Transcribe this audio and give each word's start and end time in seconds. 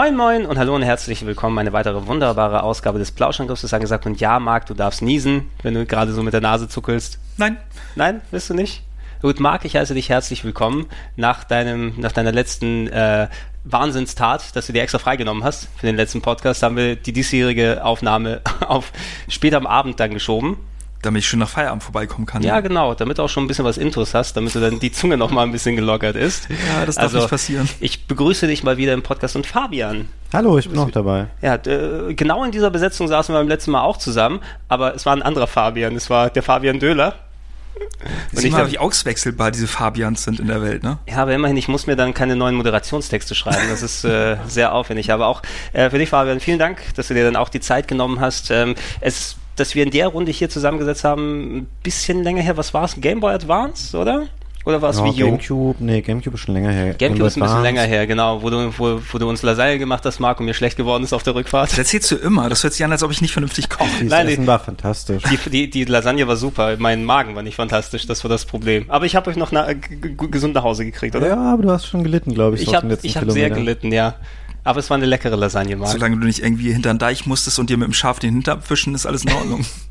Moin 0.00 0.14
Moin 0.14 0.46
und 0.46 0.58
hallo 0.58 0.76
und 0.76 0.84
herzlich 0.84 1.26
willkommen. 1.26 1.58
Eine 1.58 1.72
weitere 1.72 2.06
wunderbare 2.06 2.62
Ausgabe 2.62 3.00
des 3.00 3.10
Plauschangriffs 3.10 3.64
ist 3.64 3.74
angesagt. 3.74 4.06
Und 4.06 4.20
ja, 4.20 4.38
Marc, 4.38 4.66
du 4.66 4.74
darfst 4.74 5.02
niesen, 5.02 5.50
wenn 5.64 5.74
du 5.74 5.86
gerade 5.86 6.12
so 6.12 6.22
mit 6.22 6.32
der 6.32 6.40
Nase 6.40 6.68
zuckelst. 6.68 7.18
Nein. 7.36 7.56
Nein, 7.96 8.20
willst 8.30 8.48
du 8.48 8.54
nicht? 8.54 8.84
Gut, 9.22 9.40
Marc, 9.40 9.64
ich 9.64 9.74
heiße 9.74 9.94
dich 9.94 10.08
herzlich 10.08 10.44
willkommen 10.44 10.86
nach 11.16 11.42
deinem, 11.42 11.94
nach 11.96 12.12
deiner 12.12 12.30
letzten 12.30 12.86
äh, 12.86 13.26
Wahnsinnstat, 13.64 14.54
dass 14.54 14.68
du 14.68 14.72
dir 14.72 14.82
extra 14.82 15.00
freigenommen 15.00 15.42
hast 15.42 15.68
für 15.76 15.86
den 15.86 15.96
letzten 15.96 16.22
Podcast, 16.22 16.62
haben 16.62 16.76
wir 16.76 16.94
die 16.94 17.12
diesjährige 17.12 17.84
Aufnahme 17.84 18.40
auf 18.68 18.92
später 19.26 19.56
am 19.56 19.66
Abend 19.66 19.98
dann 19.98 20.14
geschoben 20.14 20.58
damit 21.02 21.22
ich 21.22 21.28
schön 21.28 21.38
nach 21.38 21.48
Feierabend 21.48 21.82
vorbeikommen 21.82 22.26
kann. 22.26 22.42
Ja, 22.42 22.60
genau, 22.60 22.94
damit 22.94 23.18
du 23.18 23.22
auch 23.22 23.28
schon 23.28 23.44
ein 23.44 23.46
bisschen 23.46 23.64
was 23.64 23.78
Intus 23.78 24.14
hast, 24.14 24.36
damit 24.36 24.54
du 24.54 24.60
dann 24.60 24.80
die 24.80 24.90
Zunge 24.90 25.16
noch 25.16 25.30
mal 25.30 25.42
ein 25.42 25.52
bisschen 25.52 25.76
gelockert 25.76 26.16
ist. 26.16 26.48
Ja, 26.48 26.84
das 26.84 26.96
darf 26.96 27.04
also, 27.04 27.18
nicht 27.18 27.30
passieren. 27.30 27.68
Ich 27.80 28.06
begrüße 28.06 28.46
dich 28.46 28.64
mal 28.64 28.76
wieder 28.76 28.94
im 28.94 29.02
Podcast 29.02 29.36
und 29.36 29.46
Fabian. 29.46 30.08
Hallo, 30.32 30.58
ich 30.58 30.68
bin 30.68 30.78
auch 30.78 30.90
dabei. 30.90 31.28
Ja, 31.40 31.56
genau 31.56 32.44
in 32.44 32.50
dieser 32.50 32.70
Besetzung 32.70 33.08
saßen 33.08 33.34
wir 33.34 33.38
beim 33.38 33.48
letzten 33.48 33.70
Mal 33.70 33.82
auch 33.82 33.96
zusammen, 33.96 34.40
aber 34.68 34.94
es 34.94 35.06
war 35.06 35.14
ein 35.14 35.22
anderer 35.22 35.46
Fabian, 35.46 35.94
es 35.94 36.10
war 36.10 36.30
der 36.30 36.42
Fabian 36.42 36.78
Döhler. 36.78 37.14
Und 38.32 38.44
ich 38.44 38.50
mal, 38.50 38.70
wie 38.70 38.78
auswechselbar 38.78 39.50
diese 39.50 39.66
Fabians 39.66 40.24
sind 40.24 40.40
in 40.40 40.48
der 40.48 40.62
Welt, 40.62 40.82
ne? 40.82 40.98
Ja, 41.08 41.18
aber 41.18 41.32
immerhin, 41.34 41.56
ich 41.56 41.68
muss 41.68 41.86
mir 41.86 41.96
dann 41.96 42.12
keine 42.12 42.34
neuen 42.36 42.54
Moderationstexte 42.56 43.34
schreiben. 43.34 43.68
Das 43.70 43.82
ist 43.82 44.04
äh, 44.04 44.36
sehr 44.46 44.72
aufwendig. 44.74 45.12
Aber 45.12 45.26
auch 45.26 45.42
äh, 45.72 45.88
für 45.88 45.98
dich, 45.98 46.08
Fabian, 46.08 46.40
vielen 46.40 46.58
Dank, 46.58 46.78
dass 46.96 47.08
du 47.08 47.14
dir 47.14 47.24
dann 47.24 47.36
auch 47.36 47.48
die 47.48 47.60
Zeit 47.60 47.88
genommen 47.88 48.20
hast. 48.20 48.50
Ähm, 48.50 48.74
es 49.00 49.36
dass 49.60 49.74
wir 49.74 49.82
in 49.82 49.90
der 49.90 50.08
Runde 50.08 50.32
hier 50.32 50.50
zusammengesetzt 50.50 51.04
haben, 51.04 51.58
ein 51.58 51.66
bisschen 51.82 52.22
länger 52.22 52.42
her. 52.42 52.56
Was 52.56 52.74
war 52.74 52.84
es? 52.84 53.00
Game 53.00 53.20
Boy 53.20 53.34
Advance, 53.34 53.96
oder? 53.96 54.26
Oder 54.68 54.82
war 54.82 54.90
es 54.90 54.98
ja, 54.98 55.04
Wii 55.04 55.22
U? 55.22 55.26
Gamecube, 55.26 55.76
nee, 55.82 56.02
Gamecube 56.02 56.34
ist 56.34 56.42
schon 56.42 56.52
länger 56.52 56.70
her. 56.70 56.92
Gamecube 56.92 57.26
ist 57.26 57.36
ein 57.38 57.42
bisschen 57.42 57.62
länger 57.62 57.84
her, 57.84 58.06
genau, 58.06 58.42
wo 58.42 58.50
du, 58.50 58.70
wo, 58.76 59.00
wo 59.10 59.18
du 59.18 59.26
uns 59.26 59.42
Lasagne 59.42 59.78
gemacht 59.78 60.04
hast, 60.04 60.20
Marc, 60.20 60.40
und 60.40 60.46
mir 60.46 60.52
schlecht 60.52 60.76
geworden 60.76 61.04
ist 61.04 61.14
auf 61.14 61.22
der 61.22 61.34
Rückfahrt. 61.34 61.70
Das 61.70 61.78
erzählst 61.78 62.10
du 62.10 62.16
immer, 62.16 62.50
das 62.50 62.62
hört 62.64 62.74
sich 62.74 62.84
an, 62.84 62.92
als 62.92 63.02
ob 63.02 63.10
ich 63.10 63.22
nicht 63.22 63.32
vernünftig 63.32 63.70
koche. 63.70 63.88
Das 64.00 64.10
Nein, 64.10 64.28
Essen 64.28 64.46
war 64.46 64.58
fantastisch. 64.58 65.22
Die, 65.22 65.50
die, 65.50 65.70
die 65.70 65.84
Lasagne 65.84 66.28
war 66.28 66.36
super, 66.36 66.76
mein 66.78 67.04
Magen 67.04 67.34
war 67.34 67.42
nicht 67.42 67.56
fantastisch, 67.56 68.06
das 68.06 68.22
war 68.24 68.28
das 68.28 68.44
Problem. 68.44 68.84
Aber 68.88 69.06
ich 69.06 69.16
habe 69.16 69.30
euch 69.30 69.36
noch 69.36 69.52
na, 69.52 69.68
gesund 69.72 70.54
nach 70.54 70.64
Hause 70.64 70.84
gekriegt, 70.84 71.16
oder? 71.16 71.28
Ja, 71.28 71.54
aber 71.54 71.62
du 71.62 71.70
hast 71.70 71.86
schon 71.86 72.02
gelitten, 72.02 72.34
glaube 72.34 72.56
ich. 72.56 72.62
Ich 72.62 72.74
habe 72.74 72.90
hab 72.92 73.30
sehr 73.30 73.48
gelitten, 73.48 73.90
ja. 73.90 74.16
Aber 74.68 74.80
es 74.80 74.90
war 74.90 74.98
eine 74.98 75.06
leckere 75.06 75.34
Lasagne, 75.34 75.76
Marc. 75.76 75.92
Solange 75.92 76.18
du 76.18 76.26
nicht 76.26 76.40
irgendwie 76.40 76.70
hinter 76.70 76.92
den 76.92 76.98
Deich 76.98 77.24
musstest 77.24 77.58
und 77.58 77.70
dir 77.70 77.78
mit 77.78 77.86
dem 77.86 77.94
Schaf 77.94 78.18
den 78.18 78.34
Hinter 78.34 78.52
abwischen, 78.52 78.94
ist 78.94 79.06
alles 79.06 79.24
in 79.24 79.32
Ordnung. 79.32 79.64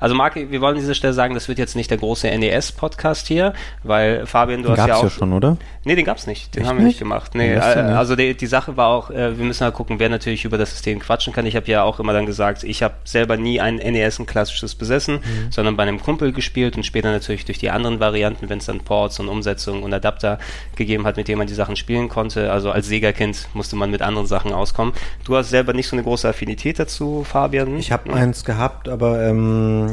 Also 0.00 0.14
Marc, 0.14 0.34
wir 0.34 0.60
wollen 0.60 0.74
an 0.74 0.80
dieser 0.80 0.94
Stelle 0.94 1.12
sagen, 1.12 1.34
das 1.34 1.46
wird 1.46 1.58
jetzt 1.58 1.76
nicht 1.76 1.90
der 1.90 1.98
große 1.98 2.26
NES-Podcast 2.26 3.26
hier, 3.26 3.52
weil 3.84 4.26
Fabian, 4.26 4.62
du 4.62 4.70
den 4.70 4.78
hast 4.78 4.88
ja 4.88 4.96
auch... 4.96 5.02
ja 5.04 5.10
schon, 5.10 5.32
oder? 5.34 5.58
Nee, 5.84 5.94
den 5.94 6.04
gab's 6.04 6.26
nicht. 6.26 6.54
Den 6.54 6.62
Echt 6.62 6.70
haben 6.70 6.78
wir 6.78 6.86
nicht 6.86 6.98
gemacht. 6.98 7.34
Nee, 7.34 7.54
äh, 7.54 7.58
also 7.58 8.16
die, 8.16 8.34
die, 8.34 8.46
Sache 8.46 8.76
war 8.76 8.88
auch, 8.88 9.10
äh, 9.10 9.38
wir 9.38 9.44
müssen 9.44 9.62
halt 9.62 9.74
gucken, 9.74 9.98
wer 9.98 10.08
natürlich 10.08 10.44
über 10.44 10.58
das 10.58 10.70
System 10.70 10.98
quatschen 10.98 11.32
kann. 11.32 11.44
Ich 11.46 11.54
habe 11.54 11.66
ja 11.66 11.82
auch 11.82 12.00
immer 12.00 12.14
dann 12.14 12.26
gesagt, 12.26 12.64
ich 12.64 12.82
habe 12.82 12.94
selber 13.04 13.36
nie 13.36 13.60
ein 13.60 13.76
NES, 13.76 14.18
ein 14.18 14.26
klassisches 14.26 14.74
besessen, 14.74 15.16
mhm. 15.16 15.50
sondern 15.52 15.76
bei 15.76 15.82
einem 15.82 16.00
Kumpel 16.00 16.32
gespielt 16.32 16.76
und 16.76 16.84
später 16.84 17.10
natürlich 17.12 17.44
durch 17.44 17.58
die 17.58 17.70
anderen 17.70 18.00
Varianten, 18.00 18.48
wenn 18.48 18.58
es 18.58 18.66
dann 18.66 18.80
Ports 18.80 19.20
und 19.20 19.28
Umsetzungen 19.28 19.82
und 19.82 19.92
Adapter 19.92 20.38
gegeben 20.76 21.06
hat, 21.06 21.16
mit 21.18 21.28
denen 21.28 21.38
man 21.38 21.46
die 21.46 21.54
Sachen 21.54 21.76
spielen 21.76 22.08
konnte. 22.08 22.50
Also 22.50 22.70
als 22.70 22.86
Sega-Kind 22.88 23.48
musste 23.52 23.76
man 23.76 23.90
mit 23.90 24.00
anderen 24.00 24.26
Sachen 24.26 24.52
auskommen. 24.52 24.94
Du 25.24 25.36
hast 25.36 25.50
selber 25.50 25.74
nicht 25.74 25.88
so 25.88 25.96
eine 25.96 26.02
große 26.02 26.28
Affinität 26.28 26.78
dazu, 26.78 27.24
Fabian? 27.24 27.78
Ich 27.78 27.92
habe 27.92 28.12
eins 28.12 28.44
gehabt, 28.44 28.88
aber 28.88 29.22
ähm, 29.22 29.89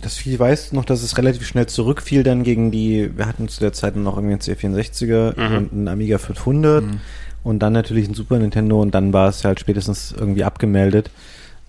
das 0.00 0.16
viel 0.16 0.38
weiß 0.38 0.72
noch, 0.72 0.84
dass 0.84 1.02
es 1.02 1.16
relativ 1.18 1.46
schnell 1.46 1.66
zurückfiel 1.66 2.22
dann 2.22 2.42
gegen 2.42 2.70
die, 2.70 3.10
wir 3.16 3.26
hatten 3.26 3.48
zu 3.48 3.60
der 3.60 3.72
Zeit 3.72 3.96
noch 3.96 4.16
irgendwie 4.16 4.34
einen 4.34 4.42
C64er 4.42 5.38
mhm. 5.38 5.56
und 5.56 5.72
einen 5.72 5.88
Amiga 5.88 6.18
500 6.18 6.84
mhm. 6.84 7.00
und 7.42 7.60
dann 7.60 7.72
natürlich 7.72 8.08
ein 8.08 8.14
Super 8.14 8.38
Nintendo 8.38 8.80
und 8.80 8.94
dann 8.94 9.12
war 9.12 9.28
es 9.28 9.44
halt 9.44 9.60
spätestens 9.60 10.14
irgendwie 10.16 10.44
abgemeldet. 10.44 11.10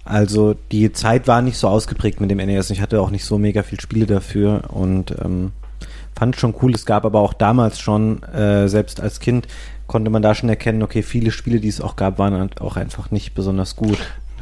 Also 0.04 0.56
die 0.72 0.92
Zeit 0.94 1.28
war 1.28 1.42
nicht 1.42 1.58
so 1.58 1.68
ausgeprägt 1.68 2.22
mit 2.22 2.30
dem 2.30 2.38
NES. 2.38 2.70
Ich 2.70 2.82
hatte 2.82 3.02
auch 3.02 3.10
nicht 3.10 3.26
so 3.26 3.40
mega 3.40 3.64
viel 3.64 3.80
Spiele 3.80 4.06
dafür 4.06 4.66
und 4.70 5.16
ähm, 5.24 5.52
fand 6.16 6.36
schon 6.36 6.54
cool. 6.62 6.74
Es 6.74 6.86
gab 6.86 7.06
aber 7.06 7.22
auch 7.22 7.34
damals 7.34 7.80
schon, 7.80 8.22
äh, 8.24 8.68
selbst 8.68 9.02
als 9.02 9.20
Kind, 9.20 9.48
konnte 9.88 10.12
man 10.12 10.22
da 10.22 10.36
schon 10.36 10.50
erkennen, 10.50 10.84
okay, 10.84 11.04
viele 11.04 11.32
Spiele, 11.32 11.60
die 11.60 11.68
es 11.68 11.82
auch 11.82 11.96
gab, 11.96 12.20
waren 12.20 12.34
halt 12.34 12.62
auch 12.62 12.76
einfach 12.76 13.12
nicht 13.12 13.34
besonders 13.34 13.76
gut. 13.76 13.98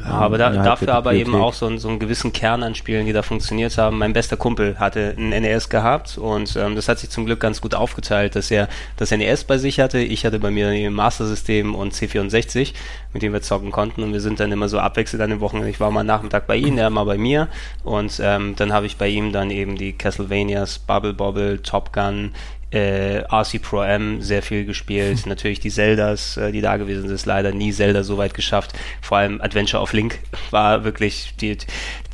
Ja, 0.05 0.11
aber 0.11 0.37
da, 0.37 0.49
dafür 0.49 0.93
aber 0.93 1.13
eben 1.13 1.35
auch 1.35 1.53
so, 1.53 1.75
so 1.77 1.87
einen 1.87 1.99
gewissen 1.99 2.33
Kern 2.33 2.61
an 2.63 2.75
Spielen, 2.75 3.05
die 3.05 3.13
da 3.13 3.21
funktioniert 3.21 3.77
haben. 3.77 3.97
Mein 3.97 4.13
bester 4.13 4.35
Kumpel 4.35 4.77
hatte 4.77 5.15
ein 5.17 5.29
NES 5.29 5.69
gehabt 5.69 6.17
und 6.17 6.55
ähm, 6.57 6.75
das 6.75 6.89
hat 6.89 6.99
sich 6.99 7.09
zum 7.09 7.25
Glück 7.25 7.39
ganz 7.39 7.61
gut 7.61 7.73
aufgeteilt, 7.73 8.35
dass 8.35 8.51
er 8.51 8.67
das 8.97 9.11
NES 9.11 9.45
bei 9.45 9.57
sich 9.57 9.79
hatte. 9.79 9.99
Ich 9.99 10.25
hatte 10.25 10.39
bei 10.39 10.51
mir 10.51 10.67
ein 10.67 10.93
Master 10.93 11.25
System 11.25 11.73
und 11.73 11.93
C64, 11.93 12.73
mit 13.13 13.21
dem 13.21 13.31
wir 13.31 13.41
zocken 13.41 13.71
konnten 13.71 14.03
und 14.03 14.11
wir 14.11 14.21
sind 14.21 14.39
dann 14.39 14.51
immer 14.51 14.67
so 14.67 14.79
abwechselnd 14.79 15.23
an 15.23 15.29
den 15.29 15.39
Wochen. 15.39 15.65
Ich 15.65 15.79
war 15.79 15.89
mal 15.89 16.03
Nachmittag 16.03 16.47
bei 16.47 16.57
ihm, 16.57 16.77
er 16.77 16.89
mal 16.89 17.05
bei 17.05 17.17
mir 17.17 17.47
und 17.83 18.19
ähm, 18.21 18.55
dann 18.57 18.73
habe 18.73 18.85
ich 18.85 18.97
bei 18.97 19.07
ihm 19.07 19.31
dann 19.31 19.51
eben 19.51 19.77
die 19.77 19.93
Castlevanias, 19.93 20.79
Bubble 20.79 21.13
Bobble, 21.13 21.61
Top 21.61 21.93
Gun, 21.93 22.33
äh, 22.73 23.23
RC 23.31 23.61
Pro 23.61 23.83
M 23.83 24.21
sehr 24.21 24.41
viel 24.41 24.65
gespielt. 24.65 25.25
Natürlich 25.25 25.59
die 25.59 25.69
Zeldas, 25.69 26.37
äh, 26.37 26.51
die 26.51 26.61
da 26.61 26.77
gewesen 26.77 27.03
sind, 27.03 27.11
ist 27.11 27.25
leider 27.25 27.51
nie 27.51 27.71
Zelda 27.71 28.03
so 28.03 28.17
weit 28.17 28.33
geschafft. 28.33 28.73
Vor 29.01 29.17
allem 29.17 29.41
Adventure 29.41 29.81
of 29.81 29.93
Link 29.93 30.19
war 30.51 30.83
wirklich 30.83 31.35
die, 31.39 31.57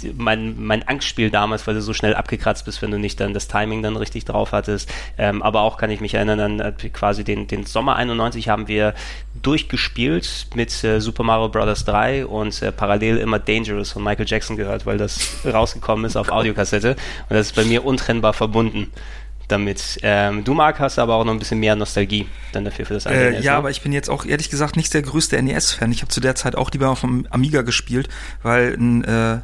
die, 0.02 0.14
mein, 0.18 0.62
mein 0.62 0.86
Angstspiel 0.88 1.30
damals, 1.30 1.66
weil 1.66 1.75
du 1.75 1.81
so 1.81 1.94
schnell 1.94 2.14
abgekratzt 2.14 2.66
bist, 2.66 2.81
wenn 2.81 2.92
du 2.92 3.00
nicht 3.00 3.19
dann 3.19 3.34
das 3.34 3.48
Timing 3.48 3.81
dann 3.81 3.96
richtig 3.96 4.25
drauf 4.25 4.52
hattest. 4.52 4.92
Ähm, 5.18 5.42
aber 5.42 5.62
auch 5.62 5.78
kann 5.78 5.92
ich 5.92 6.02
mich 6.02 6.16
erinnern 6.16 6.40
an 6.40 6.59
äh, 6.59 6.72
quasi 6.92 7.24
den, 7.24 7.48
den 7.48 7.66
Sommer 7.66 7.96
91 7.96 8.50
haben 8.50 8.68
wir 8.68 8.94
durchgespielt 9.42 10.48
mit 10.56 10.84
äh, 10.84 11.00
Super 11.00 11.24
Mario 11.24 11.48
Bros. 11.48 11.86
3 11.86 12.25
und 12.25 12.62
äh, 12.62 12.72
parallel 12.74 13.18
immer 13.18 13.40
Dangerous 13.40 13.92
von 13.92 14.03
Michael 14.03 14.25
Jackson 14.28 14.58
gehört, 14.58 14.86
weil 14.86 14.98
das 14.98 15.38
rausgekommen 15.46 16.03
ist 16.03 16.18
auf 16.18 16.30
Audiokassette 16.30 16.92
und 17.30 17.36
das 17.36 17.48
ist 17.48 17.56
bei 17.56 17.64
mir 17.64 17.86
untrennbar 17.86 18.34
verbunden 18.34 18.92
damit. 19.52 20.00
Ähm, 20.04 20.44
du, 20.44 20.54
Marc, 20.54 20.80
hast 20.80 21.00
aber 21.00 21.16
auch 21.16 21.26
noch 21.26 21.34
ein 21.34 21.40
bisschen 21.40 21.60
mehr 21.60 21.76
Nostalgie 21.76 22.28
dann 22.52 22.66
dafür 22.66 22.86
für 22.86 22.94
das 22.94 23.06
äh, 23.06 23.32
NES. 23.32 23.44
Ja, 23.44 23.54
ne? 23.54 23.58
aber 23.58 23.70
ich 23.70 23.82
bin 23.82 23.92
jetzt 23.92 24.10
auch 24.10 24.26
ehrlich 24.26 24.50
gesagt 24.50 24.76
nicht 24.76 24.94
der 24.94 25.02
größte 25.02 25.42
NES-Fan. 25.42 25.92
Ich 25.92 26.02
habe 26.02 26.10
zu 26.10 26.22
der 26.22 26.36
Zeit 26.36 26.56
auch 26.56 26.72
lieber 26.72 26.90
auf 26.90 27.02
dem 27.02 27.28
Amiga 27.30 27.62
gespielt, 27.62 28.10
weil 28.42 28.74
ein 28.74 29.04
äh, 29.04 29.40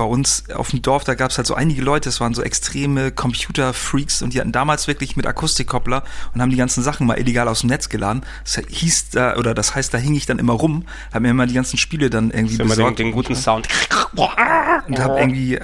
bei 0.00 0.06
uns 0.06 0.44
auf 0.54 0.70
dem 0.70 0.80
Dorf, 0.80 1.04
da 1.04 1.14
gab 1.14 1.30
es 1.30 1.36
halt 1.36 1.46
so 1.46 1.54
einige 1.54 1.82
Leute, 1.82 2.08
es 2.08 2.22
waren 2.22 2.32
so 2.32 2.40
extreme 2.40 3.12
Computer-Freaks 3.12 4.22
und 4.22 4.32
die 4.32 4.40
hatten 4.40 4.50
damals 4.50 4.88
wirklich 4.88 5.14
mit 5.14 5.26
Akustikkoppler 5.26 6.04
und 6.32 6.40
haben 6.40 6.48
die 6.48 6.56
ganzen 6.56 6.82
Sachen 6.82 7.06
mal 7.06 7.18
illegal 7.18 7.48
aus 7.48 7.60
dem 7.60 7.68
Netz 7.68 7.90
geladen. 7.90 8.22
Das 8.42 8.62
hieß 8.66 9.10
da, 9.10 9.36
oder 9.36 9.52
das 9.52 9.74
heißt, 9.74 9.92
da 9.92 9.98
hing 9.98 10.14
ich 10.14 10.24
dann 10.24 10.38
immer 10.38 10.54
rum, 10.54 10.86
habe 11.12 11.24
mir 11.24 11.32
immer 11.32 11.46
die 11.46 11.52
ganzen 11.52 11.76
Spiele 11.76 12.08
dann 12.08 12.30
irgendwie 12.30 12.56
das 12.56 12.66
besorgt. 12.66 12.98
Den, 12.98 13.08
den 13.08 13.12
guten 13.12 13.36
Sound. 13.36 13.68
Und 14.14 14.98
habe 14.98 15.20
irgendwie 15.20 15.60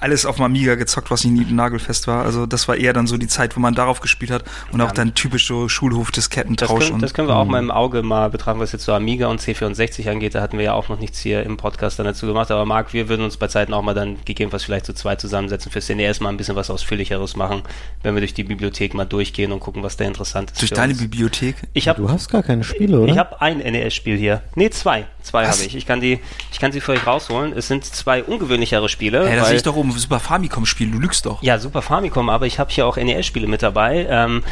alles 0.00 0.26
auf 0.26 0.36
dem 0.36 0.44
Amiga 0.46 0.74
gezockt, 0.74 1.12
was 1.12 1.24
nicht 1.24 1.50
nagelfest 1.52 2.08
war. 2.08 2.24
Also 2.24 2.44
das 2.44 2.66
war 2.66 2.76
eher 2.76 2.92
dann 2.92 3.06
so 3.06 3.16
die 3.18 3.28
Zeit, 3.28 3.56
wo 3.56 3.60
man 3.60 3.76
darauf 3.76 4.00
gespielt 4.00 4.32
hat 4.32 4.42
und 4.72 4.80
ja. 4.80 4.86
auch 4.86 4.92
dann 4.92 5.14
typisch 5.14 5.46
so 5.46 5.68
Schulhof-Diskettentausch. 5.68 6.80
Das, 6.80 6.88
können, 6.88 7.00
das 7.00 7.14
können 7.14 7.28
wir 7.28 7.36
auch 7.36 7.44
mal 7.44 7.60
im 7.60 7.70
Auge 7.70 8.02
mal 8.02 8.30
betrachten, 8.30 8.58
was 8.58 8.72
jetzt 8.72 8.84
so 8.84 8.92
Amiga 8.92 9.28
und 9.28 9.40
C64 9.40 10.10
angeht. 10.10 10.34
Da 10.34 10.42
hatten 10.42 10.58
wir 10.58 10.64
ja 10.64 10.72
auch 10.72 10.88
noch 10.88 10.98
nichts 10.98 11.20
hier 11.20 11.44
im 11.44 11.56
Podcast 11.56 12.00
dann 12.00 12.06
dazu 12.06 12.26
gemacht. 12.26 12.50
Aber 12.50 12.66
Marc, 12.66 12.92
wir 12.92 13.08
würden 13.08 13.24
uns 13.24 13.36
bei 13.36 13.46
Zeiten 13.46 13.72
auch 13.76 13.82
mal 13.82 13.94
dann 13.94 14.16
gegebenenfalls 14.24 14.64
vielleicht 14.64 14.86
so 14.86 14.92
zwei 14.92 15.16
zusammensetzen, 15.16 15.70
fürs 15.70 15.88
NES 15.88 16.20
mal 16.20 16.30
ein 16.30 16.36
bisschen 16.36 16.56
was 16.56 16.70
Ausführlicheres 16.70 17.36
machen, 17.36 17.62
wenn 18.02 18.14
wir 18.14 18.20
durch 18.20 18.34
die 18.34 18.44
Bibliothek 18.44 18.94
mal 18.94 19.04
durchgehen 19.04 19.52
und 19.52 19.60
gucken, 19.60 19.82
was 19.82 19.96
da 19.96 20.04
interessant 20.04 20.50
ist. 20.50 20.60
Durch 20.60 20.70
deine 20.70 20.92
uns. 20.92 21.02
Bibliothek? 21.02 21.56
Ich 21.72 21.88
hab, 21.88 21.96
du 21.96 22.10
hast 22.10 22.30
gar 22.30 22.42
keine 22.42 22.64
Spiele, 22.64 23.00
oder? 23.00 23.12
Ich 23.12 23.18
habe 23.18 23.40
ein 23.40 23.58
NES-Spiel 23.58 24.16
hier. 24.16 24.42
Nee, 24.54 24.70
zwei. 24.70 25.06
Zwei 25.22 25.46
habe 25.46 25.62
ich. 25.62 25.74
Ich 25.74 25.86
kann 25.86 26.00
die, 26.00 26.20
ich 26.52 26.60
kann 26.60 26.72
sie 26.72 26.80
für 26.80 26.92
euch 26.92 27.06
rausholen. 27.06 27.52
Es 27.52 27.68
sind 27.68 27.84
zwei 27.84 28.22
ungewöhnlichere 28.22 28.88
Spiele. 28.88 29.28
Ja, 29.28 29.36
da 29.36 29.44
sehe 29.44 29.56
ich 29.56 29.62
doch 29.62 29.76
oben 29.76 29.90
Super 29.92 30.20
Famicom-Spiel. 30.20 30.90
Du 30.90 30.98
lügst 30.98 31.26
doch. 31.26 31.42
Ja, 31.42 31.58
Super 31.58 31.82
Famicom, 31.82 32.28
aber 32.28 32.46
ich 32.46 32.58
habe 32.58 32.70
hier 32.70 32.86
auch 32.86 32.96
NES-Spiele 32.96 33.46
mit 33.46 33.62
dabei. 33.62 34.06
Ähm, 34.08 34.42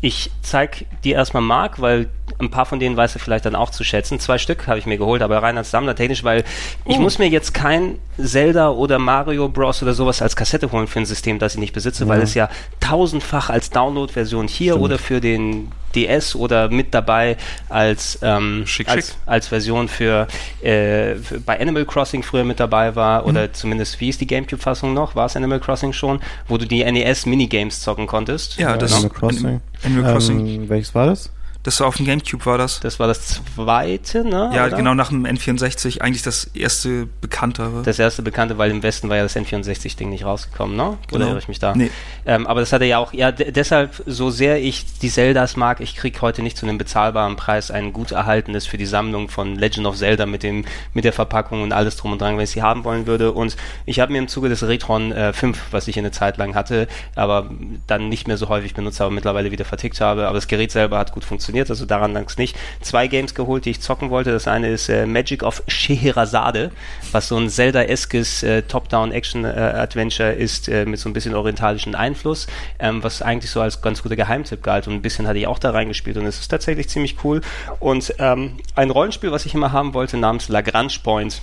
Ich 0.00 0.30
zeig 0.42 0.86
die 1.02 1.10
erstmal 1.10 1.42
Mark, 1.42 1.80
weil 1.80 2.08
ein 2.38 2.50
paar 2.50 2.66
von 2.66 2.78
denen 2.78 2.96
weiß 2.96 3.16
er 3.16 3.20
vielleicht 3.20 3.46
dann 3.46 3.56
auch 3.56 3.70
zu 3.70 3.82
schätzen. 3.82 4.20
Zwei 4.20 4.38
Stück 4.38 4.68
habe 4.68 4.78
ich 4.78 4.86
mir 4.86 4.96
geholt, 4.96 5.22
aber 5.22 5.42
rein 5.42 5.58
als 5.58 5.70
Sammler 5.70 5.96
technisch, 5.96 6.22
weil 6.22 6.44
ich 6.84 6.98
uh. 6.98 7.00
muss 7.00 7.18
mir 7.18 7.28
jetzt 7.28 7.52
kein 7.52 7.98
Zelda 8.16 8.70
oder 8.70 8.98
Mario 8.98 9.48
Bros. 9.48 9.82
oder 9.82 9.94
sowas 9.94 10.22
als 10.22 10.36
Kassette 10.36 10.70
holen 10.70 10.86
für 10.86 11.00
ein 11.00 11.06
System, 11.06 11.38
das 11.38 11.54
ich 11.54 11.60
nicht 11.60 11.72
besitze, 11.72 12.04
ja. 12.04 12.08
weil 12.08 12.22
es 12.22 12.34
ja 12.34 12.48
tausendfach 12.80 13.50
als 13.50 13.70
Download-Version 13.70 14.46
hier 14.46 14.74
Stimmt. 14.74 14.84
oder 14.84 14.98
für 14.98 15.20
den 15.20 15.72
DS 15.94 16.34
oder 16.34 16.68
mit 16.68 16.94
dabei 16.94 17.36
als, 17.68 18.18
ähm, 18.22 18.66
schick, 18.66 18.88
als, 18.88 19.08
schick. 19.08 19.16
als 19.26 19.48
Version 19.48 19.88
für, 19.88 20.26
äh, 20.62 21.14
für, 21.16 21.40
bei 21.40 21.60
Animal 21.60 21.84
Crossing 21.84 22.22
früher 22.22 22.44
mit 22.44 22.60
dabei 22.60 22.94
war 22.94 23.22
mhm. 23.22 23.28
oder 23.28 23.52
zumindest 23.52 24.00
wie 24.00 24.08
ist 24.08 24.20
die 24.20 24.26
Gamecube-Fassung 24.26 24.94
noch? 24.94 25.14
War 25.14 25.26
es 25.26 25.36
Animal 25.36 25.60
Crossing 25.60 25.92
schon, 25.92 26.20
wo 26.46 26.58
du 26.58 26.66
die 26.66 26.84
NES 26.84 27.26
Minigames 27.26 27.80
zocken 27.80 28.06
konntest? 28.06 28.56
Ja, 28.58 28.76
das 28.76 28.92
Animal 28.92 29.10
Crossing. 29.10 29.60
Animal 29.84 30.12
Crossing. 30.12 30.46
Ähm, 30.46 30.68
welches 30.68 30.94
war 30.94 31.06
das? 31.06 31.30
Das 31.68 31.80
war 31.80 31.88
auf 31.88 31.98
dem 31.98 32.06
Gamecube, 32.06 32.46
war 32.46 32.56
das? 32.56 32.80
Das 32.80 32.98
war 32.98 33.08
das 33.08 33.42
zweite, 33.54 34.24
ne? 34.24 34.50
Ja, 34.54 34.64
oder? 34.64 34.76
genau 34.78 34.94
nach 34.94 35.10
dem 35.10 35.26
N64 35.26 36.00
eigentlich 36.00 36.22
das 36.22 36.44
erste 36.44 37.06
bekanntere. 37.20 37.82
Das 37.82 37.98
erste 37.98 38.22
bekannte, 38.22 38.56
weil 38.56 38.70
im 38.70 38.82
Westen 38.82 39.10
war 39.10 39.18
ja 39.18 39.22
das 39.22 39.36
N64-Ding 39.36 40.08
nicht 40.08 40.24
rausgekommen, 40.24 40.74
ne? 40.74 40.96
Oder 41.12 41.18
genau. 41.18 41.26
irre 41.28 41.38
ich 41.40 41.48
mich 41.48 41.58
da? 41.58 41.74
Nee. 41.74 41.90
Ähm, 42.24 42.46
aber 42.46 42.60
das 42.60 42.72
hatte 42.72 42.86
ja 42.86 42.96
auch, 42.96 43.12
ja, 43.12 43.32
deshalb, 43.32 44.02
so 44.06 44.30
sehr 44.30 44.62
ich 44.62 44.86
die 45.02 45.10
Zeldas 45.10 45.56
mag, 45.56 45.82
ich 45.82 45.94
krieg 45.94 46.22
heute 46.22 46.40
nicht 46.40 46.56
zu 46.56 46.64
einem 46.64 46.78
bezahlbaren 46.78 47.36
Preis 47.36 47.70
ein 47.70 47.92
gut 47.92 48.12
erhaltenes 48.12 48.66
für 48.66 48.78
die 48.78 48.86
Sammlung 48.86 49.28
von 49.28 49.54
Legend 49.54 49.86
of 49.86 49.98
Zelda 49.98 50.24
mit 50.24 50.42
dem, 50.44 50.64
mit 50.94 51.04
der 51.04 51.12
Verpackung 51.12 51.62
und 51.62 51.74
alles 51.74 51.98
drum 51.98 52.12
und 52.12 52.22
dran, 52.22 52.38
wenn 52.38 52.44
ich 52.44 52.50
sie 52.50 52.62
haben 52.62 52.84
wollen 52.84 53.06
würde. 53.06 53.32
Und 53.32 53.58
ich 53.84 54.00
habe 54.00 54.12
mir 54.12 54.20
im 54.20 54.28
Zuge 54.28 54.48
des 54.48 54.66
Retron 54.66 55.12
äh, 55.12 55.34
5, 55.34 55.60
was 55.70 55.86
ich 55.86 55.98
eine 55.98 56.12
Zeit 56.12 56.38
lang 56.38 56.54
hatte, 56.54 56.88
aber 57.14 57.50
dann 57.86 58.08
nicht 58.08 58.26
mehr 58.26 58.38
so 58.38 58.48
häufig 58.48 58.72
benutzt, 58.72 59.02
aber 59.02 59.10
mittlerweile 59.10 59.50
wieder 59.50 59.66
vertickt 59.66 60.00
habe. 60.00 60.28
Aber 60.28 60.36
das 60.36 60.48
Gerät 60.48 60.72
selber 60.72 60.96
hat 60.96 61.12
gut 61.12 61.26
funktioniert 61.26 61.57
funktioniert, 61.58 61.70
also 61.70 61.86
daran 61.86 62.12
lag 62.12 62.26
es 62.26 62.38
nicht. 62.38 62.56
Zwei 62.80 63.08
Games 63.08 63.34
geholt, 63.34 63.64
die 63.64 63.70
ich 63.70 63.80
zocken 63.80 64.10
wollte. 64.10 64.30
Das 64.32 64.48
eine 64.48 64.68
ist 64.68 64.88
äh, 64.88 65.06
Magic 65.06 65.42
of 65.42 65.62
Scheherazade, 65.66 66.70
was 67.12 67.28
so 67.28 67.36
ein 67.36 67.48
Zelda-eskes 67.48 68.42
äh, 68.42 68.62
Top-Down-Action-Adventure 68.62 70.32
ist 70.32 70.68
äh, 70.68 70.84
mit 70.84 71.00
so 71.00 71.08
ein 71.08 71.12
bisschen 71.12 71.34
orientalischen 71.34 71.94
Einfluss, 71.94 72.46
ähm, 72.78 73.02
was 73.02 73.22
eigentlich 73.22 73.50
so 73.50 73.60
als 73.60 73.80
ganz 73.82 74.02
guter 74.02 74.16
Geheimtipp 74.16 74.62
galt. 74.62 74.86
Und 74.86 74.94
ein 74.94 75.02
bisschen 75.02 75.26
hatte 75.26 75.38
ich 75.38 75.46
auch 75.46 75.58
da 75.58 75.70
reingespielt 75.70 76.16
und 76.16 76.26
es 76.26 76.40
ist 76.40 76.48
tatsächlich 76.48 76.88
ziemlich 76.88 77.16
cool. 77.24 77.40
Und 77.80 78.14
ähm, 78.18 78.58
ein 78.74 78.90
Rollenspiel, 78.90 79.32
was 79.32 79.46
ich 79.46 79.54
immer 79.54 79.72
haben 79.72 79.94
wollte, 79.94 80.16
namens 80.16 80.48
Lagrange 80.48 80.98
Point 81.02 81.42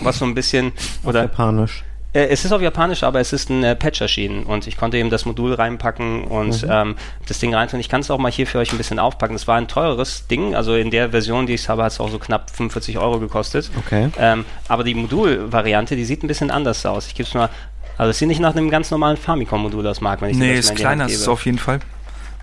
was 0.00 0.18
so 0.18 0.24
ein 0.24 0.34
bisschen 0.34 0.72
oder 1.04 1.22
Japanisch. 1.22 1.84
Äh, 2.14 2.28
es 2.28 2.44
ist 2.44 2.52
auf 2.52 2.62
Japanisch, 2.62 3.02
aber 3.02 3.20
es 3.20 3.32
ist 3.32 3.50
ein 3.50 3.62
äh, 3.62 3.76
Patch 3.76 4.00
erschienen 4.00 4.44
und 4.44 4.66
ich 4.66 4.76
konnte 4.76 4.96
eben 4.96 5.10
das 5.10 5.26
Modul 5.26 5.52
reinpacken 5.52 6.24
und 6.24 6.62
mhm. 6.62 6.70
ähm, 6.70 6.96
das 7.28 7.40
Ding 7.40 7.54
reintun. 7.54 7.80
Ich 7.80 7.88
kann 7.88 8.00
es 8.00 8.10
auch 8.10 8.18
mal 8.18 8.32
hier 8.32 8.46
für 8.46 8.58
euch 8.58 8.72
ein 8.72 8.78
bisschen 8.78 8.98
aufpacken. 8.98 9.36
Es 9.36 9.46
war 9.46 9.56
ein 9.56 9.68
teureres 9.68 10.26
Ding, 10.26 10.54
also 10.54 10.74
in 10.74 10.90
der 10.90 11.10
Version, 11.10 11.46
die 11.46 11.54
ich 11.54 11.68
habe, 11.68 11.82
hat 11.82 11.92
es 11.92 12.00
auch 12.00 12.10
so 12.10 12.18
knapp 12.18 12.50
45 12.50 12.98
Euro 12.98 13.18
gekostet. 13.18 13.70
Okay. 13.76 14.08
Ähm, 14.18 14.44
aber 14.68 14.84
die 14.84 14.94
Modulvariante, 14.94 15.96
die 15.96 16.04
sieht 16.04 16.22
ein 16.22 16.28
bisschen 16.28 16.50
anders 16.50 16.86
aus. 16.86 17.08
Ich 17.08 17.14
gebe 17.14 17.28
es 17.28 17.34
mal 17.34 17.50
also 17.96 18.10
es 18.10 18.18
sieht 18.18 18.28
nicht 18.28 18.40
nach 18.40 18.56
einem 18.56 18.70
ganz 18.70 18.90
normalen 18.90 19.16
Famicom-Modul 19.16 19.86
aus, 19.86 20.00
Marc, 20.00 20.20
wenn 20.20 20.30
ich 20.30 20.36
nee, 20.36 20.56
das 20.56 20.66
ist 20.66 20.74
kleiner, 20.74 21.06
ist 21.06 21.20
es 21.20 21.28
auf 21.28 21.44
jeden 21.46 21.58
Fall. 21.58 21.78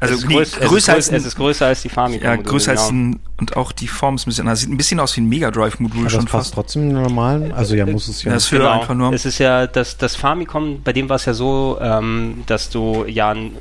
Also 0.01 0.15
es 0.15 0.23
ist, 0.23 0.29
größ, 0.29 0.59
größer, 0.59 0.97
es 0.97 1.05
ist, 1.07 1.13
als, 1.13 1.21
es 1.21 1.25
ist 1.27 1.35
größer 1.35 1.67
als 1.67 1.83
die 1.83 1.89
Famicom. 1.89 2.25
Ja, 2.25 2.35
größer 2.35 2.71
genau. 2.71 2.81
als 2.81 2.91
ein, 2.91 3.19
und 3.37 3.55
auch 3.55 3.71
die 3.71 3.87
Form 3.87 4.15
ist 4.15 4.25
ein 4.25 4.31
bisschen 4.31 4.47
anders. 4.47 4.61
Sieht 4.61 4.71
ein 4.71 4.77
bisschen 4.77 4.99
aus 4.99 5.15
wie 5.15 5.21
ein 5.21 5.29
Mega 5.29 5.51
Drive 5.51 5.79
Modul 5.79 6.09
schon 6.09 6.21
das 6.21 6.31
fast. 6.31 6.53
trotzdem 6.55 6.89
in 6.89 6.93
normalen. 6.93 7.51
Also 7.51 7.75
ja, 7.75 7.85
muss 7.85 8.07
es 8.07 8.23
ja. 8.23 8.33
Das 8.33 8.49
genau. 8.49 8.69
einfach 8.69 8.95
nur. 8.95 9.13
Es 9.13 9.25
ist 9.25 9.37
ja 9.37 9.67
das, 9.67 9.97
das 9.97 10.15
Famicom, 10.15 10.81
bei 10.81 10.91
dem 10.91 11.07
war 11.07 11.17
es 11.17 11.25
ja 11.25 11.35
so, 11.35 11.77
ähm, 11.79 12.43
dass 12.47 12.71
du 12.71 13.05
ja 13.07 13.29
einen 13.29 13.57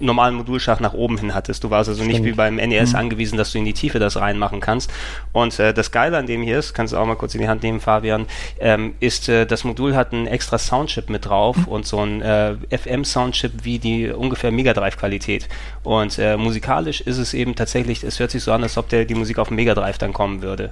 normalen 0.00 0.34
Modulschacht 0.34 0.80
nach 0.80 0.94
oben 0.94 1.16
hin 1.18 1.32
hattest. 1.32 1.62
Du 1.62 1.70
warst 1.70 1.88
also 1.88 2.02
Stimmt. 2.02 2.18
nicht 2.20 2.24
wie 2.24 2.32
beim 2.32 2.56
NES 2.56 2.92
mhm. 2.92 2.98
angewiesen, 2.98 3.36
dass 3.36 3.52
du 3.52 3.58
in 3.58 3.64
die 3.64 3.72
Tiefe 3.72 4.00
das 4.00 4.16
reinmachen 4.16 4.58
kannst. 4.58 4.92
Und 5.30 5.56
äh, 5.60 5.72
das 5.72 5.92
Geile 5.92 6.18
an 6.18 6.26
dem 6.26 6.42
hier 6.42 6.58
ist, 6.58 6.74
kannst 6.74 6.92
du 6.92 6.96
auch 6.96 7.06
mal 7.06 7.14
kurz 7.14 7.36
in 7.36 7.40
die 7.40 7.48
Hand 7.48 7.62
nehmen, 7.62 7.78
Fabian, 7.78 8.26
ähm, 8.58 8.94
ist 8.98 9.28
äh, 9.28 9.46
das 9.46 9.62
Modul 9.62 9.94
hat 9.94 10.12
einen 10.12 10.26
extra 10.26 10.58
Soundchip 10.58 11.08
mit 11.08 11.26
drauf 11.26 11.56
mhm. 11.56 11.64
und 11.64 11.86
so 11.86 12.00
ein 12.00 12.20
äh, 12.20 12.56
FM 12.76 13.04
Soundchip 13.04 13.64
wie 13.64 13.78
die 13.78 14.10
ungefähr 14.10 14.50
Mega 14.50 14.72
Drive 14.72 14.96
Qualität 14.96 15.48
und 15.84 16.18
äh, 16.18 16.36
Musik 16.36 16.64
musikalisch 16.64 17.00
ist 17.02 17.18
es 17.18 17.34
eben 17.34 17.54
tatsächlich, 17.54 18.02
es 18.04 18.18
hört 18.18 18.30
sich 18.30 18.42
so 18.42 18.52
an, 18.52 18.62
als 18.62 18.78
ob 18.78 18.88
der, 18.88 19.04
die 19.04 19.14
Musik 19.14 19.38
auf 19.38 19.50
Mega 19.50 19.74
Drive 19.74 19.98
dann 19.98 20.12
kommen 20.12 20.40
würde. 20.40 20.70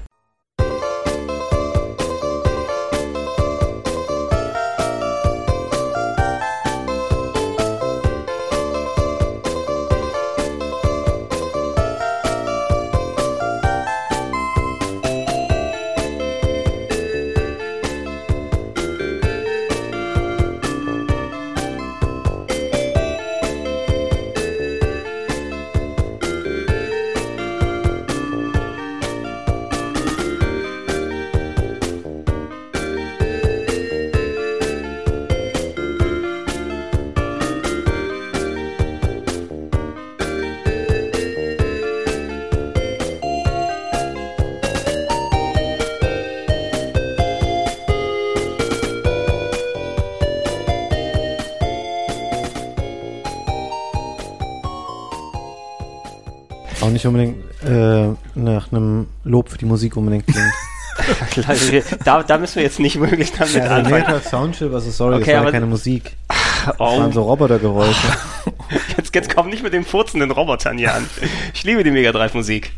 Die 59.62 59.66
Musik 59.66 59.96
unbedingt 59.96 60.26
klingt. 60.26 60.52
da, 62.04 62.22
da 62.22 62.38
müssen 62.38 62.56
wir 62.56 62.62
jetzt 62.64 62.78
nicht 62.78 63.00
wirklich 63.00 63.32
damit 63.32 63.54
ja, 63.54 63.62
also 63.62 63.94
anfangen. 63.94 64.22
Soundchip, 64.22 64.74
also 64.74 64.90
sorry, 64.90 65.16
okay, 65.16 65.32
das 65.32 65.44
war 65.44 65.52
keine 65.52 65.66
Musik. 65.66 66.16
Das 66.64 66.76
oh. 66.78 67.00
waren 67.00 67.10
so 67.10 67.22
Robotergeräusche. 67.22 68.06
Jetzt, 68.96 69.12
jetzt 69.12 69.34
komm 69.34 69.48
nicht 69.50 69.64
mit 69.64 69.72
den 69.72 69.84
furzenden 69.84 70.30
Robotern 70.30 70.78
hier 70.78 70.94
an. 70.94 71.10
Ich 71.52 71.64
liebe 71.64 71.82
die 71.82 71.90
Mega 71.90 72.12
Drive 72.12 72.34
Musik. 72.34 72.70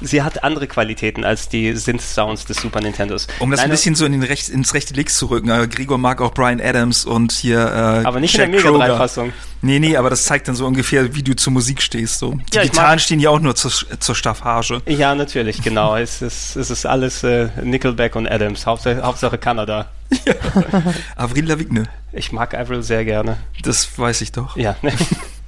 Sie 0.00 0.22
hat 0.22 0.44
andere 0.44 0.66
Qualitäten 0.66 1.24
als 1.24 1.48
die 1.48 1.74
Synth-Sounds 1.74 2.44
des 2.44 2.58
Super 2.58 2.80
Nintendos. 2.80 3.26
Um 3.38 3.50
das 3.50 3.58
Nein, 3.58 3.66
ein 3.66 3.70
bisschen 3.70 3.94
so 3.94 4.04
in 4.04 4.12
den 4.12 4.22
Recht, 4.22 4.48
ins 4.48 4.74
rechte 4.74 4.94
Links 4.94 5.16
zu 5.16 5.26
rücken, 5.26 5.48
äh, 5.48 5.66
Gregor 5.66 5.98
mag 5.98 6.20
auch 6.20 6.32
Brian 6.32 6.60
Adams 6.60 7.04
und 7.04 7.32
hier 7.32 7.58
äh, 7.58 8.06
Aber 8.06 8.20
nicht 8.20 8.36
Jack 8.36 8.46
in 8.46 8.52
der 8.52 8.62
Mega 8.62 8.86
Drive-Fassung. 8.86 9.32
Nee, 9.60 9.80
nee, 9.80 9.96
aber 9.96 10.10
das 10.10 10.24
zeigt 10.24 10.46
dann 10.46 10.54
so 10.54 10.66
ungefähr, 10.66 11.14
wie 11.14 11.22
du 11.22 11.34
zur 11.34 11.52
Musik 11.52 11.82
stehst. 11.82 12.18
So. 12.18 12.38
Die 12.52 12.56
ja, 12.56 12.62
Gitarren 12.62 12.98
stehen 12.98 13.18
ja 13.18 13.30
auch 13.30 13.40
nur 13.40 13.56
zur, 13.56 13.72
zur 13.98 14.14
Staffage. 14.14 14.80
Ja, 14.86 15.14
natürlich, 15.14 15.62
genau. 15.62 15.96
es, 15.96 16.22
ist, 16.22 16.54
es 16.56 16.70
ist 16.70 16.86
alles 16.86 17.24
äh, 17.24 17.48
Nickelback 17.62 18.14
und 18.14 18.30
Adams, 18.30 18.66
Hauptsache, 18.66 19.02
Hauptsache 19.02 19.38
Kanada. 19.38 19.88
Ja. 20.24 20.34
Avril 21.16 21.46
Lavigne. 21.46 21.84
Ich 22.12 22.32
mag 22.32 22.54
Avril 22.54 22.82
sehr 22.82 23.04
gerne. 23.04 23.38
Das 23.62 23.98
weiß 23.98 24.20
ich 24.20 24.32
doch. 24.32 24.56
Ja. 24.56 24.76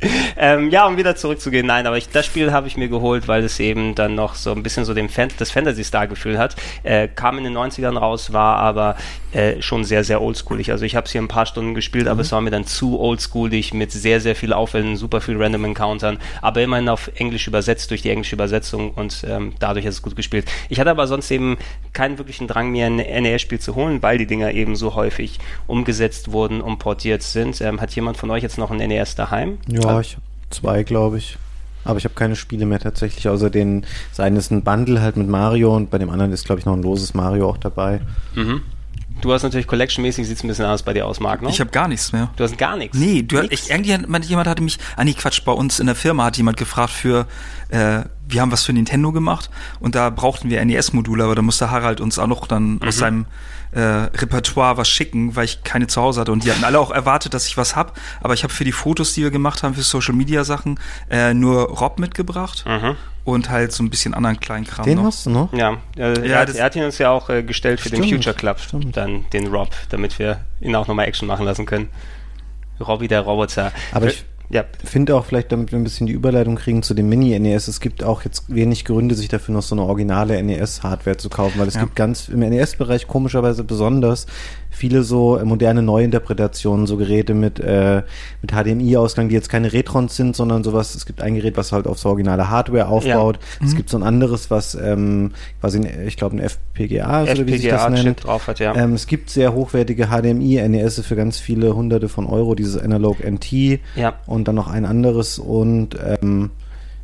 ähm, 0.37 0.71
ja, 0.71 0.87
um 0.87 0.97
wieder 0.97 1.17
zurückzugehen, 1.17 1.67
nein, 1.67 1.87
aber 1.87 1.97
ich, 1.99 2.09
das 2.09 2.27
Spiel 2.27 2.53
habe 2.53 2.67
ich 2.67 2.77
mir 2.77 2.89
geholt, 2.89 3.29
weil 3.29 3.45
es 3.45 3.61
eben 3.61 3.95
dann 3.95 4.15
noch 4.15 4.35
so 4.35 4.53
ein 4.53 4.63
bisschen 4.63 4.85
so 4.85 4.95
dem 4.95 5.09
Fan 5.09 5.29
das 5.39 5.51
Fantasy-Star-Gefühl 5.51 6.39
hat. 6.39 6.57
Äh, 6.83 7.09
kam 7.09 7.39
in 7.39 7.45
den 7.45 7.57
90ern 7.57 7.99
raus, 7.99 8.33
war 8.33 8.57
aber 8.57 8.97
äh, 9.33 9.61
schon 9.63 9.85
sehr, 9.85 10.05
sehr 10.05 10.23
oldschoolig. 10.23 10.73
Also 10.73 10.85
ich 10.85 10.97
habe 10.97 11.07
es 11.07 11.13
hier 11.13 11.21
ein 11.21 11.29
paar 11.29 11.47
Stunden 11.47 11.75
gespielt, 11.75 12.05
mhm. 12.07 12.11
aber 12.11 12.23
es 12.23 12.33
war 12.33 12.41
mir 12.41 12.51
dann 12.51 12.65
zu 12.65 12.99
oldschoolig 12.99 13.75
mit 13.75 13.93
sehr, 13.93 14.21
sehr 14.21 14.35
viel 14.35 14.53
Aufwänden, 14.53 14.97
super 14.97 15.21
viel 15.21 15.37
Random 15.37 15.65
Encountern, 15.65 16.19
aber 16.43 16.63
immerhin 16.63 16.89
auf 16.89 17.11
Englisch 17.15 17.47
übersetzt 17.47 17.91
durch 17.91 18.03
die 18.03 18.11
englische 18.11 18.35
Übersetzung 18.35 18.93
und 18.93 19.25
ähm, 19.29 19.55
dadurch 19.59 19.85
ist 19.85 19.97
es 19.97 20.03
gut 20.03 20.17
gespielt. 20.17 20.47
Ich 20.69 20.81
hatte 20.81 20.91
aber 20.91 21.07
sonst 21.07 21.31
eben 21.31 21.59
keinen 21.93 22.19
wirklichen 22.19 22.47
Drang, 22.47 22.71
mir 22.71 22.87
ein 22.87 22.97
NES-Spiel 22.97 23.61
zu 23.61 23.75
holen, 23.75 24.03
weil 24.03 24.19
die 24.19 24.27
Dinger 24.27 24.53
eben 24.53 24.77
so 24.77 24.95
häufig 24.95 25.39
umgesetzt 25.67 26.33
wurden 26.33 26.61
und 26.61 26.79
portiert 26.79 27.23
sind. 27.23 27.61
Ähm, 27.61 27.81
hat 27.81 27.95
jemand 27.95 28.17
von 28.17 28.31
euch 28.31 28.43
jetzt 28.43 28.59
noch 28.59 28.71
ein 28.71 28.79
NES 28.79 29.15
daheim? 29.15 29.59
Ja, 29.69 29.90
also, 29.97 30.01
ich 30.01 30.13
habe 30.15 30.25
zwei, 30.51 30.83
glaube 30.83 31.19
ich. 31.19 31.37
Aber 31.83 31.99
ich 31.99 32.05
habe 32.05 32.15
keine 32.15 32.37
Spiele 32.37 32.67
mehr 32.67 32.79
tatsächlich, 32.79 33.27
außer 33.27 33.49
den, 33.49 33.87
das 34.11 34.21
eine 34.21 34.39
ist 34.39 34.51
ein 34.51 34.63
Bundle 34.63 35.01
halt 35.01 35.17
mit 35.17 35.29
Mario 35.29 35.75
und 35.75 35.91
bei 35.91 35.97
dem 35.97 36.11
anderen 36.11 36.31
ist, 36.33 36.45
glaube 36.45 36.59
ich, 36.59 36.67
noch 36.67 36.75
ein 36.75 36.83
loses 36.83 37.15
Mario 37.15 37.49
auch 37.49 37.57
dabei. 37.57 38.03
Mhm. 38.35 38.63
Du 39.23 39.33
hast 39.33 39.43
natürlich 39.43 39.67
Collection-mäßig 39.67 40.27
sieht 40.27 40.37
es 40.37 40.45
ein 40.45 40.49
bisschen 40.49 40.65
anders 40.65 40.83
bei 40.83 40.93
dir 40.93 41.07
aus, 41.07 41.21
Marc, 41.21 41.43
ne? 41.43 41.51
Ich 41.51 41.61
habe 41.61 41.71
gar 41.71 41.89
nichts 41.89 42.13
mehr. 42.13 42.31
Du 42.37 42.45
hast 42.45 42.57
gar 42.57 42.77
nichts? 42.77 42.97
Nee, 42.97 43.23
du, 43.23 43.41
ich, 43.51 43.71
irgendjemand 43.71 44.49
hatte 44.49 44.63
mich, 44.63 44.79
ah 44.97 45.05
nee, 45.05 45.13
Quatsch, 45.13 45.43
bei 45.45 45.53
uns 45.53 45.81
in 45.81 45.87
der 45.87 45.95
Firma 45.95 46.25
hat 46.25 46.37
jemand 46.37 46.57
gefragt 46.57 46.91
für, 46.91 47.27
äh, 47.69 48.03
wir 48.33 48.41
haben 48.41 48.53
was 48.53 48.65
für 48.65 48.73
Nintendo 48.73 49.13
gemacht 49.13 49.51
und 49.81 49.95
da 49.95 50.11
brauchten 50.11 50.51
wir 50.51 50.65
NES-Module, 50.65 51.25
aber 51.25 51.35
da 51.35 51.43
musste 51.43 51.71
Harald 51.71 52.01
uns 52.01 52.19
auch 52.19 52.27
noch 52.27 52.47
dann 52.47 52.75
mhm. 52.75 52.83
aus 52.83 52.99
seinem 52.99 53.27
äh, 53.73 53.81
Repertoire 53.81 54.77
was 54.77 54.89
schicken, 54.89 55.37
weil 55.37 55.45
ich 55.45 55.63
keine 55.63 55.87
zu 55.87 56.01
Hause 56.01 56.21
hatte. 56.21 56.33
Und 56.33 56.45
die 56.45 56.51
hatten 56.51 56.65
alle 56.65 56.79
auch 56.79 56.91
erwartet, 56.91 57.35
dass 57.35 57.47
ich 57.47 57.57
was 57.57 57.77
hab. 57.77 57.99
Aber 58.21 58.35
ich 58.35 58.43
habe 58.43 58.53
für 58.53 58.65
die 58.65 58.73
Fotos, 58.73 59.15
die 59.15 59.23
wir 59.23 59.31
gemacht 59.31 59.63
haben, 59.63 59.75
für 59.75 59.83
Social 59.83 60.15
Media 60.15 60.45
Sachen, 60.45 60.81
äh, 61.11 61.35
nur 61.35 61.69
Rob 61.69 61.99
mitgebracht. 61.99 62.65
Mhm. 62.67 62.97
Und 63.23 63.51
halt 63.51 63.73
so 63.73 63.83
ein 63.83 63.91
bisschen 63.91 64.15
anderen 64.15 64.41
kleinen 64.41 64.65
Kram. 64.65 64.85
Den 64.85 64.97
noch. 64.97 65.05
hast 65.05 65.27
du 65.27 65.31
noch? 65.31 65.53
Ja, 65.53 65.77
äh, 65.97 66.27
ja 66.27 66.41
er, 66.41 66.55
er, 66.55 66.65
hat 66.65 66.75
ihn 66.75 66.85
uns 66.85 66.99
ja 66.99 67.11
auch 67.11 67.29
äh, 67.29 67.43
gestellt 67.43 67.79
für 67.81 67.89
stimmt, 67.89 68.05
den 68.05 68.11
Future 68.17 68.35
Club, 68.35 68.59
stimmt. 68.59 68.97
dann 68.97 69.27
den 69.33 69.47
Rob, 69.49 69.71
damit 69.91 70.19
wir 70.19 70.41
ihn 70.61 70.75
auch 70.75 70.89
nochmal 70.89 71.07
Action 71.07 71.29
machen 71.29 71.45
lassen 71.45 71.67
können. 71.67 71.91
Robby 72.81 73.09
der 73.09 73.21
Roboter. 73.21 73.73
Aber 73.93 74.07
ich, 74.07 74.25
ja. 74.51 74.65
finde 74.85 75.15
auch 75.15 75.25
vielleicht, 75.25 75.53
damit 75.53 75.73
wir 75.73 75.79
ein 75.79 75.85
bisschen 75.85 76.07
die 76.07 76.13
Überleitung 76.13 76.57
kriegen 76.57 76.83
zu 76.83 76.93
dem 76.95 77.09
Mini-NES, 77.09 77.69
es 77.69 77.81
gibt 77.81 78.03
auch 78.03 78.23
jetzt 78.23 78.53
wenig 78.53 78.85
Gründe, 78.85 79.15
sich 79.15 79.29
dafür 79.29 79.55
noch 79.55 79.63
so 79.63 79.75
eine 79.75 79.83
originale 79.83 80.43
NES-Hardware 80.43 81.17
zu 81.17 81.31
kaufen, 81.31 81.59
weil 81.59 81.69
es 81.69 81.75
ja. 81.75 81.83
gibt 81.83 81.97
ganz 81.97 82.29
im 82.29 82.41
NES-Bereich 82.41 83.07
komischerweise 83.07 83.65
besonders 83.65 84.27
viele 84.71 85.03
so 85.03 85.37
äh, 85.37 85.45
moderne 85.45 85.83
Neuinterpretationen, 85.83 86.87
so 86.87 86.97
Geräte 86.97 87.35
mit, 87.35 87.61
äh, 87.61 88.03
mit 88.41 88.53
HDMI-Ausgang, 88.53 89.29
die 89.29 89.35
jetzt 89.35 89.49
keine 89.49 89.73
Retrons 89.73 90.17
sind, 90.17 90.37
sondern 90.37 90.65
sowas, 90.65 90.95
es 90.95 91.05
gibt 91.07 91.21
ein 91.21 91.35
Gerät, 91.35 91.57
was 91.57 91.73
halt 91.73 91.87
auf 91.87 91.99
so 91.99 92.09
originale 92.09 92.49
Hardware 92.49 92.89
aufbaut. 92.89 93.37
Ja. 93.37 93.67
Es 93.67 93.73
mhm. 93.73 93.77
gibt 93.77 93.91
so 93.91 93.99
ein 93.99 94.03
anderes, 94.03 94.51
was 94.51 94.75
ähm, 94.75 95.33
quasi, 95.61 95.81
ich 96.07 96.17
glaube, 96.17 96.37
ein 96.37 96.41
FPGA, 96.41 97.25
FPGA 97.25 97.47
wie 97.47 97.59
sich 97.59 97.69
das 97.69 97.89
nennt. 97.91 98.25
Drauf 98.25 98.47
hat, 98.47 98.61
ja. 98.61 98.75
Ähm, 98.75 98.95
es 98.95 99.07
gibt 99.07 99.31
sehr 99.31 99.53
hochwertige 99.53 100.07
HDMI-NES 100.07 101.01
für 101.01 101.17
ganz 101.17 101.39
viele 101.39 101.75
hunderte 101.75 102.09
von 102.09 102.27
Euro, 102.27 102.55
dieses 102.55 102.81
Analog 102.81 103.19
NT 103.25 103.81
ja. 103.97 104.15
und 104.27 104.49
dann 104.49 104.55
noch 104.55 104.69
ein 104.69 104.85
anderes 104.85 105.39
und 105.39 105.97
ähm, 106.03 106.51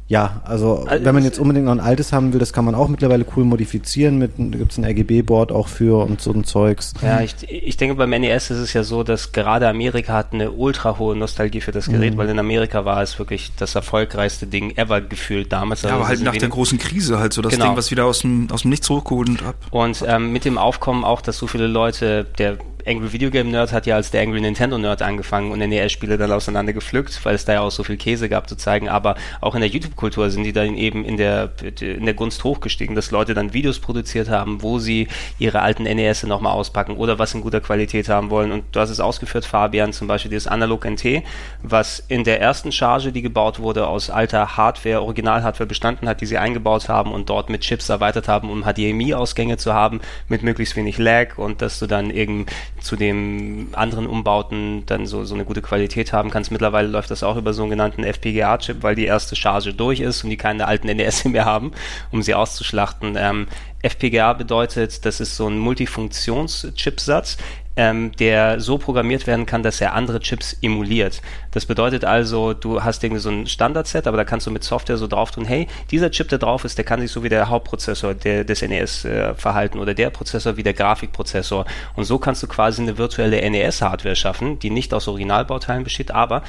ja, 0.08 0.40
also, 0.44 0.84
also 0.86 1.04
wenn 1.04 1.14
man 1.14 1.24
jetzt 1.24 1.40
unbedingt 1.40 1.66
noch 1.66 1.72
ein 1.72 1.80
altes 1.80 2.12
haben 2.12 2.32
will, 2.32 2.38
das 2.38 2.52
kann 2.52 2.64
man 2.64 2.76
auch 2.76 2.86
mittlerweile 2.86 3.26
cool 3.36 3.44
modifizieren. 3.44 4.18
Mit, 4.18 4.32
da 4.38 4.56
gibt 4.56 4.70
es 4.70 4.78
ein 4.78 4.84
RGB-Board 4.84 5.50
auch 5.50 5.66
für 5.66 6.04
und 6.04 6.20
so 6.20 6.30
ein 6.30 6.44
Zeugs. 6.44 6.94
Ja, 7.02 7.20
ich, 7.22 7.34
ich 7.48 7.76
denke 7.76 7.96
beim 7.96 8.10
NES 8.10 8.50
ist 8.50 8.58
es 8.58 8.72
ja 8.72 8.84
so, 8.84 9.02
dass 9.02 9.32
gerade 9.32 9.68
Amerika 9.68 10.12
hat 10.12 10.32
eine 10.32 10.52
ultra 10.52 10.98
hohe 10.98 11.16
Nostalgie 11.16 11.60
für 11.60 11.72
das 11.72 11.86
Gerät, 11.88 12.14
mhm. 12.14 12.18
weil 12.18 12.28
in 12.28 12.38
Amerika 12.38 12.84
war 12.84 13.02
es 13.02 13.18
wirklich 13.18 13.50
das 13.56 13.74
erfolgreichste 13.74 14.46
Ding 14.46 14.76
ever 14.76 15.00
gefühlt 15.00 15.52
damals. 15.52 15.82
Ja, 15.82 15.88
also 15.88 15.98
aber 15.98 16.08
halt 16.08 16.22
nach 16.22 16.36
der 16.36 16.50
großen 16.50 16.78
Krise 16.78 17.18
halt 17.18 17.32
so 17.32 17.42
das 17.42 17.54
genau. 17.54 17.66
Ding, 17.66 17.76
was 17.76 17.90
wieder 17.90 18.04
aus 18.04 18.20
dem, 18.20 18.48
aus 18.52 18.62
dem 18.62 18.70
Nichts 18.70 18.88
hochgeholt 18.88 19.28
und 19.28 19.42
ab. 19.44 19.56
Und 19.72 20.04
ähm, 20.06 20.32
mit 20.32 20.44
dem 20.44 20.56
Aufkommen 20.56 21.02
auch, 21.02 21.20
dass 21.20 21.36
so 21.36 21.48
viele 21.48 21.66
Leute, 21.66 22.24
der 22.38 22.58
Angry 22.86 23.12
Video 23.12 23.30
Game 23.30 23.50
Nerd 23.50 23.72
hat 23.72 23.86
ja 23.86 23.96
als 23.96 24.12
der 24.12 24.22
Angry 24.22 24.40
Nintendo 24.40 24.78
Nerd 24.78 25.02
angefangen 25.02 25.50
und 25.50 25.58
NES-Spiele 25.58 26.18
dann 26.18 26.30
auseinander 26.30 26.72
gepflückt, 26.72 27.18
weil 27.24 27.34
es 27.34 27.44
da 27.44 27.54
ja 27.54 27.60
auch 27.62 27.72
so 27.72 27.82
viel 27.82 27.96
Käse 27.96 28.28
gab 28.28 28.48
zu 28.48 28.54
zeigen. 28.54 28.88
Aber 28.88 29.16
auch 29.40 29.56
in 29.56 29.60
der 29.60 29.68
YouTube-Kultur 29.68 30.30
sind 30.30 30.44
die 30.44 30.52
dann 30.52 30.76
eben 30.76 31.04
in 31.04 31.16
der, 31.16 31.50
in 31.80 32.04
der 32.04 32.14
Gunst 32.14 32.44
hochgestiegen, 32.44 32.94
dass 32.94 33.10
Leute 33.10 33.34
dann 33.34 33.52
Videos 33.52 33.80
produziert 33.80 34.28
haben, 34.28 34.62
wo 34.62 34.78
sie 34.78 35.08
ihre 35.40 35.62
alten 35.62 35.82
NES 35.82 36.22
nochmal 36.22 36.52
auspacken 36.52 36.96
oder 36.96 37.18
was 37.18 37.34
in 37.34 37.40
guter 37.40 37.60
Qualität 37.60 38.08
haben 38.08 38.30
wollen. 38.30 38.52
Und 38.52 38.64
du 38.70 38.78
hast 38.78 38.90
es 38.90 39.00
ausgeführt, 39.00 39.44
Fabian, 39.44 39.92
zum 39.92 40.06
Beispiel 40.06 40.30
dieses 40.30 40.46
Analog 40.46 40.84
NT, 40.84 41.24
was 41.62 42.04
in 42.06 42.22
der 42.22 42.40
ersten 42.40 42.70
Charge, 42.70 43.10
die 43.10 43.22
gebaut 43.22 43.58
wurde, 43.58 43.88
aus 43.88 44.10
alter 44.10 44.56
Hardware, 44.56 45.02
Original-Hardware 45.02 45.66
bestanden 45.66 46.08
hat, 46.08 46.20
die 46.20 46.26
sie 46.26 46.38
eingebaut 46.38 46.88
haben 46.88 47.10
und 47.10 47.30
dort 47.30 47.50
mit 47.50 47.62
Chips 47.62 47.88
erweitert 47.88 48.28
haben, 48.28 48.48
um 48.48 48.62
HDMI-Ausgänge 48.62 49.56
zu 49.56 49.74
haben, 49.74 50.00
mit 50.28 50.44
möglichst 50.44 50.76
wenig 50.76 50.98
Lag 50.98 51.36
und 51.36 51.62
dass 51.62 51.80
du 51.80 51.88
dann 51.88 52.10
eben 52.10 52.46
zu 52.86 52.96
den 52.96 53.68
anderen 53.72 54.06
Umbauten 54.06 54.86
dann 54.86 55.06
so, 55.06 55.24
so 55.24 55.34
eine 55.34 55.44
gute 55.44 55.60
Qualität 55.60 56.12
haben 56.12 56.30
kannst. 56.30 56.52
Mittlerweile 56.52 56.88
läuft 56.88 57.10
das 57.10 57.24
auch 57.24 57.36
über 57.36 57.52
so 57.52 57.62
einen 57.62 57.70
genannten 57.70 58.04
FPGA-Chip, 58.04 58.82
weil 58.82 58.94
die 58.94 59.04
erste 59.04 59.34
Charge 59.34 59.74
durch 59.74 60.00
ist 60.00 60.22
und 60.22 60.30
die 60.30 60.36
keine 60.36 60.66
alten 60.66 60.86
NES 60.86 61.24
mehr 61.26 61.44
haben, 61.44 61.72
um 62.12 62.22
sie 62.22 62.34
auszuschlachten. 62.34 63.16
Ähm, 63.18 63.48
FPGA 63.82 64.32
bedeutet, 64.32 65.04
das 65.04 65.20
ist 65.20 65.36
so 65.36 65.48
ein 65.48 65.58
Multifunktions-Chipsatz, 65.58 67.36
ähm, 67.76 68.12
der 68.18 68.60
so 68.60 68.78
programmiert 68.78 69.26
werden 69.26 69.46
kann, 69.46 69.62
dass 69.62 69.80
er 69.80 69.94
andere 69.94 70.20
Chips 70.20 70.56
emuliert. 70.62 71.22
Das 71.50 71.66
bedeutet 71.66 72.04
also, 72.04 72.54
du 72.54 72.82
hast 72.82 73.04
irgendwie 73.04 73.20
so 73.20 73.30
ein 73.30 73.46
Standardset, 73.46 74.06
aber 74.06 74.16
da 74.16 74.24
kannst 74.24 74.46
du 74.46 74.50
mit 74.50 74.64
Software 74.64 74.96
so 74.96 75.06
drauf 75.06 75.30
tun, 75.30 75.44
hey, 75.44 75.68
dieser 75.90 76.10
Chip, 76.10 76.28
der 76.28 76.38
drauf 76.38 76.64
ist, 76.64 76.78
der 76.78 76.84
kann 76.84 77.00
sich 77.00 77.10
so 77.10 77.22
wie 77.22 77.28
der 77.28 77.48
Hauptprozessor 77.48 78.14
der, 78.14 78.44
des 78.44 78.62
NES 78.62 79.04
äh, 79.04 79.34
verhalten 79.34 79.78
oder 79.78 79.94
der 79.94 80.10
Prozessor 80.10 80.56
wie 80.56 80.62
der 80.62 80.74
Grafikprozessor. 80.74 81.66
Und 81.94 82.04
so 82.04 82.18
kannst 82.18 82.42
du 82.42 82.46
quasi 82.46 82.82
eine 82.82 82.98
virtuelle 82.98 83.48
NES-Hardware 83.50 84.16
schaffen, 84.16 84.58
die 84.58 84.70
nicht 84.70 84.94
aus 84.94 85.08
Originalbauteilen 85.08 85.84
besteht, 85.84 86.10
aber 86.10 86.42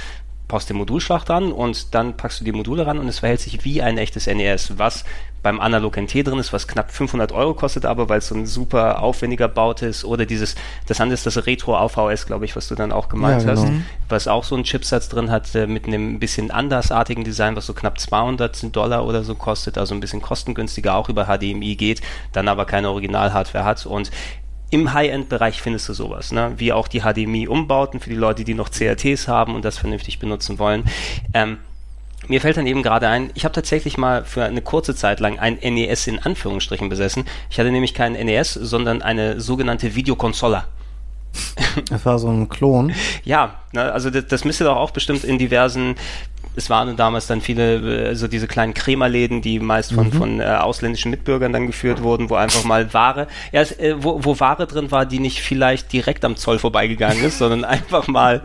baust 0.47 0.69
den 0.69 0.77
Modulschlag 0.77 1.25
dran 1.25 1.51
und 1.51 1.93
dann 1.93 2.15
packst 2.15 2.39
du 2.39 2.45
die 2.45 2.53
Module 2.53 2.87
ran 2.87 2.99
und 2.99 3.07
es 3.07 3.19
verhält 3.19 3.41
sich 3.41 3.65
wie 3.65 3.81
ein 3.81 3.97
echtes 3.97 4.27
NES, 4.27 4.77
was 4.77 5.03
beim 5.43 5.59
Analog 5.59 5.97
NT 5.97 6.27
drin 6.27 6.39
ist, 6.39 6.51
was 6.51 6.67
knapp 6.67 6.91
500 6.91 7.31
Euro 7.31 7.53
kostet, 7.53 7.85
aber 7.85 8.09
weil 8.09 8.19
es 8.19 8.27
so 8.27 8.35
ein 8.35 8.45
super 8.45 9.01
aufwendiger 9.01 9.47
Baut 9.47 9.81
ist 9.81 10.03
oder 10.03 10.25
dieses, 10.25 10.55
das 10.87 10.99
andere 10.99 11.13
ist 11.13 11.25
das 11.25 11.45
Retro 11.45 11.75
AVS, 11.77 12.25
glaube 12.25 12.45
ich, 12.45 12.55
was 12.55 12.67
du 12.67 12.75
dann 12.75 12.91
auch 12.91 13.07
gemeint 13.07 13.43
ja, 13.43 13.53
genau. 13.53 13.67
hast, 13.67 13.73
was 14.09 14.27
auch 14.27 14.43
so 14.43 14.55
einen 14.55 14.63
Chipsatz 14.63 15.09
drin 15.09 15.29
hat 15.31 15.53
äh, 15.55 15.67
mit 15.67 15.85
einem 15.85 16.19
bisschen 16.19 16.49
andersartigen 16.49 17.23
Design, 17.23 17.55
was 17.55 17.65
so 17.65 17.73
knapp 17.73 17.99
200 17.99 18.75
Dollar 18.75 19.05
oder 19.05 19.23
so 19.23 19.35
kostet, 19.35 19.77
also 19.77 19.93
ein 19.93 19.99
bisschen 19.99 20.21
kostengünstiger 20.21 20.95
auch 20.95 21.09
über 21.09 21.25
HDMI 21.25 21.75
geht, 21.75 22.01
dann 22.31 22.47
aber 22.47 22.65
keine 22.65 22.89
Original-Hardware 22.89 23.63
hat 23.63 23.85
und 23.85 24.11
im 24.69 24.93
High-End-Bereich 24.93 25.61
findest 25.61 25.87
du 25.89 25.93
sowas, 25.93 26.31
ne? 26.31 26.53
wie 26.57 26.73
auch 26.73 26.87
die 26.87 27.01
HDMI-Umbauten 27.01 27.99
für 27.99 28.09
die 28.09 28.15
Leute, 28.15 28.43
die 28.43 28.53
noch 28.53 28.69
CRTs 28.69 29.27
haben 29.27 29.55
und 29.55 29.63
das 29.63 29.77
vernünftig 29.77 30.19
benutzen 30.19 30.59
wollen. 30.59 30.83
Ähm, 31.33 31.57
mir 32.27 32.41
fällt 32.41 32.57
dann 32.57 32.67
eben 32.67 32.83
gerade 32.83 33.07
ein, 33.07 33.29
ich 33.35 33.45
habe 33.45 33.53
tatsächlich 33.53 33.97
mal 33.97 34.25
für 34.25 34.43
eine 34.43 34.61
kurze 34.61 34.95
Zeit 34.95 35.19
lang 35.19 35.39
ein 35.39 35.57
NES 35.61 36.07
in 36.07 36.19
Anführungsstrichen 36.19 36.89
besessen. 36.89 37.25
Ich 37.49 37.59
hatte 37.59 37.71
nämlich 37.71 37.93
kein 37.93 38.13
NES, 38.13 38.53
sondern 38.53 39.01
eine 39.01 39.39
sogenannte 39.39 39.95
Videokonsola. 39.95 40.65
Das 41.89 42.05
war 42.05 42.19
so 42.19 42.29
ein 42.29 42.49
Klon. 42.49 42.93
Ja, 43.23 43.55
ne, 43.71 43.91
also 43.91 44.09
das, 44.09 44.27
das 44.27 44.45
müsste 44.45 44.63
doch 44.63 44.77
auch 44.77 44.91
bestimmt 44.91 45.23
in 45.23 45.37
diversen 45.37 45.95
es 46.57 46.71
waren 46.71 46.97
damals 46.97 47.27
dann 47.27 47.39
viele, 47.39 48.07
also 48.07 48.27
diese 48.27 48.47
kleinen 48.47 48.73
Krämerläden, 48.73 49.43
die 49.43 49.59
meist 49.59 49.93
von, 49.93 50.07
mhm. 50.07 50.11
von 50.11 50.39
äh, 50.39 50.45
ausländischen 50.45 51.11
Mitbürgern 51.11 51.53
dann 51.53 51.67
geführt 51.67 52.01
wurden, 52.01 52.31
wo 52.31 52.35
einfach 52.35 52.63
mal 52.63 52.93
Ware, 52.95 53.27
ja, 53.51 53.61
äh, 53.61 53.95
wo, 53.99 54.25
wo 54.25 54.39
Ware 54.39 54.65
drin 54.65 54.89
war, 54.89 55.05
die 55.05 55.19
nicht 55.19 55.41
vielleicht 55.41 55.93
direkt 55.93 56.25
am 56.25 56.35
Zoll 56.35 56.57
vorbeigegangen 56.57 57.23
ist, 57.23 57.37
sondern 57.37 57.63
einfach 57.63 58.07
mal 58.07 58.41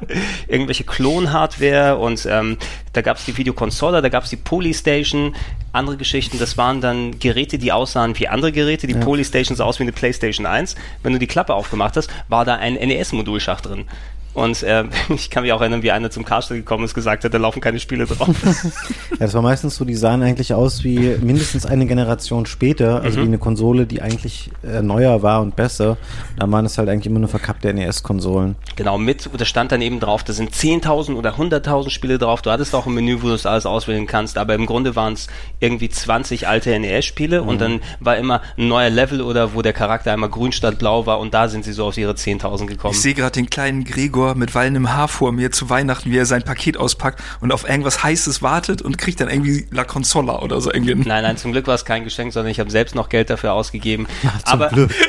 irgendwelche 0.47 0.85
Klon-Hardware 0.85 1.97
und 1.97 2.27
ähm, 2.31 2.59
da 2.93 3.01
gab 3.01 3.17
es 3.17 3.25
die 3.25 3.37
Videokonsole, 3.39 4.03
da 4.03 4.11
gab 4.11 4.25
es 4.25 4.31
die 4.31 4.37
Polystation, 4.37 5.35
andere 5.73 5.97
Geschichten, 5.97 6.39
das 6.39 6.59
waren 6.59 6.83
dann 6.83 7.19
Geräte, 7.19 7.57
die 7.57 7.73
aussahen 7.73 8.19
wie 8.19 8.29
andere 8.29 8.53
Geräte. 8.53 8.87
Die 8.87 8.93
ja. 8.93 9.01
Polystation 9.01 9.57
sah 9.57 9.65
aus 9.65 9.79
wie 9.79 9.85
eine 9.85 9.93
PlayStation 9.93 10.45
1. 10.45 10.75
Wenn 11.03 11.15
du 11.15 11.19
die 11.19 11.27
Klappe 11.27 11.55
aufgemacht 11.55 11.97
hast, 11.97 12.11
war 12.29 12.45
da 12.45 12.57
ein 12.57 12.75
NES-Modulschacht 12.75 13.65
drin. 13.65 13.87
Und 14.35 14.63
äh, 14.63 14.85
ich 15.15 15.31
kann 15.31 15.43
mich 15.43 15.53
auch 15.53 15.61
erinnern, 15.61 15.83
wie 15.83 15.91
einer 15.91 16.11
zum 16.11 16.25
Karstadt 16.25 16.57
gekommen 16.57 16.85
ist, 16.85 16.95
gesagt 16.95 17.25
hat, 17.25 17.35
da 17.35 17.39
laufen 17.39 17.61
keine 17.61 17.79
Spiele 17.79 18.07
drauf. 18.07 18.29
ja, 19.11 19.17
das 19.19 19.35
war 19.35 19.43
meistens 19.43 19.77
so, 19.77 19.85
die 19.85 19.95
sahen 19.95 20.23
eigentlich 20.23 20.55
aus 20.55 20.85
wie 20.85 21.17
mindestens 21.21 21.67
eine 21.67 21.87
Generation 21.87 22.47
später, 22.47 23.03
also 23.03 23.19
mhm. 23.19 23.23
wie 23.23 23.29
eine 23.29 23.39
Konsole, 23.39 23.87
die 23.87 24.01
eigentlich 24.01 24.51
äh, 24.65 24.83
neuer 24.83 25.23
war 25.23 25.43
und 25.43 25.57
besser. 25.57 25.99
Da 26.39 26.51
waren 26.51 26.65
es 26.65 26.79
halt 26.79 26.89
eigentlich 26.89 27.07
immer 27.07 27.19
nur 27.19 27.29
verkappte 27.29 27.73
NES-Konsolen. 27.73 28.57
Genau, 28.77 28.99
mit, 28.99 29.29
da 29.37 29.45
stand 29.45 29.73
dann 29.73 29.83
eben 29.83 30.01
drauf, 30.01 30.25
da 30.25 30.33
sind 30.33 30.53
10.000 30.53 31.15
oder 31.15 31.35
100.000 31.35 31.91
Spiele 31.91 32.19
drauf. 32.19 32.43
Du 32.43 32.51
hattest 32.51 32.75
auch 32.75 32.87
ein 32.87 32.95
Menü, 32.95 33.19
wo 33.21 33.27
du 33.27 33.33
das 33.33 33.47
alles 33.47 33.67
auswählen 33.67 34.07
kannst, 34.07 34.39
aber 34.39 34.55
im 34.55 34.67
Grunde 34.67 34.97
waren 34.97 35.13
es 35.13 35.27
irgendwie 35.61 35.89
20 35.89 36.49
alte 36.49 36.79
NES-Spiele 36.79 37.43
mhm. 37.43 37.49
und 37.49 37.61
dann 37.61 37.81
war 38.01 38.17
immer 38.17 38.41
ein 38.57 38.69
neuer 38.69 38.91
Level 38.91 39.21
oder 39.21 39.55
wo 39.55 39.63
der 39.63 39.73
Charakter 39.73 40.13
einmal 40.13 40.31
grün 40.31 40.53
statt 40.53 40.79
blau 40.79 41.07
war 41.07 41.21
und 41.21 41.35
da 41.35 41.49
sind 41.49 41.65
sie 41.65 41.73
so 41.73 41.85
auf 41.87 41.99
ihre 41.99 42.13
10.000 42.13 42.67
gekommen. 42.67 42.95
Ich 42.95 43.01
sehe 43.01 43.15
gerade 43.15 43.33
den 43.33 43.51
kleinen 43.51 43.85
Gregor 43.85 44.22
Gregor 44.23 44.35
mit 44.37 44.55
wallendem 44.55 44.93
Haar 44.93 45.09
vor 45.09 45.33
mir 45.33 45.51
zu 45.51 45.69
Weihnachten, 45.69 46.11
wie 46.11 46.19
er 46.19 46.27
sein 46.27 46.43
Paket 46.43 46.77
auspackt 46.77 47.21
und 47.41 47.53
auf 47.53 47.69
irgendwas 47.69 48.03
Heißes 48.03 48.43
wartet 48.43 48.83
und 48.83 48.99
kriegt 48.99 49.21
dann 49.21 49.29
irgendwie 49.29 49.67
La 49.71 49.85
Consola 49.85 50.41
oder 50.41 50.61
so 50.61 50.73
irgendwie. 50.73 50.95
Nein, 50.95 51.23
nein, 51.23 51.37
zum 51.37 51.53
Glück 51.53 51.67
war 51.67 51.75
es 51.75 51.85
kein 51.85 52.05
Geschenk, 52.05 52.33
sondern 52.33 52.51
ich 52.51 52.61
habe 52.61 52.71
selbst 52.71 52.95
noch 52.95 53.09
Geld 53.09 53.31
dafür 53.31 53.53
ausgegeben. 53.53 54.07
Ach, 54.27 54.43
zum 54.43 54.53
aber 54.53 54.69
Glück. 54.69 54.91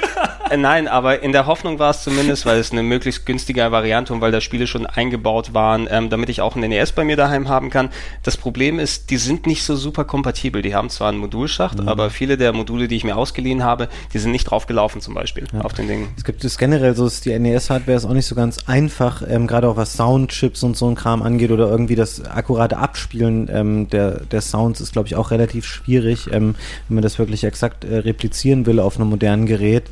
Äh, 0.53 0.57
nein, 0.57 0.87
aber 0.87 1.23
in 1.23 1.31
der 1.31 1.47
Hoffnung 1.47 1.79
war 1.79 1.91
es 1.91 2.03
zumindest, 2.03 2.45
weil 2.45 2.59
es 2.59 2.71
eine 2.71 2.83
möglichst 2.83 3.25
günstige 3.25 3.71
Variante 3.71 4.13
und 4.13 4.21
weil 4.21 4.31
da 4.31 4.41
Spiele 4.41 4.67
schon 4.67 4.85
eingebaut 4.85 5.53
waren, 5.53 5.87
ähm, 5.89 6.09
damit 6.09 6.29
ich 6.29 6.41
auch 6.41 6.55
ein 6.55 6.61
NES 6.61 6.91
bei 6.91 7.03
mir 7.03 7.15
daheim 7.15 7.49
haben 7.49 7.69
kann. 7.69 7.89
Das 8.21 8.37
Problem 8.37 8.77
ist, 8.77 9.09
die 9.09 9.17
sind 9.17 9.47
nicht 9.47 9.63
so 9.63 9.75
super 9.75 10.03
kompatibel. 10.03 10.61
Die 10.61 10.75
haben 10.75 10.89
zwar 10.89 11.09
einen 11.09 11.17
Modulschacht, 11.17 11.79
mhm. 11.79 11.87
aber 11.87 12.09
viele 12.09 12.37
der 12.37 12.53
Module, 12.53 12.87
die 12.87 12.95
ich 12.95 13.03
mir 13.03 13.15
ausgeliehen 13.15 13.63
habe, 13.63 13.89
die 14.13 14.19
sind 14.19 14.31
nicht 14.31 14.45
drauf 14.45 14.67
gelaufen 14.67 15.01
zum 15.01 15.13
Beispiel 15.13 15.47
ja. 15.53 15.61
auf 15.61 15.73
den 15.73 15.87
Dingen. 15.87 16.09
Es 16.17 16.23
gibt 16.23 16.43
es 16.43 16.57
generell 16.57 16.95
so, 16.95 17.07
ist 17.07 17.25
die 17.25 17.37
NES-Hardware 17.37 17.97
ist 17.97 18.05
auch 18.05 18.13
nicht 18.13 18.27
so 18.27 18.35
ganz 18.35 18.59
einfach, 18.67 19.02
ähm, 19.27 19.47
gerade 19.47 19.67
auch 19.67 19.77
was 19.77 19.93
Soundchips 19.93 20.63
und 20.63 20.77
so 20.77 20.89
ein 20.89 20.95
Kram 20.95 21.21
angeht 21.21 21.51
oder 21.51 21.69
irgendwie 21.69 21.95
das 21.95 22.23
akkurate 22.25 22.77
Abspielen 22.77 23.49
ähm, 23.51 23.89
der, 23.89 24.21
der 24.21 24.41
Sounds 24.41 24.81
ist, 24.81 24.93
glaube 24.93 25.07
ich, 25.07 25.15
auch 25.15 25.31
relativ 25.31 25.65
schwierig, 25.65 26.27
ähm, 26.31 26.55
wenn 26.87 26.95
man 26.95 27.03
das 27.03 27.19
wirklich 27.19 27.43
exakt 27.43 27.83
äh, 27.83 27.97
replizieren 27.97 28.65
will 28.65 28.79
auf 28.79 28.97
einem 28.97 29.09
modernen 29.09 29.45
Gerät 29.45 29.89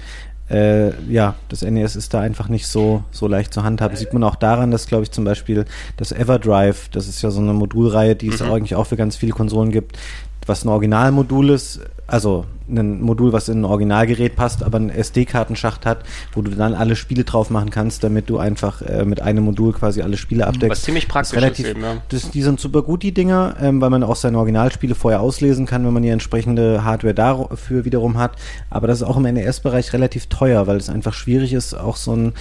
äh, 0.51 0.91
ja, 1.10 1.36
das 1.48 1.62
NES 1.62 1.96
ist 1.96 2.13
da 2.13 2.20
einfach 2.20 2.50
nicht 2.50 2.68
so, 2.68 3.03
so 3.12 3.27
leicht 3.27 3.53
zu 3.53 3.63
handhaben. 3.63 3.96
Sieht 3.96 4.12
man 4.13 4.24
auch 4.24 4.36
daran, 4.36 4.70
dass, 4.70 4.86
glaube 4.86 5.03
ich, 5.03 5.12
zum 5.12 5.24
Beispiel 5.24 5.65
das 5.96 6.12
Everdrive, 6.12 6.89
das 6.91 7.08
ist 7.08 7.22
ja 7.22 7.32
so 7.32 7.39
eine 7.39 7.53
Modulreihe, 7.53 8.18
die 8.18 8.27
es 8.27 8.41
mhm. 8.41 8.51
eigentlich 8.51 8.75
auch 8.75 8.88
für 8.88 8.98
ganz 8.98 9.15
viele 9.15 9.32
Konsolen 9.32 9.72
gibt, 9.72 9.98
was 10.51 10.65
ein 10.65 10.70
Originalmodul 10.70 11.50
ist, 11.50 11.79
also 12.08 12.46
ein 12.70 13.01
Modul, 13.01 13.31
was 13.31 13.48
in 13.48 13.62
ein 13.62 13.65
Originalgerät 13.65 14.36
passt, 14.36 14.63
aber 14.63 14.77
einen 14.77 14.89
SD-Kartenschacht 14.89 15.86
hat, 15.86 16.03
wo 16.34 16.41
du 16.41 16.51
dann 16.51 16.74
alle 16.74 16.98
Spiele 16.98 17.24
drauf 17.24 17.50
machen 17.50 17.70
kannst, 17.70 18.03
damit 18.03 18.29
du 18.29 18.38
einfach 18.38 18.81
äh, 18.81 19.05
mit 19.05 19.22
einem 19.22 19.46
Modul 19.46 19.72
quasi 19.72 20.01
alle 20.01 20.17
Spiele 20.17 20.46
abdeckst. 20.46 20.70
Was 20.70 20.81
ziemlich 20.81 21.08
praktisch 21.08 21.38
ist, 21.38 21.41
relativ, 21.41 21.67
eben, 21.67 21.81
ja. 21.81 21.98
das, 22.10 22.29
Die 22.31 22.41
sind 22.41 22.60
super 22.60 22.81
gut, 22.81 23.01
die 23.01 23.13
Dinger, 23.13 23.55
ähm, 23.62 23.79
weil 23.79 23.89
man 23.89 24.03
auch 24.03 24.17
seine 24.17 24.38
Originalspiele 24.38 24.93
vorher 24.93 25.22
auslesen 25.22 25.65
kann, 25.65 25.86
wenn 25.86 25.93
man 25.93 26.03
die 26.03 26.10
entsprechende 26.10 26.84
Hardware 26.84 27.13
dafür 27.13 27.86
wiederum 27.86 28.17
hat. 28.17 28.36
Aber 28.70 28.88
das 28.88 29.01
ist 29.01 29.08
auch 29.08 29.17
im 29.17 29.24
NES-Bereich 29.24 29.93
relativ 29.93 30.27
teuer, 30.27 30.67
weil 30.67 30.77
es 30.77 30.89
einfach 30.89 31.13
schwierig 31.13 31.53
ist, 31.53 31.74
auch 31.74 31.96
so 31.96 32.13
ein 32.13 32.34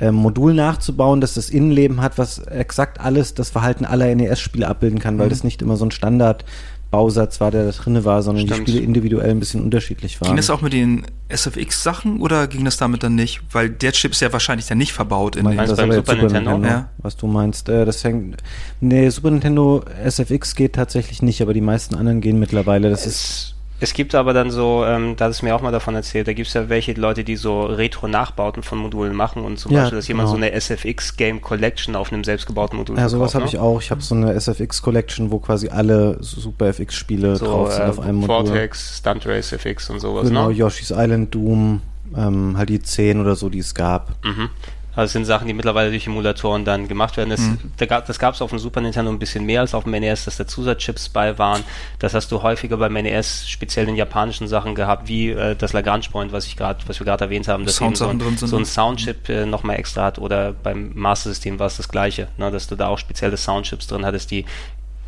ähm, 0.00 0.14
Modul 0.14 0.54
nachzubauen, 0.54 1.20
dass 1.20 1.34
das 1.34 1.50
Innenleben 1.50 2.00
hat, 2.00 2.18
was 2.18 2.38
exakt 2.38 3.00
alles 3.00 3.34
das 3.34 3.50
Verhalten 3.50 3.84
aller 3.84 4.14
NES-Spiele 4.14 4.66
abbilden 4.66 5.00
kann, 5.00 5.18
weil 5.18 5.26
mhm. 5.26 5.30
das 5.30 5.44
nicht 5.44 5.60
immer 5.60 5.76
so 5.76 5.84
ein 5.84 5.90
Standard 5.90 6.44
Bausatz 6.90 7.40
war, 7.40 7.50
der 7.50 7.64
da 7.64 7.70
drin 7.70 8.04
war, 8.04 8.22
sondern 8.22 8.46
Stimmt. 8.46 8.66
die 8.66 8.72
Spiele 8.72 8.84
individuell 8.84 9.30
ein 9.30 9.40
bisschen 9.40 9.62
unterschiedlich 9.62 10.20
waren. 10.20 10.28
Ging 10.28 10.36
das 10.36 10.48
auch 10.48 10.62
mit 10.62 10.72
den 10.72 11.06
SFX-Sachen 11.28 12.20
oder 12.20 12.46
ging 12.46 12.64
das 12.64 12.78
damit 12.78 13.02
dann 13.02 13.14
nicht? 13.14 13.40
Weil 13.52 13.68
der 13.68 13.92
Chip 13.92 14.12
ist 14.12 14.20
ja 14.20 14.32
wahrscheinlich 14.32 14.66
dann 14.66 14.78
nicht 14.78 14.92
verbaut 14.92 15.36
in 15.36 15.46
den 15.46 15.56
das 15.56 15.76
beim 15.76 15.92
Super, 15.92 16.12
Super 16.12 16.22
Nintendo, 16.22 16.52
Nintendo 16.52 16.68
ja. 16.68 16.88
was 16.98 17.16
du 17.16 17.26
meinst. 17.26 17.68
Äh, 17.68 17.84
das 17.84 18.02
hängt. 18.04 18.42
Nee, 18.80 19.10
Super 19.10 19.30
Nintendo 19.30 19.84
SFX 20.02 20.54
geht 20.54 20.74
tatsächlich 20.74 21.20
nicht, 21.20 21.42
aber 21.42 21.52
die 21.52 21.60
meisten 21.60 21.94
anderen 21.94 22.22
gehen 22.22 22.38
mittlerweile. 22.38 22.88
Das 22.88 23.04
es 23.04 23.06
ist 23.06 23.54
es 23.80 23.92
gibt 23.92 24.14
aber 24.14 24.32
dann 24.32 24.50
so, 24.50 24.84
ähm, 24.84 25.14
da 25.16 25.28
ist 25.28 25.42
mir 25.42 25.54
auch 25.54 25.62
mal 25.62 25.70
davon 25.70 25.94
erzählt, 25.94 26.26
da 26.26 26.32
gibt 26.32 26.48
es 26.48 26.54
ja 26.54 26.68
welche 26.68 26.94
Leute, 26.94 27.22
die 27.22 27.36
so 27.36 27.64
Retro-Nachbauten 27.66 28.62
von 28.62 28.78
Modulen 28.78 29.14
machen 29.14 29.44
und 29.44 29.58
zum 29.58 29.72
ja, 29.72 29.82
Beispiel, 29.82 29.98
dass 29.98 30.06
genau. 30.06 30.24
jemand 30.24 30.30
so 30.30 30.36
eine 30.36 30.52
SFX 30.52 31.16
Game 31.16 31.40
Collection 31.40 31.94
auf 31.94 32.12
einem 32.12 32.24
selbstgebauten 32.24 32.76
Modul 32.76 32.98
Ja, 32.98 33.08
sowas 33.08 33.34
habe 33.34 33.44
ne? 33.44 33.50
ich 33.50 33.58
auch. 33.58 33.80
Ich 33.80 33.90
habe 33.90 34.02
so 34.02 34.14
eine 34.14 34.32
SFX 34.38 34.82
Collection, 34.82 35.30
wo 35.30 35.38
quasi 35.38 35.68
alle 35.68 36.16
Super 36.20 36.66
FX-Spiele 36.68 37.36
so, 37.36 37.46
drauf 37.46 37.72
sind 37.72 37.84
äh, 37.84 37.88
auf 37.88 38.00
einem 38.00 38.18
Modul. 38.18 38.46
Vortex, 38.46 38.98
Stunt 38.98 39.26
Race 39.26 39.52
FX 39.52 39.90
und 39.90 40.00
sowas, 40.00 40.26
Genau, 40.26 40.48
ne? 40.48 40.54
Yoshi's 40.54 40.90
Island, 40.90 41.34
Doom, 41.34 41.80
ähm, 42.16 42.56
halt 42.56 42.70
die 42.70 42.82
10 42.82 43.20
oder 43.20 43.36
so, 43.36 43.48
die 43.48 43.60
es 43.60 43.74
gab. 43.74 44.14
Mhm. 44.24 44.50
Also 44.98 45.10
es 45.10 45.12
sind 45.12 45.26
Sachen, 45.26 45.46
die 45.46 45.54
mittlerweile 45.54 45.90
durch 45.90 46.08
Emulatoren 46.08 46.64
dann 46.64 46.88
gemacht 46.88 47.16
werden. 47.16 47.30
Das, 47.30 47.38
mhm. 47.38 47.58
das 47.78 48.18
gab 48.18 48.34
es 48.34 48.42
auf 48.42 48.50
dem 48.50 48.58
Super 48.58 48.80
Nintendo 48.80 49.12
ein 49.12 49.20
bisschen 49.20 49.44
mehr 49.44 49.60
als 49.60 49.72
auf 49.72 49.84
dem 49.84 49.92
NES, 49.92 50.24
dass 50.24 50.38
da 50.38 50.44
Zusatzchips 50.44 51.10
bei 51.10 51.38
waren. 51.38 51.62
Das 52.00 52.14
hast 52.14 52.32
du 52.32 52.42
häufiger 52.42 52.78
beim 52.78 52.94
NES, 52.94 53.48
speziell 53.48 53.88
in 53.88 53.94
japanischen 53.94 54.48
Sachen 54.48 54.74
gehabt, 54.74 55.06
wie 55.06 55.30
äh, 55.30 55.54
das 55.54 55.72
Lagrange 55.72 56.08
Point, 56.10 56.32
was 56.32 56.46
ich 56.46 56.56
gerade, 56.56 56.80
was 56.88 56.98
wir 56.98 57.04
gerade 57.04 57.26
erwähnt 57.26 57.46
haben, 57.46 57.64
dass 57.64 57.76
so 57.76 57.84
ein, 57.84 57.94
so 57.94 58.08
ein 58.08 58.62
ne? 58.62 58.66
Soundchip 58.66 59.28
äh, 59.28 59.46
nochmal 59.46 59.76
extra 59.76 60.02
hat 60.02 60.18
oder 60.18 60.52
beim 60.52 60.90
Master 60.96 61.30
System 61.30 61.60
war 61.60 61.68
es 61.68 61.76
das 61.76 61.88
gleiche, 61.88 62.26
ne, 62.36 62.50
dass 62.50 62.66
du 62.66 62.74
da 62.74 62.88
auch 62.88 62.98
spezielle 62.98 63.36
Soundchips 63.36 63.86
drin 63.86 64.04
hattest, 64.04 64.32
die 64.32 64.46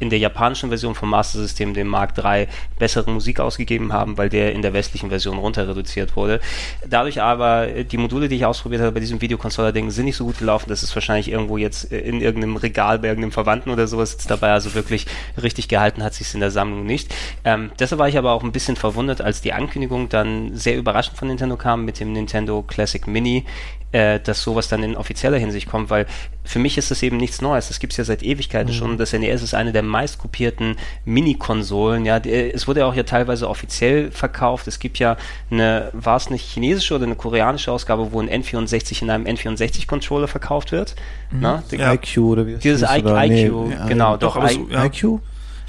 in 0.01 0.11
der 0.11 0.19
japanischen 0.19 0.71
Version 0.71 0.95
vom 0.95 1.11
Master 1.11 1.39
System, 1.39 1.75
dem 1.75 1.87
Mark 1.87 2.15
III, 2.19 2.49
bessere 2.79 3.11
Musik 3.11 3.39
ausgegeben 3.39 3.93
haben, 3.93 4.19
weil 4.19 4.29
der 4.29 4.53
in 4.53 4.63
der 4.63 4.73
westlichen 4.73 5.11
Version 5.11 5.39
runter 5.39 5.69
reduziert 5.69 6.17
wurde. 6.17 6.41
Dadurch 6.89 7.23
aber, 7.23 7.69
äh, 7.69 7.85
die 7.85 7.99
Module, 7.99 8.29
die 8.29 8.37
ich 8.37 8.47
ausprobiert 8.47 8.83
habe 8.83 8.93
bei 8.93 9.01
diesem 9.01 9.21
Videocontroller-Ding, 9.21 9.91
sind 9.91 10.07
nicht 10.07 10.17
so 10.17 10.25
gut 10.25 10.39
gelaufen. 10.39 10.69
Das 10.69 10.83
ist 10.83 10.95
wahrscheinlich 10.97 11.31
irgendwo 11.31 11.57
jetzt 11.57 11.93
äh, 11.93 12.01
in 12.01 12.21
irgendeinem 12.21 12.57
Regal 12.57 12.99
bei 12.99 13.09
irgendeinem 13.09 13.33
Verwandten 13.33 13.71
oder 13.71 13.87
sowas 13.87 14.13
jetzt 14.13 14.31
dabei. 14.31 14.53
Also 14.53 14.75
wirklich 14.75 15.07
richtig 15.41 15.69
gehalten 15.69 16.03
hat 16.03 16.15
sich 16.15 16.27
es 16.27 16.35
in 16.35 16.41
der 16.41 16.51
Sammlung 16.51 16.85
nicht. 16.85 17.15
Ähm, 17.45 17.71
deshalb 17.79 17.99
war 17.99 18.09
ich 18.09 18.19
aber 18.19 18.33
auch 18.33 18.43
ein 18.43 18.53
bisschen 18.53 18.77
verwundert, 18.77 19.21
als 19.21 19.41
die 19.41 19.53
Ankündigung 19.53 20.09
dann 20.09 20.57
sehr 20.57 20.77
überraschend 20.77 21.19
von 21.19 21.29
Nintendo 21.29 21.57
kam 21.57 21.85
mit 21.85 22.01
dem 22.01 22.13
Nintendo 22.13 22.63
Classic 22.63 23.07
Mini 23.07 23.45
äh, 23.93 24.21
dass 24.21 24.43
sowas 24.43 24.69
dann 24.69 24.83
in 24.83 24.97
offizieller 24.97 25.39
Hinsicht 25.39 25.69
kommt, 25.69 25.91
weil 25.91 26.07
für 26.45 26.59
mich 26.59 26.79
ist 26.79 26.91
das 26.91 27.03
eben 27.03 27.17
nichts 27.17 27.43
Neues. 27.43 27.69
Das 27.69 27.81
gibt 27.81 27.93
es 27.93 27.97
ja 27.97 28.05
seit 28.05 28.23
Ewigkeiten 28.23 28.73
mhm. 28.73 28.77
schon. 28.77 28.99
Das 28.99 29.13
NES 29.13 29.43
ist 29.43 29.55
eine 29.55 29.73
der 29.73 29.83
meistkopierten 29.83 30.77
Mini-Konsolen. 31.05 32.05
Ja, 32.05 32.19
es 32.19 32.67
wurde 32.67 32.81
ja 32.81 32.87
auch 32.87 32.95
ja 32.95 33.03
teilweise 33.03 33.49
offiziell 33.49 34.11
verkauft. 34.11 34.67
Es 34.69 34.79
gibt 34.79 34.99
ja 34.99 35.17
eine, 35.51 35.91
war 35.93 36.17
es 36.17 36.29
eine 36.29 36.37
chinesische 36.37 36.95
oder 36.95 37.05
eine 37.05 37.17
koreanische 37.17 37.73
Ausgabe, 37.73 38.13
wo 38.13 38.21
ein 38.21 38.29
N64 38.29 39.03
in 39.03 39.11
einem 39.11 39.27
N64-Controller 39.27 40.29
verkauft 40.29 40.73
wird? 40.73 40.95
Mhm. 41.31 41.41
Na, 41.41 41.63
ja. 41.71 41.93
IQ 41.93 42.19
oder 42.19 42.47
wie 42.47 42.57
Dieses 42.57 42.83
IQ, 42.83 43.05
nee, 43.05 43.51
genau. 43.89 44.17
Doch, 44.17 44.37
doch 44.37 44.49
so, 44.49 44.69
ja. 44.71 44.85
IQ? 44.85 45.21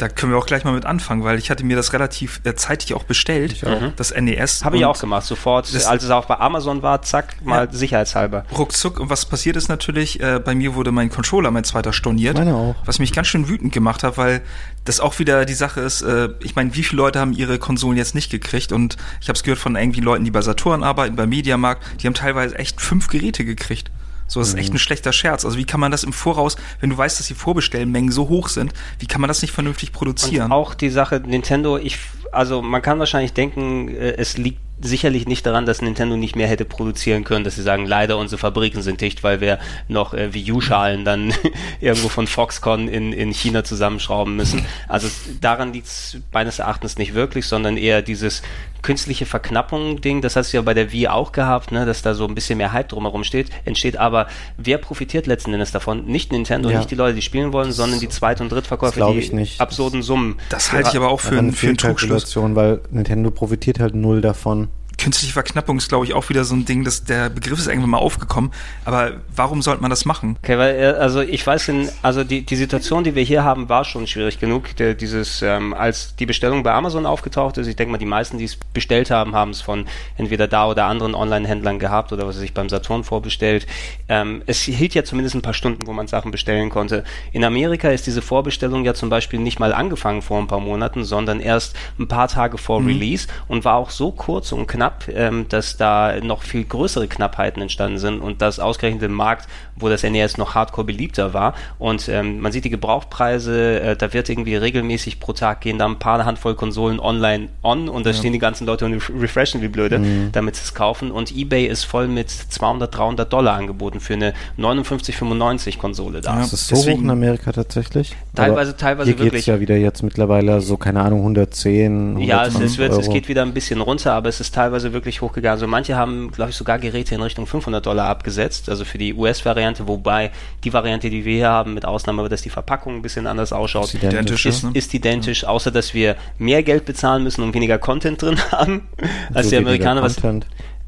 Da 0.01 0.09
können 0.09 0.31
wir 0.31 0.39
auch 0.39 0.47
gleich 0.47 0.63
mal 0.63 0.73
mit 0.73 0.85
anfangen, 0.85 1.23
weil 1.23 1.37
ich 1.37 1.51
hatte 1.51 1.63
mir 1.63 1.75
das 1.75 1.93
relativ 1.93 2.41
äh, 2.43 2.55
zeitig 2.55 2.95
auch 2.95 3.03
bestellt, 3.03 3.51
ich 3.51 3.65
auch. 3.67 3.79
das 3.95 4.11
NES. 4.13 4.65
Habe 4.65 4.77
ich 4.77 4.85
auch 4.85 4.99
gemacht, 4.99 5.25
sofort, 5.25 5.73
das, 5.73 5.85
als 5.85 6.03
es 6.03 6.09
auch 6.09 6.25
bei 6.25 6.39
Amazon 6.39 6.81
war, 6.81 7.03
zack, 7.03 7.35
mal 7.45 7.65
ja, 7.65 7.71
sicherheitshalber. 7.71 8.45
Ruckzuck, 8.57 8.99
und 8.99 9.09
was 9.11 9.25
passiert 9.25 9.57
ist 9.57 9.69
natürlich, 9.69 10.19
äh, 10.19 10.39
bei 10.43 10.55
mir 10.55 10.73
wurde 10.73 10.91
mein 10.91 11.11
Controller, 11.11 11.51
mein 11.51 11.63
zweiter, 11.63 11.93
storniert. 11.93 12.37
Meine 12.37 12.55
auch. 12.55 12.75
Was 12.85 12.97
mich 12.97 13.13
ganz 13.13 13.27
schön 13.27 13.47
wütend 13.47 13.73
gemacht 13.73 14.01
hat, 14.03 14.17
weil 14.17 14.41
das 14.85 14.99
auch 14.99 15.19
wieder 15.19 15.45
die 15.45 15.53
Sache 15.53 15.81
ist, 15.81 16.01
äh, 16.01 16.29
ich 16.39 16.55
meine, 16.55 16.73
wie 16.73 16.83
viele 16.83 16.97
Leute 17.03 17.19
haben 17.19 17.33
ihre 17.33 17.59
Konsolen 17.59 17.97
jetzt 17.97 18.15
nicht 18.15 18.31
gekriegt 18.31 18.71
und 18.71 18.97
ich 19.21 19.29
habe 19.29 19.37
es 19.37 19.43
gehört 19.43 19.59
von 19.59 19.75
irgendwie 19.75 20.01
Leuten, 20.01 20.25
die 20.25 20.31
bei 20.31 20.41
Saturn 20.41 20.83
arbeiten, 20.83 21.15
bei 21.15 21.27
Mediamarkt, 21.27 22.01
die 22.01 22.07
haben 22.07 22.15
teilweise 22.15 22.57
echt 22.57 22.81
fünf 22.81 23.07
Geräte 23.07 23.45
gekriegt. 23.45 23.91
So, 24.31 24.39
das 24.39 24.49
ist 24.49 24.55
echt 24.55 24.69
mhm. 24.69 24.77
ein 24.77 24.79
schlechter 24.79 25.11
Scherz. 25.11 25.43
Also 25.43 25.57
wie 25.57 25.65
kann 25.65 25.81
man 25.81 25.91
das 25.91 26.05
im 26.05 26.13
Voraus, 26.13 26.55
wenn 26.79 26.89
du 26.89 26.97
weißt, 26.97 27.19
dass 27.19 27.27
die 27.27 27.33
Vorbestellmengen 27.33 28.13
so 28.13 28.29
hoch 28.29 28.47
sind, 28.47 28.71
wie 28.99 29.05
kann 29.05 29.19
man 29.19 29.27
das 29.27 29.41
nicht 29.41 29.51
vernünftig 29.51 29.91
produzieren? 29.91 30.45
Und 30.45 30.51
auch 30.53 30.73
die 30.73 30.89
Sache 30.89 31.19
Nintendo, 31.19 31.77
ich, 31.77 31.99
also 32.31 32.61
man 32.61 32.81
kann 32.81 32.97
wahrscheinlich 32.97 33.33
denken, 33.33 33.89
äh, 33.89 34.13
es 34.13 34.37
liegt 34.37 34.61
sicherlich 34.81 35.27
nicht 35.27 35.45
daran, 35.45 35.65
dass 35.65 35.81
Nintendo 35.81 36.17
nicht 36.17 36.35
mehr 36.35 36.47
hätte 36.47 36.65
produzieren 36.65 37.23
können, 37.23 37.43
dass 37.43 37.55
sie 37.55 37.61
sagen, 37.61 37.85
leider 37.85 38.17
unsere 38.17 38.39
Fabriken 38.39 38.81
sind 38.81 39.01
dicht, 39.01 39.23
weil 39.23 39.41
wir 39.41 39.59
noch 39.87 40.13
äh, 40.13 40.33
Wii 40.33 40.51
U-Schalen 40.51 41.05
dann 41.05 41.33
irgendwo 41.79 42.09
von 42.09 42.27
Foxconn 42.27 42.87
in, 42.87 43.13
in 43.13 43.31
China 43.31 43.63
zusammenschrauben 43.63 44.35
müssen. 44.35 44.65
Also 44.87 45.07
daran 45.39 45.73
liegt 45.73 45.87
es 45.87 46.17
meines 46.31 46.59
Erachtens 46.59 46.97
nicht 46.97 47.13
wirklich, 47.13 47.45
sondern 47.45 47.77
eher 47.77 48.01
dieses 48.01 48.41
künstliche 48.81 49.25
Verknappung-Ding, 49.25 50.21
das 50.21 50.35
hast 50.35 50.53
du 50.53 50.57
ja 50.57 50.61
bei 50.61 50.73
der 50.73 50.91
Wii 50.91 51.07
auch 51.07 51.31
gehabt, 51.31 51.71
ne, 51.71 51.85
dass 51.85 52.01
da 52.01 52.13
so 52.13 52.25
ein 52.25 52.33
bisschen 52.33 52.57
mehr 52.57 52.73
Hype 52.73 52.89
drumherum 52.89 53.23
steht, 53.23 53.49
entsteht, 53.65 53.97
aber 53.97 54.27
wer 54.57 54.79
profitiert 54.79 55.27
letzten 55.27 55.53
Endes 55.53 55.71
davon? 55.71 56.05
Nicht 56.05 56.31
Nintendo, 56.31 56.69
ja. 56.69 56.79
nicht 56.79 56.89
die 56.89 56.95
Leute, 56.95 57.15
die 57.15 57.21
spielen 57.21 57.53
wollen, 57.53 57.71
sondern 57.71 57.99
die 57.99 58.09
Zweit- 58.09 58.41
und 58.41 58.51
Drittverkäufer, 58.51 59.11
die 59.13 59.35
nicht. 59.35 59.61
absurden 59.61 60.01
Summen. 60.01 60.37
Das 60.49 60.71
halte 60.71 60.89
ich 60.89 60.97
aber 60.97 61.09
auch 61.09 61.19
für, 61.19 61.37
ein, 61.37 61.51
für 61.51 61.67
einen 61.67 61.77
Trugschluss. 61.77 62.35
Weil 62.35 62.81
Nintendo 62.89 63.29
profitiert 63.29 63.79
halt 63.79 63.93
null 63.93 64.21
davon 64.21 64.69
künstliche 65.01 65.33
Verknappung 65.33 65.77
ist, 65.77 65.89
glaube 65.89 66.05
ich, 66.05 66.13
auch 66.13 66.29
wieder 66.29 66.43
so 66.43 66.53
ein 66.53 66.65
Ding, 66.65 66.83
dass 66.83 67.03
der 67.03 67.29
Begriff 67.29 67.57
ist 67.57 67.67
irgendwann 67.67 67.89
mal 67.89 67.97
aufgekommen. 67.97 68.51
Aber 68.85 69.13
warum 69.35 69.63
sollte 69.63 69.81
man 69.81 69.89
das 69.89 70.05
machen? 70.05 70.37
Okay, 70.43 70.59
weil, 70.59 70.75
äh, 70.75 70.85
also 70.99 71.21
ich 71.21 71.45
weiß, 71.45 71.69
in, 71.69 71.89
also 72.03 72.23
die, 72.23 72.45
die 72.45 72.55
Situation, 72.55 73.03
die 73.03 73.15
wir 73.15 73.23
hier 73.23 73.43
haben, 73.43 73.67
war 73.67 73.83
schon 73.83 74.05
schwierig 74.05 74.39
genug. 74.39 74.75
Der, 74.75 74.93
dieses, 74.93 75.41
ähm, 75.41 75.73
als 75.73 76.15
die 76.15 76.27
Bestellung 76.27 76.61
bei 76.61 76.71
Amazon 76.71 77.07
aufgetaucht 77.07 77.57
ist, 77.57 77.65
ich 77.65 77.75
denke 77.75 77.91
mal, 77.91 77.97
die 77.97 78.05
meisten, 78.05 78.37
die 78.37 78.45
es 78.45 78.55
bestellt 78.55 79.09
haben, 79.09 79.33
haben 79.33 79.51
es 79.51 79.61
von 79.61 79.87
entweder 80.17 80.47
da 80.47 80.67
oder 80.67 80.85
anderen 80.85 81.15
Online-Händlern 81.15 81.79
gehabt 81.79 82.13
oder 82.13 82.27
was 82.27 82.35
sich 82.35 82.53
beim 82.53 82.69
Saturn 82.69 83.03
vorbestellt. 83.03 83.65
Ähm, 84.07 84.43
es 84.45 84.61
hielt 84.61 84.93
ja 84.93 85.03
zumindest 85.03 85.33
ein 85.35 85.41
paar 85.41 85.55
Stunden, 85.55 85.87
wo 85.87 85.93
man 85.93 86.05
Sachen 86.05 86.29
bestellen 86.29 86.69
konnte. 86.69 87.03
In 87.31 87.43
Amerika 87.43 87.89
ist 87.89 88.05
diese 88.05 88.21
Vorbestellung 88.21 88.85
ja 88.85 88.93
zum 88.93 89.09
Beispiel 89.09 89.39
nicht 89.39 89.59
mal 89.59 89.73
angefangen 89.73 90.21
vor 90.21 90.39
ein 90.39 90.47
paar 90.47 90.59
Monaten, 90.59 91.03
sondern 91.03 91.39
erst 91.39 91.75
ein 91.97 92.07
paar 92.07 92.27
Tage 92.27 92.59
vor 92.59 92.81
mhm. 92.81 92.87
Release 92.87 93.27
und 93.47 93.65
war 93.65 93.77
auch 93.77 93.89
so 93.89 94.11
kurz 94.11 94.51
und 94.51 94.67
knapp, 94.67 94.90
knapp, 94.91 95.07
ähm, 95.13 95.45
dass 95.49 95.77
da 95.77 96.19
noch 96.21 96.43
viel 96.43 96.63
größere 96.63 97.07
Knappheiten 97.07 97.61
entstanden 97.61 97.97
sind 97.97 98.19
und 98.19 98.41
das 98.41 98.59
ausgerechnet 98.59 99.03
im 99.03 99.13
Markt, 99.13 99.47
wo 99.75 99.89
das 99.89 100.03
NES 100.03 100.37
noch 100.37 100.55
hardcore 100.55 100.85
beliebter 100.85 101.33
war. 101.33 101.53
Und 101.79 102.07
ähm, 102.09 102.39
man 102.39 102.51
sieht 102.51 102.65
die 102.65 102.69
Gebrauchpreise, 102.69 103.81
äh, 103.81 103.95
da 103.95 104.13
wird 104.13 104.29
irgendwie 104.29 104.55
regelmäßig 104.55 105.19
pro 105.19 105.33
Tag 105.33 105.61
gehen 105.61 105.77
da 105.77 105.85
ein 105.85 105.99
paar 105.99 106.23
Handvoll 106.25 106.55
Konsolen 106.55 106.99
online 106.99 107.49
on 107.63 107.89
und 107.89 108.05
da 108.05 108.11
ja. 108.11 108.15
stehen 108.15 108.33
die 108.33 108.39
ganzen 108.39 108.65
Leute 108.65 108.85
und 108.85 109.01
refreshen 109.19 109.61
wie 109.61 109.67
blöde, 109.67 109.99
mhm. 109.99 110.29
damit 110.31 110.55
sie 110.55 110.63
es 110.63 110.73
kaufen. 110.73 111.11
Und 111.11 111.35
eBay 111.35 111.65
ist 111.65 111.83
voll 111.83 112.07
mit 112.07 112.29
200, 112.29 112.95
300 112.95 113.31
Dollar 113.31 113.55
angeboten 113.55 113.99
für 113.99 114.13
eine 114.13 114.33
59,95 114.57 115.77
Konsole 115.77 116.21
da. 116.21 116.35
Ja, 116.35 116.41
ist 116.43 116.53
das 116.53 116.67
so 116.67 116.75
Deswegen, 116.75 116.99
hoch 116.99 117.03
in 117.03 117.09
Amerika 117.09 117.51
tatsächlich? 117.51 118.15
Teilweise, 118.35 118.77
teilweise 118.77 119.11
hier 119.11 119.19
wirklich. 119.19 119.45
ja 119.45 119.59
wieder 119.59 119.75
jetzt 119.75 120.03
mittlerweile 120.03 120.61
so, 120.61 120.77
keine 120.77 121.01
Ahnung, 121.01 121.19
110, 121.19 122.19
Ja, 122.19 122.45
es, 122.45 122.59
es, 122.59 122.77
wird, 122.77 122.93
es 122.93 123.09
geht 123.09 123.27
wieder 123.27 123.41
ein 123.41 123.53
bisschen 123.53 123.81
runter, 123.81 124.13
aber 124.13 124.29
es 124.29 124.39
ist 124.39 124.53
teilweise 124.53 124.80
wirklich 124.93 125.21
hochgegangen. 125.21 125.53
Also 125.53 125.67
manche 125.67 125.95
haben, 125.95 126.31
glaube 126.31 126.51
ich, 126.51 126.57
sogar 126.57 126.79
Geräte 126.79 127.15
in 127.15 127.21
Richtung 127.21 127.47
500 127.47 127.85
Dollar 127.85 128.07
abgesetzt, 128.07 128.69
also 128.69 128.85
für 128.85 128.97
die 128.97 129.13
US-Variante, 129.13 129.87
wobei 129.87 130.31
die 130.63 130.73
Variante, 130.73 131.09
die 131.09 131.25
wir 131.25 131.35
hier 131.35 131.49
haben, 131.49 131.73
mit 131.73 131.85
Ausnahme, 131.85 132.27
dass 132.29 132.41
die 132.41 132.49
Verpackung 132.49 132.95
ein 132.97 133.01
bisschen 133.01 133.27
anders 133.27 133.53
ausschaut, 133.53 133.93
ist 133.93 134.03
identisch, 134.03 134.45
ist, 134.45 134.63
ne? 134.63 134.71
ist 134.73 134.93
identisch, 134.93 135.43
ja. 135.43 135.49
außer 135.49 135.71
dass 135.71 135.93
wir 135.93 136.15
mehr 136.37 136.63
Geld 136.63 136.85
bezahlen 136.85 137.23
müssen 137.23 137.43
und 137.43 137.53
weniger 137.53 137.77
Content 137.77 138.21
drin 138.21 138.37
haben, 138.51 138.87
als 139.33 139.47
so 139.47 139.51
die 139.51 139.57
Amerikaner. 139.57 140.01
Was, 140.01 140.17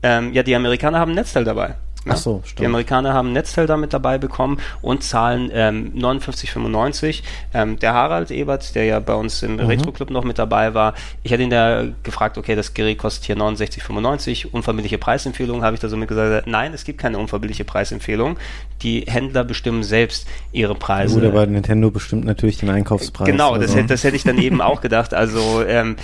ähm, 0.04 0.34
ja, 0.34 0.44
die 0.44 0.56
Amerikaner 0.56 1.00
haben 1.00 1.12
ein 1.12 1.16
Netzteil 1.16 1.46
dabei. 1.46 1.76
Ach 2.08 2.18
so, 2.18 2.42
stimmt. 2.44 2.60
Die 2.60 2.66
Amerikaner 2.66 3.14
haben 3.14 3.30
ein 3.30 3.34
Netzteil 3.34 3.66
damit 3.66 3.94
dabei 3.94 4.18
bekommen 4.18 4.60
und 4.82 5.04
zahlen 5.04 5.50
ähm, 5.54 5.94
59,95. 5.96 7.22
Ähm, 7.54 7.80
der 7.80 7.94
Harald 7.94 8.30
Ebert, 8.32 8.76
der 8.76 8.86
ja 8.86 9.00
bei 9.00 9.14
uns 9.14 9.42
im 9.42 9.54
mhm. 9.54 9.62
Retro-Club 9.62 10.10
noch 10.10 10.24
mit 10.24 10.38
dabei 10.38 10.74
war, 10.74 10.94
ich 11.24 11.32
hatte 11.32 11.44
ihn 11.44 11.50
da 11.50 11.86
gefragt, 12.04 12.38
okay, 12.38 12.56
das 12.56 12.74
Gerät 12.74 12.98
kostet 12.98 13.26
hier 13.26 13.38
69,95, 13.38 14.48
unverbindliche 14.52 14.98
Preisempfehlung, 14.98 15.64
habe 15.64 15.76
ich 15.76 15.80
da 15.80 15.88
somit 15.88 16.10
gesagt, 16.10 16.48
nein, 16.48 16.74
es 16.74 16.84
gibt 16.84 17.00
keine 17.00 17.18
unverbindliche 17.18 17.64
Preisempfehlung. 17.64 18.38
Die 18.82 19.06
Händler 19.08 19.46
bestimmen 19.46 19.84
selbst 19.84 20.28
ihre 20.52 20.76
Preise. 20.76 21.16
Gut, 21.16 21.24
aber 21.24 21.46
Nintendo 21.46 21.90
bestimmt 21.90 22.26
natürlich 22.26 22.58
den 22.58 22.70
Einkaufspreis. 22.70 23.28
Genau, 23.28 23.54
das, 23.54 23.70
also. 23.70 23.78
hätte, 23.78 23.88
das 23.88 24.04
hätte 24.04 24.16
ich 24.18 24.24
dann 24.24 24.38
eben 24.38 24.62
auch 24.62 24.82
gedacht. 24.82 25.14
Also 25.14 25.64
ähm, 25.66 25.96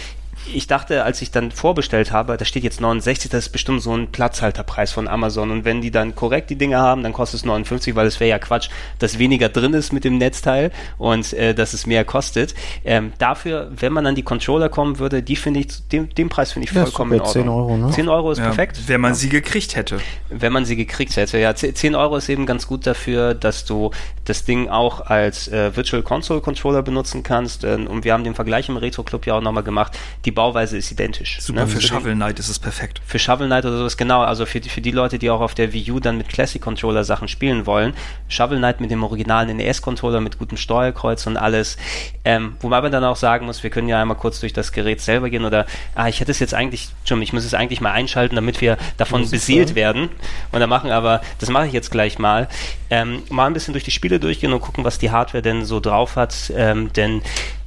ich 0.56 0.68
dachte, 0.68 1.04
als 1.04 1.22
ich 1.22 1.32
dann 1.32 1.52
vorbestellt 1.52 2.12
habe, 2.12 2.38
da 2.38 2.46
steht 2.46 2.64
jetzt 2.64 2.82
69, 2.82 3.30
das 3.30 3.46
ist 3.46 3.50
bestimmt 3.50 3.82
so 3.82 3.94
ein 3.94 4.12
Platzhalterpreis 4.12 4.92
von 4.92 5.08
Amazon. 5.08 5.52
Und 5.52 5.66
wenn 5.66 5.82
die 5.82 5.92
dann 5.92 6.16
korrekt 6.16 6.50
die 6.50 6.56
Dinge 6.56 6.78
haben, 6.78 7.04
dann 7.04 7.14
kostet 7.14 7.42
es 7.42 7.46
59, 7.46 7.96
weil 7.96 8.08
es 8.08 8.20
wäre 8.20 8.30
ja 8.30 8.40
Quatsch, 8.40 8.70
dass 9.00 9.20
weniger 9.20 9.50
drin 9.50 9.74
ist 9.74 9.94
mit 9.94 10.04
dem 10.04 10.18
Netzteil 10.18 10.72
und 10.98 11.34
äh, 11.34 11.54
dass 11.54 11.74
es 11.74 11.86
mehr 11.86 12.06
kostet. 12.06 12.54
Ähm, 12.84 13.14
dafür, 13.18 13.72
wenn 13.76 13.94
man 13.94 14.06
an 14.06 14.16
die 14.16 14.24
Controller 14.24 14.70
kommen 14.70 15.00
würde, 15.00 15.24
die 15.24 15.36
finde 15.36 15.62
ich, 15.62 15.88
den, 15.90 16.10
den 16.10 16.30
Preis 16.30 16.52
finde 16.52 16.68
ich 16.68 16.74
ja, 16.74 16.84
vollkommen 16.84 17.14
in 17.14 17.22
Ordnung. 17.22 17.44
10 17.44 17.50
Euro, 17.50 17.78
ne? 17.78 17.92
10 17.92 18.10
Euro 18.10 18.32
ist 18.32 18.38
ja, 18.40 18.46
perfekt. 18.46 18.80
Wenn 18.88 19.02
man 19.02 19.12
ja. 19.12 19.16
sie 19.16 19.30
gekriegt 19.30 19.76
hätte. 19.76 20.00
Wenn 20.30 20.54
man 20.54 20.66
sie 20.66 20.76
gekriegt 20.76 21.16
hätte, 21.16 21.38
ja. 21.40 21.56
10 21.56 21.96
Euro 21.96 22.18
ist 22.18 22.30
eben 22.30 22.46
ganz 22.46 22.68
gut 22.68 22.86
dafür, 22.86 23.34
dass 23.34 23.66
du 23.66 23.92
das 24.26 24.46
Ding 24.46 24.70
auch 24.70 25.02
als 25.02 25.48
äh, 25.48 25.76
Virtual 25.76 26.04
Console 26.04 26.42
Controller 26.42 26.82
benutzen 26.82 27.24
kannst. 27.24 27.64
Äh, 27.64 27.76
und 27.76 28.04
wir 28.04 28.14
haben 28.14 28.24
den 28.24 28.36
Vergleich 28.36 28.70
im 28.70 28.78
Retro 28.78 29.04
Club 29.04 29.26
ja 29.26 29.36
auch 29.36 29.42
nochmal 29.42 29.64
gemacht. 29.64 29.98
Die 30.26 30.32
Bauweise 30.40 30.78
ist 30.78 30.90
identisch. 30.90 31.38
Super, 31.42 31.66
ne? 31.66 31.68
für 31.68 31.82
Shovel 31.82 32.16
Knight 32.16 32.40
ist 32.40 32.48
es 32.48 32.60
perfekt. 32.60 33.02
Für 33.06 33.20
Shovel 33.20 33.48
Knight 33.48 33.66
oder 33.66 33.78
sowas, 33.78 33.98
genau. 33.98 34.22
Also 34.22 34.46
für, 34.46 34.62
für 34.62 34.80
die 34.80 34.92
Leute, 34.92 35.20
die 35.20 35.30
auch 35.30 35.42
auf 35.42 35.54
der 35.54 35.74
Wii 35.74 35.92
U 35.92 36.00
dann 36.00 36.18
mit 36.18 36.30
Classic 36.30 36.62
Controller 36.62 37.04
Sachen 37.04 37.28
spielen 37.28 37.66
wollen. 37.66 37.94
Shovel 38.30 38.58
Knight 38.58 38.80
mit 38.80 38.90
dem 38.90 39.04
originalen 39.04 39.58
NES 39.58 39.82
Controller 39.82 40.22
mit 40.22 40.40
gutem 40.40 40.56
Steuerkreuz 40.56 41.28
und 41.28 41.36
alles. 41.36 41.76
Ähm, 42.24 42.56
wobei 42.62 42.80
man 42.80 42.90
dann 42.90 43.04
auch 43.04 43.18
sagen 43.18 43.48
muss, 43.48 43.64
wir 43.64 43.70
können 43.70 43.90
ja 43.90 44.02
einmal 44.02 44.16
kurz 44.16 44.40
durch 44.40 44.54
das 44.54 44.72
Gerät 44.72 45.02
selber 45.02 45.30
gehen 45.30 45.44
oder, 45.44 45.66
ah, 45.94 46.08
ich 46.08 46.22
hätte 46.22 46.32
es 46.32 46.40
jetzt 46.40 46.54
eigentlich, 46.54 46.88
schon, 47.04 47.22
ich 47.22 47.34
muss 47.34 47.44
es 47.44 47.54
eigentlich 47.54 47.82
mal 47.82 47.92
einschalten, 47.92 48.38
damit 48.38 48.62
wir 48.62 48.78
davon 48.96 49.30
beseelt 49.30 49.76
werden. 49.76 50.08
Und 50.54 50.62
dann 50.62 50.70
machen 50.70 50.90
aber, 50.90 51.20
das 51.40 51.50
mache 51.50 51.68
ich 51.68 51.74
jetzt 51.74 51.92
gleich 51.92 52.18
mal, 52.18 52.48
ähm, 52.90 53.24
mal 53.30 53.48
ein 53.48 53.54
bisschen 53.54 53.74
durch 53.74 53.84
die 53.84 53.92
Spiele 53.92 54.22
durchgehen 54.22 54.54
und 54.54 54.62
gucken, 54.62 54.86
was 54.86 55.00
die 55.00 55.12
Hardware 55.12 55.42
denn 55.42 55.66
so 55.66 55.82
drauf 55.82 56.16
hat. 56.16 56.50
Ähm, 56.56 56.94
denn 56.94 57.24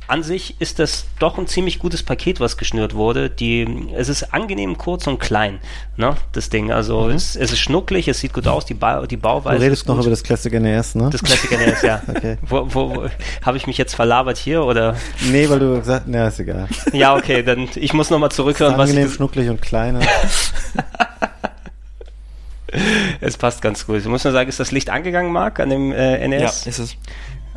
an 0.09 0.23
sich 0.23 0.61
ist 0.61 0.79
das 0.79 1.07
doch 1.19 1.39
ein 1.39 1.47
ziemlich 1.47 1.79
gutes 1.79 2.03
Paket, 2.03 2.41
was 2.41 2.57
geschnürt 2.57 2.95
wurde. 2.95 3.31
Die, 3.31 3.89
es 3.95 4.09
ist 4.09 4.35
angenehm 4.35 4.77
kurz 4.77 5.07
und 5.07 5.19
klein, 5.19 5.59
ne, 5.97 6.17
das 6.33 6.51
Ding. 6.51 6.73
Also 6.73 7.03
mhm. 7.03 7.13
es, 7.13 7.37
es, 7.37 7.53
ist 7.53 7.61
schnucklig, 7.61 8.09
es 8.09 8.21
sieht 8.21 8.33
gut 8.33 8.47
aus, 8.47 8.65
die, 8.65 8.75
ba 8.75 9.07
die 9.07 9.17
Bauweise. 9.17 9.59
Du 9.59 9.65
redest 9.65 9.89
noch 9.89 9.99
über 9.99 10.11
das 10.11 10.23
Classic 10.23 10.53
NES, 10.53 10.95
ne? 10.95 11.11
Das 11.11 11.23
Classic 11.23 11.51
NES, 11.51 11.83
ja. 11.83 12.03
okay. 12.09 12.39
Wo, 12.43 12.67
wo, 12.69 12.95
wo 12.95 13.09
habe 13.43 13.57
ich 13.57 13.67
mich 13.67 13.79
jetzt 13.79 13.95
verlabert 13.95 14.39
hier 14.39 14.65
oder? 14.65 14.97
Nee, 15.31 15.49
weil 15.49 15.59
du 15.59 15.79
gesagt, 15.79 16.07
na, 16.07 16.29
ist 16.29 16.41
egal. 16.41 16.69
ja, 16.93 17.15
okay, 17.17 17.43
dann 17.43 17.69
ich 17.75 17.93
muss 17.93 18.11
nochmal 18.11 18.31
zurückhören, 18.31 18.77
was 18.77 18.91
angenehm, 18.91 19.11
schnucklig 19.11 19.49
und 19.49 19.63
klein. 19.63 19.99
es 23.21 23.37
passt 23.37 23.63
ganz 23.63 23.87
gut. 23.87 23.99
Ich 23.99 24.07
muss 24.07 24.25
nur 24.25 24.33
sagen, 24.33 24.49
ist 24.49 24.61
das 24.61 24.73
Licht 24.73 24.91
angegangen, 24.91 25.33
Marc, 25.33 25.61
an 25.61 25.71
dem 25.71 25.93
äh, 25.93 26.27
NES? 26.27 26.65
Ja, 26.65 26.71
ist 26.71 26.79
es. 26.79 26.97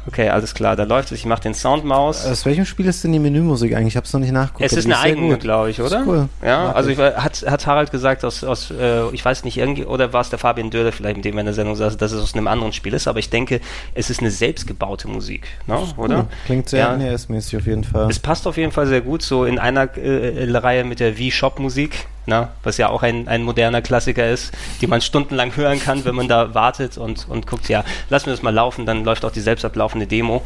Okay, 0.08 0.30
alles 0.30 0.54
klar, 0.54 0.76
da 0.76 0.84
läuft 0.84 1.12
es. 1.12 1.20
Ich 1.20 1.26
mache 1.26 1.42
den 1.42 1.54
Soundmaus. 1.54 2.26
Aus 2.26 2.46
welchem 2.46 2.66
Spiel 2.66 2.86
ist 2.86 3.04
denn 3.04 3.12
die 3.12 3.20
Menümusik 3.20 3.74
eigentlich? 3.74 3.94
Ich 3.94 3.98
habe 3.98 4.06
es 4.06 4.14
noch 4.14 4.20
nicht 4.20 4.32
nachgeguckt. 4.32 4.64
Es 4.64 4.74
ist 4.74 4.86
eine 4.86 5.00
eigene, 5.00 5.38
glaube 5.38 5.70
ich, 5.72 5.82
oder? 5.82 6.04
Cool. 6.06 6.30
Ja, 6.44 6.66
Mag 6.66 6.76
also 6.76 6.90
ich, 6.92 6.98
hat, 7.00 7.46
hat 7.48 7.68
Harald 7.68 7.92
gesagt, 7.92 8.24
aus, 8.24 8.44
aus 8.44 8.72
äh, 8.72 9.10
ich 9.12 9.26
weiß 9.26 9.44
nicht, 9.44 9.58
irgendwie, 9.58 9.86
oder 9.86 10.14
war 10.14 10.22
es 10.22 10.30
der 10.30 10.38
Fabian 10.38 10.70
Döder 10.70 10.92
vielleicht, 10.92 11.16
mit 11.18 11.26
dem 11.26 11.34
wir 11.34 11.40
in 11.40 11.48
der 11.48 11.56
Sendung 11.56 11.76
saßen, 11.76 11.98
dass 11.98 12.12
es 12.12 12.22
aus 12.22 12.34
einem 12.36 12.48
anderen 12.48 12.74
Spiel 12.74 12.94
ist, 12.94 13.08
aber 13.08 13.20
ich 13.20 13.30
denke, 13.30 13.62
es 13.94 14.10
ist 14.10 14.20
eine 14.20 14.32
selbstgebaute 14.32 15.08
Musik, 15.08 15.48
ne? 15.66 15.80
oder? 15.98 16.18
Cool. 16.18 16.26
Klingt 16.46 16.70
sehr 16.70 16.80
ja. 16.80 16.98
NES-mäßig 16.98 17.58
auf 17.58 17.66
jeden 17.66 17.84
Fall. 17.84 18.10
Es 18.10 18.20
passt 18.20 18.48
auf 18.48 18.58
jeden 18.58 18.72
Fall 18.72 18.88
sehr 18.88 19.02
gut, 19.02 19.22
so 19.22 19.46
in 19.46 19.60
einer 19.60 19.98
äh, 19.98 20.50
Reihe 20.58 20.84
mit 20.84 21.00
der 21.00 21.16
V-Shop-Musik 21.16 22.08
ne? 22.26 22.50
was 22.64 22.78
ja 22.78 22.90
auch 22.90 23.04
ein, 23.04 23.28
ein 23.28 23.44
moderner 23.44 23.82
Klassiker 23.82 24.30
ist, 24.30 24.54
die 24.82 24.88
man 24.88 25.02
stundenlang 25.02 25.56
hören 25.56 25.80
kann, 25.80 26.06
wenn 26.06 26.16
man 26.16 26.28
da 26.28 26.54
wartet 26.54 26.98
und, 26.98 27.28
und 27.30 27.48
guckt, 27.48 27.70
ja, 27.70 27.84
lassen 28.10 28.28
wir 28.28 28.34
das 28.34 28.42
mal 28.42 28.54
laufen, 28.54 28.86
dann 28.86 29.04
läuft 29.04 29.26
auch 29.26 29.32
die 29.32 29.42
selbst 29.42 29.66
ablaufende 29.66 30.08
Demo. 30.08 30.44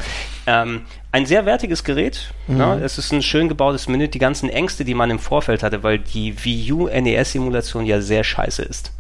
Ähm, 0.48 0.82
ein 1.12 1.26
sehr 1.26 1.46
wertiges 1.46 1.84
Gerät. 1.84 2.32
Mhm. 2.48 2.58
Ne? 2.58 2.82
Es 2.84 2.98
ist 2.98 3.12
ein 3.12 3.22
schön 3.22 3.50
gebautes 3.50 3.88
Menü. 3.88 4.08
Die 4.08 4.20
ganzen 4.20 4.50
Ängste, 4.50 4.86
die 4.86 4.94
man 4.94 5.10
im 5.10 5.20
Vorfeld 5.20 5.64
hatte, 5.64 5.84
weil 5.84 6.00
die 6.00 6.44
Wii 6.44 6.72
U 6.72 6.88
NES-Simulation 6.88 7.86
ja 7.86 8.02
sehr 8.02 8.24
scheiße 8.24 8.62
ist. 8.62 8.92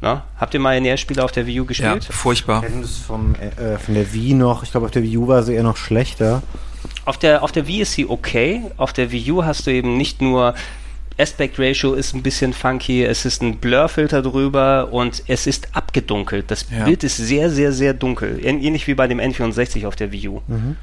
Ne? 0.00 0.22
Habt 0.38 0.52
ihr 0.54 0.60
mal 0.60 0.80
NES-Spiele 0.80 1.22
auf 1.22 1.30
der 1.30 1.46
Wii 1.46 1.60
U 1.60 1.64
gespielt? 1.64 2.04
Ja, 2.04 2.12
furchtbar. 2.12 2.64
Vom, 3.06 3.36
äh, 3.36 3.78
von 3.78 3.94
der 3.94 4.12
Wii 4.12 4.34
noch. 4.34 4.64
Ich 4.64 4.72
glaube, 4.72 4.86
auf 4.86 4.90
der 4.90 5.04
Wii 5.04 5.16
U 5.18 5.28
war 5.28 5.44
sie 5.44 5.54
eher 5.54 5.62
noch 5.62 5.76
schlechter. 5.76 6.42
Auf 7.04 7.18
der, 7.18 7.44
auf 7.44 7.52
der 7.52 7.68
Wii 7.68 7.82
ist 7.82 7.92
sie 7.92 8.08
okay. 8.08 8.62
Auf 8.76 8.92
der 8.92 9.12
Wii 9.12 9.30
U 9.30 9.44
hast 9.44 9.66
du 9.66 9.70
eben 9.70 9.96
nicht 9.96 10.20
nur 10.20 10.54
Aspect 11.18 11.58
Ratio 11.58 11.94
ist 11.94 12.14
ein 12.14 12.22
bisschen 12.22 12.52
funky, 12.52 13.04
es 13.04 13.24
ist 13.24 13.42
ein 13.42 13.58
Blurfilter 13.58 14.22
drüber 14.22 14.88
und 14.92 15.22
es 15.26 15.46
ist 15.46 15.68
abgedunkelt. 15.72 16.50
Das 16.50 16.66
ja. 16.70 16.84
Bild 16.84 17.04
ist 17.04 17.16
sehr, 17.16 17.50
sehr, 17.50 17.72
sehr 17.72 17.94
dunkel. 17.94 18.40
Ähnlich 18.42 18.86
wie 18.86 18.94
bei 18.94 19.06
dem 19.06 19.20
N64 19.20 19.86
auf 19.86 19.96
der 19.96 20.12
Wii 20.12 20.28
U. 20.28 20.42
Mhm. 20.46 20.76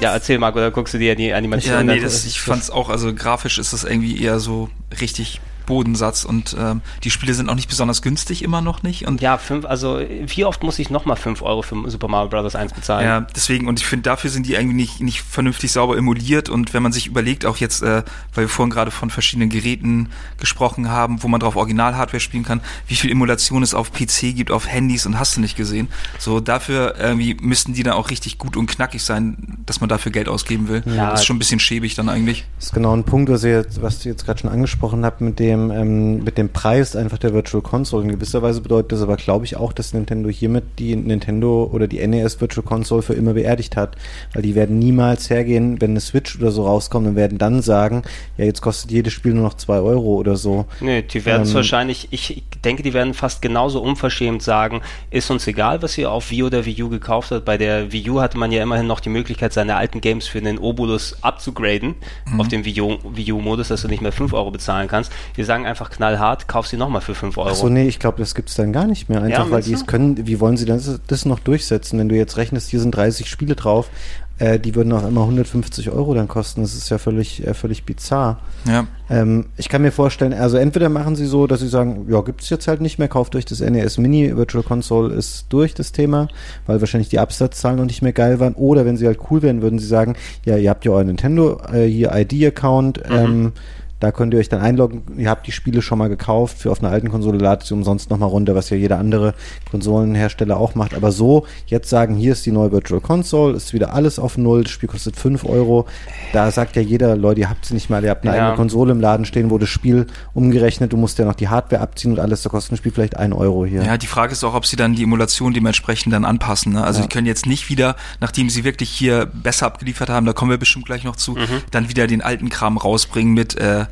Ja, 0.00 0.12
erzähl 0.12 0.38
Marco, 0.38 0.58
oder 0.58 0.70
guckst 0.70 0.94
du 0.94 0.98
dir 0.98 1.16
die 1.16 1.32
Animation 1.32 1.74
an? 1.74 1.88
Ja, 1.88 1.94
nee, 1.96 2.00
das, 2.00 2.24
ich 2.24 2.40
fand's 2.40 2.70
auch, 2.70 2.88
also 2.88 3.12
grafisch 3.12 3.58
ist 3.58 3.72
das 3.72 3.82
irgendwie 3.82 4.22
eher 4.22 4.38
so 4.38 4.70
richtig 5.00 5.40
Bodensatz 5.68 6.24
und 6.24 6.56
ähm, 6.58 6.80
die 7.04 7.10
Spiele 7.10 7.34
sind 7.34 7.50
auch 7.50 7.54
nicht 7.54 7.68
besonders 7.68 8.00
günstig, 8.00 8.42
immer 8.42 8.62
noch 8.62 8.82
nicht. 8.82 9.06
Und 9.06 9.20
ja, 9.20 9.36
fünf, 9.36 9.66
also 9.66 10.00
wie 10.00 10.44
oft 10.46 10.62
muss 10.62 10.78
ich 10.78 10.88
nochmal 10.88 11.16
5 11.16 11.42
Euro 11.42 11.60
für 11.60 11.90
Super 11.90 12.08
Mario 12.08 12.30
Bros. 12.30 12.56
1 12.56 12.72
bezahlen? 12.72 13.04
Ja, 13.06 13.20
deswegen, 13.36 13.68
und 13.68 13.78
ich 13.78 13.86
finde, 13.86 14.04
dafür 14.04 14.30
sind 14.30 14.46
die 14.46 14.54
irgendwie 14.54 14.74
nicht, 14.74 15.00
nicht 15.00 15.20
vernünftig 15.20 15.70
sauber 15.70 15.98
emuliert 15.98 16.48
und 16.48 16.72
wenn 16.72 16.82
man 16.82 16.92
sich 16.92 17.06
überlegt, 17.06 17.44
auch 17.44 17.58
jetzt, 17.58 17.82
äh, 17.82 18.02
weil 18.34 18.44
wir 18.44 18.48
vorhin 18.48 18.70
gerade 18.70 18.90
von 18.90 19.10
verschiedenen 19.10 19.50
Geräten 19.50 20.08
gesprochen 20.38 20.88
haben, 20.88 21.22
wo 21.22 21.28
man 21.28 21.38
drauf 21.38 21.54
Original-Hardware 21.54 22.20
spielen 22.20 22.44
kann, 22.44 22.62
wie 22.86 22.96
viel 22.96 23.10
Emulation 23.10 23.62
es 23.62 23.74
auf 23.74 23.92
PC 23.92 24.34
gibt, 24.34 24.50
auf 24.50 24.66
Handys 24.66 25.04
und 25.04 25.18
hast 25.18 25.36
du 25.36 25.42
nicht 25.42 25.56
gesehen. 25.56 25.88
So, 26.18 26.40
dafür 26.40 26.94
irgendwie 26.98 27.36
müssten 27.38 27.74
die 27.74 27.82
dann 27.82 27.92
auch 27.92 28.08
richtig 28.08 28.38
gut 28.38 28.56
und 28.56 28.68
knackig 28.68 29.02
sein, 29.02 29.58
dass 29.66 29.80
man 29.80 29.90
dafür 29.90 30.12
Geld 30.12 30.30
ausgeben 30.30 30.68
will. 30.68 30.82
Ja, 30.86 31.10
das 31.10 31.20
ist 31.20 31.26
schon 31.26 31.36
ein 31.36 31.40
bisschen 31.40 31.60
schäbig 31.60 31.94
dann 31.94 32.08
eigentlich. 32.08 32.46
Das 32.56 32.66
ist 32.66 32.72
genau 32.72 32.96
ein 32.96 33.04
Punkt, 33.04 33.30
was 33.30 33.44
ihr 33.44 33.50
jetzt, 33.50 33.82
was 33.82 34.04
ihr 34.06 34.12
jetzt 34.12 34.24
gerade 34.24 34.40
schon 34.40 34.50
angesprochen 34.50 35.04
habt 35.04 35.20
mit 35.20 35.38
dem 35.38 35.57
dem, 35.58 35.70
ähm, 35.70 36.24
mit 36.24 36.38
dem 36.38 36.48
Preis 36.50 36.96
einfach 36.96 37.18
der 37.18 37.32
Virtual 37.32 37.62
Console. 37.62 38.04
In 38.04 38.10
gewisser 38.10 38.42
Weise 38.42 38.60
bedeutet 38.60 38.92
das 38.92 39.02
aber, 39.02 39.16
glaube 39.16 39.44
ich, 39.44 39.56
auch, 39.56 39.72
dass 39.72 39.92
Nintendo 39.92 40.28
hiermit 40.28 40.64
die 40.78 40.94
Nintendo 40.96 41.68
oder 41.72 41.86
die 41.86 42.06
NES 42.06 42.40
Virtual 42.40 42.64
Console 42.64 43.02
für 43.02 43.14
immer 43.14 43.34
beerdigt 43.34 43.76
hat. 43.76 43.96
Weil 44.32 44.42
die 44.42 44.54
werden 44.54 44.78
niemals 44.78 45.30
hergehen, 45.30 45.80
wenn 45.80 45.90
eine 45.90 46.00
Switch 46.00 46.38
oder 46.38 46.50
so 46.50 46.66
rauskommt 46.66 47.06
und 47.06 47.16
werden 47.16 47.38
dann 47.38 47.62
sagen, 47.62 48.02
ja, 48.36 48.44
jetzt 48.44 48.62
kostet 48.62 48.90
jedes 48.90 49.12
Spiel 49.12 49.34
nur 49.34 49.44
noch 49.44 49.54
zwei 49.54 49.78
Euro 49.78 50.14
oder 50.16 50.36
so. 50.36 50.66
Nee, 50.80 51.02
die 51.02 51.24
werden 51.24 51.42
es 51.42 51.50
ähm, 51.50 51.56
wahrscheinlich, 51.56 52.08
ich 52.10 52.42
denke, 52.64 52.82
die 52.82 52.94
werden 52.94 53.14
fast 53.14 53.42
genauso 53.42 53.82
unverschämt 53.82 54.42
sagen, 54.42 54.82
ist 55.10 55.30
uns 55.30 55.46
egal, 55.46 55.82
was 55.82 55.96
ihr 55.98 56.10
auf 56.10 56.30
Wii 56.30 56.44
oder 56.44 56.64
Wii 56.64 56.82
U 56.82 56.88
gekauft 56.88 57.30
habt. 57.30 57.44
Bei 57.44 57.56
der 57.56 57.92
Wii 57.92 58.10
U 58.10 58.20
hatte 58.20 58.38
man 58.38 58.52
ja 58.52 58.62
immerhin 58.62 58.86
noch 58.86 59.00
die 59.00 59.08
Möglichkeit, 59.08 59.52
seine 59.52 59.76
alten 59.76 60.00
Games 60.00 60.26
für 60.26 60.40
den 60.40 60.58
Obolus 60.58 61.16
abzugraden 61.22 61.94
mhm. 62.26 62.40
auf 62.40 62.48
dem 62.48 62.64
Wii 62.64 63.32
U-Modus, 63.32 63.68
dass 63.68 63.82
du 63.82 63.88
nicht 63.88 64.02
mehr 64.02 64.12
5 64.12 64.32
Euro 64.32 64.50
bezahlen 64.50 64.88
kannst. 64.88 65.12
Die 65.36 65.44
sagen 65.48 65.66
einfach 65.66 65.90
knallhart, 65.90 66.46
kauf 66.46 66.68
sie 66.68 66.76
nochmal 66.76 67.00
für 67.00 67.16
5 67.16 67.36
Euro. 67.36 67.48
Achso, 67.48 67.68
nee, 67.68 67.88
ich 67.88 67.98
glaube, 67.98 68.18
das 68.18 68.36
gibt 68.36 68.50
es 68.50 68.54
dann 68.54 68.72
gar 68.72 68.86
nicht 68.86 69.08
mehr. 69.08 69.20
Einfach, 69.20 69.46
ja, 69.46 69.50
weil 69.50 69.62
die 69.62 69.72
es 69.72 69.86
können, 69.86 70.28
wie 70.28 70.38
wollen 70.38 70.56
sie 70.56 70.64
das, 70.64 71.00
das 71.08 71.24
noch 71.24 71.40
durchsetzen? 71.40 71.98
Wenn 71.98 72.08
du 72.08 72.14
jetzt 72.14 72.36
rechnest, 72.36 72.68
hier 72.70 72.78
sind 72.78 72.92
30 72.92 73.28
Spiele 73.28 73.56
drauf, 73.56 73.90
äh, 74.38 74.60
die 74.60 74.74
würden 74.74 74.92
auch 74.92 75.06
immer 75.06 75.22
150 75.22 75.90
Euro 75.90 76.14
dann 76.14 76.28
kosten. 76.28 76.62
Das 76.62 76.74
ist 76.74 76.88
ja 76.90 76.98
völlig, 76.98 77.44
äh, 77.46 77.54
völlig 77.54 77.84
bizarr. 77.84 78.38
Ja. 78.66 78.86
Ähm, 79.10 79.46
ich 79.56 79.68
kann 79.68 79.82
mir 79.82 79.90
vorstellen, 79.90 80.32
also 80.32 80.56
entweder 80.56 80.88
machen 80.88 81.16
sie 81.16 81.26
so, 81.26 81.46
dass 81.46 81.60
sie 81.60 81.68
sagen, 81.68 82.06
ja, 82.08 82.20
gibt 82.20 82.42
es 82.42 82.50
jetzt 82.50 82.68
halt 82.68 82.80
nicht 82.80 82.98
mehr, 82.98 83.08
kauft 83.08 83.34
euch 83.34 83.44
das 83.44 83.60
NES 83.60 83.98
Mini, 83.98 84.36
Virtual 84.36 84.62
Console 84.62 85.12
ist 85.14 85.46
durch 85.48 85.74
das 85.74 85.92
Thema, 85.92 86.28
weil 86.66 86.80
wahrscheinlich 86.80 87.08
die 87.08 87.18
Absatzzahlen 87.18 87.78
noch 87.78 87.86
nicht 87.86 88.02
mehr 88.02 88.12
geil 88.12 88.38
waren. 88.38 88.54
Oder 88.54 88.84
wenn 88.84 88.96
sie 88.96 89.06
halt 89.06 89.18
cool 89.30 89.42
wären, 89.42 89.62
würden 89.62 89.78
sie 89.78 89.86
sagen, 89.86 90.14
ja, 90.44 90.56
ihr 90.56 90.70
habt 90.70 90.84
ja 90.84 90.92
euer 90.92 91.04
Nintendo, 91.04 91.60
äh, 91.72 91.86
hier 91.86 92.12
ID-Account, 92.14 93.08
mhm. 93.08 93.16
ähm, 93.16 93.52
da 94.00 94.12
könnt 94.12 94.32
ihr 94.32 94.40
euch 94.40 94.48
dann 94.48 94.60
einloggen. 94.60 95.02
Ihr 95.16 95.28
habt 95.28 95.46
die 95.46 95.52
Spiele 95.52 95.82
schon 95.82 95.98
mal 95.98 96.08
gekauft. 96.08 96.58
Für 96.58 96.70
auf 96.70 96.80
einer 96.82 96.92
alten 96.92 97.10
Konsole 97.10 97.38
ladet 97.38 97.66
sie 97.66 97.74
umsonst 97.74 98.10
nochmal 98.10 98.28
runter, 98.28 98.54
was 98.54 98.70
ja 98.70 98.76
jeder 98.76 98.98
andere 98.98 99.34
Konsolenhersteller 99.70 100.56
auch 100.56 100.74
macht. 100.74 100.94
Aber 100.94 101.10
so, 101.10 101.46
jetzt 101.66 101.90
sagen, 101.90 102.14
hier 102.14 102.32
ist 102.32 102.46
die 102.46 102.52
neue 102.52 102.70
Virtual 102.70 103.00
Console, 103.00 103.56
ist 103.56 103.72
wieder 103.72 103.94
alles 103.94 104.18
auf 104.18 104.38
Null, 104.38 104.62
das 104.62 104.72
Spiel 104.72 104.88
kostet 104.88 105.16
5 105.16 105.44
Euro. 105.44 105.86
Da 106.32 106.50
sagt 106.50 106.76
ja 106.76 106.82
jeder, 106.82 107.16
Leute, 107.16 107.40
ihr 107.40 107.50
habt 107.50 107.64
sie 107.64 107.74
nicht 107.74 107.90
mal, 107.90 108.04
ihr 108.04 108.10
habt 108.10 108.24
eine 108.24 108.36
ja. 108.36 108.42
eigene 108.42 108.56
Konsole 108.56 108.92
im 108.92 109.00
Laden 109.00 109.24
stehen, 109.24 109.50
wo 109.50 109.58
das 109.58 109.68
Spiel 109.68 110.06
umgerechnet, 110.32 110.92
du 110.92 110.96
musst 110.96 111.18
ja 111.18 111.24
noch 111.24 111.34
die 111.34 111.48
Hardware 111.48 111.82
abziehen 111.82 112.12
und 112.12 112.20
alles, 112.20 112.42
da 112.42 112.50
kostet 112.50 112.72
ein 112.72 112.76
Spiel 112.76 112.92
vielleicht 112.92 113.16
1 113.16 113.34
Euro 113.34 113.66
hier. 113.66 113.82
Ja, 113.82 113.96
die 113.96 114.06
Frage 114.06 114.32
ist 114.32 114.44
auch, 114.44 114.54
ob 114.54 114.66
sie 114.66 114.76
dann 114.76 114.94
die 114.94 115.02
Emulation 115.02 115.52
dementsprechend 115.52 116.12
dann 116.12 116.24
anpassen. 116.24 116.74
Ne? 116.74 116.84
Also 116.84 117.00
ja. 117.00 117.06
die 117.06 117.12
können 117.12 117.26
jetzt 117.26 117.46
nicht 117.46 117.68
wieder, 117.68 117.96
nachdem 118.20 118.48
sie 118.48 118.62
wirklich 118.62 118.90
hier 118.90 119.26
besser 119.26 119.66
abgeliefert 119.66 120.08
haben, 120.08 120.24
da 120.24 120.32
kommen 120.32 120.50
wir 120.50 120.58
bestimmt 120.58 120.86
gleich 120.86 121.02
noch 121.02 121.16
zu, 121.16 121.32
mhm. 121.32 121.62
dann 121.72 121.88
wieder 121.88 122.06
den 122.06 122.22
alten 122.22 122.48
Kram 122.48 122.76
rausbringen 122.76 123.34
mit 123.34 123.56
äh, 123.56 123.86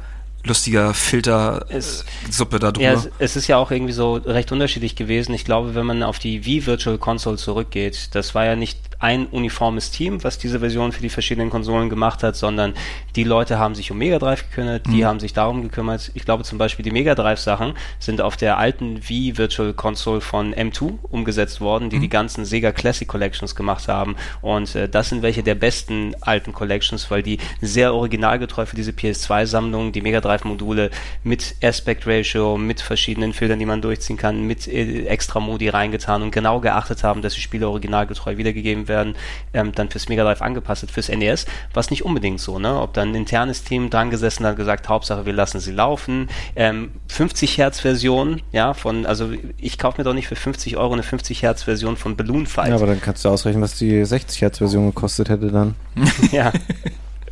lustiger 0.46 0.94
Filtersuppe 0.94 2.58
da 2.58 2.72
drüber. 2.72 2.84
Ja, 2.84 2.92
es, 2.94 3.10
es, 3.18 3.36
ist 3.36 3.46
ja 3.48 3.56
auch 3.58 3.70
irgendwie 3.70 3.92
so 3.92 4.14
recht 4.14 4.52
unterschiedlich 4.52 4.96
gewesen. 4.96 5.34
Ich 5.34 5.44
glaube, 5.44 5.74
wenn 5.74 5.86
man 5.86 6.02
auf 6.02 6.18
die 6.18 6.44
Wii 6.44 6.66
Virtual 6.66 6.98
Console 6.98 7.36
zurückgeht, 7.36 8.10
das 8.14 8.34
war 8.34 8.44
ja 8.44 8.56
nicht 8.56 8.78
ein 8.98 9.26
uniformes 9.26 9.90
Team, 9.90 10.24
was 10.24 10.38
diese 10.38 10.60
Version 10.60 10.92
für 10.92 11.02
die 11.02 11.08
verschiedenen 11.08 11.50
Konsolen 11.50 11.90
gemacht 11.90 12.22
hat, 12.22 12.36
sondern 12.36 12.74
die 13.14 13.24
Leute 13.24 13.58
haben 13.58 13.74
sich 13.74 13.90
um 13.90 13.98
Mega 13.98 14.18
Drive 14.18 14.48
gekümmert, 14.50 14.86
die 14.86 15.02
mhm. 15.02 15.04
haben 15.04 15.20
sich 15.20 15.32
darum 15.32 15.62
gekümmert. 15.62 16.10
Ich 16.14 16.24
glaube 16.24 16.44
zum 16.44 16.58
Beispiel 16.58 16.82
die 16.82 16.90
Mega 16.90 17.14
Drive 17.14 17.40
Sachen 17.40 17.74
sind 17.98 18.20
auf 18.20 18.36
der 18.36 18.58
alten 18.58 19.08
Wii 19.08 19.36
Virtual 19.38 19.72
Console 19.72 20.20
von 20.20 20.54
M2 20.54 20.94
umgesetzt 21.10 21.60
worden, 21.60 21.90
die 21.90 21.96
mhm. 21.96 22.02
die 22.02 22.08
ganzen 22.08 22.44
Sega 22.44 22.72
Classic 22.72 23.06
Collections 23.06 23.54
gemacht 23.54 23.88
haben 23.88 24.16
und 24.40 24.74
äh, 24.74 24.88
das 24.88 25.08
sind 25.10 25.22
welche 25.22 25.42
der 25.42 25.54
besten 25.54 26.14
alten 26.20 26.52
Collections, 26.52 27.10
weil 27.10 27.22
die 27.22 27.38
sehr 27.60 27.94
originalgetreu 27.94 28.66
für 28.66 28.76
diese 28.76 28.92
PS2-Sammlung, 28.92 29.92
die 29.92 30.00
Mega 30.00 30.20
Drive 30.20 30.44
Module 30.44 30.90
mit 31.22 31.56
Aspect 31.62 32.06
Ratio, 32.06 32.56
mit 32.56 32.80
verschiedenen 32.80 33.32
Filtern, 33.32 33.58
die 33.58 33.66
man 33.66 33.82
durchziehen 33.82 34.16
kann, 34.16 34.42
mit 34.42 34.66
äh, 34.66 35.06
extra 35.06 35.40
Modi 35.40 35.68
reingetan 35.68 36.22
und 36.22 36.30
genau 36.30 36.60
geachtet 36.60 37.02
haben, 37.02 37.22
dass 37.22 37.34
die 37.34 37.40
Spiele 37.40 37.68
originalgetreu 37.68 38.36
wiedergegeben 38.36 38.85
werden, 38.88 39.14
ähm, 39.52 39.72
dann 39.72 39.90
fürs 39.90 40.08
Mega 40.08 40.24
Drive 40.24 40.42
angepasst, 40.42 40.90
fürs 40.90 41.08
NES, 41.08 41.46
was 41.74 41.90
nicht 41.90 42.04
unbedingt 42.04 42.40
so, 42.40 42.58
ne? 42.58 42.80
Ob 42.80 42.94
dann 42.94 43.10
ein 43.10 43.14
internes 43.14 43.64
Team 43.64 43.90
dran 43.90 44.10
gesessen 44.10 44.46
hat, 44.46 44.56
gesagt, 44.56 44.88
Hauptsache 44.88 45.26
wir 45.26 45.32
lassen 45.32 45.60
sie 45.60 45.72
laufen. 45.72 46.28
Ähm, 46.54 46.92
50 47.08 47.58
Hertz 47.58 47.80
Version, 47.80 48.42
ja, 48.52 48.74
von, 48.74 49.06
also 49.06 49.30
ich 49.58 49.78
kaufe 49.78 49.98
mir 49.98 50.04
doch 50.04 50.14
nicht 50.14 50.28
für 50.28 50.36
50 50.36 50.76
Euro 50.76 50.92
eine 50.92 51.02
50 51.02 51.42
Hertz 51.42 51.64
Version 51.64 51.96
von 51.96 52.16
Balloon 52.16 52.46
Fight. 52.46 52.68
Ja, 52.68 52.76
aber 52.76 52.86
dann 52.86 53.00
kannst 53.00 53.24
du 53.24 53.28
ausrechnen, 53.28 53.62
was 53.62 53.76
die 53.76 54.04
60 54.04 54.42
Hertz 54.42 54.58
Version 54.58 54.86
gekostet 54.86 55.28
hätte 55.28 55.50
dann. 55.50 55.74
ja. 56.32 56.52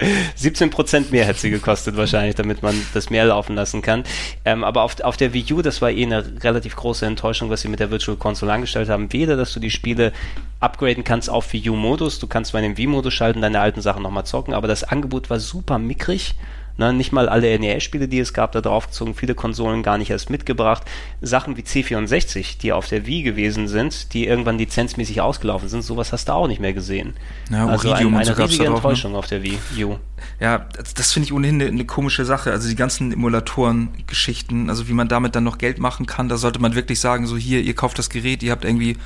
17% 0.01 1.11
mehr 1.11 1.25
hätte 1.25 1.39
sie 1.39 1.51
gekostet 1.51 1.97
wahrscheinlich, 1.97 2.35
damit 2.35 2.63
man 2.63 2.75
das 2.95 3.11
mehr 3.11 3.25
laufen 3.27 3.55
lassen 3.55 3.83
kann. 3.83 4.05
Ähm, 4.45 4.65
aber 4.65 4.83
auf, 4.83 5.01
auf 5.01 5.17
der 5.17 5.33
Wii 5.33 5.53
U, 5.53 5.63
das 5.63 5.81
war 5.83 5.91
eh 5.91 6.05
eine 6.05 6.43
relativ 6.43 6.77
große 6.77 7.07
Enttäuschung, 7.07 7.51
was 7.51 7.61
sie 7.61 7.69
mit 7.69 7.81
der 7.81 7.91
Virtual 7.91 8.17
Console 8.17 8.53
angestellt 8.53 8.89
haben. 8.89 9.13
Weder, 9.13 9.37
dass 9.37 9.53
du 9.53 9.61
die 9.61 9.71
Spiele 9.71 10.13
upgraden 10.61 11.05
kannst 11.05 11.31
auf 11.31 11.53
Wii 11.53 11.71
U-Modus, 11.71 12.19
du 12.19 12.27
kannst 12.27 12.53
bei 12.53 12.61
dem 12.61 12.77
Wii-Modus 12.77 13.15
schalten, 13.15 13.41
deine 13.41 13.61
alten 13.61 13.83
Sachen 13.83 14.03
nochmal 14.03 14.27
zocken, 14.27 14.55
aber 14.55 14.69
das 14.69 14.83
Angebot 14.85 15.31
war 15.31 15.39
super 15.39 15.79
mickrig 15.79 16.35
Ne, 16.77 16.93
nicht 16.93 17.13
mal 17.13 17.29
alle 17.29 17.57
NES-Spiele, 17.57 18.09
die 18.09 18.19
es 18.19 18.33
gab, 18.33 18.51
da 18.51 18.61
draufgezogen, 18.61 19.15
viele 19.15 19.37
Konsolen 19.37 19.85
gar 19.85 19.97
nicht 19.97 20.11
erst 20.11 20.29
mitgebracht. 20.29 20.83
Sachen 21.21 21.57
wie 21.57 21.63
C64, 21.63 22.59
die 22.59 22.73
auf 22.73 22.89
der 22.89 23.07
Wii 23.07 23.23
gewesen 23.23 23.69
sind, 23.69 24.13
die 24.13 24.27
irgendwann 24.27 24.59
lizenzmäßig 24.59 25.21
ausgelaufen 25.21 25.69
sind, 25.69 25.83
sowas 25.83 26.13
hast 26.13 26.29
du 26.29 26.33
auch 26.33 26.49
nicht 26.49 26.61
mehr 26.61 26.73
gesehen. 26.73 27.15
Ja, 27.49 27.69
also 27.69 27.93
ein, 27.93 28.13
eine 28.13 28.25
so 28.25 28.33
riesige 28.33 28.65
drauf, 28.65 28.71
ne? 28.71 28.77
Enttäuschung 28.77 29.13
ne? 29.13 29.19
auf 29.19 29.29
der 29.29 29.45
Wii 29.45 29.85
U. 29.85 29.99
Ja, 30.41 30.67
das, 30.77 30.95
das 30.95 31.13
finde 31.13 31.27
ich 31.27 31.33
ohnehin 31.33 31.61
eine, 31.61 31.71
eine, 31.71 31.85
komische 31.85 32.25
Sache. 32.25 32.51
Also 32.51 32.69
die 32.69 32.75
ganzen 32.75 33.13
Emulatoren-Geschichten, 33.13 34.69
also 34.69 34.89
wie 34.89 34.95
man 34.95 35.07
damit 35.07 35.37
dann 35.37 35.45
noch 35.45 35.59
Geld 35.59 35.79
machen 35.79 36.07
kann, 36.07 36.29
da 36.29 36.37
sollte 36.39 36.59
man 36.59 36.75
wirklich 36.75 36.99
sagen, 36.99 37.29
so 37.29 37.37
hier, 37.37 37.61
ihr 37.61 37.75
kauft 37.75 38.01
das 38.01 38.11
Gerät, 38.11 38.43
ihr 38.43 38.51
habt 38.51 38.65
irgendwie 38.65 38.97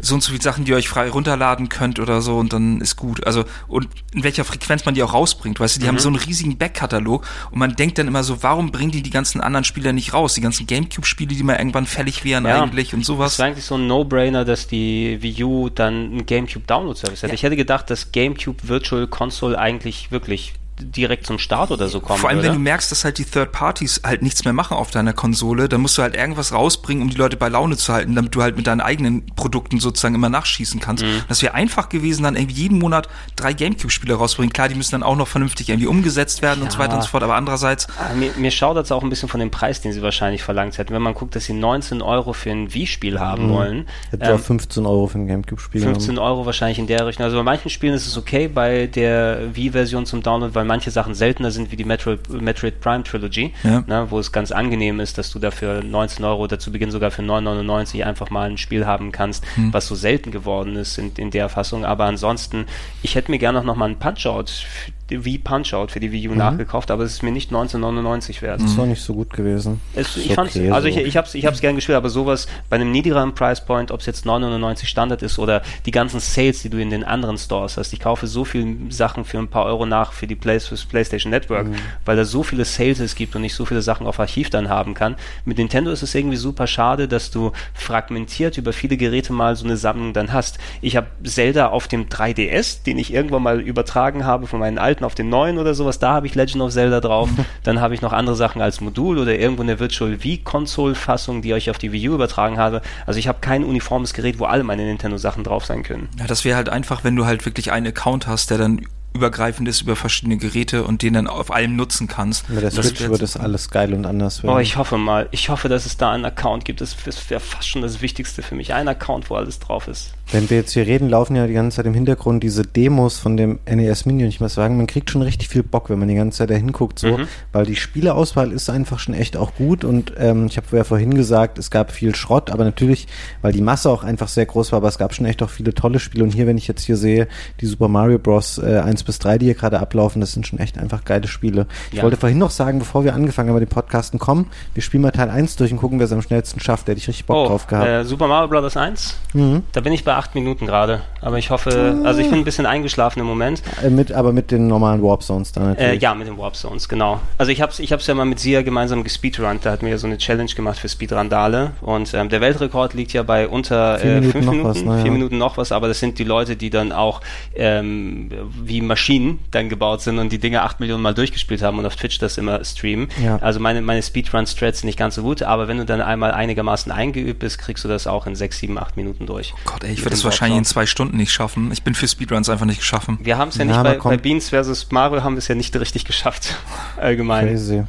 so 0.00 0.14
und 0.14 0.22
so 0.22 0.30
viele 0.30 0.42
Sachen, 0.42 0.64
die 0.64 0.72
ihr 0.72 0.76
euch 0.76 0.88
frei 0.88 1.08
runterladen 1.08 1.68
könnt 1.68 1.98
oder 1.98 2.20
so 2.20 2.38
und 2.38 2.52
dann 2.52 2.80
ist 2.80 2.96
gut. 2.96 3.26
Also 3.26 3.44
und 3.68 3.88
in 4.14 4.22
welcher 4.24 4.44
Frequenz 4.44 4.84
man 4.84 4.94
die 4.94 5.02
auch 5.02 5.14
rausbringt, 5.14 5.60
weißt 5.60 5.76
du, 5.76 5.80
die 5.80 5.86
mhm. 5.86 5.88
haben 5.88 5.98
so 5.98 6.08
einen 6.08 6.16
riesigen 6.16 6.58
Backkatalog 6.58 7.26
und 7.50 7.58
man 7.58 7.76
denkt 7.76 7.98
dann 7.98 8.08
immer 8.08 8.22
so, 8.22 8.42
warum 8.42 8.72
bringen 8.72 8.90
die 8.90 9.02
die 9.02 9.10
ganzen 9.10 9.40
anderen 9.40 9.64
Spiele 9.64 9.92
nicht 9.92 10.14
raus? 10.14 10.34
Die 10.34 10.40
ganzen 10.40 10.66
Gamecube-Spiele, 10.66 11.34
die 11.34 11.42
mal 11.42 11.56
irgendwann 11.56 11.86
fällig 11.86 12.24
wären 12.24 12.46
ja. 12.46 12.62
eigentlich 12.62 12.94
und 12.94 13.04
sowas. 13.04 13.32
Das 13.32 13.34
ist 13.34 13.40
eigentlich 13.40 13.64
so 13.64 13.76
ein 13.76 13.86
No-Brainer, 13.86 14.44
dass 14.44 14.66
die 14.66 15.18
Wii 15.20 15.44
U 15.44 15.68
dann 15.68 15.94
einen 15.94 16.26
Gamecube-Download-Service 16.26 17.22
hat. 17.22 17.30
Ja. 17.30 17.34
Ich 17.34 17.42
hätte 17.42 17.56
gedacht, 17.56 17.90
dass 17.90 18.12
Gamecube 18.12 18.68
Virtual 18.68 19.06
Console 19.06 19.58
eigentlich 19.58 20.10
wirklich 20.10 20.54
direkt 20.80 21.26
zum 21.26 21.38
Start 21.38 21.70
oder 21.70 21.88
so 21.88 22.00
kommen. 22.00 22.18
Vor 22.18 22.28
allem, 22.28 22.38
würde. 22.38 22.48
wenn 22.48 22.54
du 22.54 22.60
merkst, 22.60 22.90
dass 22.90 23.04
halt 23.04 23.18
die 23.18 23.24
Third 23.24 23.52
Parties 23.52 24.00
halt 24.04 24.22
nichts 24.22 24.44
mehr 24.44 24.52
machen 24.52 24.76
auf 24.76 24.90
deiner 24.90 25.12
Konsole, 25.12 25.68
dann 25.68 25.80
musst 25.80 25.98
du 25.98 26.02
halt 26.02 26.16
irgendwas 26.16 26.52
rausbringen, 26.52 27.02
um 27.02 27.10
die 27.10 27.16
Leute 27.16 27.36
bei 27.36 27.48
Laune 27.48 27.76
zu 27.76 27.92
halten, 27.92 28.14
damit 28.14 28.34
du 28.34 28.42
halt 28.42 28.56
mit 28.56 28.66
deinen 28.66 28.80
eigenen 28.80 29.26
Produkten 29.36 29.80
sozusagen 29.80 30.14
immer 30.14 30.28
nachschießen 30.28 30.80
kannst. 30.80 31.04
Mhm. 31.04 31.22
Das 31.28 31.42
wäre 31.42 31.54
einfach 31.54 31.88
gewesen, 31.88 32.22
dann 32.22 32.36
irgendwie 32.36 32.62
jeden 32.62 32.78
Monat 32.78 33.08
drei 33.36 33.52
Gamecube-Spiele 33.52 34.14
rausbringen. 34.14 34.52
Klar, 34.52 34.68
die 34.68 34.74
müssen 34.74 34.92
dann 34.92 35.02
auch 35.02 35.16
noch 35.16 35.28
vernünftig 35.28 35.68
irgendwie 35.68 35.86
umgesetzt 35.86 36.42
werden 36.42 36.60
ja. 36.60 36.64
und 36.64 36.72
so 36.72 36.78
weiter 36.78 36.94
und 36.96 37.02
so 37.02 37.08
fort, 37.08 37.22
aber 37.22 37.34
andererseits. 37.36 37.86
Ah, 37.98 38.14
mir, 38.14 38.32
mir 38.36 38.50
schaudert 38.50 38.86
es 38.86 38.92
auch 38.92 39.02
ein 39.02 39.10
bisschen 39.10 39.28
von 39.28 39.40
dem 39.40 39.50
Preis, 39.50 39.80
den 39.80 39.92
sie 39.92 40.02
wahrscheinlich 40.02 40.42
verlangt 40.42 40.78
hätten. 40.78 40.94
Wenn 40.94 41.02
man 41.02 41.14
guckt, 41.14 41.36
dass 41.36 41.44
sie 41.44 41.52
19 41.52 42.02
Euro 42.02 42.32
für 42.32 42.50
ein 42.50 42.72
Wii-Spiel 42.72 43.20
haben 43.20 43.48
mhm. 43.48 43.52
wollen. 43.52 43.88
Hätte 44.10 44.26
ähm, 44.26 44.36
auch 44.36 44.40
15 44.40 44.86
Euro 44.86 45.06
für 45.06 45.18
ein 45.18 45.26
Gamecube-Spiel. 45.26 45.82
15 45.82 46.16
haben. 46.16 46.18
Euro 46.18 46.46
wahrscheinlich 46.46 46.78
in 46.78 46.86
der 46.86 47.06
Richtung. 47.06 47.24
Also 47.24 47.36
bei 47.36 47.42
manchen 47.42 47.70
Spielen 47.70 47.94
ist 47.94 48.06
es 48.06 48.16
okay 48.16 48.48
bei 48.48 48.86
der 48.86 49.54
Wii-Version 49.54 50.06
zum 50.06 50.22
Download, 50.22 50.54
weil 50.54 50.64
manche 50.70 50.92
Sachen 50.92 51.14
seltener 51.14 51.50
sind 51.50 51.72
wie 51.72 51.76
die 51.76 51.84
Metroid, 51.84 52.28
Metroid 52.28 52.80
Prime 52.80 53.02
Trilogy, 53.02 53.52
ja. 53.64 53.82
ne, 53.88 54.06
wo 54.10 54.20
es 54.20 54.30
ganz 54.30 54.52
angenehm 54.52 55.00
ist, 55.00 55.18
dass 55.18 55.32
du 55.32 55.40
dafür 55.40 55.82
19 55.82 56.24
Euro 56.24 56.44
oder 56.44 56.60
zu 56.60 56.70
Beginn 56.70 56.92
sogar 56.92 57.10
für 57.10 57.22
9,99 57.22 58.04
einfach 58.04 58.30
mal 58.30 58.48
ein 58.48 58.56
Spiel 58.56 58.86
haben 58.86 59.10
kannst, 59.10 59.44
hm. 59.56 59.72
was 59.72 59.88
so 59.88 59.96
selten 59.96 60.30
geworden 60.30 60.76
ist 60.76 60.96
in, 60.96 61.10
in 61.16 61.32
der 61.32 61.48
Fassung. 61.48 61.84
Aber 61.84 62.04
ansonsten, 62.04 62.66
ich 63.02 63.16
hätte 63.16 63.32
mir 63.32 63.38
gerne 63.38 63.64
noch 63.64 63.74
mal 63.74 63.86
einen 63.86 63.98
Punch-Out 63.98 64.64
wie 65.10 65.38
Punch-Out 65.38 65.90
für 65.92 66.00
die 66.00 66.12
Wii 66.12 66.28
U 66.28 66.32
mhm. 66.32 66.38
nachgekauft, 66.38 66.90
aber 66.90 67.04
es 67.04 67.12
ist 67.12 67.22
mir 67.22 67.32
nicht 67.32 67.50
1999 67.50 68.42
wert. 68.42 68.60
Das 68.62 68.76
war 68.76 68.86
nicht 68.86 69.02
so 69.02 69.14
gut 69.14 69.32
gewesen. 69.32 69.80
Es, 69.94 70.16
ich 70.16 70.34
fand's, 70.34 70.56
okay, 70.56 70.70
also 70.70 70.88
so. 70.88 70.98
ich, 70.98 71.06
ich 71.06 71.16
hab's, 71.16 71.34
ich 71.34 71.46
hab's 71.46 71.60
gern 71.60 71.74
gespielt, 71.74 71.96
aber 71.96 72.10
sowas 72.10 72.46
bei 72.68 72.76
einem 72.76 72.90
niedrigeren 72.90 73.34
Price 73.34 73.64
Point, 73.64 73.90
ob 73.90 74.00
es 74.00 74.06
jetzt 74.06 74.26
999 74.26 74.88
Standard 74.88 75.22
ist 75.22 75.38
oder 75.38 75.62
die 75.86 75.90
ganzen 75.90 76.20
Sales, 76.20 76.62
die 76.62 76.70
du 76.70 76.80
in 76.80 76.90
den 76.90 77.04
anderen 77.04 77.38
Stores 77.38 77.76
hast. 77.76 77.92
Ich 77.92 78.00
kaufe 78.00 78.26
so 78.26 78.44
viele 78.44 78.76
Sachen 78.90 79.24
für 79.24 79.38
ein 79.38 79.48
paar 79.48 79.64
Euro 79.64 79.86
nach 79.86 80.12
für 80.12 80.26
die 80.26 80.36
Play, 80.36 80.58
PlayStation 80.88 81.30
Network, 81.30 81.68
mhm. 81.68 81.76
weil 82.04 82.16
da 82.16 82.24
so 82.24 82.42
viele 82.42 82.64
Sales 82.64 83.00
es 83.00 83.14
gibt 83.14 83.36
und 83.36 83.44
ich 83.44 83.54
so 83.54 83.64
viele 83.64 83.82
Sachen 83.82 84.06
auf 84.06 84.20
Archiv 84.20 84.50
dann 84.50 84.68
haben 84.68 84.94
kann. 84.94 85.16
Mit 85.44 85.58
Nintendo 85.58 85.90
ist 85.90 86.02
es 86.02 86.14
irgendwie 86.14 86.36
super 86.36 86.66
schade, 86.66 87.08
dass 87.08 87.30
du 87.30 87.52
fragmentiert 87.74 88.58
über 88.58 88.72
viele 88.72 88.96
Geräte 88.96 89.32
mal 89.32 89.56
so 89.56 89.64
eine 89.64 89.76
Sammlung 89.76 90.12
dann 90.12 90.32
hast. 90.32 90.58
Ich 90.80 90.96
habe 90.96 91.08
Zelda 91.24 91.68
auf 91.68 91.88
dem 91.88 92.08
3DS, 92.08 92.84
den 92.84 92.98
ich 92.98 93.12
irgendwann 93.12 93.42
mal 93.42 93.60
übertragen 93.60 94.24
habe 94.24 94.46
von 94.46 94.60
meinen 94.60 94.78
alten 94.78 94.99
Seiten 95.00 95.04
auf 95.04 95.14
den 95.14 95.28
neuen 95.28 95.58
oder 95.58 95.74
sowas, 95.74 95.98
da 95.98 96.12
habe 96.12 96.26
ich 96.26 96.34
Legend 96.34 96.62
of 96.62 96.72
Zelda 96.72 97.00
drauf. 97.00 97.28
Dann 97.64 97.80
habe 97.80 97.94
ich 97.94 98.02
noch 98.02 98.12
andere 98.12 98.36
Sachen 98.36 98.62
als 98.62 98.80
Modul 98.80 99.18
oder 99.18 99.38
irgendwo 99.38 99.62
eine 99.62 99.80
Virtual 99.80 100.22
Wii-Console-Fassung, 100.22 101.42
die 101.42 101.52
ich 101.52 101.70
auf 101.70 101.78
die 101.78 101.92
Wii 101.92 102.10
U 102.10 102.14
übertragen 102.14 102.58
habe. 102.58 102.82
Also 103.06 103.18
ich 103.18 103.28
habe 103.28 103.38
kein 103.40 103.64
uniformes 103.64 104.12
Gerät, 104.12 104.38
wo 104.38 104.44
alle 104.44 104.62
meine 104.62 104.84
Nintendo-Sachen 104.84 105.44
drauf 105.44 105.64
sein 105.64 105.82
können. 105.82 106.08
Ja, 106.18 106.26
das 106.26 106.44
wäre 106.44 106.56
halt 106.56 106.68
einfach, 106.68 107.04
wenn 107.04 107.16
du 107.16 107.24
halt 107.24 107.44
wirklich 107.46 107.72
einen 107.72 107.86
Account 107.86 108.26
hast, 108.26 108.50
der 108.50 108.58
dann 108.58 108.86
übergreifend 109.12 109.68
ist 109.68 109.82
über 109.82 109.96
verschiedene 109.96 110.36
Geräte 110.36 110.84
und 110.84 111.02
den 111.02 111.14
dann 111.14 111.26
auf 111.26 111.50
allem 111.50 111.76
nutzen 111.76 112.06
kannst. 112.06 112.48
Mit 112.48 112.62
der 112.62 112.70
Switch 112.70 113.00
wird 113.00 113.22
das 113.22 113.36
alles 113.36 113.70
geil 113.70 113.92
und 113.92 114.06
anders 114.06 114.42
werden. 114.42 114.54
Oh, 114.54 114.58
ich 114.58 114.76
hoffe 114.76 114.98
mal. 114.98 115.28
Ich 115.32 115.48
hoffe, 115.48 115.68
dass 115.68 115.86
es 115.86 115.96
da 115.96 116.12
einen 116.12 116.24
Account 116.24 116.64
gibt. 116.64 116.80
Das 116.80 116.96
wäre 117.28 117.40
fast 117.40 117.68
schon 117.68 117.82
das 117.82 118.02
Wichtigste 118.02 118.42
für 118.42 118.54
mich. 118.54 118.72
Ein 118.72 118.88
Account, 118.88 119.30
wo 119.30 119.34
alles 119.34 119.58
drauf 119.58 119.88
ist. 119.88 120.14
Wenn 120.32 120.48
wir 120.48 120.58
jetzt 120.58 120.72
hier 120.72 120.86
reden, 120.86 121.08
laufen 121.08 121.34
ja 121.34 121.48
die 121.48 121.54
ganze 121.54 121.78
Zeit 121.78 121.86
im 121.86 121.94
Hintergrund 121.94 122.44
diese 122.44 122.62
Demos 122.62 123.18
von 123.18 123.36
dem 123.36 123.58
NES 123.68 124.06
Mini 124.06 124.22
und 124.22 124.28
ich 124.28 124.40
muss 124.40 124.54
sagen, 124.54 124.76
man 124.76 124.86
kriegt 124.86 125.10
schon 125.10 125.22
richtig 125.22 125.48
viel 125.48 125.64
Bock, 125.64 125.90
wenn 125.90 125.98
man 125.98 126.06
die 126.06 126.14
ganze 126.14 126.38
Zeit 126.38 126.50
da 126.50 126.54
hinguckt, 126.54 127.00
so, 127.00 127.18
mhm. 127.18 127.28
weil 127.50 127.66
die 127.66 127.74
Spieleauswahl 127.74 128.52
ist 128.52 128.70
einfach 128.70 129.00
schon 129.00 129.14
echt 129.14 129.36
auch 129.36 129.56
gut 129.56 129.82
und 129.82 130.12
ähm, 130.18 130.46
ich 130.46 130.56
habe 130.56 130.76
ja 130.76 130.84
vorhin 130.84 131.14
gesagt, 131.14 131.58
es 131.58 131.72
gab 131.72 131.90
viel 131.90 132.14
Schrott, 132.14 132.50
aber 132.50 132.62
natürlich, 132.62 133.08
weil 133.42 133.52
die 133.52 133.60
Masse 133.60 133.90
auch 133.90 134.04
einfach 134.04 134.28
sehr 134.28 134.46
groß 134.46 134.70
war, 134.70 134.76
aber 134.76 134.86
es 134.88 134.98
gab 134.98 135.14
schon 135.14 135.26
echt 135.26 135.42
auch 135.42 135.50
viele 135.50 135.74
tolle 135.74 135.98
Spiele 135.98 136.22
und 136.22 136.30
hier, 136.30 136.46
wenn 136.46 136.58
ich 136.58 136.68
jetzt 136.68 136.84
hier 136.84 136.96
sehe, 136.96 137.26
die 137.60 137.66
Super 137.66 137.88
Mario 137.88 138.20
Bros. 138.20 138.58
Äh, 138.58 138.78
1 138.78 138.99
1 139.00 139.04
bis 139.04 139.18
3, 139.18 139.38
die 139.38 139.46
hier 139.46 139.54
gerade 139.54 139.80
ablaufen, 139.80 140.20
das 140.20 140.32
sind 140.32 140.46
schon 140.46 140.58
echt 140.58 140.78
einfach 140.78 141.04
geile 141.04 141.26
Spiele. 141.26 141.66
Ich 141.90 141.98
ja. 141.98 142.02
wollte 142.02 142.16
vorhin 142.16 142.38
noch 142.38 142.50
sagen, 142.50 142.78
bevor 142.78 143.04
wir 143.04 143.14
angefangen 143.14 143.48
haben 143.48 143.58
mit 143.58 143.68
dem 143.68 143.72
Podcasten, 143.72 144.18
komm, 144.18 144.46
wir 144.74 144.82
spielen 144.82 145.02
mal 145.02 145.10
Teil 145.10 145.30
1 145.30 145.56
durch 145.56 145.72
und 145.72 145.78
gucken, 145.78 145.98
wer 145.98 146.06
es 146.06 146.12
am 146.12 146.22
schnellsten 146.22 146.60
schafft. 146.60 146.86
Der 146.86 146.92
hätte 146.92 147.02
ich 147.02 147.08
richtig 147.08 147.26
Bock 147.26 147.36
oh, 147.36 147.48
drauf 147.48 147.66
gehabt. 147.66 147.88
Äh, 147.88 148.04
Super 148.04 148.26
Mario 148.26 148.48
Bros. 148.48 148.76
1? 148.76 149.16
Mhm. 149.32 149.62
Da 149.72 149.80
bin 149.80 149.92
ich 149.92 150.04
bei 150.04 150.14
8 150.14 150.34
Minuten 150.34 150.66
gerade. 150.66 151.00
Aber 151.20 151.38
ich 151.38 151.50
hoffe, 151.50 152.00
also 152.04 152.20
ich 152.20 152.28
bin 152.28 152.40
ein 152.40 152.44
bisschen 152.44 152.66
eingeschlafen 152.66 153.20
im 153.20 153.26
Moment. 153.26 153.62
Äh, 153.82 153.90
mit, 153.90 154.12
aber 154.12 154.32
mit 154.32 154.50
den 154.50 154.66
normalen 154.66 155.02
Warp 155.02 155.22
Zones 155.22 155.52
dann 155.52 155.70
natürlich. 155.70 155.92
Äh, 155.92 155.96
ja, 155.96 156.14
mit 156.14 156.28
den 156.28 156.36
Warp 156.38 156.56
Zones, 156.56 156.88
genau. 156.88 157.20
Also 157.38 157.52
ich 157.52 157.62
habe 157.62 157.72
es 157.72 157.78
ich 157.78 157.90
ja 157.90 158.14
mal 158.14 158.24
mit 158.24 158.38
Sia 158.38 158.62
gemeinsam 158.62 159.02
gespeedrunnt. 159.02 159.64
Da 159.64 159.72
hat 159.72 159.82
mir 159.82 159.90
ja 159.90 159.98
so 159.98 160.06
eine 160.06 160.18
Challenge 160.18 160.50
gemacht 160.50 160.78
für 160.78 160.88
Speedrandale. 160.88 161.72
Und 161.80 162.12
ähm, 162.14 162.28
der 162.28 162.40
Weltrekord 162.40 162.94
liegt 162.94 163.12
ja 163.12 163.22
bei 163.22 163.48
unter 163.48 163.98
5 163.98 164.04
äh, 164.04 164.20
Minuten, 164.20 164.38
Minuten, 164.40 164.64
was, 164.64 164.82
naja. 164.82 165.02
vier 165.02 165.12
Minuten 165.12 165.38
noch 165.38 165.56
was. 165.56 165.72
Aber 165.72 165.88
das 165.88 166.00
sind 166.00 166.18
die 166.18 166.24
Leute, 166.24 166.56
die 166.56 166.70
dann 166.70 166.92
auch 166.92 167.20
ähm, 167.54 168.30
wie 168.62 168.80
Maschinen 168.90 169.38
dann 169.52 169.68
gebaut 169.68 170.02
sind 170.02 170.18
und 170.18 170.30
die 170.30 170.38
Dinge 170.38 170.62
8 170.62 170.80
Millionen 170.80 171.02
Mal 171.02 171.14
durchgespielt 171.14 171.62
haben 171.62 171.78
und 171.78 171.86
auf 171.86 171.96
Twitch 171.96 172.18
das 172.18 172.36
immer 172.36 172.62
streamen. 172.64 173.08
Ja. 173.22 173.36
Also 173.36 173.60
meine, 173.60 173.80
meine 173.80 174.02
Speedrun-Strats 174.02 174.80
sind 174.80 174.86
nicht 174.86 174.98
ganz 174.98 175.14
so 175.14 175.22
gut. 175.22 175.42
Aber 175.42 175.68
wenn 175.68 175.78
du 175.78 175.86
dann 175.86 176.00
einmal 176.00 176.32
einigermaßen 176.32 176.90
eingeübt 176.92 177.38
bist, 177.38 177.58
kriegst 177.58 177.84
du 177.84 177.88
das 177.88 178.06
auch 178.06 178.26
in 178.26 178.34
6, 178.34 178.58
7, 178.58 178.78
8 178.78 178.96
Minuten 178.96 179.26
durch. 179.26 179.54
Oh 179.54 179.60
Gott, 179.64 179.84
ey, 179.84 179.92
ich 179.92 180.00
würde 180.00 180.10
das 180.10 180.24
wahrscheinlich 180.24 180.58
in 180.58 180.64
zwei 180.64 180.86
Stunden 180.86 181.16
nicht 181.16 181.32
schaffen. 181.32 181.70
Ich 181.72 181.82
bin 181.82 181.94
für 181.94 182.08
Speedruns 182.08 182.48
einfach 182.48 182.66
nicht 182.66 182.80
geschaffen. 182.80 183.18
Wir 183.22 183.38
haben 183.38 183.48
es 183.48 183.56
ja, 183.56 183.64
ja 183.64 183.82
nicht 183.82 184.02
bei, 184.02 184.10
bei 184.10 184.16
Beans 184.16 184.50
versus 184.50 184.90
Mario 184.90 185.22
haben 185.22 185.34
wir 185.34 185.38
es 185.38 185.48
ja 185.48 185.54
nicht 185.54 185.74
richtig 185.78 186.04
geschafft. 186.04 186.56
Allgemein. 186.96 187.46
Crazy. 187.46 187.84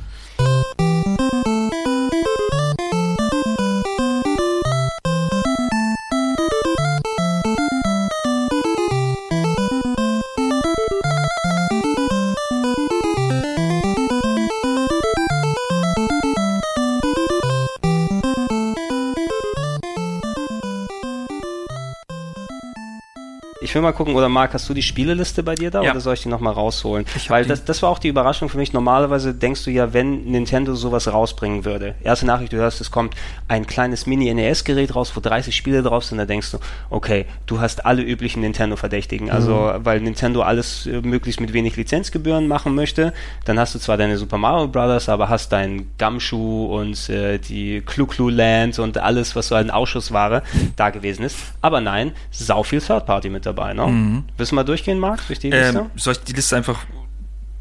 Ich 23.72 23.76
will 23.76 23.82
mal 23.82 23.94
gucken, 23.94 24.16
oder 24.16 24.28
Marc, 24.28 24.54
hast 24.54 24.68
du 24.68 24.74
die 24.74 24.82
Spieleliste 24.82 25.44
bei 25.44 25.56
dir 25.56 25.72
da 25.72 25.82
ja. 25.82 25.92
oder 25.92 26.02
soll 26.02 26.16
ich 26.16 26.24
die 26.24 26.28
nochmal 26.28 26.52
rausholen? 26.52 27.06
Weil 27.30 27.46
das, 27.46 27.64
das 27.64 27.82
war 27.82 27.90
auch 27.90 28.00
die 28.00 28.10
Überraschung 28.10 28.50
für 28.50 28.58
mich. 28.58 28.74
Normalerweise 28.74 29.34
denkst 29.34 29.64
du 29.64 29.72
ja, 29.72 29.94
wenn 29.94 30.26
Nintendo 30.26 30.76
sowas 30.76 31.08
rausbringen 31.08 31.64
würde. 31.64 31.96
Erste 32.04 32.26
Nachricht, 32.26 32.52
du 32.52 32.58
hörst, 32.58 32.82
es 32.82 32.92
kommt 32.92 33.16
ein 33.48 33.66
kleines 33.66 34.06
Mini-NES-Gerät 34.08 34.94
raus, 34.94 35.14
wo 35.16 35.22
30 35.22 35.56
Spiele 35.56 35.84
drauf 35.84 36.04
sind, 36.04 36.18
da 36.18 36.26
denkst 36.26 36.52
du, 36.52 36.58
okay, 36.90 37.28
du 37.46 37.62
hast 37.62 37.86
alle 37.86 38.02
üblichen 38.02 38.42
Nintendo-Verdächtigen. 38.42 39.32
Also, 39.32 39.54
mhm. 39.54 39.86
weil 39.86 40.02
Nintendo 40.02 40.42
alles 40.42 40.86
äh, 40.88 41.00
möglichst 41.00 41.40
mit 41.40 41.54
wenig 41.54 41.78
Lizenzgebühren 41.78 42.50
machen 42.50 42.76
möchte. 42.76 43.14
Dann 43.46 43.58
hast 43.58 43.74
du 43.74 43.80
zwar 43.80 43.96
deine 43.96 44.18
Super 44.18 44.38
Mario 44.38 44.68
Brothers, 44.68 45.08
aber 45.08 45.30
hast 45.30 45.54
dein 45.54 45.90
Gumshoe 45.98 46.68
und 46.76 47.08
äh, 47.08 47.38
die 47.38 47.80
Clu-Clu 47.80 48.28
Land 48.28 48.80
und 48.80 48.98
alles, 48.98 49.34
was 49.38 49.48
so 49.48 49.56
ein 49.56 49.72
Ausschussware 49.72 50.44
da 50.76 50.90
gewesen 50.90 51.24
ist. 51.24 51.38
Aber 51.62 51.80
nein, 51.80 52.12
sau 52.32 52.64
viel 52.64 52.82
Third-Party 52.82 53.30
mit 53.30 53.46
dabei 53.46 53.61
dabei, 53.62 53.74
ne? 53.74 53.88
Mhm. 53.88 54.24
Willst 54.38 54.52
du 54.52 54.56
mal 54.56 54.64
durchgehen, 54.64 55.00
Marc, 55.00 55.26
durch 55.28 55.40
die 55.40 55.52
Liste? 55.52 55.80
Ähm, 55.80 55.92
soll 55.96 56.14
ich 56.14 56.20
die 56.22 56.34
Liste 56.34 56.56
einfach 56.56 56.86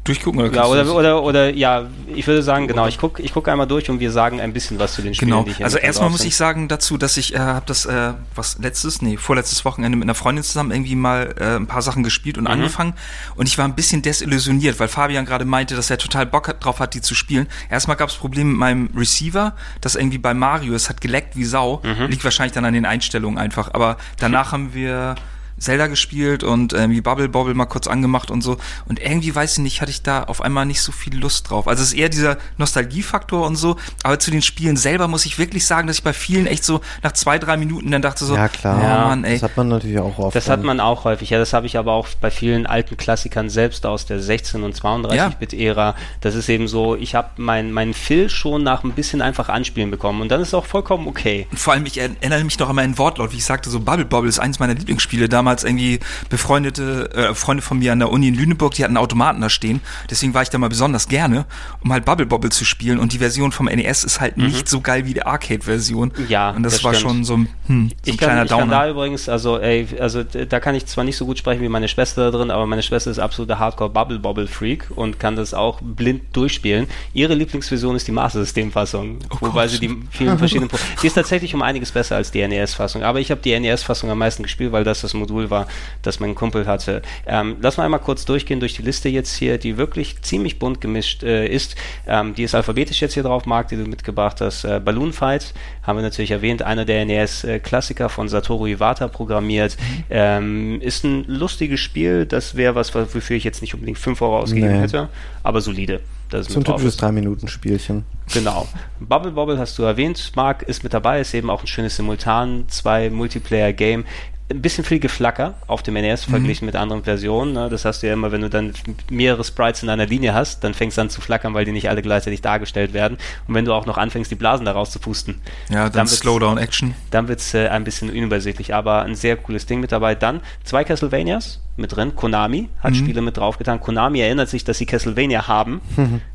durchgucken? 0.03 0.41
Oder, 0.41 0.51
ja, 0.51 0.65
oder, 0.65 0.95
oder, 0.95 1.23
oder, 1.23 1.53
ja, 1.53 1.85
ich 2.07 2.25
würde 2.25 2.41
sagen, 2.41 2.67
genau, 2.67 2.87
ich 2.87 2.97
gucke 2.97 3.21
ich 3.21 3.33
guck 3.33 3.47
einmal 3.47 3.67
durch 3.67 3.89
und 3.89 3.99
wir 3.99 4.11
sagen 4.11 4.41
ein 4.41 4.51
bisschen 4.51 4.79
was 4.79 4.93
zu 4.93 5.03
den 5.03 5.13
Spielen, 5.13 5.45
genau. 5.45 5.63
Also 5.63 5.77
erstmal 5.77 6.09
muss 6.09 6.25
ich 6.25 6.35
sagen 6.35 6.67
dazu, 6.67 6.97
dass 6.97 7.17
ich 7.17 7.35
äh, 7.35 7.39
habe 7.39 7.65
das, 7.67 7.85
äh, 7.85 8.13
was 8.33 8.57
letztes, 8.57 9.01
nee, 9.03 9.17
vorletztes 9.17 9.63
Wochenende 9.63 9.97
mit 9.97 10.05
einer 10.05 10.15
Freundin 10.15 10.43
zusammen 10.43 10.71
irgendwie 10.71 10.95
mal 10.95 11.35
äh, 11.39 11.55
ein 11.55 11.67
paar 11.67 11.83
Sachen 11.83 12.03
gespielt 12.03 12.39
und 12.39 12.45
mhm. 12.45 12.51
angefangen 12.51 12.93
und 13.35 13.47
ich 13.47 13.57
war 13.57 13.65
ein 13.65 13.75
bisschen 13.75 14.01
desillusioniert, 14.01 14.79
weil 14.79 14.87
Fabian 14.87 15.25
gerade 15.25 15.45
meinte, 15.45 15.75
dass 15.75 15.91
er 15.91 15.99
total 15.99 16.25
Bock 16.25 16.47
hat, 16.47 16.65
drauf 16.65 16.79
hat, 16.79 16.95
die 16.95 17.01
zu 17.01 17.13
spielen. 17.13 17.47
Erstmal 17.69 17.95
gab 17.95 18.09
es 18.09 18.15
Probleme 18.15 18.49
mit 18.49 18.59
meinem 18.59 18.89
Receiver, 18.97 19.55
das 19.81 19.95
irgendwie 19.95 20.17
bei 20.17 20.33
Mario, 20.33 20.73
es 20.73 20.89
hat 20.89 20.99
geleckt 20.99 21.35
wie 21.35 21.45
Sau, 21.45 21.81
mhm. 21.83 22.07
liegt 22.07 22.23
wahrscheinlich 22.23 22.53
dann 22.53 22.65
an 22.65 22.73
den 22.73 22.85
Einstellungen 22.85 23.37
einfach, 23.37 23.73
aber 23.73 23.97
danach 24.17 24.51
haben 24.51 24.73
wir 24.73 25.15
Zelda 25.61 25.87
gespielt 25.87 26.43
und 26.43 26.73
äh, 26.73 26.89
wie 26.89 27.01
Bubble 27.01 27.29
Bobble 27.29 27.53
mal 27.53 27.65
kurz 27.65 27.87
angemacht 27.87 28.31
und 28.31 28.41
so. 28.41 28.57
Und 28.87 28.99
irgendwie, 28.99 29.33
weiß 29.33 29.53
ich 29.53 29.59
nicht, 29.59 29.81
hatte 29.81 29.91
ich 29.91 30.01
da 30.01 30.23
auf 30.23 30.41
einmal 30.41 30.65
nicht 30.65 30.81
so 30.81 30.91
viel 30.91 31.15
Lust 31.17 31.49
drauf. 31.49 31.67
Also 31.67 31.83
es 31.83 31.93
ist 31.93 31.97
eher 31.97 32.09
dieser 32.09 32.37
Nostalgiefaktor 32.57 33.45
und 33.45 33.55
so. 33.55 33.77
Aber 34.03 34.19
zu 34.19 34.31
den 34.31 34.41
Spielen 34.41 34.77
selber 34.77 35.07
muss 35.07 35.25
ich 35.25 35.37
wirklich 35.37 35.65
sagen, 35.65 35.87
dass 35.87 35.97
ich 35.97 36.03
bei 36.03 36.13
vielen 36.13 36.47
echt 36.47 36.63
so 36.63 36.81
nach 37.03 37.13
zwei, 37.13 37.39
drei 37.39 37.57
Minuten 37.57 37.91
dann 37.91 38.01
dachte 38.01 38.25
so, 38.25 38.35
ja 38.35 38.47
klar, 38.47 38.81
ja, 38.81 39.07
Mann, 39.07 39.23
ey. 39.23 39.33
das 39.33 39.43
hat 39.43 39.57
man 39.57 39.69
natürlich 39.69 39.99
auch 39.99 40.17
oft. 40.17 40.35
Das 40.35 40.49
hat 40.49 40.63
man 40.63 40.79
auch 40.79 41.03
häufig. 41.03 41.29
Ja, 41.29 41.37
das 41.37 41.53
habe 41.53 41.65
ich 41.65 41.77
aber 41.77 41.93
auch 41.93 42.07
bei 42.19 42.31
vielen 42.31 42.65
alten 42.65 42.97
Klassikern 42.97 43.49
selbst 43.49 43.85
aus 43.85 44.05
der 44.05 44.19
16 44.19 44.63
und 44.63 44.75
32-Bit-Ära. 44.75 45.95
Das 46.21 46.35
ist 46.35 46.49
eben 46.49 46.67
so, 46.67 46.95
ich 46.95 47.15
habe 47.15 47.29
meinen 47.37 47.71
mein 47.71 47.93
Phil 47.93 48.29
schon 48.29 48.63
nach 48.63 48.83
ein 48.83 48.91
bisschen 48.91 49.21
einfach 49.21 49.49
anspielen 49.49 49.91
bekommen 49.91 50.21
und 50.21 50.29
dann 50.29 50.41
ist 50.41 50.49
es 50.49 50.53
auch 50.53 50.65
vollkommen 50.65 51.07
okay. 51.07 51.47
Und 51.51 51.59
vor 51.59 51.73
allem, 51.73 51.85
ich 51.85 51.97
erinnere 51.97 52.43
mich 52.43 52.57
noch 52.59 52.69
an 52.69 52.75
meinen 52.75 52.97
Wortlaut, 52.97 53.31
wie 53.31 53.37
ich 53.37 53.45
sagte, 53.45 53.69
so 53.69 53.79
Bubble 53.79 54.05
Bobble 54.05 54.29
ist 54.29 54.39
eines 54.39 54.59
meiner 54.59 54.73
Lieblingsspiele 54.73 55.29
damals 55.29 55.50
damals 55.51 55.63
irgendwie 55.63 55.99
befreundete 56.29 57.09
äh, 57.13 57.33
Freunde 57.33 57.61
von 57.61 57.79
mir 57.79 57.91
an 57.91 57.99
der 57.99 58.09
Uni 58.09 58.29
in 58.29 58.35
Lüneburg, 58.35 58.73
die 58.73 58.83
hatten 58.83 58.97
Automaten 58.97 59.41
da 59.41 59.49
stehen. 59.49 59.81
Deswegen 60.09 60.33
war 60.33 60.43
ich 60.43 60.49
da 60.49 60.57
mal 60.57 60.69
besonders 60.69 61.07
gerne, 61.07 61.45
um 61.83 61.91
halt 61.91 62.05
Bubble 62.05 62.25
Bobble 62.25 62.51
zu 62.51 62.63
spielen. 62.63 62.99
Und 62.99 63.13
die 63.13 63.17
Version 63.17 63.51
vom 63.51 63.65
NES 63.65 64.03
ist 64.03 64.21
halt 64.21 64.37
mhm. 64.37 64.45
nicht 64.45 64.69
so 64.69 64.81
geil 64.81 65.05
wie 65.05 65.13
die 65.13 65.23
Arcade-Version. 65.23 66.13
Ja, 66.29 66.51
und 66.51 66.63
das, 66.63 66.75
das 66.75 66.83
war 66.83 66.93
stimmt. 66.93 67.11
schon 67.11 67.23
so, 67.25 67.33
hm, 67.35 67.47
so 67.67 67.73
ein 67.73 67.91
ich 68.05 68.17
kleiner 68.17 68.45
kann, 68.45 68.47
Downer. 68.47 68.63
Ich 68.63 68.69
kann 68.69 68.79
da 68.79 68.89
übrigens, 68.89 69.29
also 69.29 69.59
ey, 69.59 69.87
also 69.99 70.23
da 70.23 70.59
kann 70.59 70.75
ich 70.75 70.85
zwar 70.85 71.03
nicht 71.03 71.17
so 71.17 71.25
gut 71.25 71.37
sprechen 71.37 71.61
wie 71.61 71.69
meine 71.69 71.87
Schwester 71.87 72.31
da 72.31 72.37
drin, 72.37 72.51
aber 72.51 72.65
meine 72.65 72.83
Schwester 72.83 73.11
ist 73.11 73.19
absoluter 73.19 73.59
Hardcore 73.59 73.89
Bubble 73.89 74.19
Bobble 74.19 74.47
Freak 74.47 74.87
und 74.95 75.19
kann 75.19 75.35
das 75.35 75.53
auch 75.53 75.79
blind 75.81 76.23
durchspielen. 76.33 76.87
Ihre 77.13 77.33
Lieblingsversion 77.33 77.95
ist 77.95 78.07
die 78.07 78.11
Master 78.11 78.39
System 78.39 78.71
Fassung, 78.71 79.19
oh 79.29 79.37
wobei 79.41 79.67
sie 79.67 79.79
die 79.79 79.97
vielen 80.11 80.37
verschiedenen. 80.37 80.69
die 81.01 81.07
ist 81.07 81.13
tatsächlich 81.13 81.53
um 81.53 81.61
einiges 81.61 81.91
besser 81.91 82.15
als 82.15 82.31
die 82.31 82.47
NES-Fassung, 82.47 83.03
aber 83.03 83.19
ich 83.19 83.31
habe 83.31 83.41
die 83.41 83.59
NES-Fassung 83.59 84.09
am 84.09 84.19
meisten 84.19 84.43
gespielt, 84.43 84.71
weil 84.71 84.83
das 84.83 85.01
das 85.01 85.13
Modul 85.13 85.40
war, 85.49 85.67
das 86.01 86.19
mein 86.19 86.35
Kumpel 86.35 86.67
hatte. 86.67 87.01
Ähm, 87.25 87.57
lass 87.61 87.77
mal 87.77 87.85
einmal 87.85 87.99
kurz 87.99 88.25
durchgehen 88.25 88.59
durch 88.59 88.75
die 88.75 88.81
Liste 88.81 89.09
jetzt 89.09 89.35
hier, 89.35 89.57
die 89.57 89.77
wirklich 89.77 90.21
ziemlich 90.21 90.59
bunt 90.59 90.81
gemischt 90.81 91.23
äh, 91.23 91.47
ist. 91.47 91.75
Ähm, 92.07 92.35
die 92.35 92.43
ist 92.43 92.55
alphabetisch 92.55 93.01
jetzt 93.01 93.13
hier 93.13 93.23
drauf, 93.23 93.45
Marc, 93.45 93.69
die 93.69 93.77
du 93.77 93.83
mitgebracht 93.83 94.41
hast. 94.41 94.63
Äh, 94.63 94.79
Balloon 94.83 95.13
Fight 95.13 95.53
haben 95.83 95.97
wir 95.97 96.03
natürlich 96.03 96.31
erwähnt, 96.31 96.61
einer 96.61 96.85
der 96.85 97.05
NES-Klassiker 97.05 98.09
von 98.09 98.29
Satoru 98.29 98.67
Iwata 98.67 99.07
programmiert. 99.07 99.77
Mhm. 99.79 100.03
Ähm, 100.09 100.81
ist 100.81 101.03
ein 101.03 101.25
lustiges 101.27 101.79
Spiel, 101.79 102.25
das 102.25 102.55
wäre 102.55 102.75
was, 102.75 102.93
wofür 102.93 103.35
ich 103.35 103.43
jetzt 103.43 103.61
nicht 103.61 103.73
unbedingt 103.73 103.97
5 103.97 104.21
Euro 104.21 104.39
ausgegeben 104.39 104.73
nee. 104.73 104.81
hätte, 104.81 105.09
aber 105.43 105.61
solide. 105.61 106.01
Das 106.31 106.47
so 106.47 106.59
ein 106.59 106.63
typisches 106.63 106.97
3-Minuten-Spielchen. 106.97 108.05
Genau. 108.33 108.65
Bubble 109.01 109.31
Bobble 109.31 109.57
hast 109.57 109.77
du 109.77 109.83
erwähnt, 109.83 110.31
Marc 110.35 110.63
ist 110.63 110.81
mit 110.81 110.93
dabei, 110.93 111.19
ist 111.19 111.33
eben 111.33 111.49
auch 111.49 111.61
ein 111.61 111.67
schönes 111.67 111.97
Simultan, 111.97 112.65
zwei 112.69 113.09
Multiplayer-Game 113.09 114.05
ein 114.51 114.61
bisschen 114.61 114.83
viel 114.83 114.99
Geflacker 114.99 115.55
auf 115.67 115.83
dem 115.83 115.95
NES 115.95 116.27
mhm. 116.27 116.31
verglichen 116.31 116.65
mit 116.65 116.75
anderen 116.75 117.03
Versionen. 117.03 117.53
Ne? 117.53 117.69
Das 117.69 117.85
hast 117.85 118.03
du 118.03 118.07
ja 118.07 118.13
immer, 118.13 118.31
wenn 118.31 118.41
du 118.41 118.49
dann 118.49 118.73
mehrere 119.09 119.43
Sprites 119.43 119.83
in 119.83 119.89
einer 119.89 120.05
Linie 120.05 120.33
hast, 120.33 120.63
dann 120.63 120.73
fängst 120.73 120.97
du 120.97 121.01
an 121.01 121.09
zu 121.09 121.21
flackern, 121.21 121.53
weil 121.53 121.65
die 121.65 121.71
nicht 121.71 121.89
alle 121.89 122.01
gleichzeitig 122.01 122.41
dargestellt 122.41 122.93
werden. 122.93 123.17
Und 123.47 123.55
wenn 123.55 123.65
du 123.65 123.73
auch 123.73 123.85
noch 123.85 123.97
anfängst, 123.97 124.29
die 124.29 124.35
Blasen 124.35 124.65
daraus 124.65 124.91
zu 124.91 124.99
pusten, 124.99 125.41
ja, 125.69 125.85
dann, 125.85 125.93
dann 125.93 126.07
Slowdown-Action. 126.07 126.93
Dann 127.09 127.27
wird 127.27 127.39
es 127.39 127.53
äh, 127.53 127.67
ein 127.67 127.83
bisschen 127.83 128.09
unübersichtlich, 128.09 128.73
aber 128.73 129.01
ein 129.03 129.15
sehr 129.15 129.37
cooles 129.37 129.65
Ding 129.65 129.79
mit 129.79 129.91
dabei. 129.91 130.15
Dann 130.15 130.41
zwei 130.63 130.83
Castlevanias 130.83 131.59
mit 131.77 131.95
drin. 131.95 132.15
Konami 132.15 132.69
hat 132.81 132.91
mhm. 132.91 132.95
Spiele 132.95 133.21
mit 133.21 133.37
draufgetan. 133.37 133.79
Konami 133.79 134.19
erinnert 134.19 134.49
sich, 134.49 134.63
dass 134.63 134.77
sie 134.77 134.85
Castlevania 134.85 135.47
haben. 135.47 135.81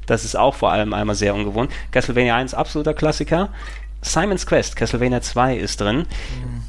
Das 0.07 0.25
ist 0.25 0.37
auch 0.37 0.55
vor 0.55 0.71
allem 0.71 0.95
einmal 0.95 1.17
sehr 1.17 1.35
ungewohnt. 1.35 1.73
Castlevania 1.91 2.37
1 2.37 2.55
absoluter 2.55 2.95
Klassiker. 2.95 3.49
Simon's 4.13 4.47
Quest, 4.47 4.77
Castlevania 4.77 5.21
2 5.21 5.57
ist 5.57 5.81
drin. 5.81 6.07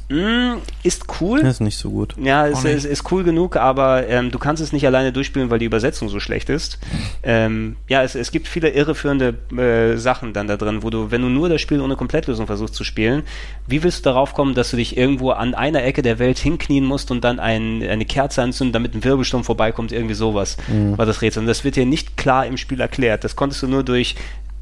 Mhm. 0.08 0.62
Ist 0.82 1.04
cool. 1.20 1.40
ist 1.40 1.60
nicht 1.60 1.76
so 1.76 1.90
gut. 1.90 2.14
Ja, 2.20 2.46
ist, 2.46 2.64
ist, 2.64 2.84
ist, 2.84 3.12
cool 3.12 3.24
genug, 3.24 3.56
aber 3.56 4.08
ähm, 4.08 4.30
du 4.30 4.38
kannst 4.38 4.62
es 4.62 4.72
nicht 4.72 4.86
alleine 4.86 5.12
durchspielen, 5.12 5.50
weil 5.50 5.58
die 5.58 5.66
Übersetzung 5.66 6.08
so 6.08 6.18
schlecht 6.18 6.48
ist. 6.48 6.78
Ähm, 7.22 7.76
ja, 7.88 8.02
es, 8.02 8.14
es 8.14 8.32
gibt 8.32 8.48
viele 8.48 8.70
irreführende 8.70 9.34
äh, 9.56 9.98
Sachen 9.98 10.32
dann 10.32 10.48
da 10.48 10.56
drin, 10.56 10.82
wo 10.82 10.90
du, 10.90 11.10
wenn 11.10 11.20
du 11.20 11.28
nur 11.28 11.48
das 11.48 11.60
Spiel 11.60 11.80
ohne 11.80 11.96
Komplettlösung 11.96 12.46
versuchst 12.46 12.74
zu 12.74 12.84
spielen, 12.84 13.22
wie 13.66 13.82
willst 13.82 14.00
du 14.00 14.10
darauf 14.10 14.32
kommen, 14.32 14.54
dass 14.54 14.70
du 14.70 14.78
dich 14.78 14.96
irgendwo 14.96 15.30
an 15.30 15.54
einer 15.54 15.84
Ecke 15.84 16.02
der 16.02 16.18
Welt 16.18 16.38
hinknien 16.38 16.84
musst 16.84 17.10
und 17.10 17.22
dann 17.22 17.38
ein, 17.38 17.82
eine 17.82 18.06
Kerze 18.06 18.42
anzünden, 18.42 18.72
damit 18.72 18.94
ein 18.94 19.04
Wirbelsturm 19.04 19.44
vorbeikommt, 19.44 19.92
irgendwie 19.92 20.14
sowas, 20.14 20.56
mhm. 20.68 20.96
war 20.96 21.06
das 21.06 21.20
Rätsel. 21.20 21.40
Und 21.40 21.46
das 21.46 21.64
wird 21.64 21.76
dir 21.76 21.86
nicht 21.86 22.16
klar 22.16 22.46
im 22.46 22.56
Spiel 22.56 22.80
erklärt. 22.80 23.24
Das 23.24 23.36
konntest 23.36 23.62
du 23.62 23.68
nur 23.68 23.84
durch 23.84 24.16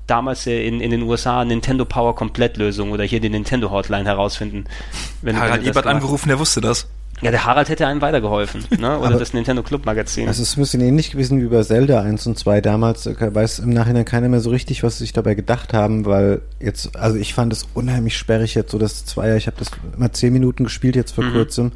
damals 0.06 0.46
in, 0.46 0.80
in 0.80 0.90
den 0.90 1.02
USA 1.02 1.44
Nintendo 1.44 1.84
Power 1.84 2.14
Komplettlösung 2.14 2.92
oder 2.92 3.04
hier 3.04 3.20
die 3.20 3.30
Nintendo 3.30 3.70
Hotline 3.70 4.04
herausfinden. 4.04 4.64
Wenn, 5.22 5.38
Harald 5.38 5.62
wenn 5.62 5.70
Ebert 5.70 5.86
angerufen, 5.86 6.28
der 6.28 6.38
wusste 6.38 6.60
das. 6.60 6.86
Ja, 7.22 7.30
der 7.30 7.46
Harald 7.46 7.70
hätte 7.70 7.86
einem 7.86 8.02
weitergeholfen, 8.02 8.66
ne? 8.78 8.98
Oder 8.98 9.18
das 9.18 9.32
Nintendo 9.32 9.62
Club 9.62 9.86
Magazin. 9.86 10.26
Das 10.26 10.38
ist 10.38 10.56
ein 10.56 10.60
bisschen 10.60 10.82
ähnlich 10.82 11.10
gewesen 11.10 11.40
wie 11.40 11.46
bei 11.46 11.62
Zelda 11.62 12.02
1 12.02 12.26
und 12.26 12.38
2 12.38 12.60
damals. 12.60 13.06
Weiß 13.06 13.60
im 13.60 13.70
Nachhinein 13.70 14.04
keiner 14.04 14.28
mehr 14.28 14.40
so 14.40 14.50
richtig, 14.50 14.82
was 14.82 14.98
sie 14.98 15.04
sich 15.04 15.14
dabei 15.14 15.34
gedacht 15.34 15.72
haben, 15.72 16.04
weil 16.04 16.42
jetzt, 16.60 16.94
also 16.94 17.16
ich 17.16 17.32
fand 17.32 17.54
es 17.54 17.66
unheimlich 17.72 18.18
sperrig 18.18 18.54
jetzt 18.54 18.70
so 18.70 18.78
das 18.78 19.06
Zweier. 19.06 19.36
Ich 19.36 19.46
habe 19.46 19.56
das 19.58 19.70
mal 19.96 20.12
zehn 20.12 20.32
Minuten 20.32 20.64
gespielt 20.64 20.94
jetzt 20.94 21.12
vor 21.12 21.24
mhm. 21.24 21.32
kurzem 21.32 21.72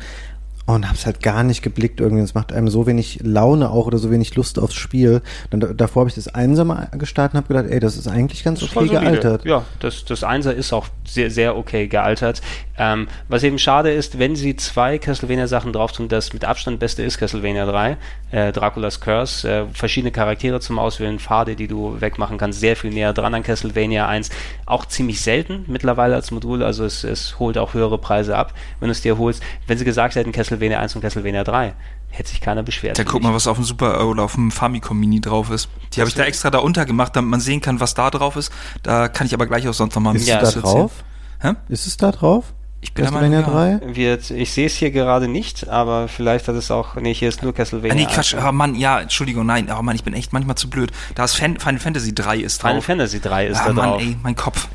und 0.75 0.89
hab's 0.89 1.07
halt 1.07 1.23
gar 1.23 1.43
nicht 1.43 1.63
geblickt 1.63 2.01
irgendwie. 2.01 2.23
Es 2.23 2.35
macht 2.35 2.53
einem 2.53 2.69
so 2.69 2.87
wenig 2.87 3.21
Laune 3.23 3.71
auch 3.71 3.87
oder 3.87 3.99
so 3.99 4.11
wenig 4.11 4.35
Lust 4.35 4.59
aufs 4.59 4.75
Spiel. 4.75 5.23
Dann, 5.51 5.77
davor 5.77 6.01
habe 6.01 6.09
ich 6.09 6.15
das 6.15 6.29
Einsame 6.29 6.89
gestartet 6.99 7.35
und 7.35 7.45
habe 7.45 7.55
gedacht, 7.55 7.73
ey, 7.73 7.81
das 7.81 7.97
ist 7.97 8.09
eigentlich 8.09 8.45
ganz 8.45 8.63
okay 8.63 8.89
gealtert. 8.89 9.45
Ja, 9.45 9.65
das, 9.81 10.05
das 10.05 10.25
Einser 10.25 10.55
ist 10.55 10.73
auch 10.73 10.89
sehr, 11.05 11.31
sehr 11.31 11.57
okay 11.57 11.89
gealtert. 11.89 12.41
Ähm, 12.79 13.09
was 13.29 13.43
eben 13.43 13.59
schade 13.59 13.91
ist, 13.91 14.19
wenn 14.19 14.37
sie 14.37 14.57
zwei 14.57 14.99
Castlevania-Sachen 14.99 15.73
drauf 15.73 15.93
tun, 15.93 16.09
das 16.09 16.33
mit 16.33 16.45
Abstand 16.45 16.79
beste 16.79 17.03
ist 17.03 17.19
Castlevania 17.19 17.67
3, 17.67 17.97
äh, 18.31 18.53
Dracula's 18.53 19.01
Curse, 19.01 19.51
äh, 19.51 19.65
verschiedene 19.73 20.13
Charaktere 20.13 20.61
zum 20.61 20.79
Auswählen, 20.79 21.19
Pfade, 21.19 21.57
die 21.57 21.69
du 21.69 22.01
wegmachen 22.01 22.39
kannst, 22.39 22.61
sehr 22.61 22.77
viel 22.77 22.91
näher 22.91 23.13
dran 23.13 23.35
an 23.35 23.43
Castlevania 23.43 24.09
1. 24.09 24.31
Auch 24.67 24.87
ziemlich 24.87 25.21
selten 25.21 25.65
mittlerweile 25.67 26.15
als 26.15 26.31
Modul, 26.31 26.63
also 26.63 26.85
es, 26.85 27.05
es 27.05 27.39
holt 27.39 27.59
auch 27.59 27.75
höhere 27.75 27.99
Preise 27.99 28.37
ab, 28.37 28.55
wenn 28.79 28.89
du 28.89 28.93
es 28.93 29.03
dir 29.03 29.19
holst. 29.19 29.43
Wenn 29.67 29.77
sie 29.77 29.85
gesagt 29.85 30.15
hätten, 30.15 30.33
Castlevania 30.33 30.60
1 30.61 30.95
und 30.95 31.03
Castlevania 31.03 31.45
3, 31.45 31.75
hätte 32.11 32.29
sich 32.29 32.41
keiner 32.41 32.63
beschwert. 32.63 32.99
Da 32.99 33.05
guck 33.05 33.23
mal, 33.23 33.33
was 33.33 33.47
auf 33.47 33.57
dem 33.57 33.65
Super 33.65 34.07
oder 34.07 34.25
auf 34.25 34.35
dem 34.35 34.51
Famicom 34.51 34.99
Mini 34.99 35.21
drauf 35.21 35.51
ist. 35.51 35.69
Die 35.93 36.01
habe 36.01 36.09
ich 36.09 36.15
da 36.15 36.25
extra 36.25 36.51
da 36.51 36.59
untergemacht, 36.59 37.17
damit 37.17 37.31
man 37.31 37.41
sehen 37.41 37.61
kann, 37.61 37.81
was 37.81 37.95
da 37.95 38.11
drauf 38.11 38.37
ist. 38.37 38.53
Da 38.83 39.09
kann 39.09 39.27
ich 39.27 39.35
aber 39.35 39.47
gleich 39.47 39.67
auch 39.69 39.75
sonst 39.75 39.95
noch 39.95 40.03
mal 40.03 40.11
ein 40.11 40.15
bisschen 40.15 40.39
Ist 40.41 40.49
es 40.49 40.55
da 40.55 40.61
drauf? 40.61 40.93
Hä? 41.41 41.53
Ist 41.69 41.87
es 41.87 41.97
da 41.97 42.13
drauf? 42.13 42.53
Ich 42.83 42.95
bin 42.95 43.05
Castlevania 43.05 43.43
der 43.43 43.81
3? 43.81 43.95
Wird, 43.95 44.31
ich 44.31 44.53
sehe 44.53 44.67
es 44.67 44.75
hier 44.75 44.91
gerade 44.91 45.29
nicht, 45.29 45.69
aber 45.69 46.09
vielleicht 46.09 46.49
hat 46.49 46.55
es 46.55 46.71
auch. 46.71 46.95
Nee, 46.97 47.13
hier 47.13 47.29
ist 47.29 47.43
nur 47.43 47.53
Castlevania. 47.53 47.93
Ah, 47.93 47.97
nee, 47.97 48.07
Quatsch. 48.07 48.35
Oh 48.35 48.53
Mann, 48.53 48.75
ja, 48.75 49.01
Entschuldigung, 49.01 49.45
nein. 49.45 49.69
Oh 49.77 49.83
Mann, 49.83 49.97
ich 49.97 50.05
bin 50.05 50.15
echt 50.15 50.33
manchmal 50.33 50.57
zu 50.57 50.71
blöd. 50.71 50.91
Da 51.15 51.25
ist 51.25 51.37
Fan, 51.37 51.59
Final 51.59 51.79
Fantasy 51.79 52.15
3 52.15 52.39
ist 52.39 52.63
drauf. 52.63 52.71
Final 52.71 52.83
Fantasy 52.83 53.21
3 53.21 53.47
ist 53.49 53.59
ah, 53.59 53.67
da 53.67 53.73
Mann, 53.75 53.91
drauf. 53.91 54.03
ey, 54.03 54.17
mein 54.23 54.35
Kopf. 54.35 54.69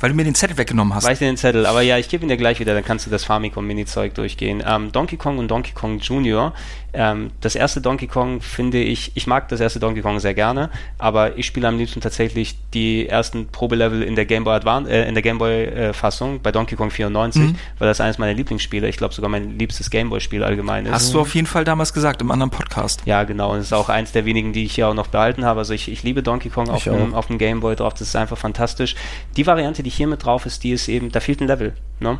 Weil 0.00 0.10
du 0.10 0.16
mir 0.16 0.24
den 0.24 0.34
Zettel 0.34 0.56
weggenommen 0.56 0.94
hast. 0.94 1.04
Weiß 1.04 1.18
den 1.18 1.36
Zettel, 1.36 1.66
aber 1.66 1.82
ja, 1.82 1.98
ich 1.98 2.08
gebe 2.08 2.24
ihn 2.24 2.28
dir 2.28 2.36
gleich 2.36 2.60
wieder, 2.60 2.74
dann 2.74 2.84
kannst 2.84 3.06
du 3.06 3.10
das 3.10 3.24
Famicom-Mini-Zeug 3.24 4.14
durchgehen. 4.14 4.62
Ähm, 4.64 4.92
Donkey 4.92 5.16
Kong 5.16 5.38
und 5.38 5.48
Donkey 5.48 5.72
Kong 5.72 5.98
Junior. 5.98 6.54
Ähm, 6.92 7.30
das 7.40 7.54
erste 7.54 7.80
Donkey 7.80 8.06
Kong 8.06 8.40
finde 8.40 8.78
ich, 8.78 9.12
ich 9.14 9.26
mag 9.26 9.48
das 9.48 9.60
erste 9.60 9.78
Donkey 9.78 10.00
Kong 10.00 10.20
sehr 10.20 10.34
gerne, 10.34 10.70
aber 10.96 11.36
ich 11.36 11.46
spiele 11.46 11.68
am 11.68 11.76
liebsten 11.76 12.00
tatsächlich 12.00 12.56
die 12.72 13.06
ersten 13.06 13.48
Probelevel 13.48 14.02
in 14.02 14.16
der 14.16 14.24
Game 14.24 14.44
Boy 14.44 14.54
Advance, 14.54 14.90
äh, 14.90 15.06
in 15.06 15.14
der 15.14 15.22
Game 15.22 15.38
Boy 15.38 15.64
äh, 15.64 15.92
Fassung 15.92 16.40
bei 16.40 16.50
Donkey 16.50 16.76
Kong 16.76 16.90
94, 16.90 17.42
mhm. 17.42 17.56
weil 17.78 17.88
das 17.88 18.00
eines 18.00 18.18
meiner 18.18 18.32
Lieblingsspiele, 18.32 18.88
ich 18.88 18.96
glaube 18.96 19.12
sogar 19.12 19.28
mein 19.28 19.58
liebstes 19.58 19.90
Game 19.90 20.08
Boy 20.08 20.20
Spiel 20.20 20.42
allgemein 20.42 20.86
ist. 20.86 20.92
Hast 20.92 21.12
du 21.12 21.20
auf 21.20 21.34
jeden 21.34 21.46
Fall 21.46 21.64
damals 21.64 21.92
gesagt 21.92 22.22
im 22.22 22.30
anderen 22.30 22.50
Podcast. 22.50 23.02
Ja, 23.04 23.24
genau, 23.24 23.52
und 23.52 23.58
es 23.58 23.66
ist 23.66 23.72
auch 23.74 23.90
eins 23.90 24.12
der 24.12 24.24
wenigen, 24.24 24.52
die 24.52 24.64
ich 24.64 24.74
hier 24.74 24.88
auch 24.88 24.94
noch 24.94 25.08
behalten 25.08 25.44
habe. 25.44 25.60
Also 25.60 25.74
ich, 25.74 25.90
ich 25.90 26.02
liebe 26.02 26.22
Donkey 26.22 26.48
Kong 26.48 26.70
auf 26.70 26.84
dem, 26.84 27.14
auf 27.14 27.26
dem 27.26 27.38
Game 27.38 27.60
Boy 27.60 27.76
drauf, 27.76 27.92
das 27.92 28.02
ist 28.08 28.16
einfach 28.16 28.38
fantastisch. 28.38 28.94
Die 29.36 29.46
Variante, 29.46 29.82
die 29.82 29.90
hier 29.90 30.06
mit 30.06 30.24
drauf 30.24 30.46
ist, 30.46 30.64
die 30.64 30.70
ist 30.70 30.88
eben, 30.88 31.12
da 31.12 31.20
fehlt 31.20 31.40
ein 31.40 31.48
Level. 31.48 31.74
Ne? 32.00 32.18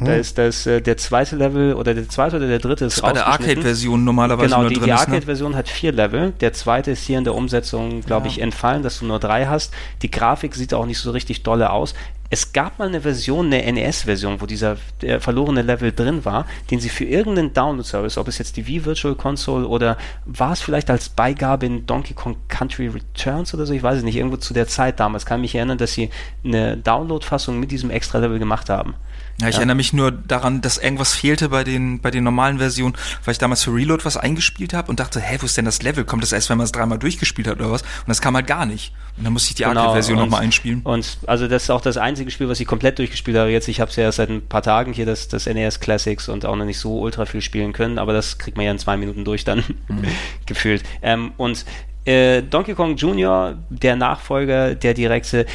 Da 0.00 0.06
hm. 0.06 0.20
ist 0.20 0.38
das 0.38 0.66
äh, 0.66 0.80
der 0.80 0.96
zweite 0.96 1.36
Level 1.36 1.74
oder 1.74 1.94
der 1.94 2.08
zweite 2.08 2.36
oder 2.36 2.48
der 2.48 2.58
dritte 2.58 2.84
ist 2.84 2.96
das 2.96 3.02
bei 3.02 3.12
der 3.12 3.28
Arcade-Version 3.28 4.02
normalerweise 4.02 4.48
genau, 4.48 4.62
nur 4.62 4.68
die, 4.68 4.74
drin 4.74 4.84
die 4.84 4.90
ne? 4.90 4.98
Arcade-Version 4.98 5.52
ne? 5.52 5.56
hat 5.56 5.68
vier 5.68 5.92
Level. 5.92 6.32
Der 6.40 6.52
zweite 6.52 6.90
ist 6.90 7.04
hier 7.04 7.18
in 7.18 7.24
der 7.24 7.34
Umsetzung, 7.34 8.00
glaube 8.00 8.26
ja. 8.26 8.32
ich, 8.32 8.40
entfallen, 8.40 8.82
dass 8.82 8.98
du 8.98 9.06
nur 9.06 9.20
drei 9.20 9.46
hast. 9.46 9.72
Die 10.02 10.10
Grafik 10.10 10.56
sieht 10.56 10.74
auch 10.74 10.86
nicht 10.86 10.98
so 10.98 11.12
richtig 11.12 11.44
dolle 11.44 11.70
aus. 11.70 11.94
Es 12.28 12.52
gab 12.52 12.80
mal 12.80 12.88
eine 12.88 13.02
Version, 13.02 13.46
eine 13.52 13.72
NES-Version, 13.72 14.40
wo 14.40 14.46
dieser 14.46 14.76
verlorene 15.20 15.62
Level 15.62 15.92
drin 15.92 16.24
war, 16.24 16.46
den 16.72 16.80
sie 16.80 16.88
für 16.88 17.04
irgendeinen 17.04 17.52
Download-Service, 17.52 18.18
ob 18.18 18.26
es 18.26 18.38
jetzt 18.38 18.56
die 18.56 18.66
Wii 18.66 18.86
Virtual 18.86 19.14
Console 19.14 19.68
oder 19.68 19.96
war 20.24 20.52
es 20.52 20.60
vielleicht 20.60 20.90
als 20.90 21.10
Beigabe 21.10 21.66
in 21.66 21.86
Donkey 21.86 22.14
Kong 22.14 22.36
Country 22.48 22.88
Returns 22.88 23.54
oder 23.54 23.66
so, 23.66 23.72
ich 23.72 23.82
weiß 23.84 23.98
es 23.98 24.02
nicht, 24.02 24.16
irgendwo 24.16 24.38
zu 24.38 24.52
der 24.52 24.66
Zeit 24.66 24.98
damals, 24.98 25.26
kann 25.26 25.42
mich 25.42 25.54
erinnern, 25.54 25.78
dass 25.78 25.92
sie 25.92 26.10
eine 26.42 26.76
Download-Fassung 26.76 27.60
mit 27.60 27.70
diesem 27.70 27.90
extra 27.90 28.18
Level 28.18 28.40
gemacht 28.40 28.68
haben. 28.68 28.94
Ja, 29.40 29.48
ich 29.48 29.54
ja. 29.54 29.60
erinnere 29.60 29.76
mich 29.76 29.92
nur 29.92 30.12
daran, 30.12 30.60
dass 30.60 30.78
irgendwas 30.78 31.14
fehlte 31.14 31.48
bei 31.48 31.64
den, 31.64 32.00
bei 32.00 32.10
den 32.10 32.22
normalen 32.22 32.58
Versionen, 32.58 32.94
weil 33.24 33.32
ich 33.32 33.38
damals 33.38 33.64
für 33.64 33.74
Reload 33.74 34.04
was 34.04 34.16
eingespielt 34.16 34.72
habe 34.72 34.88
und 34.88 35.00
dachte, 35.00 35.20
hä, 35.20 35.38
wo 35.40 35.46
ist 35.46 35.56
denn 35.56 35.64
das 35.64 35.82
Level? 35.82 36.04
Kommt 36.04 36.22
das 36.22 36.32
erst, 36.32 36.50
wenn 36.50 36.58
man 36.58 36.64
es 36.64 36.72
dreimal 36.72 36.98
durchgespielt 36.98 37.48
hat 37.48 37.58
oder 37.58 37.70
was? 37.70 37.82
Und 37.82 38.08
das 38.08 38.20
kam 38.20 38.36
halt 38.36 38.46
gar 38.46 38.64
nicht. 38.64 38.92
Und 39.16 39.24
dann 39.24 39.32
musste 39.32 39.50
ich 39.50 39.54
die 39.56 39.64
genau, 39.64 39.80
Arcade-Version 39.80 40.18
nochmal 40.18 40.42
einspielen. 40.42 40.82
Und 40.82 41.18
also 41.26 41.48
das 41.48 41.64
ist 41.64 41.70
auch 41.70 41.80
das 41.80 41.96
einzige 41.96 42.30
Spiel, 42.30 42.48
was 42.48 42.60
ich 42.60 42.66
komplett 42.66 42.98
durchgespielt 42.98 43.36
habe. 43.36 43.50
Jetzt, 43.50 43.68
ich 43.68 43.80
habe 43.80 43.90
es 43.90 43.96
ja 43.96 44.10
seit 44.12 44.28
ein 44.28 44.46
paar 44.46 44.62
Tagen 44.62 44.92
hier, 44.92 45.06
das, 45.06 45.28
das 45.28 45.46
NES 45.46 45.80
Classics 45.80 46.28
und 46.28 46.44
auch 46.46 46.56
noch 46.56 46.64
nicht 46.64 46.78
so 46.78 47.00
ultra 47.00 47.24
viel 47.24 47.40
spielen 47.40 47.72
können, 47.72 47.98
aber 47.98 48.12
das 48.12 48.38
kriegt 48.38 48.56
man 48.56 48.66
ja 48.66 48.72
in 48.72 48.78
zwei 48.78 48.96
Minuten 48.96 49.24
durch 49.24 49.44
dann 49.44 49.64
mhm. 49.88 50.04
gefühlt. 50.46 50.82
Ähm, 51.02 51.32
und 51.36 51.64
äh, 52.04 52.42
Donkey 52.42 52.74
Kong 52.74 52.96
Jr., 52.96 53.56
der 53.70 53.96
Nachfolger, 53.96 54.74
der 54.74 54.94
direkte, 54.94 55.46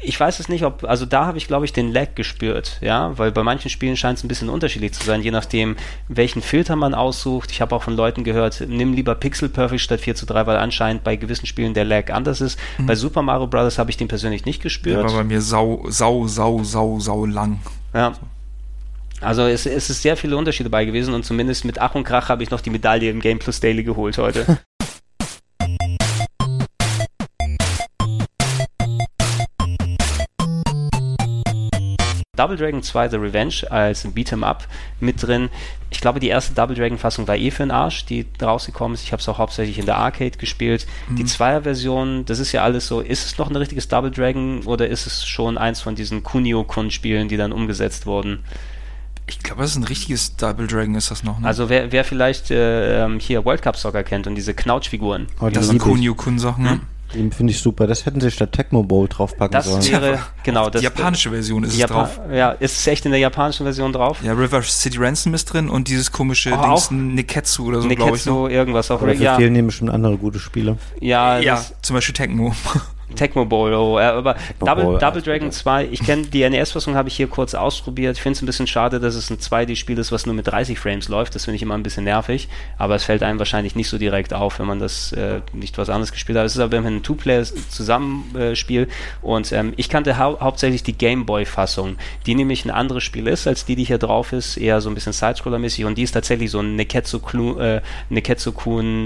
ich 0.00 0.18
weiß 0.18 0.38
es 0.38 0.48
nicht, 0.48 0.64
ob, 0.64 0.84
also 0.84 1.06
da 1.06 1.26
habe 1.26 1.38
ich, 1.38 1.48
glaube 1.48 1.64
ich, 1.64 1.72
den 1.72 1.92
Lag 1.92 2.14
gespürt, 2.14 2.78
ja, 2.80 3.16
weil 3.18 3.32
bei 3.32 3.42
manchen 3.42 3.68
Spielen 3.68 3.96
scheint 3.96 4.18
es 4.18 4.24
ein 4.24 4.28
bisschen 4.28 4.48
unterschiedlich 4.48 4.92
zu 4.92 5.04
sein, 5.04 5.22
je 5.22 5.30
nachdem, 5.30 5.76
welchen 6.08 6.40
Filter 6.40 6.76
man 6.76 6.94
aussucht. 6.94 7.50
Ich 7.50 7.60
habe 7.60 7.74
auch 7.74 7.82
von 7.82 7.96
Leuten 7.96 8.22
gehört, 8.22 8.62
nimm 8.68 8.92
lieber 8.92 9.14
Pixel 9.16 9.48
Perfect 9.48 9.80
statt 9.80 10.00
4 10.00 10.14
zu 10.14 10.26
3, 10.26 10.46
weil 10.46 10.56
anscheinend 10.58 11.02
bei 11.02 11.16
gewissen 11.16 11.46
Spielen 11.46 11.74
der 11.74 11.84
Lag 11.84 12.12
anders 12.12 12.40
ist. 12.40 12.58
Mhm. 12.78 12.86
Bei 12.86 12.94
Super 12.94 13.22
Mario 13.22 13.48
Bros. 13.48 13.78
habe 13.78 13.90
ich 13.90 13.96
den 13.96 14.08
persönlich 14.08 14.44
nicht 14.44 14.62
gespürt. 14.62 14.98
Der 14.98 15.04
war 15.04 15.12
bei 15.12 15.24
mir 15.24 15.40
sau, 15.40 15.84
sau, 15.88 16.28
sau, 16.28 16.62
sau, 16.62 17.00
sau 17.00 17.26
lang. 17.26 17.58
Ja. 17.92 18.12
Also 19.20 19.42
es, 19.42 19.66
es 19.66 19.90
ist 19.90 20.02
sehr 20.02 20.16
viele 20.16 20.36
Unterschiede 20.36 20.70
dabei 20.70 20.84
gewesen 20.84 21.12
und 21.12 21.24
zumindest 21.24 21.64
mit 21.64 21.80
Ach 21.80 21.96
und 21.96 22.04
Krach 22.04 22.28
habe 22.28 22.44
ich 22.44 22.50
noch 22.50 22.60
die 22.60 22.70
Medaille 22.70 23.10
im 23.10 23.20
Game 23.20 23.40
Plus 23.40 23.58
Daily 23.58 23.82
geholt 23.82 24.16
heute. 24.18 24.58
Double 32.38 32.56
Dragon 32.56 32.82
2 32.82 33.08
The 33.08 33.16
Revenge 33.16 33.62
als 33.70 34.06
Beat'em 34.06 34.44
Up 34.44 34.66
mit 35.00 35.22
drin. 35.22 35.48
Ich 35.90 36.00
glaube, 36.00 36.20
die 36.20 36.28
erste 36.28 36.54
Double 36.54 36.76
Dragon 36.76 36.98
Fassung 36.98 37.26
war 37.26 37.36
eh 37.36 37.50
für 37.50 37.62
den 37.62 37.70
Arsch, 37.70 38.04
die 38.04 38.26
rausgekommen 38.40 38.94
ist. 38.94 39.02
Ich 39.02 39.12
habe 39.12 39.20
es 39.20 39.28
auch 39.28 39.38
hauptsächlich 39.38 39.78
in 39.78 39.86
der 39.86 39.96
Arcade 39.96 40.36
gespielt. 40.38 40.86
Mhm. 41.08 41.16
Die 41.16 41.24
Zweier-Version, 41.24 42.24
das 42.26 42.38
ist 42.38 42.52
ja 42.52 42.62
alles 42.62 42.86
so. 42.86 43.00
Ist 43.00 43.24
es 43.24 43.38
noch 43.38 43.50
ein 43.50 43.56
richtiges 43.56 43.88
Double 43.88 44.10
Dragon 44.10 44.60
oder 44.64 44.86
ist 44.86 45.06
es 45.06 45.26
schon 45.26 45.58
eins 45.58 45.80
von 45.80 45.94
diesen 45.94 46.22
Kunio-Kun-Spielen, 46.22 47.28
die 47.28 47.36
dann 47.36 47.52
umgesetzt 47.52 48.06
wurden? 48.06 48.40
Ich 49.26 49.40
glaube, 49.40 49.62
das 49.62 49.72
ist 49.72 49.76
ein 49.76 49.84
richtiges 49.84 50.36
Double 50.36 50.66
Dragon, 50.66 50.94
ist 50.94 51.10
das 51.10 51.22
noch. 51.22 51.38
Ne? 51.38 51.46
Also 51.46 51.68
wer, 51.68 51.92
wer 51.92 52.04
vielleicht 52.04 52.50
äh, 52.50 53.04
ähm, 53.04 53.18
hier 53.18 53.44
World 53.44 53.62
Cup 53.62 53.76
Soccer 53.76 54.02
kennt 54.02 54.26
und 54.26 54.34
diese 54.34 54.54
Knautschfiguren. 54.54 55.26
Oh, 55.40 55.50
das 55.50 55.66
sind 55.66 55.78
Kunio-Kun-Sachen, 55.78 56.64
ne? 56.64 56.80
Den 57.14 57.32
finde 57.32 57.52
ich 57.52 57.60
super. 57.60 57.86
Das 57.86 58.04
hätten 58.04 58.20
sie 58.20 58.30
statt 58.30 58.52
Tecmo 58.52 58.82
Bowl 58.82 59.08
draufpacken 59.08 59.52
das 59.52 59.66
sollen. 59.66 59.84
Wäre, 59.90 60.18
genau, 60.44 60.68
das 60.68 60.80
die 60.80 60.84
japanische 60.84 61.30
Version 61.30 61.64
ist 61.64 61.76
Japa 61.76 62.04
es 62.04 62.14
drauf. 62.16 62.20
Ja, 62.32 62.50
ist 62.52 62.78
es 62.78 62.86
echt 62.86 63.04
in 63.06 63.12
der 63.12 63.20
japanischen 63.20 63.64
Version 63.64 63.92
drauf? 63.92 64.18
Ja, 64.22 64.32
River 64.32 64.62
City 64.62 64.98
Ransom 64.98 65.32
ist 65.34 65.46
drin 65.46 65.70
und 65.70 65.88
dieses 65.88 66.12
komische 66.12 66.52
oh, 66.52 66.62
Dings, 66.62 66.90
Neketsu 66.90 67.66
oder 67.66 67.80
so, 67.80 67.88
glaube 67.88 68.16
ich. 68.16 68.26
Neketsu, 68.26 68.48
irgendwas 68.48 68.90
auch. 68.90 69.00
Oder 69.00 69.14
ja. 69.14 69.36
fehlen 69.36 69.54
nämlich 69.54 69.76
schon 69.76 69.88
andere 69.88 70.18
gute 70.18 70.38
Spiele. 70.38 70.76
Ja, 71.00 71.38
ja 71.38 71.64
zum 71.80 71.94
Beispiel 71.94 72.14
Tecmo. 72.14 72.52
Tecmo 73.14 73.44
Bowl, 73.44 73.72
oh, 73.72 73.98
aber 73.98 74.34
Tecmo 74.34 74.66
Double, 74.66 74.84
Bowl, 74.84 74.98
Double 74.98 75.22
Dragon 75.22 75.50
2, 75.50 75.88
ich 75.90 76.00
kenne 76.00 76.26
die 76.26 76.48
NES-Fassung, 76.48 76.94
habe 76.94 77.08
ich 77.08 77.16
hier 77.16 77.26
kurz 77.26 77.54
ausprobiert. 77.54 78.16
Ich 78.16 78.22
finde 78.22 78.36
es 78.36 78.42
ein 78.42 78.46
bisschen 78.46 78.66
schade, 78.66 79.00
dass 79.00 79.14
es 79.14 79.30
ein 79.30 79.38
2D-Spiel 79.38 79.98
ist, 79.98 80.12
was 80.12 80.26
nur 80.26 80.34
mit 80.34 80.46
30 80.46 80.78
Frames 80.78 81.08
läuft. 81.08 81.34
Das 81.34 81.44
finde 81.44 81.56
ich 81.56 81.62
immer 81.62 81.74
ein 81.74 81.82
bisschen 81.82 82.04
nervig, 82.04 82.48
aber 82.76 82.94
es 82.94 83.04
fällt 83.04 83.22
einem 83.22 83.38
wahrscheinlich 83.38 83.74
nicht 83.74 83.88
so 83.88 83.98
direkt 83.98 84.34
auf, 84.34 84.58
wenn 84.58 84.66
man 84.66 84.78
das 84.78 85.12
äh, 85.12 85.40
nicht 85.52 85.78
was 85.78 85.88
anderes 85.88 86.12
gespielt 86.12 86.38
hat. 86.38 86.46
Es 86.46 86.54
ist 86.54 86.60
aber 86.60 86.76
immerhin 86.76 86.98
ein 86.98 87.02
Two-Player-Zusammenspiel 87.02 88.82
äh, 88.82 88.86
und 89.22 89.52
ähm, 89.52 89.72
ich 89.76 89.88
kannte 89.88 90.18
hau 90.18 90.38
hauptsächlich 90.40 90.82
die 90.82 90.92
Game 90.92 91.26
Boy-Fassung, 91.26 91.96
die 92.26 92.34
nämlich 92.34 92.64
ein 92.64 92.70
anderes 92.70 93.04
Spiel 93.04 93.26
ist, 93.26 93.46
als 93.46 93.64
die, 93.64 93.76
die 93.76 93.84
hier 93.84 93.98
drauf 93.98 94.32
ist, 94.32 94.56
eher 94.56 94.80
so 94.80 94.90
ein 94.90 94.94
bisschen 94.94 95.12
Sidescroller-mäßig 95.12 95.84
und 95.86 95.96
die 95.96 96.02
ist 96.02 96.12
tatsächlich 96.12 96.50
so 96.50 96.60
ein 96.60 96.76
Neketsu-Kun, 96.76 97.60
äh, 97.60 97.80
Neketsu 98.10 98.52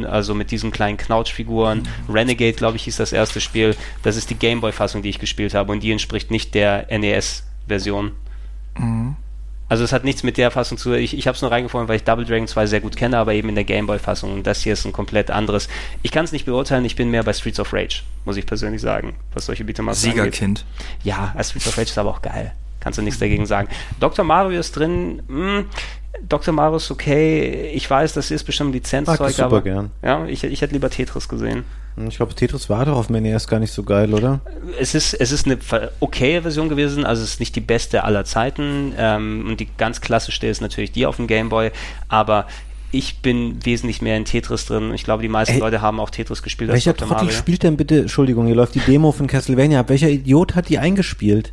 also 0.09 0.35
mit 0.35 0.51
diesen 0.51 0.71
kleinen 0.71 0.97
Knautschfiguren. 0.97 1.87
Mhm. 2.09 2.15
Renegade, 2.15 2.55
glaube 2.55 2.77
ich, 2.77 2.85
hieß 2.85 2.97
das 2.97 3.13
erste 3.13 3.41
Spiel 3.41 3.77
das 4.03 4.17
ist 4.17 4.31
die 4.31 4.35
Gameboy-Fassung, 4.35 5.03
die 5.03 5.09
ich 5.09 5.19
gespielt 5.19 5.55
habe 5.55 5.73
und 5.73 5.83
die 5.83 5.93
entspricht 5.93 6.31
nicht 6.31 6.55
der 6.55 6.87
NES-Version. 6.91 8.13
Mhm. 8.79 9.17
Also 9.73 9.85
es 9.85 9.93
hat 9.95 10.05
nichts 10.05 10.23
mit 10.23 10.37
der 10.37 10.51
Fassung 10.51 10.77
zu 10.77 10.91
tun. 10.91 10.99
Ich, 10.99 11.17
ich 11.17 11.27
habe 11.27 11.35
es 11.35 11.41
nur 11.41 11.51
reingefunden, 11.51 11.89
weil 11.89 11.97
ich 11.97 12.05
Double 12.05 12.27
Dragon 12.27 12.47
2 12.47 12.67
sehr 12.67 12.81
gut 12.83 12.95
kenne, 12.95 13.17
aber 13.17 13.33
eben 13.33 13.49
in 13.49 13.55
der 13.55 13.65
Gameboy-Fassung. 13.65 14.31
Und 14.31 14.47
das 14.47 14.61
hier 14.61 14.75
ist 14.75 14.85
ein 14.85 14.93
komplett 14.93 15.31
anderes. 15.31 15.67
Ich 16.03 16.11
kann 16.11 16.27
es 16.27 16.33
nicht 16.33 16.45
beurteilen, 16.45 16.85
ich 16.85 16.95
bin 16.95 17.11
mehr 17.11 17.23
bei 17.23 17.33
Streets 17.33 17.59
of 17.59 17.73
Rage, 17.73 18.03
muss 18.27 18.37
ich 18.37 18.45
persönlich 18.45 18.83
sagen, 18.83 19.15
was 19.33 19.47
solche 19.47 19.65
Beat'em-Ups 19.65 20.05
angeht. 20.05 20.35
Siegerkind. 20.35 20.67
Ja, 21.05 21.35
Streets 21.43 21.69
of 21.69 21.79
Rage 21.79 21.89
ist 21.89 21.97
aber 21.97 22.11
auch 22.11 22.21
geil. 22.21 22.53
Kannst 22.81 22.99
du 22.99 23.03
nichts 23.03 23.19
dagegen 23.19 23.47
sagen. 23.47 23.69
Dr. 23.99 24.27
Mario 24.27 24.61
ist 24.61 24.73
drin. 24.73 25.23
Mh, 25.27 25.57
hm, 25.57 25.65
Dr. 26.29 26.53
Mario 26.53 26.77
ist 26.77 26.91
okay. 26.91 27.71
Ich 27.73 27.89
weiß, 27.89 28.13
das 28.13 28.31
ist 28.31 28.45
bestimmt 28.45 28.75
Lizenzzeug, 28.75 29.39
aber 29.39 29.63
gern. 29.63 29.91
ja, 30.03 30.27
ich, 30.27 30.45
ich 30.45 30.61
hätte 30.61 30.75
lieber 30.75 30.91
Tetris 30.91 31.29
gesehen. 31.29 31.65
Ich 32.09 32.17
glaube, 32.17 32.35
Tetris 32.35 32.71
war 32.71 32.87
doch 32.87 32.97
auf 32.97 33.09
dem 33.09 33.23
NES 33.23 33.47
gar 33.47 33.61
nicht 33.61 33.73
so 33.73 33.83
geil, 33.83 34.15
oder? 34.15 34.41
Es 34.81 34.95
ist, 34.95 35.13
es 35.13 35.31
ist 35.31 35.47
eine 35.47 35.59
okaye 36.01 36.41
Version 36.41 36.69
gewesen, 36.69 37.05
also 37.05 37.23
es 37.23 37.35
ist 37.35 37.41
nicht 37.41 37.55
die 37.55 37.61
beste 37.61 38.05
aller 38.05 38.25
Zeiten. 38.25 38.95
Ähm, 38.97 39.47
und 39.49 39.61
die 39.61 39.69
ganz 39.77 40.01
klassischste 40.01 40.47
ist 40.47 40.63
natürlich 40.63 40.93
die 40.93 41.05
auf 41.05 41.17
dem 41.17 41.27
Game 41.27 41.51
Boy, 41.51 41.71
aber 42.09 42.47
ich 42.93 43.21
bin 43.21 43.65
wesentlich 43.65 44.03
mehr 44.03 44.19
in 44.19 44.27
Tetris 44.27 44.67
drin. 44.67 44.93
Ich 44.95 45.03
glaube, 45.03 45.23
die 45.23 45.29
meisten 45.29 45.55
Ey, 45.55 45.61
Leute 45.61 45.81
haben 45.81 45.99
auch 45.99 46.11
Tetris 46.11 46.43
gespielt. 46.43 46.71
Welcher 46.71 46.95
Trottel 46.95 47.31
spielt 47.31 47.63
denn 47.63 47.79
bitte, 47.79 48.01
Entschuldigung, 48.01 48.47
hier 48.47 48.55
läuft 48.55 48.75
die 48.75 48.81
Demo 48.81 49.13
von 49.13 49.27
Castlevania 49.27 49.81
ab. 49.81 49.89
Welcher 49.89 50.11
Idiot 50.11 50.55
hat 50.55 50.69
die 50.69 50.79
eingespielt? 50.79 51.53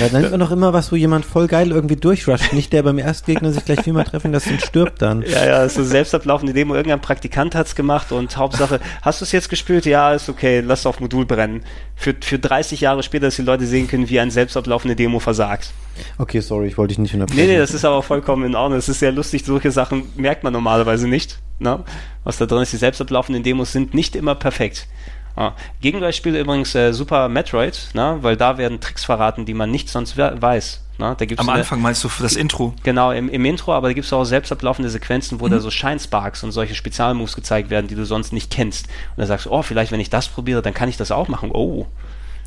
Da 0.00 0.18
nennt 0.18 0.32
man 0.32 0.40
doch 0.40 0.50
immer 0.50 0.72
was, 0.72 0.90
wo 0.90 0.96
jemand 0.96 1.24
voll 1.24 1.46
geil 1.46 1.70
irgendwie 1.70 1.94
durchrusht. 1.94 2.52
Nicht 2.52 2.72
der 2.72 2.82
beim 2.82 2.98
Erstgegner 2.98 3.52
sich 3.52 3.64
gleich 3.64 3.82
viermal 3.82 4.04
treffen 4.04 4.32
lässt 4.32 4.48
und 4.48 4.60
stirbt 4.60 5.00
dann. 5.00 5.22
Ja, 5.22 5.46
ja, 5.46 5.68
so 5.68 5.84
selbstablaufende 5.84 6.52
Demo. 6.52 6.74
Irgendein 6.74 7.00
Praktikant 7.00 7.54
hat's 7.54 7.76
gemacht 7.76 8.10
und 8.10 8.36
Hauptsache, 8.36 8.80
hast 9.02 9.20
du 9.20 9.24
es 9.24 9.32
jetzt 9.32 9.48
gespielt? 9.48 9.86
Ja, 9.86 10.12
ist 10.12 10.28
okay, 10.28 10.60
lass 10.60 10.86
auf 10.86 10.98
Modul 10.98 11.24
brennen. 11.24 11.62
Für, 11.94 12.14
für 12.20 12.38
30 12.38 12.80
Jahre 12.80 13.04
später, 13.04 13.26
dass 13.26 13.36
die 13.36 13.42
Leute 13.42 13.66
sehen 13.66 13.86
können, 13.86 14.08
wie 14.08 14.18
ein 14.18 14.32
selbstablaufende 14.32 14.96
Demo 14.96 15.20
versagt. 15.20 15.72
Okay, 16.18 16.40
sorry, 16.40 16.68
ich 16.68 16.78
wollte 16.78 16.90
dich 16.90 16.98
nicht 16.98 17.14
unterbrechen. 17.14 17.40
Nee, 17.40 17.52
nee, 17.52 17.58
das 17.58 17.74
ist 17.74 17.84
aber 17.84 18.02
vollkommen 18.02 18.44
in 18.44 18.54
Ordnung. 18.54 18.78
Es 18.78 18.88
ist 18.88 19.00
sehr 19.00 19.12
lustig, 19.12 19.44
solche 19.44 19.70
Sachen 19.70 20.04
merkt 20.16 20.44
man 20.44 20.52
normalerweise 20.52 21.08
nicht. 21.08 21.38
Ne? 21.58 21.82
Was 22.24 22.38
da 22.38 22.46
drin 22.46 22.62
ist, 22.62 22.72
die 22.72 22.76
selbstablaufenden 22.76 23.42
Demos 23.42 23.72
sind 23.72 23.94
nicht 23.94 24.16
immer 24.16 24.34
perfekt. 24.34 24.88
Ah. 25.36 25.52
Gegenbeispiel 25.82 26.34
übrigens 26.34 26.74
äh, 26.74 26.92
Super 26.92 27.28
Metroid, 27.28 27.90
ne? 27.92 28.18
weil 28.22 28.36
da 28.36 28.56
werden 28.56 28.80
Tricks 28.80 29.04
verraten, 29.04 29.44
die 29.44 29.52
man 29.52 29.70
nicht 29.70 29.90
sonst 29.90 30.16
weiß. 30.16 30.82
Ne? 30.98 31.14
Da 31.18 31.24
gibt's 31.26 31.40
Am 31.40 31.48
eine, 31.50 31.58
Anfang 31.58 31.82
meinst 31.82 32.02
du 32.02 32.08
für 32.08 32.22
das 32.22 32.36
Intro? 32.36 32.74
Genau, 32.82 33.12
im, 33.12 33.28
im 33.28 33.44
Intro, 33.44 33.74
aber 33.74 33.88
da 33.88 33.92
gibt 33.92 34.06
es 34.06 34.12
auch 34.14 34.24
selbst 34.24 34.50
ablaufende 34.50 34.88
Sequenzen, 34.88 35.40
wo 35.40 35.46
mhm. 35.46 35.50
da 35.50 35.60
so 35.60 35.70
Shine 35.70 36.00
Sparks 36.00 36.42
und 36.42 36.52
solche 36.52 36.74
Spezialmoves 36.74 37.34
gezeigt 37.34 37.68
werden, 37.68 37.86
die 37.86 37.94
du 37.94 38.06
sonst 38.06 38.32
nicht 38.32 38.50
kennst. 38.50 38.86
Und 38.86 39.18
da 39.18 39.26
sagst 39.26 39.46
du, 39.46 39.50
oh, 39.50 39.60
vielleicht 39.60 39.92
wenn 39.92 40.00
ich 40.00 40.08
das 40.08 40.28
probiere, 40.28 40.62
dann 40.62 40.72
kann 40.72 40.88
ich 40.88 40.96
das 40.96 41.10
auch 41.10 41.28
machen. 41.28 41.50
Oh, 41.52 41.86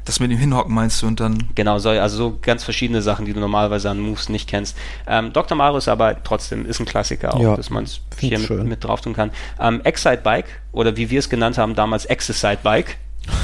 das 0.10 0.20
mit 0.20 0.32
dem 0.32 0.38
Hinhocken 0.38 0.74
meinst 0.74 1.02
du 1.02 1.08
und 1.08 1.20
dann. 1.20 1.50
Genau, 1.56 1.80
so, 1.80 1.90
also 1.90 2.18
so 2.18 2.40
ganz 2.42 2.64
verschiedene 2.64 3.02
Sachen, 3.02 3.26
die 3.26 3.34
du 3.34 3.40
normalerweise 3.40 3.90
an 3.90 4.00
Moves 4.00 4.30
nicht 4.30 4.50
kennst. 4.50 4.76
Ähm, 5.08 5.32
Dr. 5.34 5.56
Mario 5.56 5.78
ist 5.78 5.88
aber 5.88 6.24
trotzdem 6.24 6.66
ist 6.66 6.80
ein 6.80 6.86
Klassiker 6.86 7.36
auch, 7.36 7.40
ja, 7.40 7.56
dass 7.56 7.70
man 7.70 7.84
es 7.84 8.02
hier 8.18 8.40
mit, 8.40 8.50
mit, 8.66 8.84
drauf 8.84 9.02
tun 9.02 9.14
kann. 9.14 9.32
Ähm, 9.60 9.82
Excite 9.84 10.22
Bike 10.24 10.62
oder 10.72 10.98
wie 10.98 11.10
wir 11.10 11.20
es 11.20 11.30
genannt 11.30 11.58
haben 11.58 11.76
damals 11.76 12.06
Exercise 12.06 12.60
Bike 12.64 12.98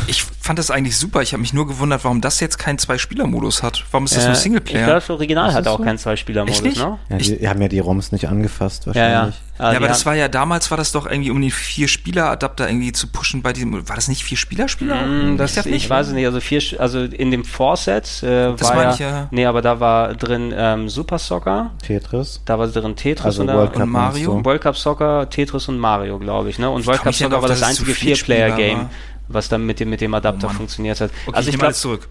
ich 0.08 0.24
fand 0.46 0.60
das 0.60 0.70
eigentlich 0.70 0.98
super. 0.98 1.22
Ich 1.24 1.34
habe 1.34 1.42
mich 1.42 1.54
nur 1.54 1.68
gewundert, 1.68 2.04
warum 2.04 2.22
das 2.22 2.40
jetzt 2.40 2.60
keinen 2.60 2.78
Zwei-Spieler-Modus 2.78 3.64
hat. 3.64 3.84
Warum 3.90 4.06
ist 4.06 4.16
das 4.16 4.26
äh, 4.26 4.28
nur 4.28 4.36
Singleplayer? 4.36 4.80
Ich 4.80 4.86
glaube, 4.86 5.00
das 5.00 5.10
Original 5.10 5.54
hat 5.54 5.68
auch 5.68 5.80
so? 5.80 5.84
keinen 5.84 5.98
Zwei-Spieler-Modus, 5.98 6.62
ne? 6.62 7.00
Ja, 7.10 7.18
die, 7.18 7.38
die, 7.40 7.50
haben 7.50 7.62
ja 7.62 7.68
die 7.68 7.80
ROMs 7.80 8.12
nicht 8.12 8.30
angefasst 8.30 8.86
wahrscheinlich. 8.86 9.36
Ja, 9.60 9.66
ja. 9.66 9.72
ja 9.72 9.78
aber 9.78 9.88
das 9.88 10.06
war 10.06 10.14
ja 10.14 10.28
damals 10.28 10.70
war 10.70 10.78
das 10.78 10.92
doch 10.92 11.08
irgendwie 11.08 11.32
um 11.32 11.42
den 11.42 11.50
Vier-Spieler-Adapter 11.50 12.68
irgendwie 12.70 12.92
zu 12.92 13.08
pushen 13.08 13.42
bei 13.42 13.54
diesem. 13.54 13.74
War 13.90 13.96
das 13.96 14.08
nicht 14.08 14.24
Vier-Spieler-Spieler? 14.24 14.96
Mm, 15.06 15.38
das 15.38 15.58
ich, 15.58 15.66
ich 15.66 15.90
weiß 15.90 16.08
es 16.08 16.14
nicht. 16.14 16.28
Also 16.28 16.40
vier, 16.40 16.62
also 16.78 17.02
in 17.02 17.32
dem 17.32 17.44
Vorset 17.44 18.22
äh, 18.22 18.54
das 18.56 18.70
war 18.70 18.84
ja, 18.84 18.94
ich 18.94 19.00
ja. 19.00 19.28
Nee, 19.32 19.48
aber 19.48 19.64
da 19.64 19.80
war 19.80 20.14
drin 20.14 20.54
ähm, 20.56 20.90
Super 20.90 21.18
Soccer. 21.18 21.72
Tetris. 21.82 22.42
Da 22.46 22.60
war 22.60 22.68
drin 22.68 22.96
Tetris 22.96 23.26
also 23.26 23.42
und, 23.42 23.48
World 23.48 23.74
Cup 23.74 23.82
und 23.82 23.90
Mario. 23.90 24.46
World 24.46 24.62
Cup 24.62 24.78
Soccer, 24.78 25.28
Tetris 25.28 25.68
und 25.70 25.80
Mario, 25.80 26.20
glaube 26.20 26.50
ich. 26.50 26.60
Ne? 26.60 26.70
Und 26.70 26.82
ich 26.82 26.88
World 26.88 27.02
Cup 27.02 27.16
Soccer 27.16 27.42
war 27.42 27.50
das 27.50 27.64
einzige 27.64 27.96
Vier-Player-Game 27.96 28.90
was 29.28 29.50
dann 29.50 29.66
mit 29.66 29.80
dem, 29.80 29.90
mit 29.90 30.02
dem 30.02 30.14
Adapter 30.14 30.48
oh 30.50 30.54
funktioniert 30.54 31.02
hat. 31.02 31.12
Okay, 31.26 31.36
also 31.36 31.50
ich, 31.50 31.56
ich 31.56 31.60
glaube 31.60 31.74
zurück. 31.74 32.10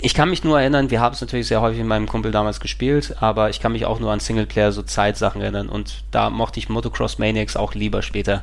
Ich 0.00 0.14
kann 0.14 0.30
mich 0.30 0.42
nur 0.42 0.58
erinnern, 0.58 0.90
wir 0.90 1.00
haben 1.00 1.12
es 1.12 1.20
natürlich 1.20 1.46
sehr 1.46 1.60
häufig 1.60 1.78
mit 1.78 1.86
meinem 1.86 2.08
Kumpel 2.08 2.32
damals 2.32 2.60
gespielt, 2.60 3.16
aber 3.20 3.50
ich 3.50 3.60
kann 3.60 3.72
mich 3.72 3.84
auch 3.84 4.00
nur 4.00 4.10
an 4.10 4.20
Singleplayer 4.20 4.72
so 4.72 4.82
Zeitsachen 4.82 5.42
erinnern 5.42 5.68
und 5.68 6.04
da 6.10 6.30
mochte 6.30 6.58
ich 6.58 6.68
Motocross 6.68 7.18
Maniacs 7.18 7.56
auch 7.56 7.74
lieber 7.74 8.02
später 8.02 8.42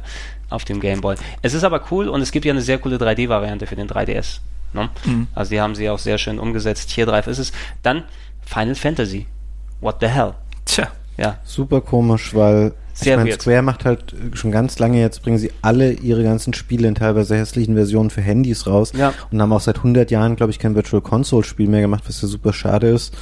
auf 0.50 0.64
dem 0.64 0.80
Game 0.80 1.02
Boy. 1.02 1.16
Es 1.42 1.54
ist 1.54 1.64
aber 1.64 1.82
cool 1.92 2.08
und 2.08 2.22
es 2.22 2.32
gibt 2.32 2.46
ja 2.46 2.54
eine 2.54 2.62
sehr 2.62 2.78
coole 2.78 2.98
3D-Variante 2.98 3.66
für 3.66 3.76
den 3.76 3.88
3DS. 3.88 4.40
Ne? 4.74 4.90
Mhm. 5.06 5.28
Also 5.34 5.52
die 5.52 5.62
haben 5.62 5.76
sie 5.76 5.90
auch 5.90 6.00
sehr 6.00 6.18
schön 6.18 6.40
umgesetzt. 6.40 6.92
Hier 6.92 7.06
drauf 7.06 7.28
ist 7.28 7.40
es. 7.40 7.52
Dann 7.82 8.04
Final 8.46 8.76
Fantasy. 8.76 9.26
What 9.82 9.98
the 10.02 10.08
hell? 10.08 10.34
Tja. 10.66 10.88
Ja. 11.18 11.38
Super 11.44 11.82
komisch, 11.82 12.34
weil 12.34 12.74
sehr 13.00 13.18
ich 13.18 13.24
meine, 13.24 13.40
Square 13.40 13.62
macht 13.62 13.86
halt 13.86 14.14
schon 14.34 14.52
ganz 14.52 14.78
lange, 14.80 15.00
jetzt 15.00 15.24
bringen 15.24 15.38
sie 15.38 15.52
alle 15.62 15.92
ihre 15.92 16.24
ganzen 16.24 16.54
Spiele 16.54 16.88
in 16.88 16.96
teilweise 16.96 17.36
hässlichen 17.36 17.76
Versionen 17.76 18.10
für 18.10 18.22
Handys 18.22 18.68
raus 18.68 18.92
ja. 18.96 19.14
und 19.32 19.42
haben 19.42 19.54
auch 19.54 19.62
seit 19.62 19.78
100 19.78 20.12
Jahren, 20.12 20.36
glaube 20.36 20.52
ich, 20.52 20.60
kein 20.60 20.76
Virtual 20.76 21.02
Console 21.02 21.44
Spiel 21.44 21.70
mehr 21.70 21.82
gemacht, 21.82 22.04
was 22.08 22.22
ja 22.22 22.28
super 22.28 22.54
schade 22.54 22.88
ist. 22.88 23.16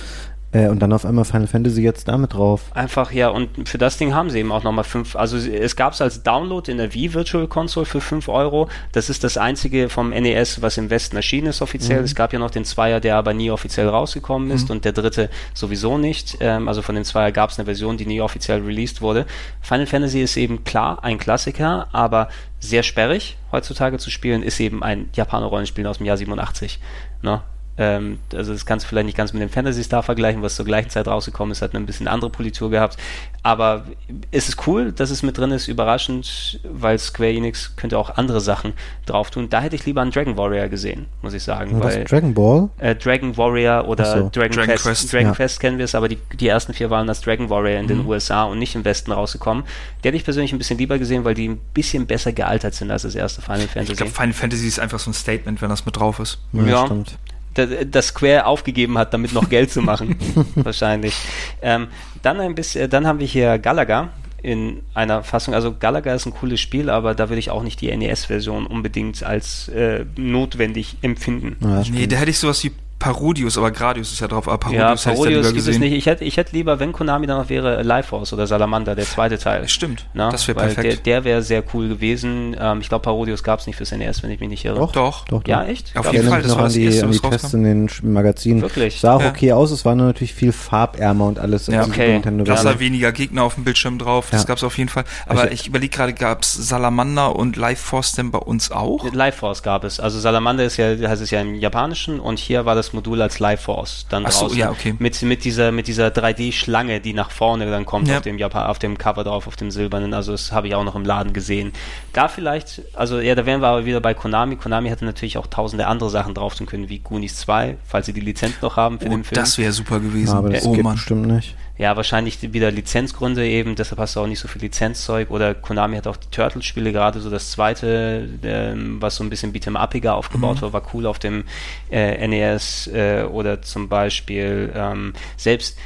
Äh, 0.57 0.69
und 0.69 0.79
dann 0.79 0.91
auf 0.91 1.05
einmal 1.05 1.25
Final 1.25 1.47
Fantasy 1.47 1.81
jetzt 1.83 2.07
damit 2.07 2.33
drauf. 2.33 2.63
Einfach, 2.73 3.11
ja, 3.11 3.29
und 3.29 3.69
für 3.69 3.77
das 3.77 3.97
Ding 3.97 4.13
haben 4.15 4.29
sie 4.29 4.39
eben 4.39 4.51
auch 4.51 4.63
nochmal 4.63 4.83
fünf, 4.83 5.15
also 5.15 5.37
es 5.37 5.75
gab 5.75 5.93
es 5.93 6.01
als 6.01 6.23
Download 6.23 6.69
in 6.71 6.77
der 6.77 6.93
Wii 6.93 7.13
Virtual 7.13 7.47
Console 7.47 7.85
für 7.85 8.01
fünf 8.01 8.27
Euro. 8.27 8.67
Das 8.91 9.09
ist 9.09 9.23
das 9.23 9.37
einzige 9.37 9.89
vom 9.89 10.09
NES, 10.09 10.61
was 10.61 10.77
im 10.77 10.89
Westen 10.89 11.15
erschienen 11.15 11.47
ist 11.47 11.61
offiziell. 11.61 11.99
Mhm. 11.99 12.05
Es 12.05 12.15
gab 12.15 12.33
ja 12.33 12.39
noch 12.39 12.49
den 12.49 12.65
Zweier, 12.65 12.99
der 12.99 13.17
aber 13.17 13.33
nie 13.33 13.51
offiziell 13.51 13.87
rausgekommen 13.87 14.49
ist 14.49 14.69
mhm. 14.69 14.77
und 14.77 14.85
der 14.85 14.93
dritte 14.93 15.29
sowieso 15.53 15.97
nicht. 15.97 16.37
Ähm, 16.39 16.67
also 16.67 16.81
von 16.81 16.95
dem 16.95 17.03
Zweier 17.03 17.31
gab 17.31 17.51
es 17.51 17.59
eine 17.59 17.65
Version, 17.65 17.97
die 17.97 18.07
nie 18.07 18.21
offiziell 18.21 18.61
released 18.61 19.01
wurde. 19.01 19.25
Final 19.61 19.85
Fantasy 19.85 20.21
ist 20.21 20.37
eben 20.37 20.63
klar 20.63 21.03
ein 21.03 21.19
Klassiker, 21.19 21.87
aber 21.91 22.29
sehr 22.59 22.81
sperrig 22.81 23.37
heutzutage 23.51 23.97
zu 23.99 24.09
spielen, 24.09 24.41
ist 24.41 24.59
eben 24.59 24.81
ein 24.83 25.09
Japaner-Rollenspiel 25.13 25.85
aus 25.85 25.97
dem 25.97 26.07
Jahr 26.07 26.17
87. 26.17 26.79
Ne? 27.21 27.41
Ähm, 27.77 28.19
also 28.33 28.53
das 28.53 28.65
kannst 28.65 28.85
du 28.85 28.89
vielleicht 28.89 29.05
nicht 29.05 29.17
ganz 29.17 29.33
mit 29.33 29.41
dem 29.41 29.49
Fantasy 29.49 29.83
Star 29.83 30.01
vergleichen, 30.01 30.41
was 30.41 30.55
zur 30.55 30.65
gleichen 30.65 30.89
Zeit 30.89 31.07
rausgekommen 31.07 31.51
ist, 31.51 31.61
hat 31.61 31.75
eine 31.75 31.85
bisschen 31.85 32.07
andere 32.07 32.31
Politur 32.31 32.71
gehabt. 32.71 32.97
Aber 33.43 33.85
es 34.31 34.49
ist 34.49 34.67
cool, 34.67 34.91
dass 34.91 35.09
es 35.11 35.23
mit 35.23 35.37
drin 35.37 35.51
ist, 35.51 35.67
überraschend, 35.67 36.59
weil 36.63 36.97
Square 36.97 37.31
Enix 37.31 37.75
könnte 37.75 37.97
auch 37.97 38.17
andere 38.17 38.41
Sachen 38.41 38.73
drauf 39.05 39.29
tun. 39.29 39.49
Da 39.49 39.61
hätte 39.61 39.75
ich 39.75 39.85
lieber 39.85 40.01
einen 40.01 40.11
Dragon 40.11 40.37
Warrior 40.37 40.67
gesehen, 40.67 41.05
muss 41.21 41.33
ich 41.33 41.43
sagen. 41.43 41.79
Was, 41.79 41.95
weil, 41.95 42.03
Dragon 42.05 42.33
Ball? 42.33 42.69
Äh, 42.79 42.95
Dragon 42.95 43.37
Warrior 43.37 43.87
oder 43.87 44.05
so. 44.05 44.29
Dragon, 44.33 44.51
Dragon, 44.57 44.75
Quest. 44.75 44.83
Quest. 44.83 45.13
Dragon 45.13 45.27
ja. 45.27 45.33
Quest 45.33 45.59
kennen 45.59 45.77
wir 45.77 45.85
es, 45.85 45.95
aber 45.95 46.09
die, 46.09 46.17
die 46.39 46.47
ersten 46.47 46.73
vier 46.73 46.89
waren 46.89 47.07
als 47.07 47.21
Dragon 47.21 47.49
Warrior 47.49 47.79
in 47.79 47.85
mhm. 47.85 47.89
den 47.89 48.05
USA 48.05 48.43
und 48.43 48.59
nicht 48.59 48.75
im 48.75 48.83
Westen 48.83 49.11
rausgekommen. 49.11 49.63
Die 50.03 50.07
hätte 50.07 50.17
ich 50.17 50.23
persönlich 50.23 50.51
ein 50.51 50.57
bisschen 50.57 50.79
lieber 50.79 50.97
gesehen, 50.97 51.23
weil 51.23 51.35
die 51.35 51.47
ein 51.47 51.59
bisschen 51.73 52.07
besser 52.07 52.31
gealtert 52.31 52.73
sind 52.73 52.89
als 52.89 53.03
das 53.03 53.15
erste 53.15 53.41
Final 53.41 53.67
Fantasy. 53.67 53.91
Ich 53.91 53.97
glaube, 53.97 54.11
Final 54.11 54.33
Fantasy 54.33 54.67
ist 54.67 54.79
einfach 54.79 54.99
so 54.99 55.11
ein 55.11 55.13
Statement, 55.13 55.61
wenn 55.61 55.69
das 55.69 55.85
mit 55.85 55.95
drauf 55.95 56.19
ist. 56.19 56.39
Ja, 56.53 56.63
ja. 56.63 56.85
stimmt 56.85 57.17
das 57.57 58.07
Square 58.07 58.45
aufgegeben 58.45 58.97
hat, 58.97 59.13
damit 59.13 59.33
noch 59.33 59.49
Geld 59.49 59.71
zu 59.71 59.81
machen. 59.81 60.15
Wahrscheinlich. 60.55 61.15
Ähm, 61.61 61.87
dann 62.21 62.39
ein 62.39 62.55
bisschen, 62.55 62.89
dann 62.89 63.07
haben 63.07 63.19
wir 63.19 63.27
hier 63.27 63.57
Galaga 63.57 64.09
in 64.41 64.81
einer 64.93 65.23
Fassung. 65.23 65.53
Also 65.53 65.75
Galaga 65.77 66.13
ist 66.13 66.25
ein 66.25 66.33
cooles 66.33 66.59
Spiel, 66.59 66.89
aber 66.89 67.15
da 67.15 67.29
würde 67.29 67.39
ich 67.39 67.49
auch 67.49 67.63
nicht 67.63 67.81
die 67.81 67.95
NES-Version 67.95 68.67
unbedingt 68.67 69.23
als 69.23 69.67
äh, 69.69 70.05
notwendig 70.15 70.97
empfinden. 71.01 71.57
Ja, 71.61 71.83
nee, 71.91 72.07
da 72.07 72.17
hätte 72.17 72.31
ich 72.31 72.39
sowas 72.39 72.63
wie 72.63 72.71
Parodius, 72.99 73.57
aber 73.57 73.71
Gradius 73.71 74.11
ist 74.11 74.19
ja 74.21 74.27
drauf. 74.27 74.47
Aber 74.47 74.57
Parodius, 74.57 75.05
ja, 75.05 75.11
Parodius 75.11 75.37
heißt 75.37 75.45
ja 75.45 75.51
gibt 75.51 75.67
es 75.67 75.79
nicht. 75.79 75.93
Ich 75.93 76.05
hätte, 76.07 76.23
ich 76.23 76.37
hätte 76.37 76.55
lieber, 76.55 76.79
wenn 76.79 76.93
Konami 76.93 77.27
dann 77.27 77.37
noch 77.37 77.49
wäre, 77.49 77.83
Life 77.83 78.09
Force 78.09 78.33
oder 78.33 78.47
Salamander, 78.47 78.95
der 78.95 79.05
zweite 79.05 79.37
Teil. 79.37 79.67
Stimmt, 79.67 80.07
Na, 80.13 80.31
das 80.31 80.47
wäre 80.47 80.57
perfekt. 80.57 80.83
Der, 80.83 80.95
der 80.95 81.23
wäre 81.23 81.41
sehr 81.43 81.63
cool 81.73 81.89
gewesen. 81.89 82.55
Ähm, 82.59 82.81
ich 82.81 82.89
glaube, 82.89 83.03
Parodius 83.03 83.43
gab 83.43 83.59
es 83.59 83.67
nicht 83.67 83.75
fürs 83.75 83.91
NES, 83.91 84.23
wenn 84.23 84.31
ich 84.31 84.39
mich 84.39 84.49
nicht 84.49 84.65
irre. 84.65 84.79
Doch, 84.79 84.91
doch. 84.91 85.25
doch, 85.25 85.43
Ja, 85.45 85.63
echt? 85.65 85.95
Auf 85.95 86.11
jeden 86.11 86.27
Fall, 86.27 86.41
das 86.41 86.51
noch 86.51 86.57
war 86.57 86.65
an 86.65 86.73
die, 86.73 86.85
erste, 86.85 87.05
an 87.05 87.11
die 87.11 87.19
Tests 87.19 87.53
in 87.53 87.63
den 87.63 87.89
Magazinen. 88.01 88.61
Wirklich? 88.61 88.99
Sah 88.99 89.15
auch 89.15 89.21
ja. 89.21 89.29
okay 89.29 89.51
aus, 89.51 89.69
es 89.69 89.85
war 89.85 89.93
nur 89.93 90.07
natürlich 90.07 90.33
viel 90.33 90.51
farbärmer 90.51 91.25
und 91.25 91.39
alles. 91.39 91.67
Ja, 91.67 91.83
okay. 91.83 92.13
Nintendo 92.13 92.45
da 92.45 92.57
sah 92.57 92.79
weniger 92.79 93.11
Gegner 93.11 93.43
auf 93.43 93.55
dem 93.55 93.63
Bildschirm 93.63 93.99
drauf, 93.99 94.29
das 94.31 94.43
ja. 94.43 94.47
gab 94.47 94.57
es 94.57 94.63
auf 94.63 94.77
jeden 94.77 94.89
Fall. 94.89 95.03
Aber 95.27 95.51
ich, 95.51 95.61
ich 95.61 95.67
überlege 95.67 95.95
gerade, 95.95 96.13
gab 96.13 96.41
es 96.41 96.53
Salamander 96.53 97.35
und 97.35 97.57
Life 97.57 97.83
Force 97.83 98.13
denn 98.13 98.31
bei 98.31 98.39
uns 98.39 98.71
auch? 98.71 99.11
Life 99.13 99.37
Force 99.37 99.61
gab 99.61 99.83
es. 99.83 99.99
Also 99.99 100.19
Salamander 100.19 100.63
ist 100.63 100.77
ja, 100.77 100.87
heißt 100.87 101.21
es 101.21 101.29
ja 101.29 101.41
im 101.41 101.55
Japanischen 101.55 102.19
und 102.19 102.39
hier 102.39 102.65
war 102.65 102.73
das 102.73 102.86
Modul 102.93 103.21
als 103.21 103.39
Life 103.39 103.63
Force 103.63 104.05
dann 104.09 104.25
Ach 104.25 104.31
draußen. 104.31 104.49
So, 104.49 104.55
ja, 104.55 104.69
okay. 104.71 104.95
Mit, 104.99 105.21
mit 105.21 105.43
dieser, 105.43 105.71
mit 105.71 105.87
dieser 105.87 106.07
3D-Schlange, 106.07 106.99
die 106.99 107.13
nach 107.13 107.31
vorne 107.31 107.69
dann 107.69 107.85
kommt 107.85 108.07
ja. 108.07 108.17
auf 108.17 108.23
dem 108.23 108.37
Japan, 108.37 108.67
auf 108.67 108.79
dem 108.79 108.97
Cover 108.97 109.23
drauf, 109.23 109.47
auf 109.47 109.55
dem 109.55 109.71
silbernen. 109.71 110.13
Also 110.13 110.31
das 110.31 110.51
habe 110.51 110.67
ich 110.67 110.75
auch 110.75 110.83
noch 110.83 110.95
im 110.95 111.05
Laden 111.05 111.33
gesehen. 111.33 111.71
Da 112.13 112.27
vielleicht, 112.27 112.81
also 112.93 113.19
ja, 113.19 113.35
da 113.35 113.45
wären 113.45 113.61
wir 113.61 113.67
aber 113.67 113.85
wieder 113.85 113.99
bei 113.99 114.13
Konami. 114.13 114.55
Konami 114.55 114.89
hätte 114.89 115.05
natürlich 115.05 115.37
auch 115.37 115.47
tausende 115.47 115.87
andere 115.87 116.09
Sachen 116.09 116.33
drauf 116.33 116.55
tun 116.55 116.67
können, 116.67 116.89
wie 116.89 116.99
Goonies 116.99 117.37
2, 117.37 117.77
falls 117.83 118.05
sie 118.05 118.13
die 118.13 118.21
Lizenz 118.21 118.61
noch 118.61 118.77
haben 118.77 118.99
für 118.99 119.07
oh, 119.07 119.09
den 119.09 119.23
Film. 119.23 119.39
Das 119.39 119.57
wäre 119.57 119.71
super 119.71 119.99
gewesen. 119.99 120.33
Ja, 120.33 120.39
aber 120.39 120.49
das 120.49 120.65
oh, 120.65 120.73
geht 120.73 120.83
bestimmt 120.83 121.27
nicht. 121.27 121.55
Ja, 121.77 121.95
wahrscheinlich 121.95 122.53
wieder 122.53 122.71
Lizenzgründe 122.71 123.47
eben, 123.47 123.75
deshalb 123.75 123.99
hast 123.99 124.15
du 124.15 124.21
auch 124.21 124.27
nicht 124.27 124.39
so 124.39 124.47
viel 124.47 124.61
Lizenzzeug. 124.61 125.29
Oder 125.29 125.53
Konami 125.53 125.95
hat 125.95 126.07
auch 126.07 126.17
die 126.17 126.29
Turtles-Spiele, 126.31 126.91
gerade 126.91 127.19
so 127.19 127.29
das 127.29 127.51
zweite, 127.51 128.27
ähm, 128.43 128.99
was 128.99 129.17
so 129.17 129.23
ein 129.23 129.29
bisschen 129.29 129.53
beat'em-upiger 129.53 130.13
aufgebaut 130.13 130.57
mhm. 130.57 130.61
war, 130.61 130.73
war 130.73 130.83
cool 130.93 131.05
auf 131.05 131.19
dem 131.19 131.43
äh, 131.91 132.27
NES 132.27 132.87
äh, 132.87 133.23
oder 133.23 133.61
zum 133.61 133.89
Beispiel 133.89 134.71
ähm, 134.75 135.13
selbst 135.35 135.77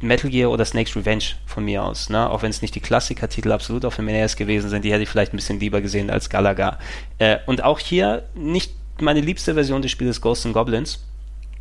Metal 0.00 0.30
Gear 0.30 0.50
oder 0.50 0.64
Snake's 0.64 0.96
Revenge 0.96 1.24
von 1.46 1.64
mir 1.64 1.82
aus, 1.82 2.10
ne? 2.10 2.28
auch 2.28 2.42
wenn 2.42 2.50
es 2.50 2.62
nicht 2.62 2.74
die 2.74 2.80
Klassiker-Titel 2.80 3.52
absolut 3.52 3.84
auf 3.84 3.96
dem 3.96 4.06
NES 4.06 4.36
gewesen 4.36 4.68
sind, 4.68 4.84
die 4.84 4.92
hätte 4.92 5.02
ich 5.02 5.08
vielleicht 5.08 5.32
ein 5.32 5.36
bisschen 5.36 5.60
lieber 5.60 5.80
gesehen 5.80 6.10
als 6.10 6.30
Galaga. 6.30 6.78
Äh, 7.18 7.38
und 7.46 7.62
auch 7.64 7.78
hier 7.78 8.24
nicht 8.34 8.74
meine 9.00 9.20
liebste 9.20 9.54
Version 9.54 9.82
des 9.82 9.90
Spiels 9.90 10.20
Ghosts 10.20 10.46
and 10.46 10.54
Goblins. 10.54 11.02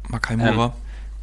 Makai 0.10 0.38
Mura. 0.38 0.66
Ähm, 0.66 0.72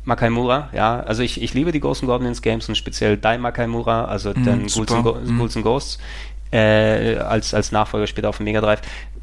Makaimura, 0.04 0.70
ja. 0.72 1.00
Also 1.00 1.22
ich, 1.22 1.42
ich 1.42 1.54
liebe 1.54 1.72
die 1.72 1.80
Ghosts 1.80 2.02
and 2.02 2.10
Goblins 2.10 2.42
Games 2.42 2.68
und 2.68 2.74
speziell 2.74 3.16
Dai 3.16 3.38
Makaimura, 3.38 4.06
also 4.06 4.30
mhm, 4.30 4.44
dann 4.44 4.66
Ghouls 4.66 4.92
and, 4.92 5.04
Go 5.04 5.14
mhm. 5.14 5.38
Ghouls 5.38 5.56
and 5.56 5.64
Ghosts. 5.64 5.98
äh, 6.52 7.16
als, 7.16 7.54
als 7.54 7.72
Nachfolger 7.72 8.06
später 8.06 8.28
auf 8.28 8.38
dem 8.38 8.44
Mega 8.44 8.60
Drive. 8.60 8.80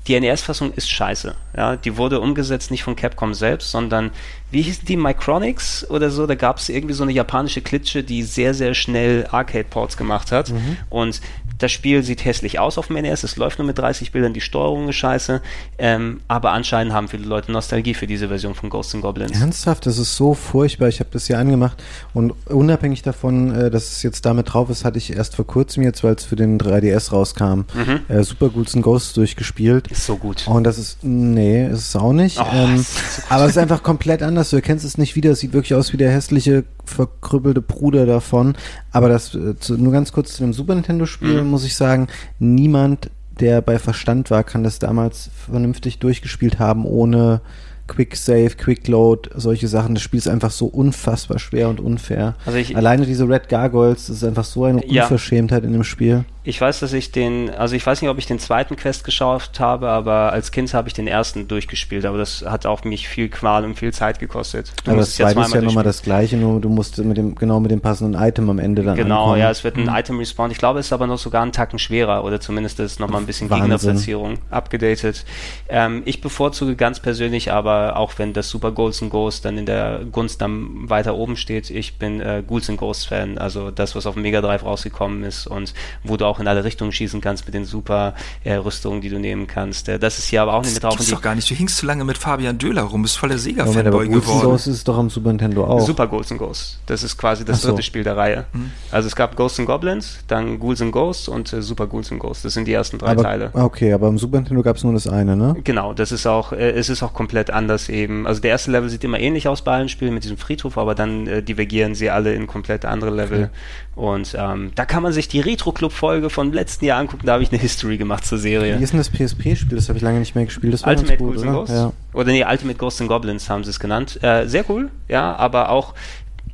Die 0.08 0.18
NES-Fassung 0.18 0.72
ist 0.74 0.90
scheiße. 0.90 1.36
Ja, 1.56 1.76
die 1.76 1.98
wurde 1.98 2.22
umgesetzt 2.22 2.72
nicht 2.72 2.84
von 2.84 2.96
Capcom 2.96 3.34
selbst, 3.34 3.72
sondern 3.72 4.12
wie 4.52 4.62
hießen 4.62 4.86
die 4.86 4.98
Micronics 4.98 5.90
oder 5.90 6.10
so? 6.10 6.26
Da 6.26 6.36
gab 6.36 6.58
es 6.58 6.70
irgendwie 6.70 6.94
so 6.94 7.04
eine 7.04 7.12
japanische 7.12 7.62
Klitsche, 7.62 8.04
die 8.04 8.24
sehr, 8.24 8.54
sehr 8.54 8.74
schnell 8.74 9.28
Arcade-Ports 9.30 9.98
gemacht 9.98 10.32
hat. 10.32 10.52
Mhm. 10.52 10.78
Und 10.90 11.22
das 11.58 11.72
Spiel 11.72 12.04
sieht 12.04 12.24
hässlich 12.24 12.60
aus 12.60 12.78
auf 12.78 12.88
dem 12.88 12.98
NES, 12.98 13.24
es 13.24 13.36
läuft 13.36 13.58
nur 13.60 13.66
mit 13.66 13.78
30 13.78 14.12
Bildern, 14.12 14.34
die 14.34 14.42
Steuerung 14.42 14.90
ist 14.90 14.96
scheiße, 14.96 15.42
ähm, 15.78 16.22
aber 16.28 16.52
anscheinend 16.52 16.94
haben 16.94 17.08
viele 17.08 17.26
Leute 17.26 17.52
Nostalgie 17.52 17.94
für 17.94 18.08
diese 18.08 18.28
Version 18.28 18.54
von 18.54 18.70
Ghosts 18.70 18.96
and 18.96 19.04
Goblins. 19.04 19.40
Ernsthaft, 19.40 19.86
das 19.86 19.98
ist 19.98 20.16
so 20.16 20.34
furchtbar. 20.34 20.88
Ich 20.88 21.00
habe 21.00 21.10
das 21.12 21.28
hier 21.28 21.40
angemacht 21.40 21.82
und 22.14 22.34
unabhängig 22.46 23.02
davon, 23.02 23.54
äh, 23.56 23.72
dass 23.72 23.92
es 23.92 24.04
jetzt 24.04 24.26
damit 24.26 24.54
drauf 24.54 24.70
ist, 24.70 24.86
hatte 24.86 24.98
ich 24.98 25.16
erst 25.16 25.36
vor 25.36 25.48
kurzem 25.48 25.84
jetzt, 25.84 26.04
weil 26.04 26.14
es 26.14 26.26
für 26.26 26.36
den 26.36 26.60
3DS 26.60 27.12
rauskam, 27.12 27.66
mhm. 27.74 28.02
äh, 28.08 28.24
Super 28.24 28.50
Ghouls 28.50 28.76
and 28.76 28.84
Ghosts 28.84 29.14
durchgespielt. 29.14 29.88
Ist 29.88 30.06
so 30.06 30.18
gut. 30.18 30.48
Und 30.48 30.64
das 30.64 30.78
ist, 30.78 31.04
nee, 31.04 31.68
ist 31.68 31.90
es 31.90 31.96
auch 31.96 32.14
nicht. 32.14 32.40
Oh, 32.40 32.46
ähm, 32.54 32.78
so 32.78 33.24
aber 33.30 33.46
es 33.46 33.52
ist 33.52 33.58
einfach 33.58 33.82
komplett 33.82 34.22
anders. 34.22 34.37
Du 34.50 34.56
erkennst 34.56 34.86
es 34.86 34.98
nicht 34.98 35.16
wieder. 35.16 35.32
Es 35.32 35.40
sieht 35.40 35.54
wirklich 35.54 35.74
aus 35.74 35.94
wie 35.94 35.98
der 35.98 36.12
hässliche, 36.12 36.64
verkrüppelte 36.86 37.62
Bruder 37.62 38.06
davon. 38.06 38.56
Aber 38.92 39.10
das, 39.10 39.36
äh, 39.36 39.58
zu, 39.60 39.78
nur 39.78 39.92
ganz 39.92 40.12
kurz 40.12 40.34
zu 40.34 40.44
dem 40.44 40.54
Super 40.54 40.76
Nintendo-Spiel, 40.76 41.44
mhm. 41.44 41.50
muss 41.50 41.66
ich 41.66 41.76
sagen, 41.76 42.08
niemand, 42.40 43.10
der 43.40 43.62
bei 43.62 43.80
Verstand 43.80 44.32
war, 44.32 44.44
kann 44.44 44.64
das 44.64 44.80
damals 44.80 45.30
vernünftig 45.46 46.00
durchgespielt 46.00 46.60
haben, 46.60 46.86
ohne 46.86 47.42
Quick 47.88 48.16
Save, 48.16 48.52
Quick 48.52 48.88
Load, 48.88 49.30
solche 49.36 49.68
Sachen. 49.68 49.96
Das 49.96 50.04
Spiel 50.04 50.18
ist 50.18 50.28
einfach 50.28 50.52
so 50.52 50.66
unfassbar 50.66 51.40
schwer 51.40 51.70
und 51.70 51.80
unfair. 51.80 52.36
Also 52.46 52.58
ich, 52.58 52.76
Alleine 52.76 53.06
diese 53.06 53.28
Red 53.28 53.50
Gargoyles, 53.50 54.08
das 54.08 54.18
ist 54.18 54.24
einfach 54.24 54.44
so 54.44 54.66
eine 54.66 54.82
Unverschämtheit 54.82 55.64
ja. 55.64 55.68
in 55.68 55.74
dem 55.74 55.84
Spiel. 55.84 56.26
Ich 56.48 56.62
weiß, 56.62 56.80
dass 56.80 56.94
ich 56.94 57.12
den, 57.12 57.50
also 57.50 57.76
ich 57.76 57.86
weiß 57.86 58.02
nicht, 58.02 58.10
ob 58.10 58.18
ich 58.18 58.26
den 58.26 58.40
zweiten 58.40 58.78
Quest 58.78 59.04
geschafft 59.04 59.60
habe, 59.60 59.90
aber 59.90 60.32
als 60.32 60.54
Kind 60.54 60.74
habe 60.74 60.88
ich 60.88 60.94
den 60.94 61.06
ersten 61.06 61.50
durchgespielt, 61.50 62.06
aber 62.06 62.18
das 62.18 62.46
hat 62.48 62.66
auch 62.66 62.86
mich 62.86 63.10
viel 63.10 63.28
Qual 63.28 63.66
und 63.66 63.78
viel 63.78 63.92
Zeit 63.92 64.18
gekostet. 64.18 64.72
Du 64.86 64.92
aber 64.92 65.02
das 65.02 65.16
zweite 65.16 65.42
ist 65.42 65.54
ja 65.54 65.62
nochmal 65.62 65.84
das 65.84 66.02
gleiche, 66.02 66.38
nur 66.38 66.62
du 66.62 66.70
musst 66.70 67.00
mit 67.00 67.18
dem, 67.18 67.36
genau 67.36 67.60
mit 67.60 67.72
dem 67.72 67.82
passenden 67.82 68.18
Item 68.18 68.50
am 68.50 68.60
Ende 68.60 68.82
dann 68.84 68.96
Genau, 68.96 69.24
ankommen. 69.24 69.42
ja, 69.42 69.52
es 69.52 69.66
wird 69.66 69.76
ein 69.76 69.88
mhm. 69.88 69.96
Item 69.96 70.20
respawn. 70.20 70.50
Ich 70.50 70.58
glaube, 70.58 70.80
es 70.80 70.86
ist 70.86 70.94
aber 70.94 71.06
noch 71.06 71.18
sogar 71.18 71.42
einen 71.42 71.52
Tacken 71.52 71.80
schwerer 71.80 72.24
oder 72.24 72.40
zumindest 72.40 72.80
ist 72.80 73.02
nochmal 73.02 73.20
ein 73.20 73.28
bisschen 73.28 73.50
Wahnsinn. 73.50 73.72
Gegnerplatzierung 73.72 74.38
abgedatet. 74.50 75.26
Ähm, 75.68 76.02
ich 76.06 76.22
bevorzuge 76.22 76.78
ganz 76.78 77.02
persönlich 77.02 77.52
aber, 77.52 77.98
auch 77.98 78.14
wenn 78.20 78.32
das 78.32 78.50
Super 78.50 78.72
Ghouls 78.72 79.02
and 79.02 79.12
Ghosts 79.12 79.42
dann 79.42 79.58
in 79.58 79.66
der 79.66 80.06
Gunst 80.14 80.40
dann 80.40 80.90
weiter 80.90 81.16
oben 81.16 81.36
steht, 81.36 81.70
ich 81.70 81.98
bin 81.98 82.22
äh, 82.22 82.42
Ghouls 82.48 82.70
and 82.70 82.80
Ghosts 82.80 83.04
Fan, 83.04 83.38
also 83.38 83.70
das, 83.70 83.96
was 83.98 84.06
auf 84.06 84.14
dem 84.14 84.24
Mega 84.24 84.40
Drive 84.40 84.64
rausgekommen 84.64 85.26
ist 85.26 85.46
und 85.46 85.74
wo 86.06 86.16
du 86.16 86.26
auch 86.26 86.37
auch 86.38 86.40
in 86.40 86.48
alle 86.48 86.64
Richtungen 86.64 86.92
schießen 86.92 87.22
kannst 87.22 87.46
mit 87.46 87.54
den 87.54 87.66
super 87.66 88.14
äh, 88.44 88.54
Rüstungen, 88.54 89.02
die 89.02 89.10
du 89.10 89.20
nehmen 89.20 89.48
kannst. 89.48 89.90
Äh, 89.90 90.00
das 90.00 90.20
ist 90.20 90.28
hier 90.28 90.42
aber 90.42 90.54
auch 90.54 90.64
nicht 90.64 90.76
mit 90.76 90.84
drauf. 90.84 90.96
Das 90.96 91.08
doch 91.08 91.22
gar 91.22 91.36
nicht. 91.36 91.50
Du 91.50 91.56
hingst 91.56 91.78
zu 91.78 91.86
lange 91.86 92.04
mit 92.04 92.18
Fabian 92.18 92.58
Döhler 92.58 92.84
rum, 92.84 93.02
bist 93.02 93.18
voller 93.18 93.38
Sega-Fanboy 93.38 94.08
geworden. 94.08 94.42
Ghost 94.42 94.68
ist 94.68 94.88
doch 94.88 94.98
am 94.98 95.10
Super 95.10 95.30
Nintendo 95.30 95.66
auch. 95.66 95.86
Super 95.86 96.08
Ghosts 96.08 96.32
and 96.32 96.40
Ghosts. 96.40 96.80
Das 96.86 97.04
ist 97.04 97.18
quasi 97.18 97.44
das 97.44 97.62
so. 97.62 97.70
dritte 97.70 97.84
Spiel 97.84 98.04
der 98.04 98.18
Reihe. 98.18 98.46
Mhm. 98.54 98.72
Also 98.92 99.08
es 99.08 99.16
gab 99.16 99.36
Ghosts 99.36 99.60
and 99.60 99.68
Goblins, 99.68 100.20
dann 100.28 100.60
Ghouls 100.60 100.82
and 100.82 100.92
Ghosts 100.92 101.28
und 101.28 101.52
äh, 101.54 101.62
Super 101.62 101.88
Ghouls 101.88 102.12
and 102.12 102.20
Ghosts. 102.20 102.44
Das 102.44 102.54
sind 102.54 102.68
die 102.68 102.74
ersten 102.74 102.98
drei 102.98 103.12
aber, 103.12 103.24
Teile. 103.24 103.50
Okay, 103.54 103.94
aber 103.94 104.08
im 104.08 104.18
Super 104.18 104.38
Nintendo 104.38 104.62
gab 104.62 104.78
es 104.78 104.84
nur 104.84 104.94
das 104.94 105.08
eine, 105.08 105.36
ne? 105.36 105.56
Genau, 105.64 105.94
das 105.94 106.12
ist 106.12 106.28
auch, 106.28 106.52
äh, 106.52 106.72
es 106.72 106.90
ist 106.90 107.04
auch 107.04 107.14
komplett 107.14 107.50
anders 107.50 107.90
eben. 107.90 108.28
Also 108.28 108.42
der 108.42 108.52
erste 108.52 108.72
Level 108.72 108.90
sieht 108.90 109.04
immer 109.04 109.20
ähnlich 109.20 109.48
aus 109.48 109.64
bei 109.64 109.74
allen 109.74 109.90
Spielen 109.90 110.14
mit 110.14 110.24
diesem 110.24 110.38
Friedhof, 110.38 110.78
aber 110.78 110.96
dann 110.96 111.28
äh, 111.28 111.44
divergieren 111.44 111.96
sie 111.96 112.10
alle 112.10 112.34
in 112.34 112.48
komplett 112.48 112.86
andere 112.86 113.12
Level. 113.12 113.44
Okay. 113.46 113.50
Und 113.98 114.36
ähm, 114.38 114.72
da 114.76 114.86
kann 114.86 115.02
man 115.02 115.12
sich 115.12 115.28
die 115.28 115.40
Retro-Club-Folge 115.40 116.30
von 116.30 116.54
letzten 116.54 116.86
Jahr 116.86 117.00
angucken. 117.00 117.26
Da 117.26 117.34
habe 117.34 117.42
ich 117.42 117.52
eine 117.52 117.60
History 117.60 117.98
gemacht 117.98 118.26
zur 118.26 118.38
Serie. 118.38 118.78
Wie 118.78 118.84
ist 118.84 118.94
denn 118.94 119.00
das 119.00 119.10
PSP-Spiel? 119.10 119.76
Das 119.76 119.90
habe 119.90 119.98
ich 119.98 120.04
lange 120.04 120.20
nicht 120.20 120.36
mehr 120.36 120.46
gespielt. 120.46 120.72
Das 120.72 120.84
war 120.84 120.92
Ultimate 120.92 121.18
gut, 121.18 121.34
Ghosts 121.34 121.44
oder? 121.44 121.52
Ghosts? 121.52 121.76
Ja. 121.76 121.94
Oder 122.14 122.32
nee, 122.32 122.46
Ultimate 122.48 122.78
Ghosts 122.78 123.02
and 123.02 123.10
Goblins 123.10 123.50
haben 123.50 123.64
sie 123.64 123.72
es 123.72 123.80
genannt. 123.80 124.20
Äh, 124.22 124.46
sehr 124.46 124.70
cool, 124.70 124.92
ja, 125.08 125.36
aber 125.36 125.70
auch 125.70 125.96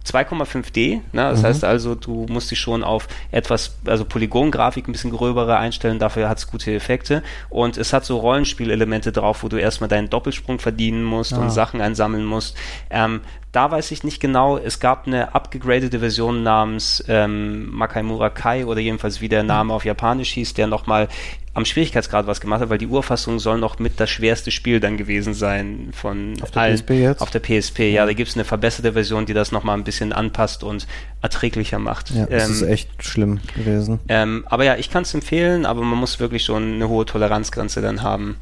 2,5D, 0.06 0.96
ne? 0.96 1.02
das 1.12 1.42
mhm. 1.42 1.46
heißt 1.46 1.64
also, 1.64 1.96
du 1.96 2.26
musst 2.30 2.50
dich 2.52 2.60
schon 2.60 2.84
auf 2.84 3.08
etwas, 3.32 3.76
also 3.86 4.06
Polygongrafik 4.06 4.88
ein 4.88 4.92
bisschen 4.92 5.12
gröbere 5.12 5.58
einstellen, 5.58 6.00
dafür 6.00 6.28
hat 6.28 6.40
es 6.40 6.48
gute 6.48 6.74
Effekte 6.74 7.24
und 7.50 7.78
es 7.78 7.94
hat 7.94 8.04
so 8.04 8.18
Rollenspielelemente 8.18 9.12
drauf, 9.12 9.44
wo 9.44 9.48
du 9.48 9.58
erstmal 9.58 9.88
deinen 9.88 10.10
Doppelsprung 10.10 10.60
verdienen 10.60 11.04
musst 11.04 11.34
ah. 11.34 11.42
und 11.42 11.52
Sachen 11.52 11.80
einsammeln 11.80 12.26
musst. 12.26 12.58
Ähm, 12.90 13.22
da 13.54 13.70
weiß 13.70 13.92
ich 13.92 14.04
nicht 14.04 14.20
genau, 14.20 14.58
es 14.58 14.80
gab 14.80 15.06
eine 15.06 15.36
abgegradete 15.36 16.00
Version 16.00 16.42
namens 16.42 17.04
ähm, 17.08 17.72
Makai 17.72 18.02
Murakai 18.02 18.66
oder 18.66 18.82
jedenfalls 18.82 19.22
wie 19.22 19.30
der 19.30 19.44
Name 19.44 19.74
auf 19.74 19.86
Japanisch 19.86 20.32
hieß, 20.32 20.56
der 20.56 20.66
nochmal 20.66 21.08
am 21.54 21.64
Schwierigkeitsgrad 21.64 22.26
was 22.26 22.42
gemacht 22.42 22.62
hat, 22.62 22.72
weil 22.72 22.80
die 22.80 22.88
Urfassung 22.88 23.38
soll 23.38 23.60
noch 23.60 23.78
mit 23.78 24.00
das 24.00 24.10
schwerste 24.10 24.50
Spiel 24.50 24.80
dann 24.80 24.98
gewesen 24.98 25.36
sein 25.36 25.90
von 25.94 26.34
auf 26.42 26.50
der 26.50 26.64
allen. 26.64 26.78
PSP 26.78 26.90
jetzt? 26.92 27.22
Auf 27.22 27.30
der 27.30 27.42
PSP, 27.42 27.80
ja. 27.80 27.86
ja 27.86 28.06
da 28.08 28.14
gibt 28.14 28.30
es 28.30 28.36
eine 28.36 28.44
verbesserte 28.44 28.94
Version, 28.94 29.28
die 29.28 29.34
das 29.36 29.52
nochmal 29.52 29.78
ein 29.78 29.84
bisschen 29.84 30.14
anpasst 30.14 30.64
und 30.64 30.88
erträglicher 31.22 31.78
macht. 31.78 32.10
Ja, 32.10 32.26
das 32.26 32.48
ähm, 32.48 32.54
ist 32.54 32.62
echt 32.64 33.04
schlimm 33.04 33.40
gewesen. 33.56 34.00
Ähm, 34.08 34.46
aber 34.48 34.64
ja, 34.64 34.78
ich 34.78 34.90
kann 34.90 35.04
es 35.04 35.14
empfehlen, 35.14 35.68
aber 35.68 35.82
man 35.84 36.00
muss 36.00 36.20
wirklich 36.20 36.44
schon 36.44 36.74
eine 36.74 36.90
hohe 36.90 37.06
Toleranzgrenze 37.06 37.84
dann 37.84 38.02
haben. 38.02 38.38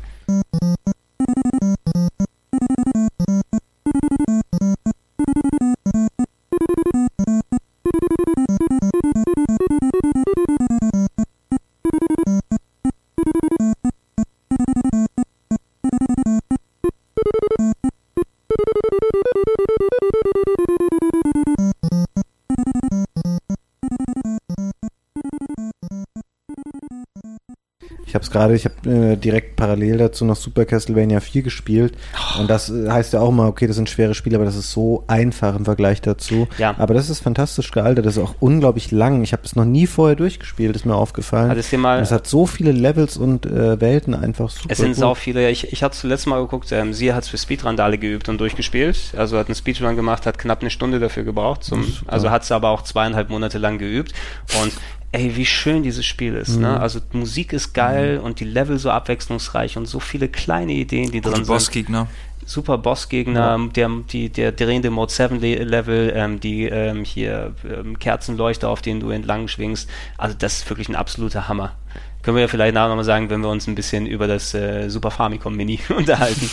Gerade, 28.42 28.56
ich 28.56 28.66
habe 28.66 28.90
äh, 28.90 29.16
direkt 29.16 29.56
parallel 29.56 29.98
dazu 29.98 30.26
noch 30.26 30.36
Super 30.36 30.66
Castlevania 30.66 31.20
4 31.20 31.44
gespielt. 31.44 31.94
Oh. 32.16 32.42
Und 32.42 32.50
das 32.50 32.70
äh, 32.70 32.90
heißt 32.90 33.14
ja 33.14 33.22
auch 33.22 33.32
mal, 33.32 33.48
okay, 33.48 33.68
das 33.68 33.76
sind 33.76 33.90
schwere 33.90 34.14
Spiele, 34.14 34.36
aber 34.36 34.46
das 34.46 34.56
ist 34.56 34.72
so 34.72 35.04
einfach 35.08 35.56
im 35.56 35.66
Vergleich 35.66 36.02
dazu. 36.02 36.48
Ja. 36.58 36.76
Aber 36.78 36.94
das 36.94 37.10
ist 37.10 37.20
fantastisch 37.20 37.72
gealtert, 37.72 38.06
das 38.06 38.18
ist 38.18 38.24
auch 38.24 38.36
unglaublich 38.40 38.92
lang. 38.92 39.24
Ich 39.24 39.34
habe 39.34 39.44
es 39.46 39.56
noch 39.56 39.66
nie 39.66 39.88
vorher 39.88 40.16
durchgespielt, 40.16 40.76
ist 40.76 40.86
mir 40.86 40.96
aufgefallen. 40.96 41.52
Also 41.52 41.78
mal, 41.78 42.00
es 42.00 42.12
hat 42.12 42.28
so 42.28 42.46
viele 42.46 42.72
Levels 42.72 43.18
und 43.18 43.46
äh, 43.46 43.80
Welten 43.80 44.16
einfach 44.16 44.50
super. 44.50 44.70
Es 44.70 44.80
sind 44.80 44.96
gut. 45.00 45.18
viele. 45.18 45.50
Ich, 45.50 45.72
ich 45.72 45.84
hatte 45.84 45.98
zuletzt 45.98 46.28
mal 46.28 46.42
geguckt, 46.42 46.72
ähm, 46.72 46.94
sie 46.94 47.14
hat 47.14 47.24
es 47.24 47.30
für 47.30 47.38
Speedrandale 47.38 47.98
geübt 47.98 48.30
und 48.30 48.40
durchgespielt. 48.40 49.14
Also 49.16 49.38
hat 49.38 49.48
einen 49.48 49.56
Speedrun 49.56 49.96
gemacht, 49.96 50.26
hat 50.26 50.38
knapp 50.38 50.62
eine 50.62 50.70
Stunde 50.70 51.00
dafür 51.00 51.24
gebraucht. 51.24 51.64
Zum, 51.64 51.86
also 52.08 52.30
hat 52.30 52.44
es 52.44 52.52
aber 52.52 52.70
auch 52.70 52.82
zweieinhalb 52.82 53.30
Monate 53.30 53.58
lang 53.58 53.78
geübt. 53.78 54.14
Und 54.62 54.74
ey, 55.12 55.36
wie 55.36 55.46
schön 55.46 55.84
dieses 55.84 56.06
Spiel 56.06 56.36
ist. 56.36 56.52
Ne? 56.52 56.56
Mhm. 56.56 56.62
Ne? 56.62 56.80
Also 56.80 57.00
Musik 57.12 57.54
ist 57.54 57.74
geil 57.74 58.20
mhm. 58.20 58.26
und 58.26 58.40
die 58.40 58.46
Level 58.46 58.80
so 58.80 58.90
abwechslungsreich 58.90 59.78
und 59.78 59.86
so 59.86 60.00
viele 60.00 60.30
kleine 60.30 60.74
Ideen, 60.74 61.12
die 61.12 61.22
drin 61.22 61.36
sind. 61.36 61.48
Bossgegner. 61.48 62.08
Super 62.44 62.78
Bossgegner, 62.80 63.58
ja. 63.58 63.68
der, 63.68 63.90
die, 64.12 64.30
der 64.30 64.52
drehende 64.52 64.90
Mode 64.90 65.12
7 65.12 65.40
Level, 65.40 66.12
ähm, 66.16 66.40
die 66.40 66.64
ähm, 66.66 67.04
hier 67.04 67.54
ähm, 67.64 68.00
Kerzenleuchter, 68.00 68.68
auf 68.68 68.82
denen 68.82 69.00
du 69.00 69.12
entlang 69.12 69.48
schwingst. 69.48 69.90
Also 70.18 70.36
das 70.38 70.58
ist 70.58 70.70
wirklich 70.70 70.90
ein 70.90 70.96
absoluter 70.96 71.48
Hammer. 71.48 71.76
Können 72.22 72.36
wir 72.36 72.42
ja 72.42 72.48
vielleicht 72.48 72.76
nachher 72.76 72.90
nochmal 72.90 73.06
sagen, 73.06 73.30
wenn 73.30 73.42
wir 73.42 73.50
uns 73.50 73.68
ein 73.68 73.76
bisschen 73.76 74.06
über 74.06 74.28
das 74.28 74.54
äh, 74.54 74.90
Super 74.90 75.12
Famicom 75.12 75.56
Mini 75.56 75.80
unterhalten, 75.96 76.50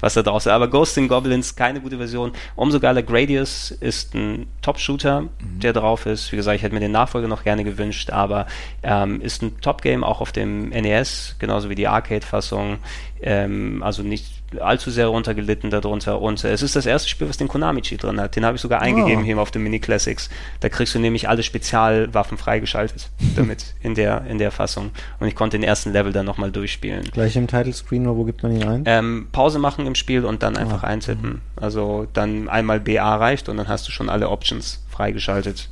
was 0.00 0.14
da 0.14 0.22
draußen 0.22 0.50
ist. 0.50 0.54
Aber 0.54 0.68
Ghost 0.68 0.96
in 0.96 1.08
Goblins, 1.08 1.54
keine 1.54 1.80
gute 1.80 1.98
Version. 1.98 2.32
Umso 2.54 2.80
geiler, 2.80 3.02
Gradius 3.02 3.70
ist 3.70 4.14
ein 4.14 4.46
Top-Shooter, 4.62 5.22
mhm. 5.22 5.60
der 5.60 5.72
drauf 5.72 6.06
ist. 6.06 6.32
Wie 6.32 6.36
gesagt, 6.36 6.56
ich 6.56 6.62
hätte 6.62 6.74
mir 6.74 6.80
den 6.80 6.92
Nachfolger 6.92 7.28
noch 7.28 7.44
gerne 7.44 7.64
gewünscht, 7.64 8.10
aber 8.10 8.46
ähm, 8.82 9.20
ist 9.20 9.42
ein 9.42 9.60
Top-Game 9.60 10.02
auch 10.02 10.20
auf 10.20 10.32
dem 10.32 10.70
NES, 10.70 11.36
genauso 11.38 11.68
wie 11.68 11.74
die 11.74 11.88
Arcade-Fassung. 11.88 12.78
Ähm, 13.20 13.82
also 13.82 14.02
nicht 14.02 14.35
allzu 14.60 14.90
sehr 14.90 15.08
runtergelitten 15.08 15.70
darunter. 15.70 16.20
Und 16.20 16.44
äh, 16.44 16.52
es 16.52 16.62
ist 16.62 16.76
das 16.76 16.86
erste 16.86 17.08
Spiel, 17.08 17.28
was 17.28 17.36
den 17.36 17.48
Konami-Cheat 17.48 18.02
drin 18.02 18.20
hat. 18.20 18.36
Den 18.36 18.44
habe 18.44 18.56
ich 18.56 18.62
sogar 18.62 18.80
eingegeben 18.80 19.22
oh. 19.22 19.24
hier 19.24 19.38
auf 19.38 19.50
dem 19.50 19.62
Mini 19.62 19.80
Classics. 19.80 20.30
Da 20.60 20.68
kriegst 20.68 20.94
du 20.94 20.98
nämlich 20.98 21.28
alle 21.28 21.42
Spezialwaffen 21.42 22.38
freigeschaltet 22.38 23.10
damit 23.36 23.74
in 23.82 23.94
der, 23.94 24.24
in 24.28 24.38
der 24.38 24.50
Fassung. 24.50 24.90
Und 25.18 25.28
ich 25.28 25.34
konnte 25.34 25.58
den 25.58 25.64
ersten 25.64 25.92
Level 25.92 26.12
dann 26.12 26.26
nochmal 26.26 26.50
durchspielen. 26.50 27.04
Gleich 27.12 27.36
im 27.36 27.46
Title 27.46 27.72
Screen, 27.72 28.06
wo 28.06 28.24
gibt 28.24 28.42
man 28.42 28.52
ihn 28.52 28.64
ein? 28.64 28.82
Ähm, 28.86 29.28
Pause 29.32 29.58
machen 29.58 29.86
im 29.86 29.94
Spiel 29.94 30.24
und 30.24 30.42
dann 30.42 30.56
einfach 30.56 30.82
oh. 30.82 30.86
eintippen. 30.86 31.40
Also 31.56 32.06
dann 32.12 32.48
einmal 32.48 32.80
BA 32.80 33.16
reicht 33.16 33.48
und 33.48 33.56
dann 33.56 33.68
hast 33.68 33.86
du 33.88 33.92
schon 33.92 34.08
alle 34.08 34.28
Options 34.30 34.84
freigeschaltet. 34.90 35.68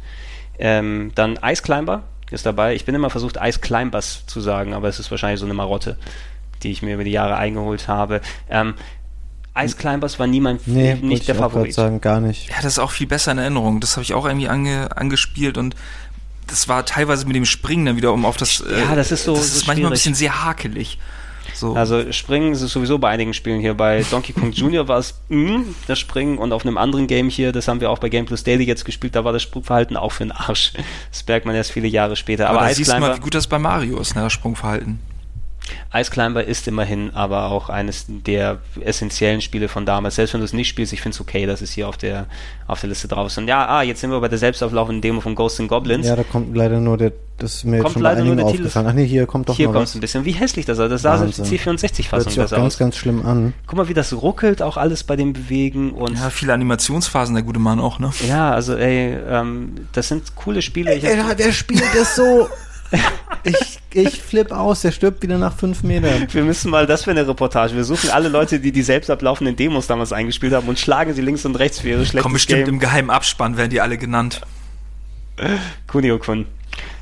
Ähm, 0.59 1.12
dann 1.14 1.39
Ice 1.45 1.62
Climber 1.62 2.03
ist 2.31 2.47
dabei. 2.47 2.75
Ich 2.75 2.85
bin 2.85 2.95
immer 2.95 3.11
versucht, 3.11 3.39
Ice 3.41 3.61
Climbers 3.61 4.27
zu 4.27 4.41
sagen, 4.41 4.75
aber 4.75 4.89
es 4.89 4.99
ist 4.99 5.11
wahrscheinlich 5.11 5.41
so 5.41 5.47
eine 5.47 5.55
Marotte 5.55 5.97
die 6.65 6.71
ich 6.71 6.83
mir 6.83 6.95
über 6.95 7.05
die 7.05 7.12
Jahre 7.12 7.37
eingeholt 7.37 7.89
habe. 7.89 8.21
Ähm, 8.49 8.75
Ice 9.57 9.77
Climbers 9.77 10.19
war 10.19 10.27
niemand 10.27 10.67
nee, 10.67 10.95
nicht 10.95 11.29
der 11.29 11.37
Favorit. 11.37 11.75
sagen, 11.75 12.01
gar 12.01 12.21
nicht. 12.21 12.49
Ja, 12.49 12.57
das 12.57 12.73
ist 12.73 12.79
auch 12.81 12.91
viel 12.91 13.07
besser 13.07 13.33
in 13.33 13.39
Erinnerung. 13.39 13.81
Das 13.81 13.93
habe 13.93 14.03
ich 14.03 14.12
auch 14.15 14.27
irgendwie 14.27 14.49
ange, 14.49 14.97
angespielt 14.97 15.59
und 15.59 15.77
das 16.49 16.69
war 16.69 16.85
teilweise 16.85 17.27
mit 17.27 17.37
dem 17.37 17.45
Springen 17.45 17.87
dann 17.87 17.97
wieder 17.97 18.12
um 18.12 18.25
auf 18.25 18.37
das. 18.37 18.65
Ja, 18.69 18.95
das 18.97 19.12
ist 19.12 19.25
so. 19.25 19.35
Das 19.35 19.47
ist 19.47 19.61
so 19.61 19.67
manchmal 19.67 19.91
ein 19.91 19.95
bisschen 19.95 20.15
sehr 20.15 20.45
hakelig. 20.45 20.99
So. 21.53 21.75
Also 21.75 22.11
Springen 22.12 22.53
ist 22.53 22.61
sowieso 22.61 22.99
bei 22.99 23.11
einigen 23.11 23.33
Spielen 23.33 23.61
hier. 23.61 23.75
Bei 23.75 24.05
Donkey 24.11 24.33
Kong 24.33 24.51
Jr. 24.53 24.89
war 24.89 24.99
es 24.99 25.21
mm, 25.29 25.62
das 25.87 25.99
Springen 25.99 26.39
und 26.39 26.53
auf 26.53 26.67
einem 26.67 26.79
anderen 26.79 27.07
Game 27.07 27.29
hier, 27.29 27.53
das 27.53 27.69
haben 27.69 27.81
wir 27.81 27.91
auch 27.91 27.99
bei 27.99 28.09
Game 28.09 28.27
Plus 28.27 28.43
Daily 28.43 28.65
jetzt 28.65 28.85
gespielt, 28.85 29.15
da 29.15 29.25
war 29.25 29.33
das 29.33 29.43
Sprungverhalten 29.43 29.97
auch 29.97 30.12
für 30.12 30.25
den 30.25 30.33
Arsch. 30.33 30.73
Das 31.11 31.27
merkt 31.27 31.47
man 31.47 31.55
erst 31.55 31.71
viele 31.71 31.87
Jahre 31.87 32.17
später. 32.17 32.49
Aber, 32.49 32.61
Aber 32.61 32.69
da 32.69 32.75
siehst 32.75 32.93
du 32.93 32.99
mal, 32.99 33.17
wie 33.17 33.21
gut 33.21 33.35
das 33.35 33.47
bei 33.47 33.59
Mario 33.59 33.99
ist, 34.01 34.17
ne, 34.17 34.23
das 34.23 34.33
Sprungverhalten. 34.33 34.99
Ice 35.95 36.11
Climber 36.11 36.45
ist 36.45 36.67
immerhin 36.69 37.15
aber 37.15 37.47
auch 37.51 37.69
eines 37.69 38.07
der 38.09 38.59
essentiellen 38.81 39.41
Spiele 39.41 39.69
von 39.69 39.87
damals. 39.87 40.17
Selbst 40.17 40.35
wenn 40.35 40.41
du 40.41 40.45
es 40.45 40.53
nicht 40.53 40.69
spielst, 40.69 40.93
ich 40.93 41.01
finde 41.01 41.15
es 41.15 41.21
okay, 41.21 41.47
dass 41.47 41.62
es 41.62 41.71
hier 41.71 41.89
auf 41.89 41.97
der, 41.97 42.27
auf 42.67 42.81
der 42.81 42.89
Liste 42.89 43.09
drauf 43.09 43.29
ist. 43.29 43.39
Und 43.39 43.49
ja, 43.49 43.67
ah, 43.67 43.83
jetzt 43.83 44.01
sind 44.01 44.11
wir 44.11 44.21
bei 44.21 44.29
der 44.29 44.39
selbstauflaufenden 44.39 45.01
Demo 45.01 45.21
von 45.21 45.35
Ghosts 45.35 45.61
and 45.61 45.69
Goblins. 45.69 46.07
Ja, 46.07 46.17
da 46.17 46.25
kommt 46.25 46.55
leider 46.57 46.81
nur 46.81 46.99
der, 46.99 47.12
das 47.39 47.55
ist 47.55 47.65
mir 47.65 47.79
kommt 47.79 47.85
jetzt 47.85 47.93
schon 47.95 48.03
bei 48.03 48.11
einigen 48.11 48.41
aufgefallen. 48.41 48.87
Ach 48.89 48.93
nee, 48.93 49.07
hier 49.07 49.27
kommt 49.27 49.49
doch 49.49 49.57
Hier 49.57 49.69
kommt 49.69 49.89
es 49.89 49.95
ein 49.95 50.01
bisschen. 50.01 50.25
Wie 50.25 50.33
hässlich 50.33 50.67
das 50.67 50.79
ist. 50.79 50.91
Das 50.91 51.03
sah 51.03 51.19
so 51.19 51.27
die 51.27 51.59
C64-Fassung 51.59 52.35
besser 52.35 52.57
ganz, 52.57 52.75
aus. 52.75 52.79
ganz 52.79 52.97
schlimm 52.97 53.25
an. 53.25 53.55
Guck 53.67 53.77
mal, 53.79 53.89
wie 53.89 53.95
das 53.95 54.12
ruckelt, 54.12 54.62
auch 54.62 54.77
alles 54.77 55.05
bei 55.05 55.17
dem 55.17 55.33
Bewegen 55.33 55.93
und. 55.93 56.19
Ja, 56.19 56.31
viele 56.31 56.53
Animationsphasen, 56.53 57.35
der 57.35 57.45
gute 57.45 57.61
Mann 57.61 57.81
auch, 57.81 57.99
ne? 57.99 58.11
Ja, 58.29 58.53
also 58.53 58.75
ey, 58.75 59.17
ähm, 59.29 59.75
das 59.93 60.09
sind 60.09 60.35
coole 60.35 60.62
Spiele. 60.62 60.95
Ich 60.95 61.05
ey, 61.05 61.17
der 61.37 61.53
spielt 61.53 61.83
das 61.95 62.17
so 62.17 62.49
ich, 63.45 63.78
ich 63.93 64.22
flipp 64.22 64.53
aus, 64.53 64.82
der 64.82 64.93
stirbt 64.93 65.22
wieder 65.22 65.39
nach 65.39 65.57
fünf 65.57 65.82
Metern. 65.82 66.26
Wir 66.30 66.43
müssen 66.43 66.70
mal, 66.70 66.87
das 66.87 67.05
für 67.05 67.11
eine 67.11 67.26
Reportage. 67.26 67.74
Wir 67.74 67.85
suchen 67.85 68.11
alle 68.11 68.28
Leute, 68.28 68.61
die 68.61 68.72
die 68.72 68.82
selbst 68.82 69.11
ablaufenden 69.11 69.57
Demos 69.57 69.87
damals 69.87 70.12
eingespielt 70.12 70.53
haben 70.53 70.68
und 70.68 70.78
schlagen 70.78 71.14
sie 71.14 71.22
links 71.22 71.45
und 71.45 71.57
rechts 71.57 71.80
für 71.80 71.91
ihre 71.91 72.07
schlechten 72.07 72.22
Kommen 72.22 72.35
bestimmt 72.35 72.64
Game. 72.64 72.74
im 72.74 72.80
geheimen 72.80 73.11
Abspann, 73.11 73.57
werden 73.57 73.70
die 73.70 73.80
alle 73.80 73.99
genannt. 73.99 74.41
Kunio-kun 75.87 76.47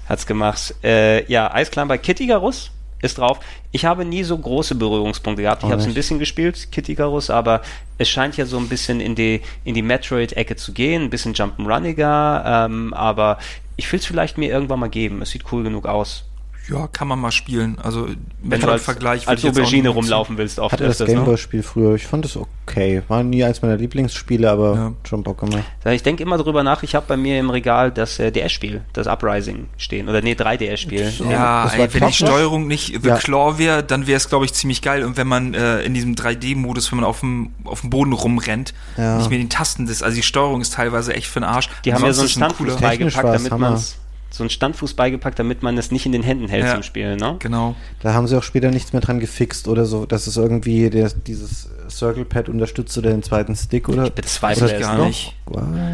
hat's 0.09 0.27
gemacht. 0.27 0.75
Äh, 0.83 1.31
ja, 1.31 1.53
Eisclimber 1.53 1.99
Kitty 1.99 2.27
Garus 2.27 2.71
ist 3.03 3.19
drauf. 3.19 3.41
Ich 3.73 3.85
habe 3.85 4.05
nie 4.05 4.23
so 4.23 4.39
große 4.39 4.77
Berührungspunkte 4.77 5.43
gehabt. 5.43 5.65
Ich 5.65 5.71
habe 5.71 5.81
es 5.81 5.87
ein 5.87 5.95
bisschen 5.95 6.19
gespielt, 6.19 6.71
Kitty 6.71 6.95
Garus, 6.95 7.31
aber 7.31 7.63
es 7.99 8.09
scheint 8.09 8.37
ja 8.37 8.47
so 8.47 8.59
ein 8.59 8.69
bisschen 8.69 9.01
in 9.01 9.15
die, 9.15 9.43
in 9.65 9.75
die 9.75 9.83
Metroid-Ecke 9.83 10.57
zu 10.57 10.73
gehen, 10.73 11.03
ein 11.03 11.11
bisschen 11.11 11.35
Jump'n'Runniger, 11.35 12.67
ähm, 12.67 12.95
aber 12.95 13.39
ich 13.77 13.91
will 13.93 14.01
es 14.01 14.07
vielleicht 14.07 14.39
mir 14.39 14.51
irgendwann 14.51 14.81
mal 14.81 14.91
geben. 14.91 15.23
Es 15.23 15.31
sieht 15.31 15.53
cool 15.53 15.63
genug 15.63 15.87
aus. 15.87 16.25
Ja, 16.69 16.87
kann 16.87 17.09
man 17.09 17.19
mal 17.19 17.33
spielen. 17.33 17.79
Also 17.83 18.09
wenn 18.41 18.61
du 18.61 18.69
als, 18.69 18.85
Vergleich 18.85 19.27
als 19.27 19.45
Aubergine 19.45 19.89
rumlaufen 19.89 20.39
willst, 20.39 20.59
oft 20.59 20.73
Hatte 20.73 20.87
das 20.87 21.01
ne? 21.01 21.07
Gameboy-Spiel 21.07 21.61
ne? 21.61 21.65
früher. 21.65 21.95
Ich 21.95 22.07
fand 22.07 22.25
es 22.25 22.37
okay. 22.37 23.03
War 23.09 23.23
nie 23.25 23.43
eins 23.43 23.63
meiner 23.63 23.77
Lieblingsspiele, 23.77 24.49
aber 24.49 24.75
ja. 24.75 24.93
schon 25.09 25.23
Bock 25.23 25.41
gemacht. 25.41 25.65
Ich 25.87 26.03
denke 26.03 26.23
immer 26.23 26.39
drüber 26.39 26.63
nach. 26.63 26.83
Ich 26.83 26.95
habe 26.95 27.07
bei 27.09 27.17
mir 27.17 27.41
im 27.41 27.51
Regal 27.51 27.91
das 27.91 28.19
äh, 28.19 28.31
DS-Spiel, 28.31 28.83
das 28.93 29.07
Uprising 29.07 29.69
stehen. 29.77 30.09
Oder 30.09 30.23
nee, 30.23 30.35
3DS-Spiel. 30.35 31.13
Ja, 31.29 31.69
ey, 31.69 31.93
wenn 31.93 32.07
die 32.07 32.13
Steuerung 32.13 32.69
nicht 32.69 33.03
The 33.03 33.09
ja. 33.09 33.17
Claw 33.17 33.59
wäre, 33.59 33.83
dann 33.83 34.07
wäre 34.07 34.17
es, 34.17 34.29
glaube 34.29 34.45
ich, 34.45 34.53
ziemlich 34.55 34.83
geil. 34.83 35.05
Und 35.05 35.17
wenn 35.17 35.27
man 35.27 35.55
äh, 35.55 35.83
in 35.83 35.95
diesem 35.95 36.15
3D-Modus, 36.15 36.93
wenn 36.93 37.01
man 37.01 37.07
auf 37.07 37.21
dem, 37.21 37.53
auf 37.65 37.81
dem 37.81 37.91
Boden 37.91 38.13
rumrennt, 38.13 38.73
ja. 38.97 39.19
nicht 39.19 39.31
mehr 39.31 39.39
den 39.39 39.51
Tasten 39.51 39.87
das, 39.87 40.03
also 40.03 40.15
die 40.15 40.23
Steuerung 40.23 40.61
ist 40.61 40.75
teilweise 40.75 41.15
echt 41.15 41.27
für 41.27 41.41
den 41.41 41.45
Arsch. 41.45 41.69
Die 41.85 41.93
haben 41.93 42.05
ja 42.05 42.13
so 42.13 42.23
einen 42.23 42.31
Standfuß 42.31 42.77
beigepackt, 42.77 43.35
damit 43.35 43.59
man 43.59 43.75
es 43.75 43.97
so 44.33 44.43
einen 44.43 44.51
Standfuß 44.51 44.95
beigepackt, 44.95 45.39
damit 45.39 45.63
man 45.63 45.77
es 45.77 45.91
nicht 45.91 46.07
in 46.07 46.13
den 46.13 46.23
Händen 46.23 46.49
hält 46.49 46.65
ja, 46.65 46.75
zum 46.75 46.83
Spielen, 46.83 47.19
ne? 47.19 47.37
Genau. 47.39 47.75
Da 48.01 48.15
haben 48.15 48.27
sie 48.27 48.37
auch 48.37 48.43
später 48.43 48.71
nichts 48.71 48.93
mehr 48.93 49.03
dran 49.03 49.21
gefixt 49.21 49.69
oder 49.69 49.85
so, 49.85 50.07
dass 50.07 50.27
es 50.27 50.37
irgendwie 50.37 50.89
der, 50.91 51.11
dieses 51.11 51.69
Circle 51.93 52.25
Pad 52.25 52.49
unterstützt 52.49 52.97
oder 52.99 53.11
den 53.11 53.23
zweiten 53.23 53.55
Stick 53.57 53.89
oder? 53.89 54.05
Ich 54.05 54.13
bezweifle 54.13 54.73
es 54.73 54.81
gar 54.81 55.05
nicht. 55.05 55.37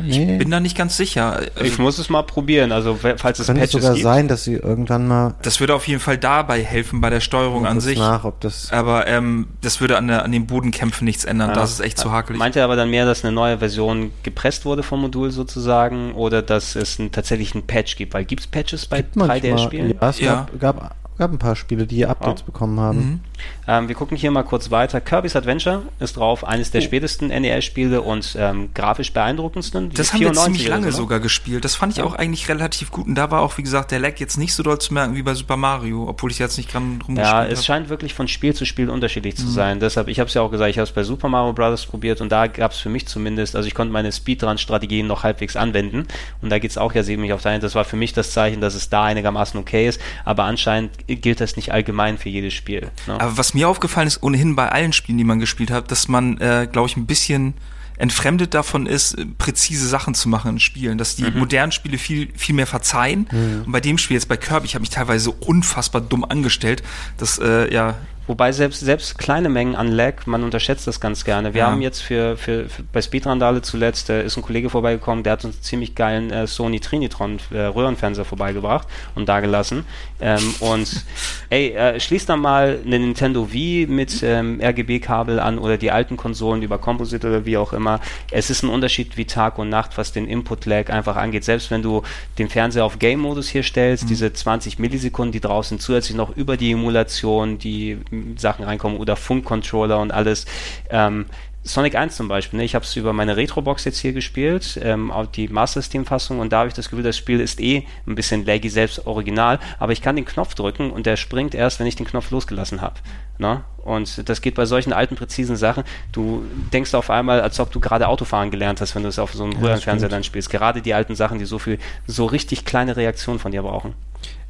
Nee. 0.05 0.33
Ich 0.33 0.39
bin 0.39 0.51
da 0.51 0.61
nicht 0.61 0.77
ganz 0.77 0.97
sicher. 0.97 1.41
Ich 1.63 1.79
muss 1.79 1.99
es 1.99 2.11
mal 2.11 2.23
probieren, 2.23 2.73
also 2.73 2.95
falls 2.95 3.39
es 3.39 3.47
Könnte 3.47 3.61
Patches 3.63 3.73
sogar 3.73 3.95
gibt. 3.95 4.03
sein, 4.03 4.29
dass 4.29 4.45
sie 4.45 4.55
irgendwann 4.55 5.09
mal. 5.09 5.35
Das 5.43 5.61
würde 5.61 5.75
auf 5.75 5.89
jeden 5.89 6.01
Fall 6.01 6.19
dabei 6.19 6.63
helfen 6.63 7.01
bei 7.01 7.11
der 7.11 7.21
Steuerung 7.21 7.67
an 7.67 7.81
sich. 7.81 7.99
Nach, 7.99 8.25
ob 8.25 8.41
das 8.41 8.73
aber 8.73 9.07
ähm, 9.07 9.49
das 9.61 9.81
würde 9.81 9.97
an, 9.97 10.09
der, 10.09 10.25
an 10.25 10.33
den 10.33 10.47
Bodenkämpfen 10.47 11.05
nichts 11.05 11.25
ändern. 11.25 11.51
Ja. 11.51 11.55
Das 11.55 11.73
ist 11.73 11.81
echt 11.81 11.99
zu 11.99 12.13
hakelig. 12.13 12.39
Meint 12.39 12.57
er 12.57 12.65
aber 12.65 12.77
dann 12.77 12.91
mehr, 12.91 13.07
dass 13.07 13.25
eine 13.25 13.33
neue 13.33 13.59
Version 13.59 14.13
gepresst 14.23 14.65
wurde 14.65 14.83
vom 14.83 15.01
Modul 15.01 15.31
sozusagen 15.31 16.13
oder 16.13 16.43
dass 16.43 16.77
es 16.77 16.99
ein, 16.99 17.11
tatsächlich 17.13 17.55
ein 17.55 17.63
Patch 17.63 17.97
gibt? 17.97 18.15
Weil 18.15 18.25
gibt 18.25 18.43
es 18.43 18.47
Patches 18.47 18.87
bei 18.87 19.01
3DS-Spielen? 19.01 19.95
Ja, 20.01 20.09
es 20.09 20.21
ja. 20.21 20.47
Gab, 20.59 20.61
gab 20.61 20.97
gab 21.19 21.33
ein 21.33 21.39
paar 21.39 21.57
Spiele, 21.57 21.87
die 21.87 22.07
Updates 22.07 22.43
oh. 22.43 22.47
bekommen 22.47 22.79
haben. 22.81 22.99
Mhm. 22.99 23.21
Ähm, 23.67 23.89
wir 23.89 23.95
gucken 23.95 24.17
hier 24.17 24.31
mal 24.31 24.45
kurz 24.45 24.71
weiter. 24.71 25.01
Kirby's 25.01 25.37
Adventure 25.37 25.83
ist 26.01 26.17
drauf, 26.17 26.45
eines 26.45 26.71
der 26.71 26.81
oh. 26.81 26.85
spätesten 26.85 27.29
NES-Spiele 27.29 28.03
und 28.03 28.37
ähm, 28.39 28.71
grafisch 28.75 29.13
beeindruckendsten. 29.13 29.91
Das 29.91 30.13
haben 30.13 30.21
wir 30.21 30.33
ziemlich 30.33 30.69
lange 30.69 30.91
so, 30.93 30.99
sogar 30.99 31.21
gespielt. 31.21 31.65
Das 31.65 31.75
fand 31.75 31.93
ich 31.93 31.99
ja. 31.99 32.05
auch 32.05 32.15
eigentlich 32.15 32.49
relativ 32.49 32.91
gut. 32.91 33.07
Und 33.07 33.17
da 33.17 33.31
war 33.31 33.43
auch, 33.43 33.59
wie 33.59 33.63
gesagt, 33.63 33.91
der 33.91 33.99
Lag 33.99 34.19
jetzt 34.19 34.39
nicht 34.39 34.55
so 34.55 34.63
doll 34.63 34.79
zu 34.79 34.95
merken 34.95 35.15
wie 35.17 35.23
bei 35.23 35.35
Super 35.35 35.57
Mario, 35.57 36.09
obwohl 36.09 36.31
ich 36.31 36.39
jetzt 36.39 36.57
nicht 36.57 36.73
dran 36.73 37.01
rumgespielt 37.07 37.27
habe. 37.27 37.47
Ja, 37.47 37.53
es 37.53 37.61
hab. 37.61 37.67
scheint 37.67 37.89
wirklich 37.89 38.15
von 38.15 38.29
Spiel 38.29 38.55
zu 38.55 38.65
Spiel 38.65 38.89
unterschiedlich 38.89 39.37
zu 39.37 39.47
mhm. 39.47 39.51
sein. 39.51 39.81
Deshalb, 39.81 40.09
ich 40.09 40.21
habe 40.21 40.29
es 40.29 40.35
ja 40.35 40.43
auch 40.43 40.51
gesagt, 40.51 40.71
ich 40.71 40.79
habe 40.79 40.85
es 40.85 40.93
bei 40.93 41.03
Super 41.03 41.29
Mario 41.29 41.53
Bros. 41.53 41.87
probiert 41.87 42.21
und 42.21 42.31
da 42.31 42.47
gab 42.47 42.73
es 42.73 42.79
für 42.79 42.89
mich 42.89 43.07
zumindest, 43.07 43.57
also 43.57 43.67
ich 43.67 43.75
konnte 43.75 43.93
meine 43.93 44.13
Speedrun-Strategien 44.13 45.07
noch 45.07 45.25
halbwegs 45.25 45.57
anwenden. 45.57 46.07
Und 46.43 46.51
da 46.51 46.59
geht 46.59 46.71
es 46.71 46.79
auch 46.79 46.95
ja 46.95 47.03
ziemlich 47.03 47.33
auf 47.33 47.43
dein. 47.43 47.61
Das 47.61 47.75
war 47.75 47.85
für 47.85 47.97
mich 47.97 48.13
das 48.13 48.33
Zeichen, 48.33 48.61
dass 48.61 48.75
es 48.75 48.89
da 48.89 49.05
einigermaßen 49.05 49.59
okay 49.59 49.89
ist. 49.89 50.01
Aber 50.25 50.45
anscheinend 50.45 50.93
gilt 51.17 51.41
das 51.41 51.57
nicht 51.57 51.73
allgemein 51.73 52.19
für 52.19 52.29
jedes 52.29 52.55
Spiel. 52.55 52.91
Ne? 53.07 53.21
Aber 53.21 53.37
was 53.37 53.55
mir 53.55 53.69
aufgefallen 53.69 54.07
ist, 54.07 54.23
ohnehin 54.23 54.57
bei 54.57 54.69
allen 54.69 54.93
Spielen, 54.93 55.19
die 55.19 55.25
man 55.25 55.39
gespielt 55.39 55.71
hat, 55.71 55.91
dass 55.91 56.09
man, 56.09 56.39
äh, 56.39 56.69
glaube 56.71 56.89
ich, 56.89 56.97
ein 56.97 57.07
bisschen 57.07 57.55
entfremdet 57.97 58.55
davon 58.55 58.87
ist, 58.87 59.17
präzise 59.39 59.89
Sachen 59.89 60.15
zu 60.15 60.29
machen 60.29 60.53
in 60.53 60.61
Spielen, 60.61 60.99
dass 60.99 61.17
die 61.17 61.25
mhm. 61.25 61.39
modernen 61.41 61.73
Spiele 61.73 61.99
viel, 61.99 62.29
viel 62.37 62.55
mehr 62.55 62.67
verzeihen. 62.67 63.29
Mhm. 63.31 63.63
Und 63.67 63.73
bei 63.73 63.81
dem 63.81 63.99
Spiel 63.99 64.15
jetzt 64.15 64.29
bei 64.29 64.37
Kirby, 64.37 64.67
ich 64.67 64.75
habe 64.75 64.83
mich 64.83 64.91
teilweise 64.91 65.33
unfassbar 65.33 66.01
dumm 66.01 66.25
angestellt, 66.25 66.83
dass, 67.17 67.39
äh, 67.39 67.73
ja, 67.73 67.97
Wobei 68.29 68.53
selbst, 68.53 68.81
selbst 68.81 69.17
kleine 69.17 69.49
Mengen 69.49 69.75
an 69.75 69.89
Lag, 69.89 70.27
man 70.27 70.45
unterschätzt 70.45 70.87
das 70.87 71.01
ganz 71.01 71.25
gerne. 71.25 71.55
Wir 71.55 71.61
ja. 71.61 71.71
haben 71.71 71.81
jetzt 71.81 72.03
für, 72.03 72.37
für, 72.37 72.69
für 72.69 72.83
bei 72.83 73.01
Speedrandale 73.01 73.63
zuletzt, 73.63 74.11
äh, 74.11 74.23
ist 74.23 74.37
ein 74.37 74.43
Kollege 74.43 74.69
vorbeigekommen, 74.69 75.25
der 75.25 75.33
hat 75.33 75.47
uns 75.47 75.57
einen 75.57 75.63
ziemlich 75.63 75.95
geilen 75.95 76.31
äh, 76.31 76.47
Sony 76.47 76.79
Trinitron 76.79 77.39
äh, 77.51 77.61
Röhrenfernseher 77.61 78.27
vorbeigebracht 78.27 78.87
und 79.15 79.31
da 79.31 79.41
gelassen. 79.41 79.87
Ähm, 80.21 80.55
und 80.61 81.07
ey, 81.49 81.71
äh, 81.71 81.99
schließ 81.99 82.27
dann 82.27 82.41
mal 82.41 82.79
eine 82.85 82.99
Nintendo 82.99 83.51
Wii 83.51 83.87
mit 83.87 84.23
ähm, 84.23 84.61
RGB-Kabel 84.63 85.41
an 85.41 85.59
oder 85.59 85.79
die 85.79 85.91
alten 85.91 86.19
Konsolen 86.19 86.61
über 86.61 86.77
Composite 86.77 87.27
oder 87.27 87.47
wie 87.47 87.57
auch 87.57 87.73
immer. 87.73 87.99
Es 88.31 88.51
ist 88.51 88.63
ein 88.63 88.69
Unterschied 88.69 89.17
wie 89.17 89.25
Tag 89.25 89.59
und 89.59 89.71
Nacht, 89.71 89.97
was 89.97 90.13
den 90.13 90.29
Input-Lag 90.29 90.91
einfach 90.91 91.17
angeht. 91.17 91.45
Selbst 91.45 91.71
wenn 91.71 91.81
du 91.81 92.03
den 92.39 92.51
Fernseher 92.51 92.85
auf 92.85 92.99
Game-Modus 92.99 93.49
hier 93.49 93.63
stellst, 93.63 94.05
mhm. 94.05 94.09
diese 94.09 94.35
20 94.35 94.79
Millisekunden, 94.79 95.33
die 95.33 95.41
draußen 95.41 95.81
zusätzlich 95.81 96.15
noch 96.15 96.37
über 96.37 96.59
die 96.59 96.73
Emulation, 96.73 97.59
die 97.59 97.97
Sachen 98.37 98.65
reinkommen 98.65 98.99
oder 98.99 99.17
Funkcontroller 99.17 99.99
und 99.99 100.11
alles. 100.13 100.47
Ähm, 100.91 101.27
Sonic 101.65 101.97
1 101.97 102.17
zum 102.17 102.29
Beispiel, 102.29 102.59
ne? 102.59 102.65
ich 102.65 102.75
habe 102.75 102.85
es 102.85 102.97
über 102.97 103.13
meine 103.13 103.37
Retrobox 103.37 103.85
jetzt 103.85 103.99
hier 103.99 104.13
gespielt, 104.13 104.81
ähm, 104.83 105.11
auch 105.11 105.27
die 105.27 105.49
Master 105.49 105.83
System 105.83 106.07
Fassung 106.07 106.39
und 106.39 106.51
da 106.51 106.61
habe 106.61 106.69
ich 106.69 106.75
das 106.75 106.89
Gefühl, 106.89 107.05
das 107.05 107.17
Spiel 107.17 107.41
ist 107.41 107.61
eh 107.61 107.85
ein 108.07 108.15
bisschen 108.15 108.47
laggy 108.47 108.71
selbst 108.71 109.07
original, 109.07 109.59
aber 109.79 109.93
ich 109.93 110.01
kann 110.01 110.17
den 110.17 110.25
Knopf 110.25 110.55
drücken 110.55 110.91
und 110.91 111.05
der 111.05 111.17
springt 111.17 111.55
erst, 111.55 111.79
wenn 111.79 111.87
ich 111.87 111.97
den 111.97 112.07
Knopf 112.07 112.31
losgelassen 112.31 112.81
habe. 112.81 112.95
Ne? 113.39 113.65
Und 113.85 114.29
das 114.29 114.41
geht 114.41 114.55
bei 114.55 114.67
solchen 114.67 114.93
alten, 114.93 115.17
präzisen 115.17 115.57
Sachen. 115.57 115.85
Du 116.13 116.43
denkst 116.73 116.95
auf 116.95 117.11
einmal, 117.11 117.41
als 117.41 117.61
ob 117.61 117.71
du 117.71 117.81
gerade 117.81 118.09
Autofahren 118.09 118.51
gelernt 118.51 118.81
hast, 118.81 118.95
wenn 118.95 119.03
du 119.03 119.09
es 119.09 119.19
auf 119.19 119.35
so 119.35 119.45
einem 119.45 119.53
ja, 119.53 119.61
Röhrenfernseher 119.61 120.09
dann 120.09 120.25
spielst. 120.25 120.51
Gerade 120.51 120.81
die 120.81 120.95
alten 120.95 121.15
Sachen, 121.15 121.39
die 121.39 121.45
so 121.45 121.59
viel, 121.59 121.79
so 122.07 122.27
richtig 122.27 122.65
kleine 122.65 122.97
Reaktionen 122.97 123.39
von 123.39 123.53
dir 123.53 123.63
brauchen. 123.63 123.95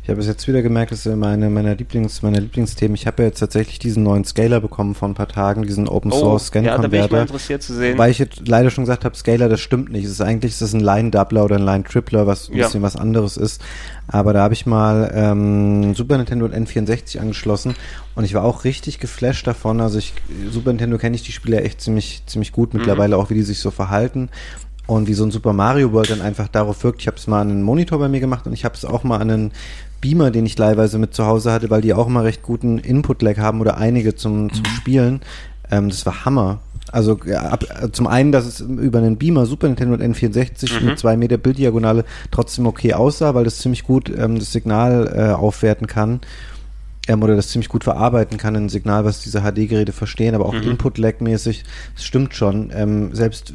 Ich 0.09 0.11
habe 0.11 0.23
es 0.23 0.27
jetzt 0.27 0.49
wieder 0.49 0.63
gemerkt, 0.63 0.91
das 0.91 1.05
ist 1.05 1.17
meine 1.17 1.51
meiner 1.51 1.75
Lieblings 1.75 2.23
meiner 2.23 2.41
Lieblingsthemen. 2.41 2.95
Ich 2.95 3.07
habe 3.07 3.23
ja 3.23 3.29
jetzt 3.29 3.41
tatsächlich 3.41 3.79
diesen 3.79 4.05
neuen 4.05 4.25
Scaler 4.25 4.59
bekommen 4.59 4.95
vor 4.95 5.07
ein 5.07 5.13
paar 5.13 5.29
Tagen, 5.29 5.67
diesen 5.67 5.87
Open 5.87 6.11
oh, 6.11 6.19
Source 6.19 6.47
Scan 6.47 6.61
Converter. 6.61 6.77
Ja, 6.77 6.83
da 6.83 6.89
bin 6.89 7.05
ich 7.05 7.11
mal 7.11 7.21
interessiert 7.21 7.63
zu 7.63 7.75
sehen. 7.75 7.99
Weil 7.99 8.11
ich 8.11 8.19
jetzt 8.19 8.49
leider 8.49 8.71
schon 8.71 8.85
gesagt 8.85 9.05
habe, 9.05 9.15
Scaler, 9.15 9.51
das 9.51 9.61
stimmt 9.61 9.93
nicht. 9.93 10.07
Es 10.07 10.13
ist 10.13 10.23
eigentlich 10.23 10.53
ist 10.53 10.63
das 10.63 10.73
ein 10.73 10.81
Line 10.81 11.11
Doubler 11.11 11.45
oder 11.45 11.57
ein 11.57 11.63
Line 11.63 11.85
Tripler, 11.85 12.27
was 12.27 12.49
ein 12.49 12.57
ja. 12.57 12.65
bisschen 12.65 12.81
was 12.81 12.97
anderes 12.97 13.37
ist. 13.37 13.63
Aber 14.07 14.33
da 14.33 14.41
habe 14.41 14.55
ich 14.55 14.65
mal 14.65 15.13
ähm, 15.15 15.95
Super 15.95 16.17
Nintendo 16.17 16.47
und 16.47 16.55
N64 16.55 17.19
angeschlossen 17.19 17.75
und 18.15 18.25
ich 18.25 18.33
war 18.33 18.45
auch 18.45 18.65
richtig 18.65 19.01
geflasht 19.01 19.47
davon. 19.47 19.83
Also 19.83 19.99
ich 19.99 20.15
Super 20.51 20.71
Nintendo 20.71 20.97
kenne 20.97 21.17
ich 21.17 21.23
die 21.23 21.33
Spieler 21.33 21.63
echt 21.67 21.83
ziemlich 21.83 22.23
ziemlich 22.25 22.53
gut 22.53 22.73
mittlerweile 22.73 23.17
mhm. 23.17 23.23
auch, 23.23 23.29
wie 23.29 23.35
die 23.35 23.43
sich 23.43 23.59
so 23.59 23.71
verhalten 23.71 24.31
und 24.87 25.07
wie 25.07 25.13
so 25.13 25.23
ein 25.23 25.31
Super 25.31 25.53
Mario 25.53 25.93
World 25.93 26.11
dann 26.11 26.23
einfach 26.23 26.49
darauf 26.49 26.83
wirkt. 26.83 27.03
Ich 27.03 27.07
habe 27.07 27.19
es 27.19 27.27
mal 27.27 27.43
an 27.43 27.51
einen 27.51 27.63
Monitor 27.63 27.99
bei 27.99 28.09
mir 28.09 28.21
gemacht 28.21 28.47
und 28.47 28.55
ich 28.55 28.65
habe 28.65 28.75
es 28.75 28.87
auch 28.87 29.05
mal 29.05 29.19
an 29.19 29.31
einen 29.31 29.53
Beamer, 30.01 30.31
den 30.31 30.47
ich 30.47 30.57
leihweise 30.57 30.99
mit 30.99 31.15
zu 31.15 31.27
Hause 31.27 31.53
hatte, 31.53 31.71
weil 31.71 31.81
die 31.81 31.95
auch 31.95 32.07
immer 32.07 32.25
recht 32.25 32.43
guten 32.43 32.79
Input-Lag 32.79 33.39
haben 33.39 33.61
oder 33.61 33.77
einige 33.79 34.15
zum, 34.15 34.53
zum 34.53 34.63
mhm. 34.63 34.77
Spielen. 34.77 35.21
Ähm, 35.71 35.89
das 35.89 36.07
war 36.07 36.25
Hammer. 36.25 36.61
Also 36.91 37.19
ab, 37.35 37.65
zum 37.93 38.07
einen, 38.07 38.33
dass 38.33 38.47
es 38.47 38.61
über 38.61 38.99
einen 38.99 39.19
Beamer 39.19 39.45
Super 39.45 39.69
Nintendo 39.69 39.95
und 39.95 40.03
N64 40.03 40.81
mhm. 40.81 40.87
mit 40.87 40.99
zwei 40.99 41.17
Meter 41.17 41.37
Bilddiagonale 41.37 42.05
trotzdem 42.31 42.67
okay 42.67 42.95
aussah, 42.95 43.35
weil 43.35 43.45
das 43.45 43.59
ziemlich 43.59 43.85
gut 43.85 44.11
ähm, 44.17 44.39
das 44.39 44.53
Signal 44.53 45.13
äh, 45.15 45.33
aufwerten 45.35 45.87
kann. 45.87 46.21
Oder 47.17 47.37
das 47.37 47.49
ziemlich 47.49 47.69
gut 47.69 47.85
verarbeiten 47.85 48.39
kann, 48.39 48.57
ein 48.57 48.69
Signal, 48.69 49.05
was 49.05 49.23
diese 49.23 49.41
HD-Geräte 49.41 49.93
verstehen, 49.93 50.35
aber 50.35 50.47
auch 50.47 50.55
mhm. 50.55 50.63
Input-Lag-mäßig, 50.63 51.65
das 51.95 52.05
stimmt 52.05 52.35
schon. 52.35 52.71
Ähm, 52.75 53.15
selbst, 53.15 53.53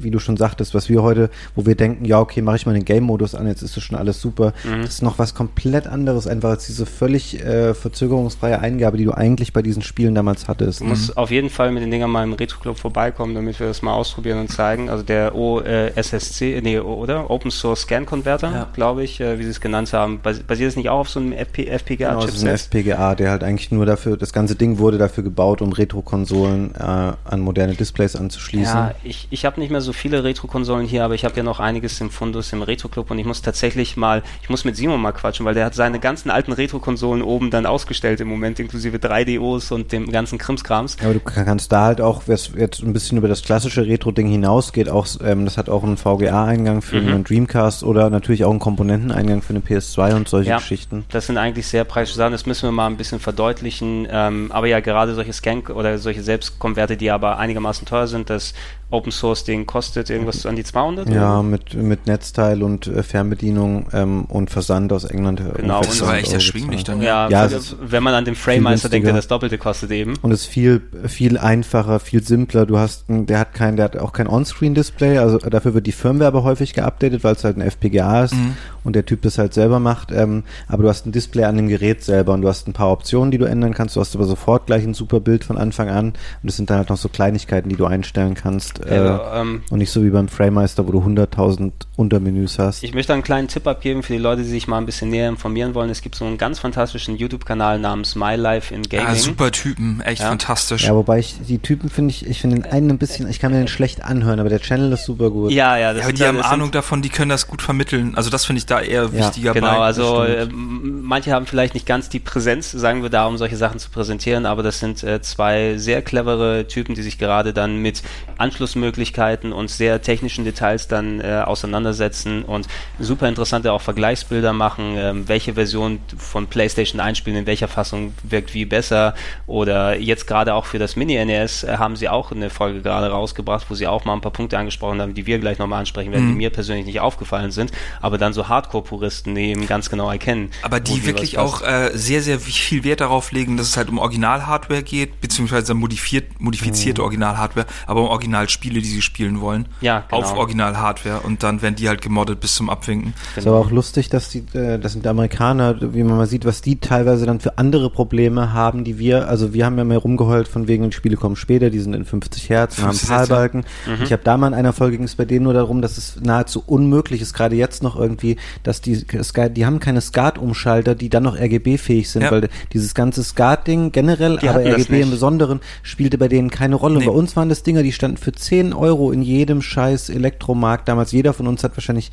wie 0.00 0.10
du 0.10 0.18
schon 0.18 0.36
sagtest, 0.36 0.74
was 0.74 0.88
wir 0.88 1.02
heute, 1.02 1.30
wo 1.54 1.66
wir 1.66 1.74
denken, 1.74 2.04
ja, 2.04 2.20
okay, 2.20 2.42
mache 2.42 2.56
ich 2.56 2.66
mal 2.66 2.72
den 2.72 2.84
Game-Modus 2.84 3.34
an, 3.34 3.46
jetzt 3.46 3.62
ist 3.62 3.76
das 3.76 3.82
schon 3.82 3.96
alles 3.96 4.20
super, 4.20 4.52
mhm. 4.64 4.82
das 4.82 4.94
ist 4.94 5.02
noch 5.02 5.18
was 5.18 5.34
komplett 5.34 5.86
anderes, 5.86 6.26
einfach 6.26 6.50
als 6.50 6.66
diese 6.66 6.86
völlig 6.86 7.42
äh, 7.44 7.74
verzögerungsfreie 7.74 8.60
Eingabe, 8.60 8.96
die 8.96 9.04
du 9.04 9.12
eigentlich 9.12 9.52
bei 9.52 9.62
diesen 9.62 9.82
Spielen 9.82 10.14
damals 10.14 10.48
hattest. 10.48 10.80
Du 10.80 10.84
musst 10.84 11.10
mhm. 11.10 11.16
auf 11.16 11.30
jeden 11.30 11.50
Fall 11.50 11.72
mit 11.72 11.82
den 11.82 11.90
Dingern 11.90 12.10
mal 12.10 12.24
im 12.24 12.32
Retro-Club 12.34 12.78
vorbeikommen, 12.78 13.34
damit 13.34 13.58
wir 13.60 13.66
das 13.66 13.82
mal 13.82 13.94
ausprobieren 13.94 14.38
und 14.38 14.50
zeigen. 14.50 14.88
Also 14.88 15.02
der 15.02 15.34
OSSC, 15.34 16.54
äh, 16.54 16.60
nee, 16.60 16.78
oder? 16.78 17.30
Open 17.30 17.50
Source 17.50 17.82
Scan 17.82 18.06
Converter, 18.06 18.50
ja. 18.52 18.68
glaube 18.74 19.02
ich, 19.04 19.20
äh, 19.20 19.38
wie 19.38 19.44
sie 19.44 19.50
es 19.50 19.60
genannt 19.60 19.92
haben. 19.92 20.20
Basiert 20.22 20.70
es 20.70 20.76
nicht 20.76 20.88
auch 20.88 21.00
auf 21.00 21.08
so 21.08 21.20
einem 21.20 21.32
FP, 21.32 21.66
FPGA-Chipset? 21.66 22.70
Genau, 22.70 22.75
FPGA, 22.76 23.14
der 23.14 23.30
halt 23.30 23.42
eigentlich 23.42 23.70
nur 23.70 23.86
dafür, 23.86 24.16
das 24.16 24.32
ganze 24.32 24.54
Ding 24.54 24.78
wurde 24.78 24.98
dafür 24.98 25.24
gebaut, 25.24 25.62
um 25.62 25.72
Retro-Konsolen 25.72 26.74
äh, 26.74 26.82
an 26.82 27.40
moderne 27.40 27.74
Displays 27.74 28.16
anzuschließen. 28.16 28.74
Ja, 28.74 28.94
ich, 29.04 29.28
ich 29.30 29.44
habe 29.44 29.60
nicht 29.60 29.70
mehr 29.70 29.80
so 29.80 29.92
viele 29.92 30.24
Retro-Konsolen 30.24 30.86
hier, 30.86 31.04
aber 31.04 31.14
ich 31.14 31.24
habe 31.24 31.36
ja 31.36 31.42
noch 31.42 31.60
einiges 31.60 32.00
im 32.00 32.10
Fundus 32.10 32.52
im 32.52 32.62
Retro-Club 32.62 33.10
und 33.10 33.18
ich 33.18 33.26
muss 33.26 33.42
tatsächlich 33.42 33.96
mal, 33.96 34.22
ich 34.42 34.50
muss 34.50 34.64
mit 34.64 34.76
Simon 34.76 35.00
mal 35.00 35.12
quatschen, 35.12 35.46
weil 35.46 35.54
der 35.54 35.66
hat 35.66 35.74
seine 35.74 36.00
ganzen 36.00 36.30
alten 36.30 36.52
Retro-Konsolen 36.52 37.22
oben 37.22 37.50
dann 37.50 37.66
ausgestellt 37.66 38.20
im 38.20 38.28
Moment, 38.28 38.58
inklusive 38.60 38.98
3DOs 38.98 39.72
und 39.72 39.92
dem 39.92 40.10
ganzen 40.10 40.38
Krimskrams. 40.38 40.96
Ja, 41.00 41.06
aber 41.06 41.14
du 41.14 41.20
kannst 41.20 41.72
da 41.72 41.84
halt 41.84 42.00
auch, 42.00 42.22
was 42.26 42.50
jetzt 42.56 42.82
ein 42.82 42.92
bisschen 42.92 43.18
über 43.18 43.28
das 43.28 43.42
klassische 43.42 43.86
Retro-Ding 43.86 44.28
hinausgeht, 44.28 44.88
auch, 44.88 45.06
ähm, 45.24 45.44
das 45.44 45.56
hat 45.56 45.68
auch 45.68 45.84
einen 45.84 45.96
VGA-Eingang 45.96 46.82
für 46.82 47.00
mhm. 47.00 47.08
einen 47.08 47.24
Dreamcast 47.24 47.82
oder 47.82 48.10
natürlich 48.10 48.44
auch 48.44 48.50
einen 48.50 48.60
Komponenteneingang 48.60 49.42
für 49.42 49.50
eine 49.50 49.60
PS2 49.60 50.14
und 50.14 50.28
solche 50.28 50.50
ja, 50.50 50.58
Geschichten. 50.58 51.04
Das 51.10 51.26
sind 51.26 51.38
eigentlich 51.38 51.66
sehr 51.66 51.84
preisliche 51.84 52.18
Sachen, 52.18 52.32
das 52.32 52.46
müssen 52.46 52.64
wir 52.64 52.65
mal 52.72 52.86
ein 52.86 52.96
bisschen 52.96 53.20
verdeutlichen. 53.20 54.06
Ähm, 54.10 54.50
aber 54.52 54.66
ja, 54.66 54.80
gerade 54.80 55.14
solche 55.14 55.32
Scan 55.32 55.62
oder 55.74 55.98
solche 55.98 56.22
Selbstkonverte, 56.22 56.96
die 56.96 57.10
aber 57.10 57.38
einigermaßen 57.38 57.86
teuer 57.86 58.06
sind, 58.06 58.30
das 58.30 58.54
Open 58.88 59.10
Source 59.10 59.42
Ding 59.42 59.66
kostet 59.66 60.10
irgendwas 60.10 60.46
an 60.46 60.54
die 60.54 60.62
200? 60.62 61.08
Ja, 61.08 61.42
mit, 61.42 61.74
mit 61.74 62.06
Netzteil 62.06 62.62
und 62.62 62.86
äh, 62.86 63.02
Fernbedienung 63.02 63.86
ähm, 63.92 64.26
und 64.26 64.48
Versand 64.48 64.92
aus 64.92 65.02
England. 65.04 65.40
Äh, 65.40 65.60
genau, 65.60 65.78
und 65.78 65.88
das 65.88 66.00
war 66.02 66.16
echt 66.16 66.32
erschwinglich 66.32 66.84
dann. 66.84 67.02
Ja, 67.02 67.28
ja 67.28 67.48
wenn 67.80 68.04
man 68.04 68.14
an 68.14 68.24
den 68.24 68.36
Framemeister 68.36 68.88
denkt, 68.88 69.08
der 69.08 69.14
das 69.14 69.26
Doppelte 69.26 69.58
kostet 69.58 69.90
eben. 69.90 70.14
Und 70.22 70.30
es 70.30 70.42
ist 70.42 70.46
viel, 70.46 70.82
viel 71.06 71.36
einfacher, 71.36 71.98
viel 71.98 72.22
simpler. 72.22 72.64
Du 72.64 72.78
hast, 72.78 73.06
der 73.08 73.40
hat 73.40 73.54
kein, 73.54 73.74
der 73.74 73.86
hat 73.86 73.96
auch 73.96 74.12
kein 74.12 74.28
On-Screen-Display, 74.28 75.18
also 75.18 75.38
dafür 75.38 75.74
wird 75.74 75.88
die 75.88 75.92
Firmware 75.92 76.28
aber 76.28 76.44
häufig 76.44 76.72
geupdatet, 76.72 77.24
weil 77.24 77.34
es 77.34 77.42
halt 77.42 77.56
ein 77.56 77.62
FPGA 77.62 78.24
ist 78.24 78.34
mhm. 78.34 78.56
und 78.84 78.94
der 78.94 79.04
Typ 79.04 79.22
das 79.22 79.38
halt 79.38 79.52
selber 79.52 79.80
macht. 79.80 80.12
Ähm, 80.12 80.44
aber 80.68 80.84
du 80.84 80.88
hast 80.88 81.06
ein 81.06 81.12
Display 81.12 81.42
an 81.42 81.56
dem 81.56 81.66
Gerät 81.66 82.04
selber 82.04 82.34
und 82.34 82.42
du 82.42 82.48
hast 82.48 82.55
ein 82.64 82.72
paar 82.72 82.90
Optionen, 82.90 83.30
die 83.30 83.38
du 83.38 83.46
ändern 83.46 83.74
kannst. 83.74 83.96
Du 83.96 84.00
hast 84.00 84.14
aber 84.14 84.24
sofort 84.24 84.66
gleich 84.66 84.84
ein 84.84 84.94
super 84.94 85.20
Bild 85.20 85.44
von 85.44 85.56
Anfang 85.56 85.88
an 85.88 86.06
und 86.42 86.48
es 86.48 86.56
sind 86.56 86.70
dann 86.70 86.78
halt 86.78 86.90
noch 86.90 86.96
so 86.96 87.08
Kleinigkeiten, 87.08 87.68
die 87.68 87.76
du 87.76 87.86
einstellen 87.86 88.34
kannst 88.34 88.66
hast. 88.66 88.86
Äh, 88.86 89.40
ähm, 89.40 89.62
und 89.70 89.78
nicht 89.78 89.90
so 89.90 90.04
wie 90.04 90.10
beim 90.10 90.28
Framemeister, 90.28 90.86
wo 90.86 90.92
du 90.92 91.00
100.000 91.00 91.72
Untermenüs 91.96 92.58
hast. 92.58 92.82
Ich 92.82 92.94
möchte 92.94 93.12
einen 93.12 93.22
kleinen 93.22 93.48
Tipp 93.48 93.66
abgeben 93.66 94.02
für 94.02 94.12
die 94.12 94.18
Leute, 94.18 94.42
die 94.42 94.48
sich 94.48 94.68
mal 94.68 94.78
ein 94.78 94.86
bisschen 94.86 95.10
näher 95.10 95.28
informieren 95.28 95.74
wollen. 95.74 95.90
Es 95.90 96.02
gibt 96.02 96.14
so 96.14 96.24
einen 96.24 96.38
ganz 96.38 96.58
fantastischen 96.58 97.16
YouTube-Kanal 97.16 97.78
namens 97.78 98.14
My 98.14 98.36
Life 98.36 98.74
in 98.74 98.82
Gaming. 98.82 99.06
Ah, 99.06 99.14
super 99.14 99.50
Typen, 99.50 100.00
echt 100.00 100.20
ja. 100.20 100.28
fantastisch. 100.28 100.84
Ja, 100.84 100.94
wobei 100.94 101.18
ich 101.20 101.36
die 101.46 101.58
Typen 101.58 101.90
finde 101.90 102.10
ich, 102.10 102.26
ich 102.26 102.40
finde 102.40 102.56
den 102.56 102.70
einen 102.70 102.90
ein 102.90 102.98
bisschen, 102.98 103.28
ich 103.28 103.38
kann 103.38 103.52
mir 103.52 103.58
den 103.58 103.68
schlecht 103.68 104.02
anhören, 104.02 104.40
aber 104.40 104.48
der 104.48 104.60
Channel 104.60 104.92
ist 104.92 105.04
super 105.04 105.30
gut. 105.30 105.52
Ja, 105.52 105.76
ja, 105.76 105.92
das 105.92 106.00
ja, 106.00 106.08
aber 106.08 106.12
die 106.12 106.24
haben 106.24 106.40
Ahnung 106.40 106.70
davon, 106.70 107.02
die 107.02 107.08
können 107.08 107.30
das 107.30 107.46
gut 107.46 107.62
vermitteln. 107.62 108.14
Also 108.14 108.30
das 108.30 108.44
finde 108.44 108.58
ich 108.58 108.66
da 108.66 108.80
eher 108.80 109.04
ja, 109.04 109.12
wichtiger. 109.12 109.52
Genau, 109.52 109.78
bei. 109.78 109.78
also 109.78 110.22
äh, 110.22 110.46
manche 110.46 111.32
haben 111.32 111.46
vielleicht 111.46 111.74
nicht 111.74 111.86
ganz 111.86 112.08
die 112.08 112.20
Präsenz, 112.36 112.70
sagen 112.70 113.02
wir 113.02 113.08
da, 113.08 113.26
um 113.26 113.38
solche 113.38 113.56
Sachen 113.56 113.78
zu 113.78 113.88
präsentieren, 113.90 114.44
aber 114.44 114.62
das 114.62 114.78
sind 114.78 115.02
äh, 115.02 115.22
zwei 115.22 115.78
sehr 115.78 116.02
clevere 116.02 116.66
Typen, 116.68 116.94
die 116.94 117.02
sich 117.02 117.18
gerade 117.18 117.54
dann 117.54 117.78
mit 117.78 118.02
Anschlussmöglichkeiten 118.36 119.06
Möglichkeiten 119.06 119.52
und 119.52 119.70
sehr 119.70 120.02
technischen 120.02 120.44
Details 120.44 120.88
dann 120.88 121.20
äh, 121.20 121.42
auseinandersetzen 121.44 122.42
und 122.42 122.66
super 122.98 123.28
interessante 123.28 123.72
auch 123.72 123.80
Vergleichsbilder 123.80 124.52
machen, 124.52 124.94
ähm, 124.96 125.28
welche 125.28 125.54
Version 125.54 126.00
von 126.16 126.46
PlayStation 126.46 127.00
einspielen, 127.00 127.40
in 127.40 127.46
welcher 127.46 127.68
Fassung 127.68 128.12
wirkt 128.22 128.54
wie 128.54 128.64
besser 128.64 129.14
oder 129.46 129.98
jetzt 129.98 130.26
gerade 130.26 130.54
auch 130.54 130.66
für 130.66 130.78
das 130.78 130.96
Mini-NES 130.96 131.64
äh, 131.64 131.76
haben 131.78 131.96
sie 131.96 132.08
auch 132.08 132.32
eine 132.32 132.50
Folge 132.50 132.82
gerade 132.82 133.10
rausgebracht, 133.10 133.66
wo 133.68 133.74
sie 133.74 133.86
auch 133.86 134.04
mal 134.04 134.14
ein 134.14 134.20
paar 134.20 134.32
Punkte 134.32 134.58
angesprochen 134.58 135.00
haben, 135.00 135.14
die 135.14 135.26
wir 135.26 135.38
gleich 135.38 135.58
nochmal 135.58 135.80
ansprechen 135.80 136.12
werden, 136.12 136.26
mhm. 136.26 136.32
die 136.32 136.36
mir 136.36 136.50
persönlich 136.50 136.86
nicht 136.86 137.00
aufgefallen 137.00 137.50
sind, 137.50 137.72
aber 138.00 138.18
dann 138.18 138.32
so 138.32 138.48
Hardcore-Puristen 138.48 139.36
eben 139.36 139.66
ganz 139.66 139.90
genau 139.90 140.10
erkennen. 140.10 140.50
Aber 140.62 140.80
die 140.80 141.04
wirklich 141.04 141.38
auch 141.38 141.62
äh, 141.62 141.90
sehr, 141.94 142.22
sehr 142.26 142.40
viel 142.40 142.84
Wert 142.84 143.00
darauf 143.00 143.32
legen, 143.32 143.56
dass 143.56 143.68
es 143.68 143.76
halt 143.76 143.88
um 143.88 143.98
Original-Hardware 143.98 144.82
geht, 144.82 145.20
beziehungsweise 145.20 145.74
modifiziert, 145.74 146.40
modifizierte 146.40 147.00
mhm. 147.00 147.06
Original-Hardware, 147.06 147.66
aber 147.86 148.02
um 148.02 148.08
Originalspiele, 148.08 148.80
die 148.80 148.88
sie 148.88 149.02
spielen 149.02 149.40
wollen. 149.40 149.66
Ja, 149.80 150.00
genau. 150.00 150.22
Auf 150.22 150.36
Original-Hardware 150.36 151.20
und 151.20 151.42
dann 151.42 151.62
werden 151.62 151.76
die 151.76 151.88
halt 151.88 152.02
gemoddet 152.02 152.40
bis 152.40 152.54
zum 152.54 152.68
Abwinken. 152.68 153.14
Genau. 153.34 153.38
Ist 153.40 153.46
aber 153.46 153.58
auch 153.58 153.70
lustig, 153.70 154.08
dass 154.08 154.28
die, 154.28 154.44
äh, 154.54 154.78
das 154.78 154.92
sind 154.92 155.04
die 155.04 155.08
Amerikaner, 155.08 155.94
wie 155.94 156.02
man 156.02 156.16
mal 156.16 156.26
sieht, 156.26 156.44
was 156.44 156.60
die 156.60 156.78
teilweise 156.80 157.26
dann 157.26 157.40
für 157.40 157.58
andere 157.58 157.90
Probleme 157.90 158.52
haben, 158.52 158.84
die 158.84 158.98
wir, 158.98 159.28
also 159.28 159.54
wir 159.54 159.64
haben 159.64 159.78
ja 159.78 159.84
mehr 159.84 159.98
rumgeheult 159.98 160.48
von 160.48 160.68
wegen, 160.68 160.90
die 160.90 160.96
Spiele 160.96 161.16
kommen 161.16 161.36
später, 161.36 161.70
die 161.70 161.78
sind 161.78 161.94
in 161.94 162.04
50 162.04 162.50
Hertz 162.50 162.78
und 162.78 162.84
haben 162.84 162.94
Zahlbalken. 162.94 163.64
Mhm. 163.86 164.02
Ich 164.02 164.12
habe 164.12 164.22
da 164.24 164.36
mal 164.36 164.48
in 164.48 164.54
einer 164.54 164.72
Folge 164.72 164.96
ging 164.96 165.06
es 165.06 165.14
bei 165.14 165.24
denen 165.24 165.44
nur 165.44 165.54
darum, 165.54 165.82
dass 165.82 165.98
es 165.98 166.18
nahezu 166.20 166.62
unmöglich 166.66 167.20
ist, 167.20 167.34
gerade 167.34 167.56
jetzt 167.56 167.82
noch 167.82 167.96
irgendwie, 167.96 168.36
dass 168.62 168.80
die, 168.80 169.04
die 169.06 169.66
haben 169.66 169.80
keine 169.80 170.00
SCART-Umschalter, 170.00 170.94
die 170.94 171.08
dann 171.08 171.22
noch 171.22 171.36
RGB-fähig 171.36 172.10
sind, 172.10 172.15
ja. 172.24 172.30
weil 172.30 172.48
dieses 172.72 172.94
ganze 172.94 173.22
SCART-Ding 173.22 173.92
generell, 173.92 174.38
die 174.38 174.48
aber 174.48 174.64
RGB 174.64 175.02
im 175.02 175.10
Besonderen, 175.10 175.60
spielte 175.82 176.18
bei 176.18 176.28
denen 176.28 176.50
keine 176.50 176.76
Rolle. 176.76 176.98
Nee. 176.98 177.06
Bei 177.06 177.12
uns 177.12 177.36
waren 177.36 177.48
das 177.48 177.62
Dinger, 177.62 177.82
die 177.82 177.92
standen 177.92 178.16
für 178.16 178.32
10 178.32 178.72
Euro 178.72 179.12
in 179.12 179.22
jedem 179.22 179.62
scheiß 179.62 180.10
Elektromarkt 180.10 180.88
damals. 180.88 181.12
Jeder 181.12 181.32
von 181.32 181.46
uns 181.46 181.64
hat 181.64 181.76
wahrscheinlich 181.76 182.10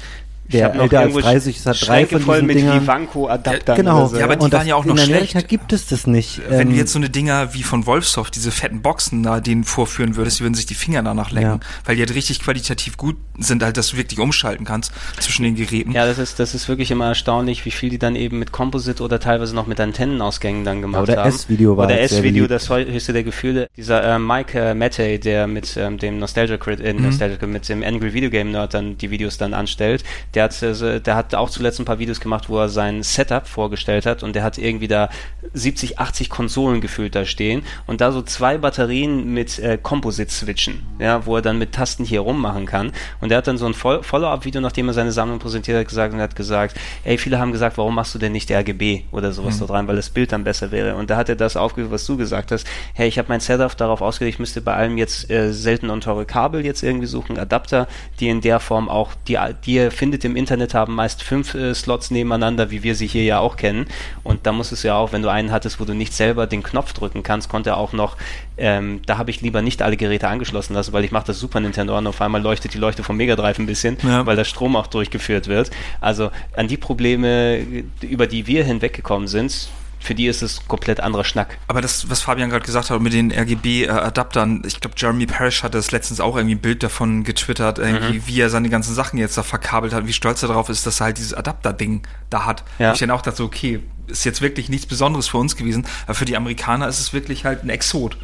der 0.51 0.73
älter 0.75 0.99
als 0.99 1.13
30 1.13 1.57
ist, 1.57 1.65
hat 1.65 1.87
drei 1.87 2.05
von 2.05 2.21
voll 2.21 2.35
diesen 2.35 2.47
mit 2.47 2.57
Dingern. 2.57 2.81
Vivanco-Adaptern. 2.81 3.77
Genau. 3.77 4.07
So. 4.07 4.17
Ja, 4.17 4.25
aber 4.25 4.35
die 4.35 4.43
und 4.43 4.53
waren 4.53 4.67
ja 4.67 4.75
auch 4.75 4.85
noch 4.85 4.95
in 4.95 5.01
Amerika 5.01 5.31
schlecht. 5.31 5.47
gibt 5.47 5.73
es 5.73 5.87
das 5.87 6.05
nicht. 6.05 6.41
Wenn 6.49 6.67
ähm, 6.67 6.69
du 6.71 6.75
jetzt 6.75 6.93
so 6.93 6.99
eine 6.99 7.09
Dinger 7.09 7.53
wie 7.53 7.63
von 7.63 7.85
Wolfsoft, 7.85 8.35
diese 8.35 8.51
fetten 8.51 8.81
Boxen 8.81 9.23
da 9.23 9.39
denen 9.39 9.63
vorführen 9.63 10.15
würdest, 10.15 10.39
die 10.39 10.43
würden 10.43 10.53
sich 10.53 10.65
die 10.65 10.75
Finger 10.75 11.01
danach 11.03 11.31
lecken. 11.31 11.49
Ja. 11.49 11.59
Weil 11.85 11.95
die 11.95 12.01
halt 12.01 12.13
richtig 12.13 12.41
qualitativ 12.41 12.97
gut 12.97 13.15
sind, 13.37 13.63
halt, 13.63 13.77
dass 13.77 13.89
du 13.89 13.97
wirklich 13.97 14.19
umschalten 14.19 14.65
kannst 14.65 14.91
zwischen 15.19 15.43
den 15.43 15.55
Geräten. 15.55 15.91
Ja, 15.91 16.05
das 16.05 16.19
ist, 16.19 16.39
das 16.39 16.53
ist 16.53 16.67
wirklich 16.67 16.91
immer 16.91 17.07
erstaunlich, 17.07 17.65
wie 17.65 17.71
viel 17.71 17.89
die 17.89 17.99
dann 17.99 18.15
eben 18.15 18.39
mit 18.39 18.51
Composite 18.51 19.01
oder 19.01 19.19
teilweise 19.19 19.55
noch 19.55 19.67
mit 19.67 19.79
Antennenausgängen 19.79 20.65
dann 20.65 20.81
gemacht 20.81 21.03
oder 21.03 21.17
haben. 21.17 21.29
S-Video 21.29 21.77
war 21.77 21.85
Oder 21.85 21.99
S-Video, 22.01 22.47
das 22.47 22.69
höchste 22.69 23.13
der 23.13 23.23
Gefühle. 23.23 23.67
Dieser 23.77 24.03
äh, 24.03 24.19
Mike 24.19 24.59
äh, 24.59 24.73
Mattei, 24.73 25.17
der 25.17 25.47
mit 25.47 25.77
ähm, 25.77 25.97
dem 25.97 26.19
Nostalgia, 26.19 26.57
äh, 26.57 26.93
mhm. 26.93 27.03
Nostalgia 27.03 27.47
mit 27.47 27.67
dem 27.69 27.83
Angry 27.83 28.13
Video 28.13 28.29
Game 28.29 28.51
Nerd 28.51 28.73
dann 28.73 28.97
die 28.97 29.09
Videos 29.09 29.37
dann 29.37 29.53
anstellt, 29.53 30.03
der 30.34 30.43
hat, 30.45 30.61
äh, 30.61 30.99
der 30.99 31.15
hat 31.15 31.36
auch 31.36 31.49
zuletzt 31.49 31.79
ein 31.79 31.86
paar 31.86 31.99
Videos 31.99 32.19
gemacht, 32.19 32.49
wo 32.49 32.59
er 32.59 32.69
sein 32.69 33.03
Setup 33.03 33.47
vorgestellt 33.47 34.05
hat 34.05 34.23
und 34.23 34.36
der 34.36 34.43
hat 34.43 34.57
irgendwie 34.57 34.88
da 34.88 35.09
70, 35.53 35.99
80 35.99 36.29
Konsolen 36.29 36.81
gefühlt 36.81 37.15
da 37.15 37.25
stehen 37.25 37.63
und 37.88 38.01
da 38.01 38.11
so 38.11 38.21
zwei 38.21 38.57
Batterien 38.57 39.34
mit 39.34 39.59
äh, 39.59 39.77
Composite-Switchen, 39.81 40.81
ja, 40.99 41.25
wo 41.25 41.36
er 41.36 41.41
dann 41.41 41.59
mit 41.59 41.73
Tasten 41.73 42.05
hier 42.05 42.21
rummachen 42.21 42.65
kann. 42.65 42.91
Und 43.21 43.31
er 43.31 43.38
hat 43.38 43.47
dann 43.47 43.57
so 43.57 43.65
ein 43.65 43.73
Follow-up-Video, 43.73 44.61
nachdem 44.61 44.88
er 44.88 44.93
seine 44.93 45.11
Sammlung 45.11 45.39
präsentiert 45.39 45.77
hat, 45.77 45.88
gesagt 45.88 46.13
und 46.13 46.21
hat 46.21 46.36
gesagt, 46.36 46.79
ey, 47.03 47.17
viele 47.17 47.39
haben 47.39 47.51
gesagt, 47.51 47.77
warum 47.77 47.95
machst 47.95 48.15
du 48.15 48.19
denn 48.19 48.31
nicht 48.31 48.51
RGB 48.51 49.03
oder 49.11 49.31
sowas 49.31 49.55
mhm. 49.55 49.59
dort 49.59 49.71
rein, 49.71 49.88
weil 49.88 49.95
das 49.95 50.09
Bild 50.09 50.31
dann 50.31 50.43
besser 50.43 50.71
wäre. 50.71 50.95
Und 50.95 51.09
da 51.09 51.17
hat 51.17 51.29
er 51.29 51.36
das 51.36 51.57
aufgegriffen, 51.57 51.93
was 51.93 52.05
du 52.05 52.17
gesagt 52.17 52.51
hast. 52.51 52.65
Hey, 52.93 53.07
ich 53.07 53.17
habe 53.17 53.29
mein 53.29 53.39
Setup 53.39 53.75
darauf 53.77 54.01
ausgelegt, 54.01 54.36
ich 54.36 54.39
müsste 54.39 54.61
bei 54.61 54.73
allem 54.73 54.97
jetzt 54.97 55.29
äh, 55.29 55.53
selten 55.53 55.89
und 55.89 56.03
teure 56.03 56.25
Kabel 56.25 56.65
jetzt 56.65 56.84
irgendwie 56.84 57.07
suchen, 57.07 57.38
Adapter, 57.38 57.88
die 58.19 58.29
in 58.29 58.41
der 58.41 58.59
Form 58.59 58.89
auch, 58.89 59.11
die, 59.27 59.38
die 59.65 59.73
ihr 59.73 59.91
findet 59.91 60.22
im 60.24 60.36
Internet 60.36 60.74
haben 60.74 60.95
meist 60.95 61.24
fünf 61.24 61.53
äh, 61.55 61.74
Slots 61.74 62.11
nebeneinander, 62.11 62.71
wie 62.71 62.84
wir 62.84 62.95
sie 62.95 63.07
hier 63.07 63.24
ja 63.24 63.39
auch 63.39 63.55
kennen. 63.55 63.88
Und 64.24 64.45
da 64.45 64.51
muss 64.51 64.71
es 64.71 64.84
ja 64.84 64.95
auch, 64.95 65.11
wenn 65.11 65.21
du 65.21 65.30
einen 65.30 65.51
hattest, 65.51 65.80
wo 65.80 65.86
du 65.86 65.93
nicht 65.93 66.13
selber 66.13 66.47
den 66.47 66.63
Knopf 66.63 66.93
drücken 66.93 67.24
kannst, 67.24 67.49
konnte 67.49 67.71
er 67.71 67.78
auch 67.78 67.93
noch, 67.93 68.17
ähm, 68.57 69.01
da 69.05 69.17
habe 69.17 69.32
ich 69.32 69.41
lieber 69.41 69.61
nicht 69.61 69.82
alle 69.82 69.97
Geräte 69.97 70.28
angeschlossen 70.28 70.74
lassen, 70.74 70.93
weil 70.93 71.03
ich 71.03 71.11
mache 71.11 71.28
das 71.28 71.39
Super 71.39 71.59
Nintendo 71.59 71.97
an, 71.97 72.07
auf 72.07 72.21
einmal 72.21 72.41
leuchtet 72.41 72.74
die 72.74 72.78
Leuchte 72.78 73.03
vom 73.03 73.17
Mega 73.17 73.36
Drive 73.36 73.59
ein 73.59 73.65
bisschen, 73.65 73.97
ja. 74.03 74.26
weil 74.26 74.36
der 74.36 74.45
Strom 74.45 74.76
auch 74.76 74.88
durchgeführt 74.88 75.47
wird. 75.47 75.71
Also 76.01 76.32
an 76.55 76.67
die 76.67 76.78
Probleme, 76.78 77.59
über 78.01 78.28
die 78.28 78.47
wir 78.47 78.63
hinweggekommen 78.63 79.28
sind, 79.28 79.69
für 80.03 80.15
die 80.15 80.27
ist 80.27 80.41
es 80.41 80.67
komplett 80.67 80.99
anderer 80.99 81.23
Schnack. 81.23 81.57
Aber 81.67 81.81
das, 81.81 82.09
was 82.09 82.21
Fabian 82.21 82.49
gerade 82.49 82.65
gesagt 82.65 82.89
hat 82.89 83.01
mit 83.01 83.13
den 83.13 83.31
RGB-Adaptern, 83.31 84.63
ich 84.65 84.81
glaube, 84.81 84.95
Jeremy 84.97 85.25
Parrish 85.25 85.63
hatte 85.63 85.77
das 85.77 85.91
letztens 85.91 86.19
auch 86.19 86.35
irgendwie 86.35 86.55
ein 86.55 86.61
Bild 86.61 86.83
davon 86.83 87.23
getwittert, 87.23 87.79
irgendwie, 87.79 88.19
mhm. 88.19 88.27
wie 88.27 88.41
er 88.41 88.49
seine 88.49 88.69
ganzen 88.69 88.93
Sachen 88.93 89.17
jetzt 89.17 89.37
da 89.37 89.43
verkabelt 89.43 89.93
hat, 89.93 90.05
wie 90.05 90.13
stolz 90.13 90.41
er 90.43 90.49
darauf 90.49 90.69
ist, 90.69 90.85
dass 90.85 90.99
er 90.99 91.05
halt 91.05 91.17
dieses 91.17 91.33
Adapter-Ding 91.33 92.03
da 92.29 92.45
hat. 92.45 92.63
Ja. 92.79 92.93
Ich 92.93 92.99
dann 92.99 93.11
auch 93.11 93.21
dachte, 93.21 93.43
okay, 93.43 93.81
ist 94.07 94.25
jetzt 94.25 94.41
wirklich 94.41 94.69
nichts 94.69 94.85
Besonderes 94.85 95.27
für 95.27 95.37
uns 95.37 95.55
gewesen, 95.55 95.85
aber 96.05 96.15
für 96.15 96.25
die 96.25 96.35
Amerikaner 96.35 96.87
ist 96.87 96.99
es 96.99 97.13
wirklich 97.13 97.45
halt 97.45 97.63
ein 97.63 97.69
Exot. 97.69 98.17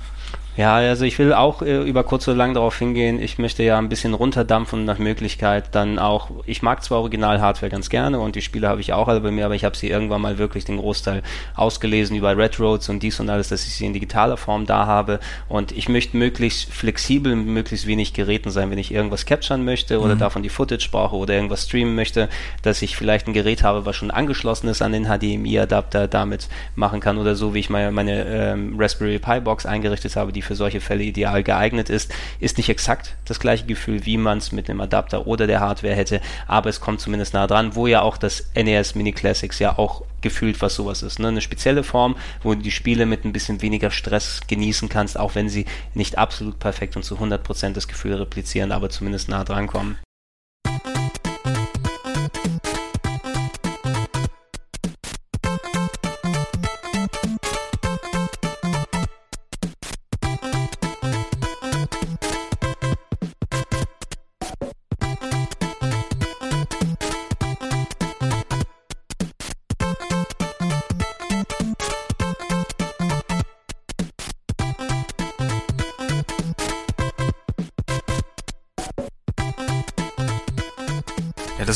Ja, 0.59 0.75
also 0.75 1.05
ich 1.05 1.17
will 1.17 1.31
auch 1.31 1.61
äh, 1.61 1.83
über 1.83 2.03
kurz 2.03 2.27
oder 2.27 2.35
lang 2.35 2.53
darauf 2.53 2.77
hingehen. 2.77 3.21
Ich 3.21 3.37
möchte 3.37 3.63
ja 3.63 3.77
ein 3.77 3.87
bisschen 3.87 4.13
runterdampfen 4.13 4.83
nach 4.83 4.99
Möglichkeit 4.99 5.73
dann 5.73 5.99
auch. 5.99 6.31
Ich 6.45 6.61
mag 6.61 6.83
zwar 6.83 6.97
Original-Hardware 6.97 7.71
ganz 7.71 7.89
gerne 7.89 8.19
und 8.19 8.35
die 8.35 8.41
Spiele 8.41 8.67
habe 8.67 8.81
ich 8.81 8.91
auch 8.91 9.07
alle 9.07 9.21
bei 9.21 9.31
mir, 9.31 9.45
aber 9.45 9.55
ich 9.55 9.63
habe 9.63 9.77
sie 9.77 9.89
irgendwann 9.89 10.19
mal 10.19 10.37
wirklich 10.37 10.65
den 10.65 10.75
Großteil 10.75 11.23
ausgelesen 11.55 12.17
über 12.17 12.35
Red 12.35 12.59
Roads 12.59 12.89
und 12.89 13.01
dies 13.01 13.21
und 13.21 13.29
alles, 13.29 13.47
dass 13.47 13.65
ich 13.65 13.73
sie 13.73 13.85
in 13.85 13.93
digitaler 13.93 14.35
Form 14.35 14.65
da 14.65 14.85
habe. 14.85 15.21
Und 15.47 15.71
ich 15.71 15.87
möchte 15.87 16.17
möglichst 16.17 16.73
flexibel, 16.73 17.37
möglichst 17.37 17.87
wenig 17.87 18.11
Geräten 18.11 18.49
sein, 18.49 18.69
wenn 18.69 18.79
ich 18.79 18.93
irgendwas 18.93 19.25
capturen 19.25 19.63
möchte 19.63 20.01
oder 20.01 20.15
mhm. 20.15 20.19
davon 20.19 20.43
die 20.43 20.49
Footage 20.49 20.89
brauche 20.91 21.15
oder 21.15 21.35
irgendwas 21.35 21.67
streamen 21.67 21.95
möchte, 21.95 22.27
dass 22.63 22.81
ich 22.81 22.97
vielleicht 22.97 23.27
ein 23.27 23.33
Gerät 23.33 23.63
habe, 23.63 23.85
was 23.85 23.95
schon 23.95 24.11
angeschlossen 24.11 24.67
ist 24.67 24.81
an 24.81 24.91
den 24.91 25.05
HDMI-Adapter, 25.05 26.09
damit 26.09 26.49
machen 26.75 26.99
kann 26.99 27.17
oder 27.17 27.35
so, 27.35 27.53
wie 27.53 27.59
ich 27.59 27.69
meine, 27.69 27.91
meine 27.91 28.25
ähm, 28.25 28.75
Raspberry 28.77 29.19
Pi 29.19 29.39
Box 29.39 29.65
eingerichtet 29.65 30.17
habe, 30.17 30.33
die 30.33 30.48
für 30.49 30.55
solche 30.55 30.81
Fälle 30.81 31.03
ideal 31.03 31.43
geeignet 31.43 31.91
ist, 31.91 32.11
ist 32.39 32.57
nicht 32.57 32.69
exakt 32.69 33.15
das 33.25 33.39
gleiche 33.39 33.67
Gefühl, 33.67 34.07
wie 34.07 34.17
man 34.17 34.39
es 34.39 34.51
mit 34.51 34.67
einem 34.67 34.81
Adapter 34.81 35.27
oder 35.27 35.45
der 35.45 35.59
Hardware 35.59 35.93
hätte, 35.93 36.21
aber 36.47 36.71
es 36.71 36.81
kommt 36.81 37.01
zumindest 37.01 37.35
nah 37.35 37.45
dran, 37.45 37.75
wo 37.75 37.85
ja 37.85 38.01
auch 38.01 38.17
das 38.17 38.49
NES 38.55 38.95
Mini 38.95 39.11
Classics 39.11 39.59
ja 39.59 39.77
auch 39.77 40.01
gefühlt 40.21 40.59
was 40.63 40.73
sowas 40.73 41.03
ist. 41.03 41.19
Ne? 41.19 41.27
Eine 41.27 41.41
spezielle 41.41 41.83
Form, 41.83 42.15
wo 42.41 42.55
du 42.55 42.61
die 42.61 42.71
Spiele 42.71 43.05
mit 43.05 43.25
ein 43.25 43.31
bisschen 43.31 43.61
weniger 43.61 43.91
Stress 43.91 44.41
genießen 44.47 44.89
kannst, 44.89 45.19
auch 45.19 45.35
wenn 45.35 45.49
sie 45.49 45.65
nicht 45.93 46.17
absolut 46.17 46.57
perfekt 46.57 46.95
und 46.95 47.03
zu 47.03 47.17
100% 47.17 47.73
das 47.73 47.87
Gefühl 47.87 48.15
replizieren, 48.15 48.71
aber 48.71 48.89
zumindest 48.89 49.29
nah 49.29 49.43
dran 49.43 49.67
kommen. 49.67 49.99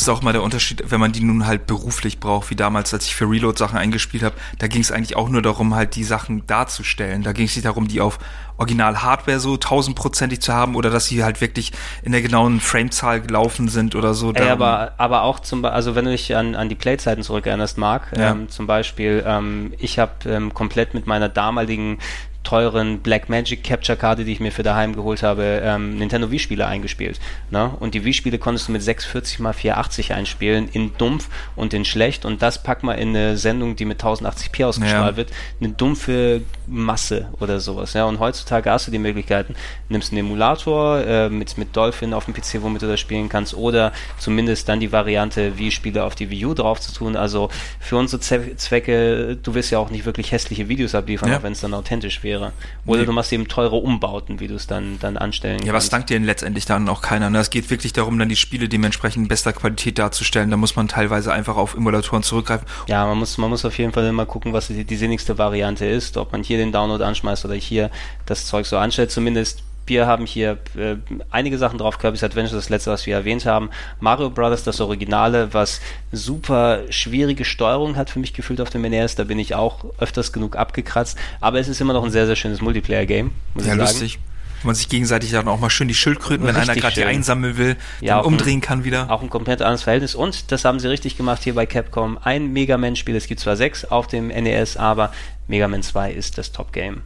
Ist 0.04 0.10
auch 0.10 0.22
mal 0.22 0.34
der 0.34 0.44
Unterschied, 0.44 0.84
wenn 0.92 1.00
man 1.00 1.12
die 1.12 1.24
nun 1.24 1.48
halt 1.48 1.66
beruflich 1.66 2.20
braucht, 2.20 2.50
wie 2.50 2.56
damals, 2.56 2.94
als 2.94 3.06
ich 3.06 3.16
für 3.16 3.30
Reload 3.30 3.58
Sachen 3.58 3.78
eingespielt 3.78 4.24
habe. 4.24 4.36
Da 4.60 4.68
ging 4.68 4.82
es 4.82 4.92
eigentlich 4.92 5.16
auch 5.16 5.30
nur 5.30 5.42
darum, 5.42 5.76
halt 5.76 5.96
die 5.96 6.04
Sachen 6.04 6.46
darzustellen. 6.46 7.24
Da 7.24 7.32
ging 7.32 7.46
es 7.46 7.56
nicht 7.56 7.66
darum, 7.66 7.88
die 7.88 8.02
auf 8.02 8.20
Original-Hardware 8.58 9.40
so 9.40 9.58
tausendprozentig 9.58 10.42
zu 10.42 10.54
haben 10.54 10.76
oder 10.76 10.90
dass 10.90 11.08
sie 11.08 11.24
halt 11.24 11.42
wirklich 11.42 11.72
in 12.04 12.12
der 12.12 12.22
genauen 12.22 12.60
Framezahl 12.60 13.22
gelaufen 13.22 13.68
sind 13.68 13.96
oder 13.96 14.14
so. 14.14 14.32
Ey, 14.34 14.50
aber, 14.50 14.94
aber 14.98 15.24
auch 15.24 15.40
zum 15.40 15.66
also 15.66 15.96
wenn 15.96 16.06
du 16.06 16.12
dich 16.12 16.36
an, 16.36 16.56
an 16.56 16.70
die 16.70 16.76
Playzeiten 16.76 17.24
zurückerinnerst, 17.24 17.78
Marc, 17.78 18.16
ja. 18.16 18.32
ähm, 18.32 18.50
zum 18.50 18.68
Beispiel, 18.68 19.24
ähm, 19.26 19.74
ich 19.80 20.00
habe 20.00 20.12
ähm, 20.28 20.54
komplett 20.54 20.94
mit 20.94 21.08
meiner 21.08 21.30
damaligen 21.30 21.98
teuren 22.44 23.00
Blackmagic 23.00 23.64
Capture 23.64 23.98
Karte, 23.98 24.26
die 24.26 24.34
ich 24.34 24.40
mir 24.40 24.52
für 24.52 24.64
daheim 24.64 24.96
geholt 24.96 25.24
habe, 25.24 25.62
ähm, 25.64 25.98
Nintendo 25.98 26.30
Wii-Spiele 26.30 26.66
eingespielt. 26.66 27.20
Ne? 27.50 27.72
Und 27.80 27.94
die 27.94 28.04
Wii-Spiele 28.04 28.38
konntest 28.38 28.68
du 28.68 28.74
mit 28.74 28.84
640 28.84 29.40
x 29.40 29.62
480 29.62 30.14
einspielen, 30.14 30.68
in 30.72 30.92
dumpf 30.98 31.30
und 31.56 31.74
in 31.74 31.86
schlecht. 31.86 32.26
Und 32.26 32.42
das 32.42 32.62
pack 32.62 32.84
mal 32.84 32.94
in 32.94 33.10
eine 33.10 33.38
Sendung, 33.38 33.76
die 33.76 33.86
mit 33.86 34.04
1080p 34.04 34.66
ausgestrahlt 34.66 35.14
ja. 35.14 35.18
wird, 35.18 35.32
eine 35.60 35.70
dumpfe 35.70 36.42
Masse 36.68 37.30
oder 37.40 37.60
sowas. 37.60 37.94
Ja? 37.94 38.06
Und 38.06 38.20
heutzutage 38.20 38.70
hast 38.70 38.88
du 38.88 38.92
die 38.92 39.00
Möglichkeiten, 39.00 39.56
nimmst 39.90 40.12
einen 40.12 40.20
Emulator 40.20 41.00
äh, 41.00 41.30
mit, 41.30 41.58
mit 41.58 41.76
Dolphin 41.76 42.14
auf 42.14 42.26
dem 42.26 42.34
PC, 42.34 42.62
womit 42.62 42.82
du 42.82 42.88
das 42.88 43.00
spielen 43.00 43.30
kannst, 43.30 43.54
oder 43.54 43.94
zumindest 44.20 44.68
dann 44.68 44.80
die 44.80 44.92
Variante, 44.92 45.58
Wii-Spiele 45.58 46.04
auf 46.04 46.16
die 46.16 46.30
Wii 46.30 46.46
U 46.46 46.54
drauf 46.54 46.82
zu 46.82 46.94
tun. 46.94 47.16
Also 47.16 47.50
für 47.80 47.96
unsere 47.96 48.20
Zwecke, 48.22 49.38
du 49.42 49.56
wirst 49.56 49.72
ja 49.72 49.80
auch 49.80 49.90
nicht 49.90 50.06
wirklich 50.06 50.32
hässliche 50.34 50.68
Videos 50.68 50.94
abliefern, 50.94 51.30
ja. 51.30 51.38
auch 51.38 51.44
wenn 51.44 51.54
es 51.54 51.62
dann 51.62 51.74
authentisch 51.74 52.22
wäre 52.24 52.33
wäre. 52.34 52.54
Oder 52.86 53.02
nee. 53.02 53.06
du 53.06 53.12
machst 53.14 53.32
eben 53.32 53.48
teure 53.48 53.76
Umbauten, 53.76 54.40
wie 54.40 54.48
du 54.48 54.56
es 54.56 54.68
dann, 54.68 54.98
dann 55.00 55.18
anstellen 55.18 55.58
kannst. 55.58 55.68
Ja, 55.68 55.74
was 55.74 55.90
dankt 55.90 56.10
dir 56.10 56.16
denn 56.16 56.26
letztendlich 56.26 56.66
dann 56.66 56.90
auch 56.90 57.02
keiner? 57.02 57.30
Ne? 57.30 57.40
Es 57.40 57.50
geht 57.50 57.70
wirklich 57.70 57.94
darum, 57.94 58.18
dann 58.18 58.30
die 58.30 58.36
Spiele 58.36 58.68
dementsprechend 58.68 59.24
in 59.24 59.28
bester 59.28 59.54
Qualität 59.54 60.00
darzustellen. 60.00 60.50
Da 60.50 60.58
muss 60.58 60.76
man 60.76 60.88
teilweise 60.88 61.32
einfach 61.32 61.56
auf 61.56 61.76
Emulatoren 61.76 62.24
zurückgreifen. 62.24 62.68
Ja, 62.88 63.06
man 63.06 63.18
muss, 63.18 63.38
man 63.38 63.50
muss 63.50 63.64
auf 63.66 63.78
jeden 63.78 63.94
Fall 63.94 64.06
immer 64.08 64.26
gucken, 64.26 64.54
was 64.54 64.68
die, 64.68 64.84
die 64.84 64.96
sinnigste 64.96 65.38
Variante 65.38 65.86
ist. 65.86 66.18
Ob 66.18 66.32
man 66.32 66.44
hier 66.44 66.58
den 66.58 66.72
Download 66.72 67.04
anschmeißt 67.04 67.46
oder 67.46 67.56
hier 67.56 67.90
das 68.26 68.46
Zeug 68.46 68.66
so 68.66 68.78
anstellt. 68.78 69.12
Zumindest 69.12 69.64
wir 69.86 70.08
haben 70.08 70.26
hier 70.26 70.58
äh, 70.78 70.96
einige 71.30 71.58
Sachen 71.58 71.78
drauf, 71.78 72.00
Kirby's 72.00 72.24
Adventure, 72.24 72.56
das 72.56 72.70
letzte, 72.70 72.92
was 72.92 73.06
wir 73.06 73.16
erwähnt 73.16 73.46
haben. 73.46 73.70
Mario 74.00 74.30
Brothers, 74.30 74.64
das 74.64 74.80
Originale, 74.82 75.54
was 75.54 75.82
super 76.12 76.82
schwierige 76.90 77.46
Steuerung 77.46 77.96
hat 77.96 78.10
für 78.10 78.20
mich 78.20 78.34
gefühlt 78.34 78.62
auf 78.62 78.70
dem 78.70 78.82
NES. 78.84 79.16
Da 79.16 79.24
bin 79.24 79.40
ich 79.40 79.56
auch 79.56 79.86
öfters 79.98 80.32
genug 80.32 80.56
abgekratzt. 80.56 81.18
Aber 81.42 81.60
es 81.60 81.68
ist 81.68 81.82
immer 81.82 81.94
noch 81.94 82.04
ein 82.04 82.12
sehr, 82.12 82.26
sehr 82.26 82.36
schönes 82.36 82.62
Multiplayer-Game, 82.62 83.32
ja, 83.56 83.74
lustig. 83.74 84.20
Man 84.64 84.76
sich 84.76 84.88
gegenseitig 84.88 85.32
dann 85.32 85.50
auch 85.50 85.60
mal 85.60 85.70
schön 85.70 85.90
die 85.90 85.94
Schildkröten, 85.94 86.48
wenn 86.48 86.56
einer 86.56 86.74
gerade 86.74 86.96
die 86.96 87.04
einsammeln 87.04 87.58
will, 87.58 87.76
ja, 88.00 88.18
dann 88.18 88.26
umdrehen 88.26 88.60
ein, 88.60 88.62
kann 88.62 88.86
wieder. 88.86 89.12
Auch 89.12 89.22
ein 89.22 89.30
komplett 89.30 89.62
anderes 89.62 89.84
Verhältnis. 89.84 90.16
Und 90.16 90.54
das 90.54 90.64
haben 90.64 90.80
sie 90.80 90.88
richtig 90.88 91.18
gemacht 91.18 91.44
hier 91.44 91.54
bei 91.54 91.66
Capcom. 91.66 92.18
Ein 92.24 92.54
Mega 92.54 92.78
Man-Spiel, 92.78 93.18
es 93.18 93.28
gibt 93.28 93.42
zwar 93.42 93.58
sechs 93.58 93.84
auf 93.84 94.08
dem 94.08 94.28
NES, 94.28 94.78
aber 94.78 95.12
Mega 95.48 95.68
Man 95.68 95.84
2 95.84 96.14
ist 96.14 96.38
das 96.38 96.54
Top-Game, 96.54 97.02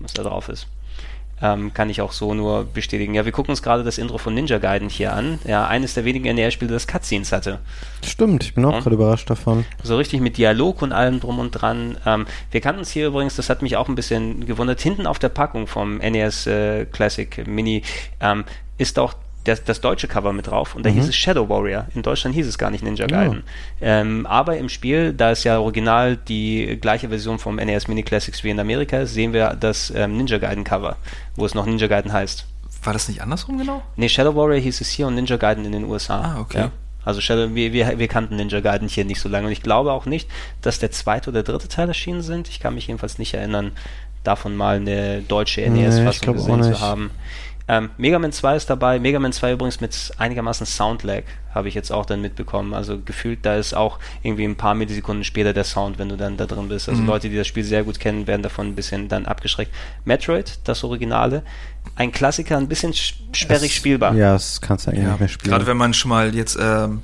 was 0.00 0.14
da 0.14 0.24
drauf 0.24 0.48
ist. 0.48 0.66
Ähm, 1.42 1.74
kann 1.74 1.90
ich 1.90 2.00
auch 2.00 2.12
so 2.12 2.32
nur 2.32 2.64
bestätigen. 2.64 3.14
Ja, 3.14 3.24
wir 3.24 3.32
gucken 3.32 3.50
uns 3.50 3.62
gerade 3.62 3.84
das 3.84 3.98
Intro 3.98 4.16
von 4.18 4.32
Ninja 4.32 4.58
Gaiden 4.58 4.88
hier 4.88 5.12
an. 5.12 5.38
Ja, 5.44 5.66
eines 5.66 5.94
der 5.94 6.04
wenigen 6.04 6.34
NER-Spiele, 6.34 6.72
das 6.72 6.86
Cutscenes 6.86 7.32
hatte. 7.32 7.60
Stimmt, 8.04 8.44
ich 8.44 8.54
bin 8.54 8.64
auch 8.64 8.72
ja. 8.72 8.80
gerade 8.80 8.94
überrascht 8.94 9.28
davon. 9.28 9.64
So 9.82 9.96
richtig 9.96 10.20
mit 10.20 10.38
Dialog 10.38 10.80
und 10.80 10.92
allem 10.92 11.20
drum 11.20 11.38
und 11.38 11.50
dran. 11.50 11.98
Ähm, 12.06 12.26
wir 12.50 12.60
kannten 12.60 12.80
es 12.80 12.90
hier 12.90 13.08
übrigens, 13.08 13.36
das 13.36 13.50
hat 13.50 13.60
mich 13.60 13.76
auch 13.76 13.88
ein 13.88 13.94
bisschen 13.94 14.46
gewundert, 14.46 14.80
hinten 14.80 15.06
auf 15.06 15.18
der 15.18 15.28
Packung 15.28 15.66
vom 15.66 15.98
NES 15.98 16.46
äh, 16.46 16.86
Classic 16.86 17.46
Mini 17.46 17.82
ähm, 18.20 18.44
ist 18.78 18.98
auch 18.98 19.14
das, 19.46 19.62
das 19.62 19.80
deutsche 19.80 20.08
Cover 20.08 20.32
mit 20.32 20.48
drauf 20.48 20.74
und 20.74 20.84
da 20.84 20.90
mhm. 20.90 20.94
hieß 20.94 21.08
es 21.08 21.16
Shadow 21.16 21.48
Warrior. 21.48 21.86
In 21.94 22.02
Deutschland 22.02 22.34
hieß 22.34 22.46
es 22.46 22.58
gar 22.58 22.70
nicht 22.70 22.82
Ninja 22.82 23.06
Gaiden. 23.06 23.44
Ja. 23.80 24.00
Ähm, 24.00 24.26
aber 24.26 24.56
im 24.56 24.68
Spiel, 24.68 25.12
da 25.12 25.30
es 25.30 25.44
ja 25.44 25.58
original 25.58 26.16
die 26.16 26.78
gleiche 26.80 27.08
Version 27.08 27.38
vom 27.38 27.56
NES 27.56 27.88
Mini 27.88 28.02
Classics 28.02 28.42
wie 28.42 28.50
in 28.50 28.58
Amerika 28.58 28.98
ist, 28.98 29.14
sehen 29.14 29.32
wir 29.32 29.56
das 29.58 29.92
ähm, 29.94 30.16
Ninja 30.16 30.38
Gaiden 30.38 30.64
Cover, 30.64 30.96
wo 31.36 31.46
es 31.46 31.54
noch 31.54 31.66
Ninja 31.66 31.86
Gaiden 31.86 32.12
heißt. 32.12 32.44
War 32.82 32.92
das 32.92 33.08
nicht 33.08 33.22
andersrum 33.22 33.58
genau? 33.58 33.82
Nee, 33.96 34.08
Shadow 34.08 34.34
Warrior 34.34 34.60
hieß 34.60 34.80
es 34.80 34.90
hier 34.90 35.06
und 35.06 35.14
Ninja 35.14 35.36
Gaiden 35.36 35.64
in 35.64 35.72
den 35.72 35.84
USA. 35.84 36.20
Ah, 36.20 36.40
okay. 36.40 36.58
Ja? 36.58 36.70
Also 37.04 37.20
Shadow, 37.20 37.54
wir, 37.54 37.72
wir, 37.72 38.00
wir 38.00 38.08
kannten 38.08 38.34
Ninja 38.34 38.60
Gaiden 38.60 38.88
hier 38.88 39.04
nicht 39.04 39.20
so 39.20 39.28
lange 39.28 39.46
und 39.46 39.52
ich 39.52 39.62
glaube 39.62 39.92
auch 39.92 40.06
nicht, 40.06 40.28
dass 40.60 40.80
der 40.80 40.90
zweite 40.90 41.30
oder 41.30 41.44
dritte 41.44 41.68
Teil 41.68 41.86
erschienen 41.86 42.22
sind. 42.22 42.48
Ich 42.48 42.58
kann 42.58 42.74
mich 42.74 42.88
jedenfalls 42.88 43.18
nicht 43.18 43.34
erinnern, 43.34 43.72
davon 44.26 44.56
mal 44.56 44.76
eine 44.76 45.22
deutsche 45.22 45.60
NES-Fassung 45.60 46.28
nee, 46.28 46.32
gesehen 46.34 46.62
zu 46.62 46.80
haben. 46.80 47.10
Ähm, 47.68 47.90
Mega 47.98 48.18
Man 48.18 48.32
2 48.32 48.56
ist 48.56 48.70
dabei. 48.70 49.00
Mega 49.00 49.18
Man 49.18 49.32
2 49.32 49.54
übrigens 49.54 49.80
mit 49.80 50.12
einigermaßen 50.18 50.66
Soundlag, 50.66 51.24
habe 51.52 51.68
ich 51.68 51.74
jetzt 51.74 51.90
auch 51.90 52.06
dann 52.06 52.20
mitbekommen. 52.20 52.74
Also 52.74 53.00
gefühlt, 53.00 53.40
da 53.44 53.56
ist 53.56 53.74
auch 53.74 53.98
irgendwie 54.22 54.44
ein 54.44 54.56
paar 54.56 54.74
Millisekunden 54.74 55.24
später 55.24 55.52
der 55.52 55.64
Sound, 55.64 55.98
wenn 55.98 56.08
du 56.08 56.16
dann 56.16 56.36
da 56.36 56.46
drin 56.46 56.68
bist. 56.68 56.88
Also 56.88 57.02
mhm. 57.02 57.08
Leute, 57.08 57.28
die 57.28 57.36
das 57.36 57.46
Spiel 57.46 57.64
sehr 57.64 57.82
gut 57.82 57.98
kennen, 57.98 58.26
werden 58.26 58.42
davon 58.42 58.68
ein 58.68 58.74
bisschen 58.76 59.08
dann 59.08 59.26
abgeschreckt. 59.26 59.72
Metroid, 60.04 60.60
das 60.64 60.84
Originale, 60.84 61.42
ein 61.96 62.12
Klassiker, 62.12 62.56
ein 62.56 62.68
bisschen 62.68 62.94
sperrig 62.94 63.70
das, 63.70 63.72
spielbar. 63.72 64.14
Ja, 64.14 64.34
das 64.34 64.60
kannst 64.60 64.86
du 64.86 64.90
eigentlich 64.90 65.04
ja, 65.04 65.10
nicht 65.10 65.20
mehr 65.20 65.28
spielen. 65.28 65.50
Gerade 65.50 65.66
wenn 65.66 65.76
man 65.76 65.92
schon 65.92 66.10
mal 66.10 66.34
jetzt 66.34 66.56
ähm, 66.60 67.00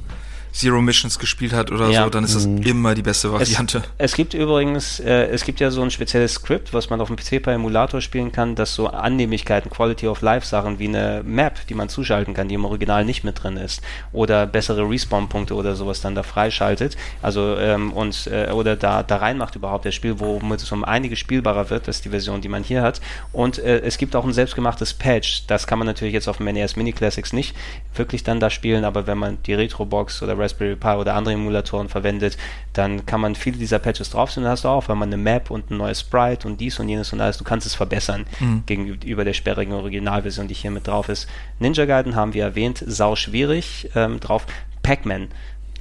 Zero 0.53 0.81
Missions 0.83 1.19
gespielt 1.19 1.53
hat 1.53 1.71
oder 1.71 1.89
ja. 1.89 2.05
so, 2.05 2.11
dann 2.11 2.25
ist 2.25 2.35
das 2.35 2.47
mhm. 2.47 2.63
immer 2.63 2.95
die 2.95 3.03
beste 3.03 3.33
Variante. 3.33 3.79
Es, 3.97 4.13
es 4.13 4.15
gibt 4.15 4.35
übrigens, 4.35 5.01
äh, 5.01 5.29
es 5.29 5.45
gibt 5.45 5.61
ja 5.61 5.71
so 5.71 5.83
ein 5.83 5.91
spezielles 5.91 6.35
Skript, 6.35 6.75
was 6.75 6.91
man 6.91 7.01
auf 7.01 7.09
dem 7.09 7.17
PC 7.17 7.43
per 7.43 7.55
Emulator 7.55 8.01
spielen 8.03 8.33
kann, 8.33 8.55
das 8.55 8.75
so 8.75 8.89
Annehmlichkeiten, 8.89 9.71
Quality 9.71 10.09
of 10.09 10.21
Life 10.21 10.47
Sachen 10.47 10.79
wie 10.79 10.89
eine 10.89 11.23
Map, 11.25 11.67
die 11.69 11.75
man 11.75 11.89
zuschalten 11.89 12.35
kann, 12.35 12.49
die 12.49 12.55
im 12.55 12.67
Original 12.67 13.05
nicht 13.05 13.25
mit 13.25 13.43
drin 13.43 13.57
ist, 13.57 13.81
oder 14.13 14.47
bessere 14.47 14.89
Respawn-Punkte 14.89 15.55
oder 15.55 15.75
sowas 15.75 16.03
dann 16.03 16.15
da 16.15 16.23
freischaltet, 16.23 16.97
also 17.23 17.57
ähm, 17.57 17.93
und 17.93 18.27
äh, 18.27 18.51
oder 18.53 18.77
da 18.77 19.03
da 19.03 19.17
reinmacht 19.17 19.57
überhaupt 19.57 19.87
das 19.87 19.95
Spiel, 19.95 20.21
womit 20.21 20.61
es 20.61 20.71
um 20.71 20.85
einige 20.85 21.17
spielbarer 21.17 21.71
wird, 21.71 21.89
das 21.89 21.97
ist 21.97 22.05
die 22.05 22.11
Version, 22.11 22.43
die 22.43 22.49
man 22.49 22.63
hier 22.63 22.83
hat. 22.83 23.01
Und 23.33 23.59
äh, 23.59 23.81
es 23.81 23.97
gibt 23.97 24.15
auch 24.15 24.25
ein 24.25 24.35
selbstgemachtes 24.35 24.93
Patch, 24.95 25.47
das 25.47 25.67
kann 25.67 25.79
man 25.79 25.87
natürlich 25.87 26.13
jetzt 26.13 26.29
auf 26.29 26.37
dem 26.37 26.47
NES 26.47 26.77
Mini 26.77 26.93
Classics 26.93 27.33
nicht 27.33 27.57
wirklich 27.95 28.23
dann 28.23 28.39
da 28.39 28.51
spielen, 28.51 28.85
aber 28.85 29.07
wenn 29.07 29.19
man 29.19 29.39
die 29.47 29.55
Retro-Box 29.55 30.23
oder 30.23 30.42
Raspberry 30.43 30.77
Pi 30.77 30.89
oder 30.89 31.15
andere 31.15 31.35
Emulatoren 31.35 31.89
verwendet, 31.89 32.37
dann 32.73 33.07
kann 33.07 33.21
man 33.21 33.35
viele 33.35 33.57
dieser 33.57 33.79
Patches 33.79 34.11
draufsetzen. 34.11 34.43
Dann 34.43 34.53
hast 34.53 34.65
du 34.65 34.69
auch, 34.69 34.89
wenn 34.89 34.99
man 34.99 35.09
eine 35.09 35.17
Map 35.17 35.51
und 35.51 35.71
ein 35.71 35.77
neues 35.77 36.01
Sprite 36.01 36.47
und 36.47 36.61
dies 36.61 36.79
und 36.79 36.89
jenes 36.89 37.13
und 37.13 37.21
alles, 37.21 37.39
du 37.39 37.45
kannst 37.45 37.67
es 37.67 37.75
verbessern 37.75 38.27
mhm. 38.41 38.65
gegenüber 38.67 39.25
der 39.25 39.33
sperrigen 39.33 39.73
Originalversion, 39.73 40.49
die 40.49 40.55
hier 40.55 40.71
mit 40.71 40.87
drauf 40.87 41.09
ist. 41.09 41.29
Ninja 41.59 41.85
Gaiden 41.85 42.17
haben 42.17 42.35
wir 42.35 42.45
erwähnt, 42.45 42.83
sau 42.87 43.17
schwierig 43.17 43.91
ähm, 43.95 44.21
drauf. 44.21 44.47
Pac-Man 44.83 45.29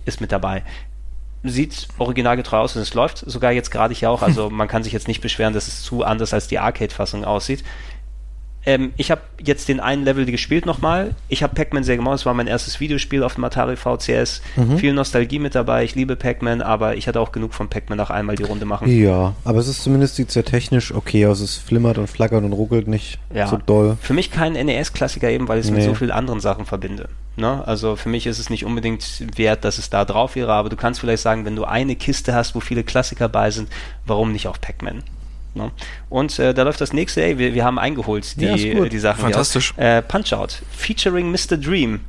ist 0.06 0.22
mit 0.22 0.32
dabei 0.32 0.64
sieht 1.44 1.88
originalgetreu 1.98 2.58
aus 2.58 2.76
und 2.76 2.82
es 2.82 2.94
läuft 2.94 3.18
sogar 3.18 3.52
jetzt 3.52 3.72
gerade 3.72 3.94
hier 3.94 4.12
auch. 4.12 4.22
Also 4.22 4.50
man 4.52 4.68
kann 4.68 4.84
sich 4.84 4.94
jetzt 4.94 5.08
nicht 5.08 5.22
beschweren, 5.22 5.54
dass 5.54 5.68
es 5.68 5.82
zu 5.82 6.04
anders 6.04 6.34
als 6.34 6.48
die 6.48 6.60
Arcade-Fassung 6.60 7.26
aussieht 7.26 7.64
ähm, 8.66 8.94
ich 8.98 9.10
habe 9.10 9.22
jetzt 9.44 9.70
den 9.70 9.80
einen 9.80 10.04
Level 10.04 10.26
gespielt 10.26 10.66
nochmal. 10.66 11.16
Ich 11.30 11.42
habe 11.42 11.56
Pac-Man 11.56 11.84
sehr 11.84 11.98
gemacht. 11.98 12.16
Es 12.16 12.26
war 12.26 12.34
mein 12.34 12.48
erstes 12.48 12.80
Videospiel 12.80 13.24
auf 13.24 13.36
dem 13.36 13.44
Atari 13.44 13.76
VCS. 13.76 14.42
Mhm. 14.56 14.78
Viel 14.78 14.94
Nostalgie 14.94 15.40
mit 15.40 15.56
dabei. 15.56 15.84
Ich 15.84 15.96
liebe 15.96 16.16
Pac-Man, 16.16 16.62
aber 16.62 16.96
ich 16.96 17.08
hatte 17.08 17.20
auch 17.20 17.32
genug 17.32 17.54
von 17.54 17.70
Pac-Man 17.70 17.98
nach 17.98 18.12
einmal 18.12 18.36
die 18.36 18.44
Runde 18.44 18.66
machen. 18.66 18.88
Ja, 18.88 19.34
aber 19.44 19.60
es 19.60 19.68
ist 19.68 19.82
zumindest 19.82 20.16
sieht 20.16 20.32
sehr 20.32 20.46
technisch 20.46 20.94
okay 20.94 21.26
aus. 21.26 21.40
Es 21.40 21.58
flimmert 21.58 21.98
und 21.98 22.08
flackert 22.08 22.44
und 22.44 22.54
ruckelt 22.54 22.88
nicht 22.88 23.18
ja. 23.34 23.48
so 23.48 23.58
doll. 23.58 23.98
Für 24.02 24.14
mich 24.14 24.30
kein 24.32 24.54
NES-Klassiker 24.54 25.30
eben, 25.30 25.48
weil 25.48 25.60
ich 25.60 25.66
es 25.66 25.72
nee. 25.72 25.78
mit 25.78 25.86
so 25.86 25.96
vielen 25.96 26.12
anderen 26.12 26.40
Sachen 26.40 26.66
verbinde. 26.66 27.10
Ne? 27.38 27.66
Also 27.66 27.96
für 27.96 28.10
mich 28.10 28.28
ist 28.28 28.38
es 28.38 28.50
nicht 28.52 28.66
unbedingt 28.66 29.24
wert, 29.38 29.66
dass 29.66 29.80
es 29.80 29.90
da 29.90 30.06
drauf 30.06 30.36
wäre, 30.36 30.54
aber 30.54 30.70
du 30.70 30.76
kannst 30.76 31.00
vielleicht 31.00 31.24
sagen, 31.24 31.46
wenn 31.46 31.56
du 31.56 31.64
eine 31.64 31.96
Kiste 31.96 32.36
hast, 32.36 32.54
wo 32.54 32.60
viele 32.60 32.84
Klassiker 32.84 33.28
bei 33.28 33.50
sind, 33.50 33.70
warum 34.06 34.32
nicht 34.32 34.48
auch 34.48 34.60
Pac-Man? 34.62 35.02
Ne? 35.54 35.72
Und 36.10 36.40
äh, 36.40 36.54
da 36.54 36.64
läuft 36.64 36.82
das 36.82 36.94
nächste, 36.94 37.24
ey, 37.24 37.38
wir, 37.38 37.54
wir 37.54 37.66
haben 37.66 37.80
eingeholt 37.80 38.40
die, 38.40 38.46
ja, 38.46 38.86
die 38.86 39.00
Sachen. 39.00 39.22
Fantastisch. 39.22 39.74
Äh, 39.78 40.02
Punch-Out, 40.02 40.62
featuring 40.72 41.32
Mr. 41.32 41.58
Dream. 41.58 42.02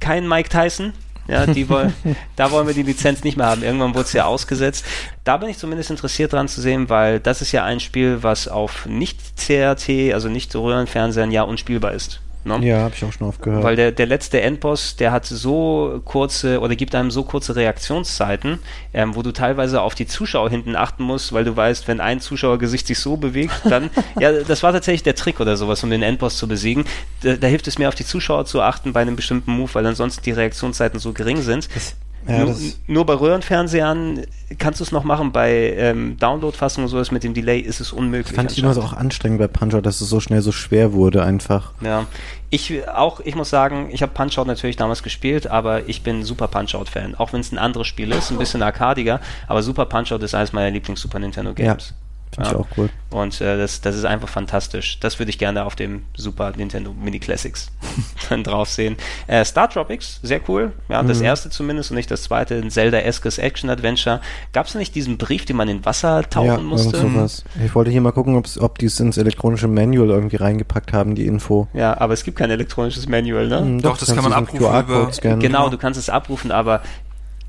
Kein 0.00 0.28
Mike 0.28 0.48
Tyson, 0.48 0.92
ja, 1.28 1.46
die 1.46 1.68
wollen, 1.68 1.94
da 2.36 2.50
wollen 2.50 2.66
wir 2.66 2.74
die 2.74 2.82
Lizenz 2.82 3.24
nicht 3.24 3.36
mehr 3.36 3.46
haben. 3.46 3.62
Irgendwann 3.62 3.94
wurde 3.94 4.04
es 4.04 4.12
ja 4.12 4.26
ausgesetzt. 4.26 4.84
Da 5.24 5.36
bin 5.36 5.48
ich 5.48 5.58
zumindest 5.58 5.90
interessiert 5.90 6.32
dran 6.32 6.48
zu 6.48 6.60
sehen, 6.60 6.88
weil 6.88 7.20
das 7.20 7.42
ist 7.42 7.52
ja 7.52 7.64
ein 7.64 7.80
Spiel, 7.80 8.22
was 8.22 8.48
auf 8.48 8.86
nicht 8.86 9.18
CRT, 9.36 10.14
also 10.14 10.28
nicht 10.28 10.54
Röhrenfernsehern, 10.54 11.30
ja 11.30 11.42
unspielbar 11.42 11.92
ist. 11.92 12.20
Ne? 12.46 12.60
Ja, 12.66 12.78
habe 12.78 12.94
ich 12.94 13.04
auch 13.04 13.12
schon 13.12 13.26
oft 13.26 13.42
gehört. 13.42 13.64
Weil 13.64 13.76
der, 13.76 13.92
der 13.92 14.06
letzte 14.06 14.40
Endboss, 14.40 14.96
der 14.96 15.12
hat 15.12 15.26
so 15.26 16.00
kurze 16.04 16.60
oder 16.60 16.76
gibt 16.76 16.94
einem 16.94 17.10
so 17.10 17.24
kurze 17.24 17.56
Reaktionszeiten, 17.56 18.60
ähm, 18.94 19.16
wo 19.16 19.22
du 19.22 19.32
teilweise 19.32 19.82
auf 19.82 19.94
die 19.94 20.06
Zuschauer 20.06 20.48
hinten 20.48 20.76
achten 20.76 21.02
musst, 21.02 21.32
weil 21.32 21.44
du 21.44 21.56
weißt, 21.56 21.88
wenn 21.88 22.00
ein 22.00 22.20
Zuschauergesicht 22.20 22.86
sich 22.86 22.98
so 22.98 23.16
bewegt, 23.16 23.52
dann, 23.64 23.90
ja, 24.20 24.32
das 24.32 24.62
war 24.62 24.72
tatsächlich 24.72 25.02
der 25.02 25.16
Trick 25.16 25.40
oder 25.40 25.56
sowas, 25.56 25.82
um 25.82 25.90
den 25.90 26.02
Endboss 26.02 26.38
zu 26.38 26.46
besiegen. 26.46 26.84
Da, 27.22 27.34
da 27.36 27.46
hilft 27.48 27.66
es 27.66 27.78
mir, 27.78 27.88
auf 27.88 27.94
die 27.94 28.06
Zuschauer 28.06 28.46
zu 28.46 28.62
achten 28.62 28.92
bei 28.92 29.00
einem 29.00 29.16
bestimmten 29.16 29.52
Move, 29.52 29.74
weil 29.74 29.86
ansonsten 29.86 30.22
die 30.22 30.32
Reaktionszeiten 30.32 31.00
so 31.00 31.12
gering 31.12 31.42
sind. 31.42 31.68
Das 31.74 31.96
ja, 32.28 32.44
nur, 32.44 32.56
nur, 32.86 33.06
bei 33.06 33.14
Röhrenfernsehern 33.14 34.22
kannst 34.58 34.80
du 34.80 34.84
es 34.84 34.92
noch 34.92 35.04
machen, 35.04 35.32
bei 35.32 35.74
ähm, 35.76 36.16
Download-Fassungen 36.18 36.86
und 36.86 36.90
sowas 36.90 37.10
mit 37.10 37.24
dem 37.24 37.34
Delay 37.34 37.60
ist 37.60 37.80
es 37.80 37.92
unmöglich. 37.92 38.34
Fand 38.34 38.52
ich 38.52 38.58
immer 38.58 38.74
so 38.74 38.82
auch 38.82 38.92
anstrengend 38.92 39.38
bei 39.38 39.48
Punch-Out, 39.48 39.84
dass 39.86 40.00
es 40.00 40.08
so 40.08 40.20
schnell 40.20 40.42
so 40.42 40.52
schwer 40.52 40.92
wurde 40.92 41.22
einfach. 41.22 41.72
Ja, 41.80 42.06
ich 42.50 42.88
auch, 42.88 43.20
ich 43.20 43.34
muss 43.34 43.50
sagen, 43.50 43.88
ich 43.90 44.02
habe 44.02 44.12
Punch-Out 44.12 44.46
natürlich 44.46 44.76
damals 44.76 45.02
gespielt, 45.02 45.46
aber 45.46 45.88
ich 45.88 46.02
bin 46.02 46.24
super 46.24 46.48
Punch-Out-Fan. 46.48 47.14
Auch 47.16 47.32
wenn 47.32 47.40
es 47.40 47.52
ein 47.52 47.58
anderes 47.58 47.86
Spiel 47.86 48.12
ist, 48.12 48.30
ein 48.30 48.38
bisschen 48.38 48.62
arcadiger, 48.62 49.20
aber 49.48 49.62
Super 49.62 49.86
Punch-Out 49.86 50.22
ist 50.22 50.34
eines 50.34 50.52
meiner 50.52 50.70
Lieblings-Super 50.70 51.18
Nintendo 51.18 51.54
Games. 51.54 51.90
Ja. 51.90 52.05
Finde 52.34 52.50
ja. 52.50 52.56
ich 52.56 52.60
auch 52.60 52.68
cool. 52.76 52.90
Und 53.10 53.40
äh, 53.40 53.56
das, 53.56 53.80
das 53.80 53.96
ist 53.96 54.04
einfach 54.04 54.28
fantastisch. 54.28 54.98
Das 55.00 55.18
würde 55.18 55.30
ich 55.30 55.38
gerne 55.38 55.64
auf 55.64 55.76
dem 55.76 56.02
Super 56.16 56.52
Nintendo 56.54 56.92
Mini 56.92 57.18
Classics 57.18 57.70
dann 58.28 58.44
drauf 58.44 58.68
sehen. 58.68 58.96
Äh, 59.26 59.44
Star 59.44 59.70
Tropics, 59.70 60.20
sehr 60.22 60.40
cool. 60.48 60.72
Ja, 60.88 61.02
mhm. 61.02 61.08
das 61.08 61.20
erste 61.20 61.48
zumindest 61.48 61.90
und 61.90 61.96
nicht 61.96 62.10
das 62.10 62.24
zweite. 62.24 62.56
Ein 62.56 62.70
Zelda-eskes 62.70 63.38
Action-Adventure. 63.38 64.20
Gab 64.52 64.66
es 64.66 64.74
nicht 64.74 64.94
diesen 64.94 65.18
Brief, 65.18 65.44
den 65.44 65.56
man 65.56 65.68
in 65.68 65.84
Wasser 65.84 66.28
tauchen 66.28 66.46
ja, 66.46 66.58
musste? 66.58 66.98
Sowas. 66.98 67.44
Ich 67.64 67.74
wollte 67.74 67.90
hier 67.90 68.00
mal 68.00 68.12
gucken, 68.12 68.36
ob 68.36 68.78
die 68.78 68.86
es 68.86 69.00
ins 69.00 69.16
elektronische 69.16 69.68
Manual 69.68 70.10
irgendwie 70.10 70.36
reingepackt 70.36 70.92
haben, 70.92 71.14
die 71.14 71.26
Info. 71.26 71.68
Ja, 71.72 71.98
aber 71.98 72.12
es 72.12 72.24
gibt 72.24 72.36
kein 72.36 72.50
elektronisches 72.50 73.08
Manual, 73.08 73.48
ne? 73.48 73.62
Mhm, 73.62 73.82
doch, 73.82 73.92
doch, 73.92 73.98
das 73.98 74.14
kann 74.14 74.24
man 74.24 74.32
abrufen. 74.32 74.66
Über, 74.66 75.10
genau, 75.22 75.38
genau, 75.38 75.68
du 75.70 75.78
kannst 75.78 75.98
es 75.98 76.10
abrufen, 76.10 76.50
aber 76.50 76.82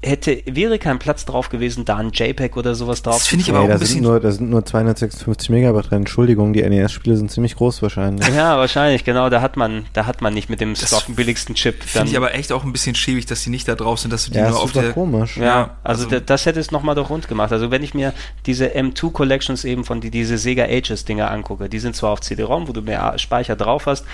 hätte, 0.07 0.41
wäre 0.45 0.79
kein 0.79 0.99
Platz 0.99 1.25
drauf 1.25 1.49
gewesen, 1.49 1.85
da 1.85 1.97
ein 1.97 2.11
JPEG 2.11 2.57
oder 2.57 2.75
sowas 2.75 3.01
drauf. 3.01 3.15
Das 3.15 3.27
finde 3.27 3.43
ich 3.43 3.49
aber 3.49 3.59
nee, 3.59 3.65
auch 3.65 3.69
ein 3.69 3.79
bisschen. 3.79 3.95
Sind 3.95 4.03
nur, 4.03 4.19
da 4.19 4.31
sind 4.31 4.49
nur 4.49 4.65
256 4.65 5.49
Megabyte 5.49 5.91
drin. 5.91 5.97
Entschuldigung, 5.99 6.53
die 6.53 6.67
NES-Spiele 6.67 7.17
sind 7.17 7.31
ziemlich 7.31 7.55
groß 7.55 7.81
wahrscheinlich. 7.81 8.27
Ja, 8.35 8.57
wahrscheinlich, 8.57 9.03
genau. 9.03 9.29
Da 9.29 9.41
hat 9.41 9.57
man, 9.57 9.85
da 9.93 10.05
hat 10.05 10.21
man 10.21 10.33
nicht 10.33 10.49
mit 10.49 10.61
dem 10.61 10.75
Stock 10.75 11.03
billigsten 11.15 11.55
Chip. 11.55 11.83
Finde 11.83 12.09
ich 12.09 12.17
aber 12.17 12.33
echt 12.33 12.51
auch 12.51 12.63
ein 12.63 12.71
bisschen 12.71 12.95
schäbig, 12.95 13.25
dass 13.25 13.43
die 13.43 13.49
nicht 13.49 13.67
da 13.67 13.75
drauf 13.75 13.99
sind, 13.99 14.11
dass 14.11 14.25
du 14.25 14.31
die 14.31 14.37
ja, 14.37 14.49
nur 14.49 14.59
auf 14.59 14.71
der. 14.71 14.93
komisch. 14.93 15.37
Ja, 15.37 15.43
ja 15.43 15.77
also, 15.83 16.05
also 16.05 16.19
das 16.19 16.45
hätte 16.45 16.59
es 16.59 16.71
nochmal 16.71 16.95
doch 16.95 17.09
rund 17.09 17.27
gemacht. 17.27 17.51
Also 17.51 17.71
wenn 17.71 17.83
ich 17.83 17.93
mir 17.93 18.13
diese 18.45 18.67
M2 18.67 19.11
Collections 19.11 19.65
eben 19.65 19.83
von 19.83 20.01
die, 20.01 20.11
diese 20.11 20.37
Sega 20.37 20.63
Ages 20.63 21.05
Dinger 21.05 21.31
angucke, 21.31 21.69
die 21.69 21.79
sind 21.79 21.95
zwar 21.95 22.11
auf 22.11 22.21
CD-ROM, 22.21 22.67
wo 22.67 22.73
du 22.73 22.81
mehr 22.81 23.17
Speicher 23.17 23.55
drauf 23.55 23.85
hast, 23.85 24.05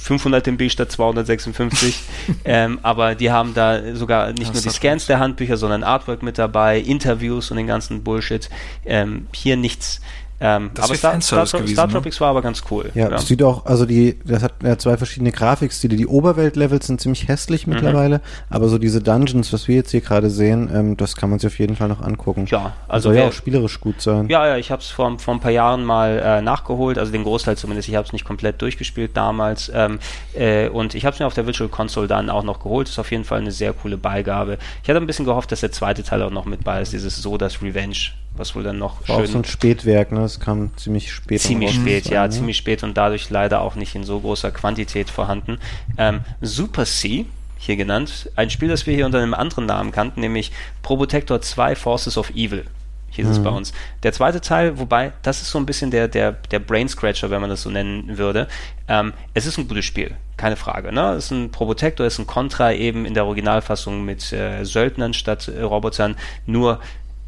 500 0.00 0.46
MB 0.46 0.70
statt 0.70 0.92
256. 0.92 2.00
ähm, 2.44 2.78
aber 2.82 3.14
die 3.14 3.30
haben 3.30 3.54
da 3.54 3.94
sogar 3.94 4.28
nicht 4.32 4.48
das 4.48 4.54
nur 4.54 4.62
die 4.62 4.76
Scans 4.76 5.06
der 5.06 5.18
Handbücher, 5.18 5.56
sondern 5.56 5.82
Artwork 5.82 6.22
mit 6.22 6.38
dabei, 6.38 6.78
Interviews 6.78 7.50
und 7.50 7.56
den 7.56 7.66
ganzen 7.66 8.02
Bullshit. 8.02 8.48
Ähm, 8.84 9.26
hier 9.32 9.56
nichts. 9.56 10.00
Ähm, 10.40 10.70
aber 10.78 10.94
Star, 10.94 11.20
Star, 11.20 11.46
Star, 11.46 11.60
gewesen, 11.60 11.74
Star 11.74 11.86
ne? 11.86 11.92
Tropics 11.92 12.16
ne? 12.16 12.20
war 12.20 12.28
aber 12.30 12.42
ganz 12.42 12.62
cool. 12.70 12.90
Ja, 12.94 13.04
ja, 13.04 13.08
das 13.10 13.26
sieht 13.26 13.42
auch, 13.42 13.66
also 13.66 13.86
die, 13.86 14.18
das 14.24 14.42
hat 14.42 14.54
ja 14.62 14.78
zwei 14.78 14.96
verschiedene 14.96 15.32
Grafikstile. 15.32 15.96
Die 15.96 16.06
Oberwelt-Levels 16.06 16.86
sind 16.86 17.00
ziemlich 17.00 17.26
hässlich 17.26 17.66
mhm. 17.66 17.74
mittlerweile, 17.74 18.20
aber 18.48 18.68
so 18.68 18.78
diese 18.78 19.02
Dungeons, 19.02 19.52
was 19.52 19.66
wir 19.66 19.76
jetzt 19.76 19.90
hier 19.90 20.00
gerade 20.00 20.30
sehen, 20.30 20.70
ähm, 20.72 20.96
das 20.96 21.16
kann 21.16 21.30
man 21.30 21.40
sich 21.40 21.48
auf 21.48 21.58
jeden 21.58 21.74
Fall 21.74 21.88
noch 21.88 22.00
angucken. 22.00 22.46
Ja, 22.48 22.74
also 22.86 23.08
soll 23.08 23.18
ja 23.18 23.28
auch 23.28 23.32
spielerisch 23.32 23.80
gut 23.80 24.00
sein. 24.00 24.28
Ja, 24.28 24.46
ja, 24.46 24.56
ich 24.56 24.70
habe 24.70 24.80
es 24.80 24.88
vor, 24.88 25.18
vor 25.18 25.34
ein 25.34 25.40
paar 25.40 25.50
Jahren 25.50 25.84
mal 25.84 26.18
äh, 26.24 26.40
nachgeholt, 26.40 26.98
also 26.98 27.10
den 27.10 27.24
Großteil 27.24 27.56
zumindest. 27.56 27.88
Ich 27.88 27.96
habe 27.96 28.06
es 28.06 28.12
nicht 28.12 28.24
komplett 28.24 28.62
durchgespielt 28.62 29.16
damals 29.16 29.70
ähm, 29.74 29.98
äh, 30.34 30.68
und 30.68 30.94
ich 30.94 31.04
habe 31.04 31.14
es 31.14 31.20
mir 31.20 31.26
auf 31.26 31.34
der 31.34 31.46
Virtual 31.46 31.68
Console 31.68 32.06
dann 32.06 32.30
auch 32.30 32.44
noch 32.44 32.60
geholt. 32.60 32.86
Das 32.86 32.92
ist 32.92 32.98
auf 32.98 33.10
jeden 33.10 33.24
Fall 33.24 33.40
eine 33.40 33.50
sehr 33.50 33.72
coole 33.72 33.96
Beigabe. 33.96 34.58
Ich 34.82 34.88
hatte 34.88 35.00
ein 35.00 35.06
bisschen 35.06 35.24
gehofft, 35.24 35.50
dass 35.50 35.60
der 35.60 35.72
zweite 35.72 36.04
Teil 36.04 36.22
auch 36.22 36.30
noch 36.30 36.44
mit 36.44 36.62
bei 36.62 36.80
ist, 36.80 36.92
dieses 36.92 37.16
Sodas 37.16 37.60
Revenge 37.60 38.12
was 38.38 38.54
wohl 38.54 38.62
dann 38.62 38.78
noch 38.78 39.00
War 39.08 39.16
schön. 39.16 39.24
Auch 39.24 39.30
so 39.30 39.38
ein 39.38 39.44
Spätwerk, 39.44 40.12
ne? 40.12 40.20
Es 40.20 40.40
kam 40.40 40.76
ziemlich 40.76 41.12
spät. 41.12 41.40
Ziemlich 41.40 41.74
spät, 41.74 42.04
sein, 42.04 42.12
ja, 42.14 42.24
ne? 42.24 42.30
ziemlich 42.30 42.56
spät 42.56 42.82
und 42.82 42.96
dadurch 42.96 43.30
leider 43.30 43.60
auch 43.60 43.74
nicht 43.74 43.94
in 43.94 44.04
so 44.04 44.20
großer 44.20 44.50
Quantität 44.50 45.10
vorhanden. 45.10 45.58
Ähm, 45.96 46.20
Super 46.40 46.84
C, 46.84 47.26
hier 47.58 47.76
genannt, 47.76 48.30
ein 48.36 48.50
Spiel, 48.50 48.68
das 48.68 48.86
wir 48.86 48.94
hier 48.94 49.06
unter 49.06 49.18
einem 49.18 49.34
anderen 49.34 49.66
Namen 49.66 49.92
kannten, 49.92 50.20
nämlich 50.20 50.52
Probotector 50.82 51.40
2 51.40 51.74
Forces 51.74 52.16
of 52.16 52.30
Evil 52.30 52.64
hieß 53.10 53.26
mhm. 53.26 53.32
es 53.32 53.42
bei 53.42 53.50
uns. 53.50 53.72
Der 54.02 54.12
zweite 54.12 54.40
Teil, 54.40 54.78
wobei, 54.78 55.12
das 55.22 55.42
ist 55.42 55.50
so 55.50 55.58
ein 55.58 55.66
bisschen 55.66 55.90
der, 55.90 56.08
der, 56.08 56.32
der 56.32 56.58
Brain 56.58 56.88
Scratcher, 56.88 57.30
wenn 57.30 57.40
man 57.40 57.50
das 57.50 57.62
so 57.62 57.70
nennen 57.70 58.18
würde. 58.18 58.48
Ähm, 58.86 59.12
es 59.34 59.46
ist 59.46 59.58
ein 59.58 59.68
gutes 59.68 59.84
Spiel, 59.84 60.14
keine 60.36 60.56
Frage. 60.56 60.92
Ne? 60.92 61.12
Es 61.12 61.26
ist 61.26 61.30
ein 61.32 61.50
Probotector, 61.50 62.06
es 62.06 62.14
ist 62.14 62.20
ein 62.20 62.26
Contra 62.26 62.72
eben 62.72 63.04
in 63.04 63.14
der 63.14 63.26
Originalfassung 63.26 64.04
mit 64.04 64.32
äh, 64.32 64.64
Söldnern 64.64 65.14
statt 65.14 65.48
äh, 65.48 65.62
Robotern, 65.62 66.16
nur 66.46 66.80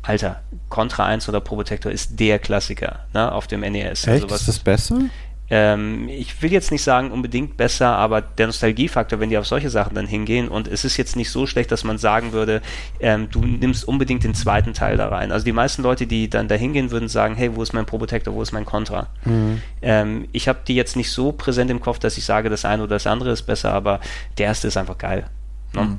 Alter, 0.03 0.41
Contra 0.69 1.07
1 1.07 1.29
oder 1.29 1.41
Probotector 1.41 1.93
ist 1.93 2.19
der 2.19 2.39
Klassiker 2.39 3.01
ne, 3.13 3.31
auf 3.31 3.47
dem 3.47 3.61
NES. 3.61 4.07
Echt? 4.07 4.09
Also 4.09 4.31
was, 4.31 4.41
ist 4.41 4.49
das 4.49 4.59
besser? 4.59 4.99
Ähm, 5.53 6.09
ich 6.09 6.41
will 6.43 6.53
jetzt 6.53 6.71
nicht 6.71 6.85
sagen 6.85 7.11
unbedingt 7.11 7.57
besser, 7.57 7.89
aber 7.89 8.23
der 8.23 8.47
Nostalgiefaktor, 8.47 9.19
wenn 9.19 9.31
die 9.31 9.37
auf 9.37 9.49
solche 9.49 9.69
Sachen 9.69 9.97
dann 9.97 10.07
hingehen 10.07 10.47
und 10.47 10.69
es 10.69 10.85
ist 10.85 10.97
jetzt 10.97 11.17
nicht 11.17 11.31
so 11.31 11.45
schlecht, 11.45 11.73
dass 11.73 11.83
man 11.83 11.99
sagen 11.99 12.33
würde, 12.33 12.63
ähm, 13.01 13.29
du 13.31 13.41
nimmst 13.41 13.87
unbedingt 13.87 14.23
den 14.23 14.35
zweiten 14.35 14.75
Teil 14.75 14.97
da 14.97 15.09
rein. 15.09 15.33
Also 15.33 15.45
die 15.45 15.53
meisten 15.53 15.83
Leute, 15.83 16.07
die 16.07 16.31
dann 16.31 16.47
da 16.47 16.55
hingehen 16.55 16.93
würden, 16.93 17.09
sagen, 17.09 17.35
hey, 17.35 17.57
wo 17.57 17.63
ist 17.63 17.73
mein 17.73 17.85
Probotector, 17.85 18.33
wo 18.33 18.43
ist 18.43 18.53
mein 18.53 18.65
Contra? 18.65 19.09
Mhm. 19.25 19.61
Ähm, 19.83 20.29
ich 20.31 20.47
habe 20.47 20.61
die 20.67 20.77
jetzt 20.77 20.95
nicht 20.95 21.11
so 21.11 21.33
präsent 21.33 21.69
im 21.71 21.81
Kopf, 21.81 21.99
dass 21.99 22.17
ich 22.17 22.25
sage, 22.25 22.49
das 22.49 22.65
eine 22.65 22.85
oder 22.85 22.95
das 22.95 23.09
andere 23.09 23.31
ist 23.33 23.43
besser, 23.43 23.73
aber 23.73 23.99
der 24.39 24.47
erste 24.47 24.69
ist 24.69 24.77
einfach 24.77 24.99
geil. 24.99 25.27
Ne? 25.73 25.83
Mhm. 25.83 25.99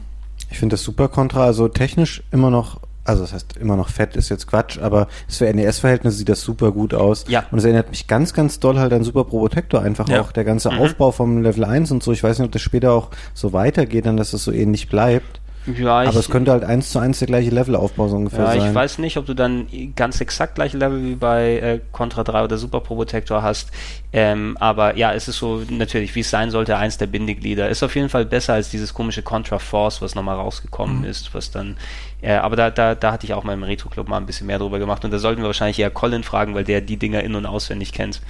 Ich 0.49 0.59
finde 0.59 0.75
das 0.75 0.83
super 0.83 1.09
Contra, 1.09 1.45
also 1.45 1.67
technisch 1.67 2.23
immer 2.31 2.49
noch 2.49 2.79
also 3.03 3.23
das 3.23 3.33
heißt 3.33 3.57
immer 3.57 3.75
noch 3.75 3.89
fett 3.89 4.15
ist 4.15 4.29
jetzt 4.29 4.47
Quatsch, 4.47 4.77
aber 4.79 5.07
für 5.27 5.51
NES-Verhältnisse 5.51 6.17
sieht 6.17 6.29
das 6.29 6.41
super 6.41 6.71
gut 6.71 6.93
aus. 6.93 7.25
Ja. 7.27 7.45
Und 7.51 7.57
es 7.57 7.63
erinnert 7.63 7.89
mich 7.89 8.07
ganz, 8.07 8.33
ganz 8.33 8.59
doll 8.59 8.79
halt 8.79 8.93
an 8.93 9.03
Super 9.03 9.23
Probotector 9.23 9.81
einfach 9.81 10.07
ja. 10.07 10.21
auch. 10.21 10.31
Der 10.31 10.43
ganze 10.43 10.71
mhm. 10.71 10.79
Aufbau 10.79 11.11
vom 11.11 11.41
Level 11.41 11.63
1 11.63 11.91
und 11.91 12.03
so. 12.03 12.11
Ich 12.11 12.23
weiß 12.23 12.39
nicht, 12.39 12.45
ob 12.45 12.51
das 12.51 12.61
später 12.61 12.93
auch 12.93 13.09
so 13.33 13.53
weitergeht, 13.53 14.05
dann 14.05 14.17
dass 14.17 14.33
es 14.33 14.43
so 14.43 14.51
ähnlich 14.51 14.87
bleibt. 14.87 15.40
Ja, 15.65 15.99
aber 15.99 16.15
es 16.15 16.29
könnte 16.29 16.51
halt 16.51 16.63
eins 16.63 16.89
zu 16.89 16.97
eins 16.97 17.19
der 17.19 17.27
gleiche 17.27 17.51
Levelaufbau 17.51 18.07
so 18.07 18.15
ungefähr 18.15 18.45
ja, 18.45 18.59
sein. 18.59 18.69
Ich 18.69 18.75
weiß 18.75 18.97
nicht, 18.97 19.17
ob 19.17 19.27
du 19.27 19.35
dann 19.35 19.67
ganz 19.95 20.19
exakt 20.19 20.55
gleiche 20.55 20.77
Level 20.77 21.03
wie 21.03 21.15
bei 21.15 21.57
äh, 21.57 21.79
Contra 21.91 22.23
3 22.23 22.45
oder 22.45 22.57
Super 22.57 22.79
Probotector 22.79 23.43
hast. 23.43 23.69
Ähm, 24.11 24.57
aber 24.59 24.97
ja, 24.97 25.13
es 25.13 25.27
ist 25.27 25.37
so 25.37 25.61
natürlich, 25.69 26.15
wie 26.15 26.21
es 26.21 26.31
sein 26.31 26.49
sollte, 26.49 26.77
eins 26.77 26.97
der 26.97 27.05
Bindeglieder. 27.05 27.69
Ist 27.69 27.83
auf 27.83 27.95
jeden 27.95 28.09
Fall 28.09 28.25
besser 28.25 28.53
als 28.53 28.69
dieses 28.69 28.93
komische 28.93 29.21
Contra 29.21 29.59
Force, 29.59 30.01
was 30.01 30.15
nochmal 30.15 30.35
rausgekommen 30.35 30.99
mhm. 30.99 31.05
ist, 31.05 31.33
was 31.35 31.51
dann. 31.51 31.77
Äh, 32.21 32.33
aber 32.33 32.55
da, 32.55 32.71
da, 32.71 32.95
da 32.95 33.11
hatte 33.11 33.27
ich 33.27 33.33
auch 33.33 33.43
mal 33.43 33.53
im 33.53 33.63
Retro 33.63 33.89
Club 33.89 34.09
mal 34.09 34.17
ein 34.17 34.25
bisschen 34.25 34.47
mehr 34.47 34.57
drüber 34.57 34.79
gemacht 34.79 35.05
und 35.05 35.11
da 35.11 35.19
sollten 35.19 35.41
wir 35.41 35.47
wahrscheinlich 35.47 35.77
eher 35.77 35.91
Colin 35.91 36.23
fragen, 36.23 36.55
weil 36.55 36.63
der 36.63 36.81
die 36.81 36.97
Dinger 36.97 37.23
in- 37.23 37.35
und 37.35 37.45
auswendig 37.45 37.93
kennt. 37.93 38.21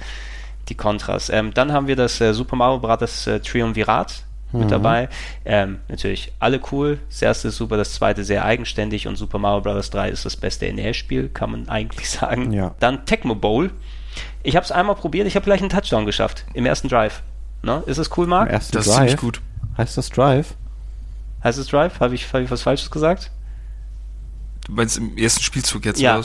Die 0.68 0.76
Kontras. 0.76 1.28
Ähm, 1.28 1.52
dann 1.54 1.72
haben 1.72 1.86
wir 1.86 1.96
das 1.96 2.20
äh, 2.20 2.34
Super 2.34 2.56
Mario 2.56 2.78
Bros. 2.78 3.26
Äh, 3.26 3.40
Triumvirat 3.40 4.22
mit 4.52 4.66
mhm. 4.66 4.70
dabei. 4.70 5.08
Ähm, 5.44 5.80
natürlich 5.88 6.32
alle 6.38 6.60
cool. 6.70 6.98
Das 7.08 7.22
erste 7.22 7.48
ist 7.48 7.56
super, 7.56 7.76
das 7.76 7.94
zweite 7.94 8.24
sehr 8.24 8.44
eigenständig 8.44 9.06
und 9.06 9.16
Super 9.16 9.38
Mario 9.38 9.62
Bros. 9.62 9.90
3 9.90 10.10
ist 10.10 10.24
das 10.24 10.36
beste 10.36 10.72
NES-Spiel, 10.72 11.28
kann 11.28 11.50
man 11.50 11.68
eigentlich 11.68 12.10
sagen. 12.10 12.52
Ja. 12.52 12.74
Dann 12.80 13.04
Tecmo 13.06 13.34
Bowl. 13.34 13.70
Ich 14.42 14.56
habe 14.56 14.64
es 14.64 14.72
einmal 14.72 14.96
probiert, 14.96 15.26
ich 15.26 15.36
habe 15.36 15.44
gleich 15.44 15.60
einen 15.60 15.70
Touchdown 15.70 16.04
geschafft 16.04 16.44
im 16.54 16.66
ersten 16.66 16.88
Drive. 16.88 17.22
Ne? 17.62 17.82
Ist 17.86 17.98
es 17.98 18.10
cool, 18.16 18.26
Marc? 18.26 18.48
Im 18.48 18.54
ersten 18.54 18.76
das 18.76 18.86
Drive? 18.86 18.94
ist 18.94 18.98
ziemlich 18.98 19.16
gut. 19.16 19.40
Heißt 19.78 19.96
das 19.96 20.10
Drive? 20.10 20.54
Heißt 21.42 21.58
es 21.58 21.68
Drive? 21.68 22.00
Habe 22.00 22.14
ich, 22.14 22.32
hab 22.32 22.40
ich 22.40 22.50
was 22.50 22.62
Falsches 22.62 22.90
gesagt? 22.90 23.30
Du 24.66 24.72
meinst 24.72 24.98
im 24.98 25.16
ersten 25.16 25.42
Spielzug 25.42 25.84
jetzt 25.84 26.00
ja. 26.00 26.20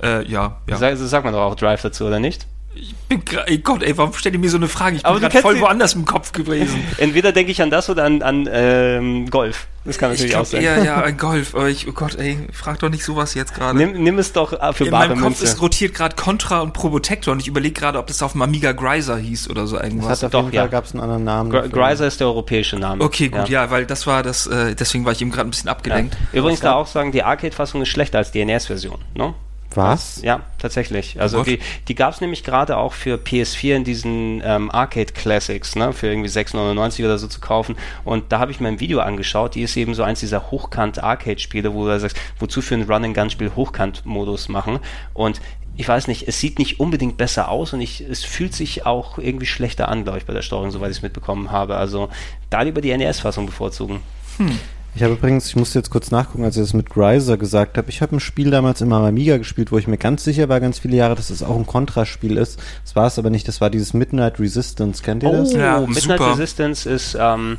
Äh, 0.00 0.26
ja, 0.28 0.60
ja. 0.68 0.76
Sag, 0.76 0.96
sagt 0.96 1.24
man 1.24 1.32
doch 1.32 1.42
auch 1.42 1.54
Drive 1.54 1.82
dazu, 1.82 2.06
oder 2.06 2.20
nicht? 2.20 2.46
Ich 2.74 2.94
bin 2.94 3.22
ey 3.46 3.58
Gott, 3.58 3.82
ey, 3.82 3.96
warum 3.98 4.14
stellt 4.14 4.34
ihr 4.34 4.38
mir 4.38 4.48
so 4.48 4.56
eine 4.56 4.68
Frage? 4.68 4.96
Ich 4.96 5.02
bin 5.02 5.20
gerade 5.20 5.40
voll 5.40 5.60
woanders 5.60 5.94
im 5.94 6.06
Kopf 6.06 6.32
gewesen. 6.32 6.82
Entweder 6.96 7.32
denke 7.32 7.52
ich 7.52 7.60
an 7.60 7.70
das 7.70 7.90
oder 7.90 8.04
an, 8.04 8.22
an 8.22 8.48
ähm, 8.50 9.28
Golf. 9.28 9.66
Das 9.84 9.98
kann 9.98 10.10
natürlich 10.10 10.30
glaub, 10.30 10.42
auch 10.42 10.46
sein. 10.46 10.62
Ja, 10.62 10.78
ja, 10.84 11.02
ein 11.02 11.18
Golf. 11.18 11.54
Aber 11.54 11.68
ich, 11.68 11.86
oh 11.86 11.92
Gott, 11.92 12.14
ey, 12.14 12.38
frag 12.52 12.78
doch 12.78 12.88
nicht 12.88 13.04
sowas 13.04 13.34
jetzt 13.34 13.54
gerade. 13.54 13.76
Nimm, 13.76 14.02
nimm 14.02 14.18
es 14.18 14.32
doch 14.32 14.52
äh, 14.54 14.72
für 14.72 14.84
In 14.84 14.90
bare 14.90 15.08
meinem 15.08 15.20
Kopf 15.20 15.42
ist 15.42 15.60
rotiert 15.60 15.92
gerade 15.92 16.16
Contra 16.16 16.60
und 16.60 16.72
Probotector 16.72 17.32
und 17.32 17.40
ich 17.40 17.48
überlege 17.48 17.78
gerade, 17.78 17.98
ob 17.98 18.06
das 18.06 18.22
auf 18.22 18.32
dem 18.32 18.42
Amiga 18.42 18.72
Greiser 18.72 19.18
hieß 19.18 19.50
oder 19.50 19.66
so 19.66 19.78
irgendwas. 19.78 20.08
Das 20.08 20.22
hat 20.22 20.26
auf 20.26 20.32
doch, 20.32 20.38
jeden 20.44 20.56
Fall 20.56 20.64
ja. 20.64 20.70
gab 20.70 20.84
es 20.84 20.92
einen 20.92 21.02
anderen 21.02 21.24
Namen. 21.24 21.50
Gr 21.50 21.68
Greiser 21.68 22.06
ist 22.06 22.20
der 22.20 22.28
europäische 22.28 22.76
Name. 22.76 23.04
Okay, 23.04 23.28
gut, 23.28 23.48
ja, 23.48 23.64
ja 23.64 23.70
weil 23.70 23.84
das 23.84 24.06
war 24.06 24.22
das, 24.22 24.46
äh, 24.46 24.74
deswegen 24.74 25.04
war 25.04 25.12
ich 25.12 25.20
eben 25.20 25.30
gerade 25.30 25.48
ein 25.48 25.50
bisschen 25.50 25.68
abgelenkt. 25.68 26.14
Ja. 26.32 26.38
Übrigens 26.38 26.60
da 26.60 26.74
auch 26.74 26.86
sagen, 26.86 27.12
die 27.12 27.22
Arcade-Fassung 27.22 27.82
ist 27.82 27.88
schlechter 27.88 28.18
als 28.18 28.30
die 28.30 28.44
NES-Version, 28.44 28.98
ne? 29.14 29.34
Was? 29.76 30.22
Ja, 30.22 30.40
tatsächlich. 30.58 31.20
Also 31.20 31.38
What? 31.38 31.46
die, 31.46 31.58
die 31.88 31.94
gab 31.94 32.14
es 32.14 32.20
nämlich 32.20 32.44
gerade 32.44 32.76
auch 32.76 32.92
für 32.92 33.16
PS4 33.16 33.76
in 33.76 33.84
diesen 33.84 34.42
ähm, 34.44 34.70
Arcade 34.70 35.12
Classics, 35.12 35.76
ne, 35.76 35.92
für 35.92 36.08
irgendwie 36.08 36.28
6,99 36.28 37.04
oder 37.04 37.18
so 37.18 37.26
zu 37.26 37.40
kaufen. 37.40 37.76
Und 38.04 38.32
da 38.32 38.38
habe 38.38 38.50
ich 38.50 38.60
mir 38.60 38.68
ein 38.68 38.80
Video 38.80 39.00
angeschaut, 39.00 39.54
die 39.54 39.62
ist 39.62 39.76
eben 39.76 39.94
so 39.94 40.02
eins 40.02 40.20
dieser 40.20 40.50
Hochkant-Arcade-Spiele, 40.50 41.74
wo 41.74 41.86
du 41.86 41.98
sagst, 41.98 42.16
wozu 42.38 42.62
für 42.62 42.74
ein 42.74 42.82
Run-and-Gun-Spiel 42.82 43.52
Hochkant-Modus 43.56 44.48
machen. 44.48 44.78
Und 45.14 45.40
ich 45.76 45.88
weiß 45.88 46.06
nicht, 46.06 46.28
es 46.28 46.38
sieht 46.38 46.58
nicht 46.58 46.80
unbedingt 46.80 47.16
besser 47.16 47.48
aus 47.48 47.72
und 47.72 47.80
ich, 47.80 48.02
es 48.02 48.24
fühlt 48.24 48.54
sich 48.54 48.84
auch 48.84 49.18
irgendwie 49.18 49.46
schlechter 49.46 49.88
an, 49.88 50.04
glaube 50.04 50.18
ich, 50.18 50.26
bei 50.26 50.34
der 50.34 50.42
Steuerung, 50.42 50.70
soweit 50.70 50.90
ich 50.90 50.98
es 50.98 51.02
mitbekommen 51.02 51.50
habe. 51.50 51.76
Also 51.76 52.10
da 52.50 52.62
lieber 52.62 52.80
die 52.80 52.94
NES-Fassung 52.96 53.46
bevorzugen. 53.46 54.00
Hm. 54.36 54.58
Ich 54.94 55.02
habe 55.02 55.14
übrigens, 55.14 55.48
ich 55.48 55.56
musste 55.56 55.78
jetzt 55.78 55.90
kurz 55.90 56.10
nachgucken, 56.10 56.44
als 56.44 56.56
ich 56.56 56.62
das 56.62 56.74
mit 56.74 56.90
Greiser 56.90 57.38
gesagt 57.38 57.78
habe, 57.78 57.88
ich 57.88 58.02
habe 58.02 58.16
ein 58.16 58.20
Spiel 58.20 58.50
damals 58.50 58.82
immer 58.82 58.96
am 58.96 59.04
Amiga 59.04 59.38
gespielt, 59.38 59.72
wo 59.72 59.78
ich 59.78 59.86
mir 59.86 59.96
ganz 59.96 60.22
sicher 60.22 60.50
war, 60.50 60.60
ganz 60.60 60.80
viele 60.80 60.96
Jahre, 60.96 61.14
dass 61.14 61.30
es 61.30 61.42
auch 61.42 61.56
ein 61.56 61.66
Kontraspiel 61.66 62.36
ist. 62.36 62.60
Das 62.84 62.94
war 62.94 63.06
es 63.06 63.18
aber 63.18 63.30
nicht, 63.30 63.48
das 63.48 63.62
war 63.62 63.70
dieses 63.70 63.94
Midnight 63.94 64.38
Resistance. 64.38 65.02
Kennt 65.02 65.22
ihr 65.22 65.30
oh, 65.30 65.36
das? 65.36 65.52
Ja, 65.54 65.80
Midnight 65.80 66.18
super. 66.18 66.32
Resistance 66.32 66.88
ist 66.88 67.16
ähm, 67.18 67.56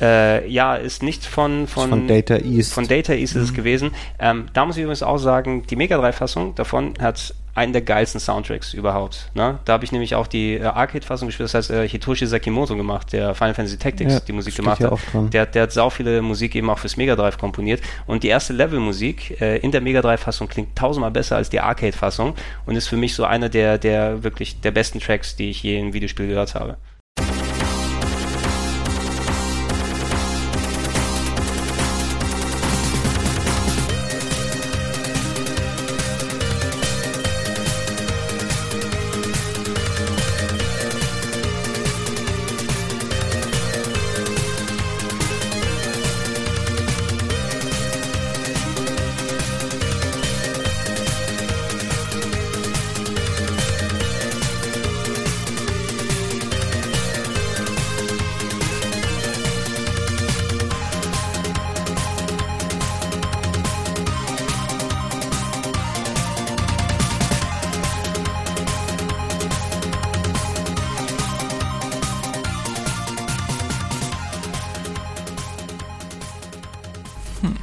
äh, 0.00 0.48
ja, 0.48 0.76
ist 0.76 1.02
nicht 1.02 1.24
von, 1.24 1.66
von, 1.66 1.88
von 1.88 2.06
Data 2.06 2.36
East. 2.36 2.72
Von 2.72 2.86
Data 2.86 3.14
East 3.14 3.34
mhm. 3.34 3.40
ist 3.40 3.46
es 3.46 3.52
mhm. 3.52 3.56
gewesen. 3.56 3.90
Ähm, 4.18 4.46
da 4.52 4.64
muss 4.66 4.76
ich 4.76 4.82
übrigens 4.82 5.02
auch 5.02 5.18
sagen, 5.18 5.64
die 5.68 5.76
Mega 5.76 5.98
3-Fassung 5.98 6.54
davon 6.54 6.94
hat 7.00 7.34
einen 7.58 7.72
der 7.72 7.82
geilsten 7.82 8.20
Soundtracks 8.20 8.72
überhaupt. 8.72 9.30
Ne? 9.34 9.58
Da 9.64 9.74
habe 9.74 9.84
ich 9.84 9.92
nämlich 9.92 10.14
auch 10.14 10.26
die 10.26 10.54
äh, 10.54 10.64
Arcade-Fassung 10.64 11.28
gespielt, 11.28 11.46
das 11.46 11.54
heißt 11.54 11.70
äh, 11.70 11.88
Hitoshi 11.88 12.26
Sakimoto 12.26 12.76
gemacht, 12.76 13.12
der 13.12 13.34
Final 13.34 13.54
Fantasy 13.54 13.76
Tactics 13.78 14.14
ja, 14.14 14.20
die 14.20 14.32
Musik 14.32 14.54
gemacht 14.54 14.80
hat. 14.82 14.98
Der, 15.32 15.44
der 15.46 15.64
hat 15.64 15.72
sau 15.72 15.90
viele 15.90 16.22
Musik 16.22 16.54
eben 16.54 16.70
auch 16.70 16.78
fürs 16.78 16.96
Mega 16.96 17.16
Drive 17.16 17.36
komponiert 17.36 17.82
und 18.06 18.22
die 18.22 18.28
erste 18.28 18.52
Level-Musik 18.52 19.40
äh, 19.40 19.58
in 19.58 19.72
der 19.72 19.80
Mega 19.80 20.00
Drive-Fassung 20.00 20.48
klingt 20.48 20.76
tausendmal 20.76 21.10
besser 21.10 21.36
als 21.36 21.50
die 21.50 21.60
Arcade-Fassung 21.60 22.34
und 22.64 22.76
ist 22.76 22.88
für 22.88 22.96
mich 22.96 23.14
so 23.14 23.24
einer 23.24 23.48
der, 23.48 23.78
der 23.78 24.22
wirklich 24.22 24.60
der 24.60 24.70
besten 24.70 25.00
Tracks, 25.00 25.36
die 25.36 25.50
ich 25.50 25.62
je 25.62 25.78
in 25.78 25.92
Videospiel 25.92 26.28
gehört 26.28 26.54
habe. 26.54 26.76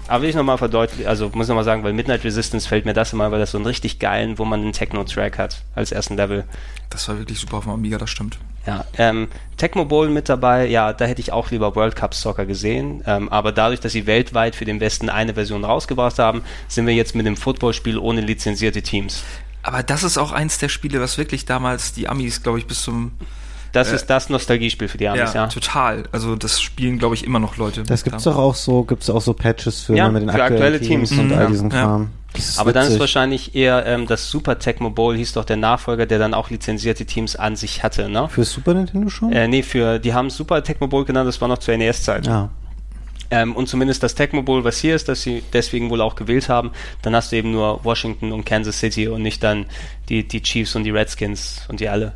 Aber 0.08 0.22
will 0.22 0.30
ich 0.30 0.36
nochmal 0.36 0.58
verdeutlichen, 0.58 1.08
also 1.08 1.30
muss 1.34 1.48
nochmal 1.48 1.64
sagen, 1.64 1.84
weil 1.84 1.94
Midnight 1.94 2.24
Resistance 2.24 2.68
fällt 2.68 2.86
mir 2.86 2.94
das 2.94 3.14
immer, 3.14 3.32
weil 3.32 3.40
das 3.40 3.52
so 3.52 3.58
einen 3.58 3.66
richtig 3.66 4.00
geilen, 4.00 4.38
wo 4.38 4.46
man 4.46 4.62
einen 4.62 4.74
Techno-Track 4.74 5.38
hat 5.38 5.64
als 5.76 5.92
ersten 5.92 6.18
Level. 6.18 6.46
Das 6.90 7.08
war 7.08 7.18
wirklich 7.18 7.40
super 7.40 7.58
auf 7.58 7.64
dem 7.64 7.74
Amiga, 7.74 7.98
das 7.98 8.10
stimmt. 8.10 8.38
Ja, 8.66 8.86
ähm, 8.98 9.28
Tecmo 9.58 9.86
Bowl 9.86 10.10
mit 10.10 10.28
dabei, 10.28 10.68
ja, 10.68 10.92
da 10.94 11.06
hätte 11.06 11.22
ich 11.22 11.32
auch 11.32 11.52
lieber 11.52 11.76
World 11.76 11.96
Cup 11.96 12.14
Soccer 12.14 12.46
gesehen. 12.46 13.04
Ähm, 13.06 13.30
aber 13.30 13.52
dadurch, 13.52 13.80
dass 13.80 13.92
sie 13.92 14.08
weltweit 14.08 14.56
für 14.56 14.66
den 14.66 14.80
Westen 14.80 15.10
eine 15.10 15.36
Version 15.36 15.64
rausgebracht 15.64 16.20
haben, 16.20 16.42
sind 16.68 16.88
wir 16.88 16.94
jetzt 16.94 17.16
mit 17.16 17.26
dem 17.26 17.38
Footballspiel 17.38 17.98
ohne 17.98 18.22
lizenzierte 18.22 18.82
Teams. 18.82 19.24
Aber 19.62 19.84
das 19.84 20.04
ist 20.04 20.18
auch 20.18 20.32
eins 20.32 20.58
der 20.58 20.70
Spiele, 20.70 21.02
was 21.02 21.18
wirklich 21.18 21.46
damals 21.46 21.94
die 21.94 22.08
Amis, 22.08 22.44
glaube 22.44 22.60
ich, 22.60 22.68
bis 22.68 22.84
zum 22.84 23.12
das 23.76 23.92
äh, 23.92 23.96
ist 23.96 24.06
das 24.08 24.30
Nostalgiespiel 24.30 24.88
für 24.88 24.98
die 24.98 25.08
Amis, 25.08 25.34
ja. 25.34 25.44
ja. 25.44 25.48
total. 25.48 26.04
Also 26.12 26.36
das 26.36 26.62
spielen, 26.62 26.98
glaube 26.98 27.16
ich, 27.16 27.26
immer 27.26 27.40
noch 27.40 27.58
Leute. 27.58 27.84
Das 27.84 28.04
gibt's 28.04 28.24
doch 28.24 28.38
auch 28.38 28.56
so, 28.56 28.84
gibt's 28.84 29.10
auch 29.10 29.22
so 29.22 29.34
Patches 29.34 29.82
für, 29.82 29.96
ja, 29.96 30.10
mit 30.10 30.24
den 30.24 30.30
für 30.30 30.44
aktuelle 30.44 30.80
Teams, 30.80 31.10
Teams 31.10 31.20
und 31.22 31.28
mhm, 31.28 31.38
all 31.38 31.48
diesen 31.48 31.70
Kram. 31.70 32.10
Aber 32.58 32.74
dann 32.74 32.88
ist 32.88 33.00
wahrscheinlich 33.00 33.56
eher 33.56 33.86
ähm, 33.86 34.08
das 34.08 34.30
Super 34.30 34.60
Tecmo 34.60 34.90
Bowl 34.90 35.16
hieß 35.16 35.34
doch 35.34 35.46
der 35.46 35.56
Nachfolger, 35.56 36.06
der 36.06 36.20
dann 36.20 36.34
auch 36.34 36.50
lizenzierte 36.50 37.06
Teams 37.06 37.36
an 37.38 37.56
sich 37.56 37.82
hatte, 37.82 38.10
ne? 38.10 38.28
Für 38.28 38.44
Super 38.44 38.74
Nintendo 38.74 39.10
schon? 39.10 39.32
Äh, 39.32 39.48
nee, 39.48 39.64
für, 39.64 40.00
die 40.00 40.14
haben 40.14 40.30
Super 40.30 40.62
Tecmo 40.64 40.88
Bowl 40.88 41.06
genannt, 41.06 41.28
das 41.28 41.40
war 41.40 41.48
noch 41.48 41.60
zur 41.60 41.78
NES-Zeit. 41.78 42.28
Ja. 42.28 42.50
Ähm, 43.32 43.56
und 43.56 43.68
zumindest 43.68 44.04
das 44.04 44.16
Tecmo 44.16 44.42
Bowl, 44.42 44.66
was 44.66 44.80
hier 44.80 44.96
ist, 44.96 45.08
das 45.08 45.22
sie 45.22 45.44
deswegen 45.54 45.90
wohl 45.90 46.02
auch 46.02 46.16
gewählt 46.16 46.50
haben, 46.50 46.72
dann 47.02 47.16
hast 47.16 47.32
du 47.32 47.38
eben 47.38 47.52
nur 47.52 47.84
Washington 47.84 48.34
und 48.34 48.46
Kansas 48.46 48.80
City 48.80 49.08
und 49.08 49.22
nicht 49.22 49.42
dann 49.42 49.66
die, 50.10 50.28
die 50.28 50.42
Chiefs 50.42 50.76
und 50.76 50.84
die 50.84 50.92
Redskins 50.92 51.62
und 51.70 51.80
die 51.80 51.88
alle 51.88 52.14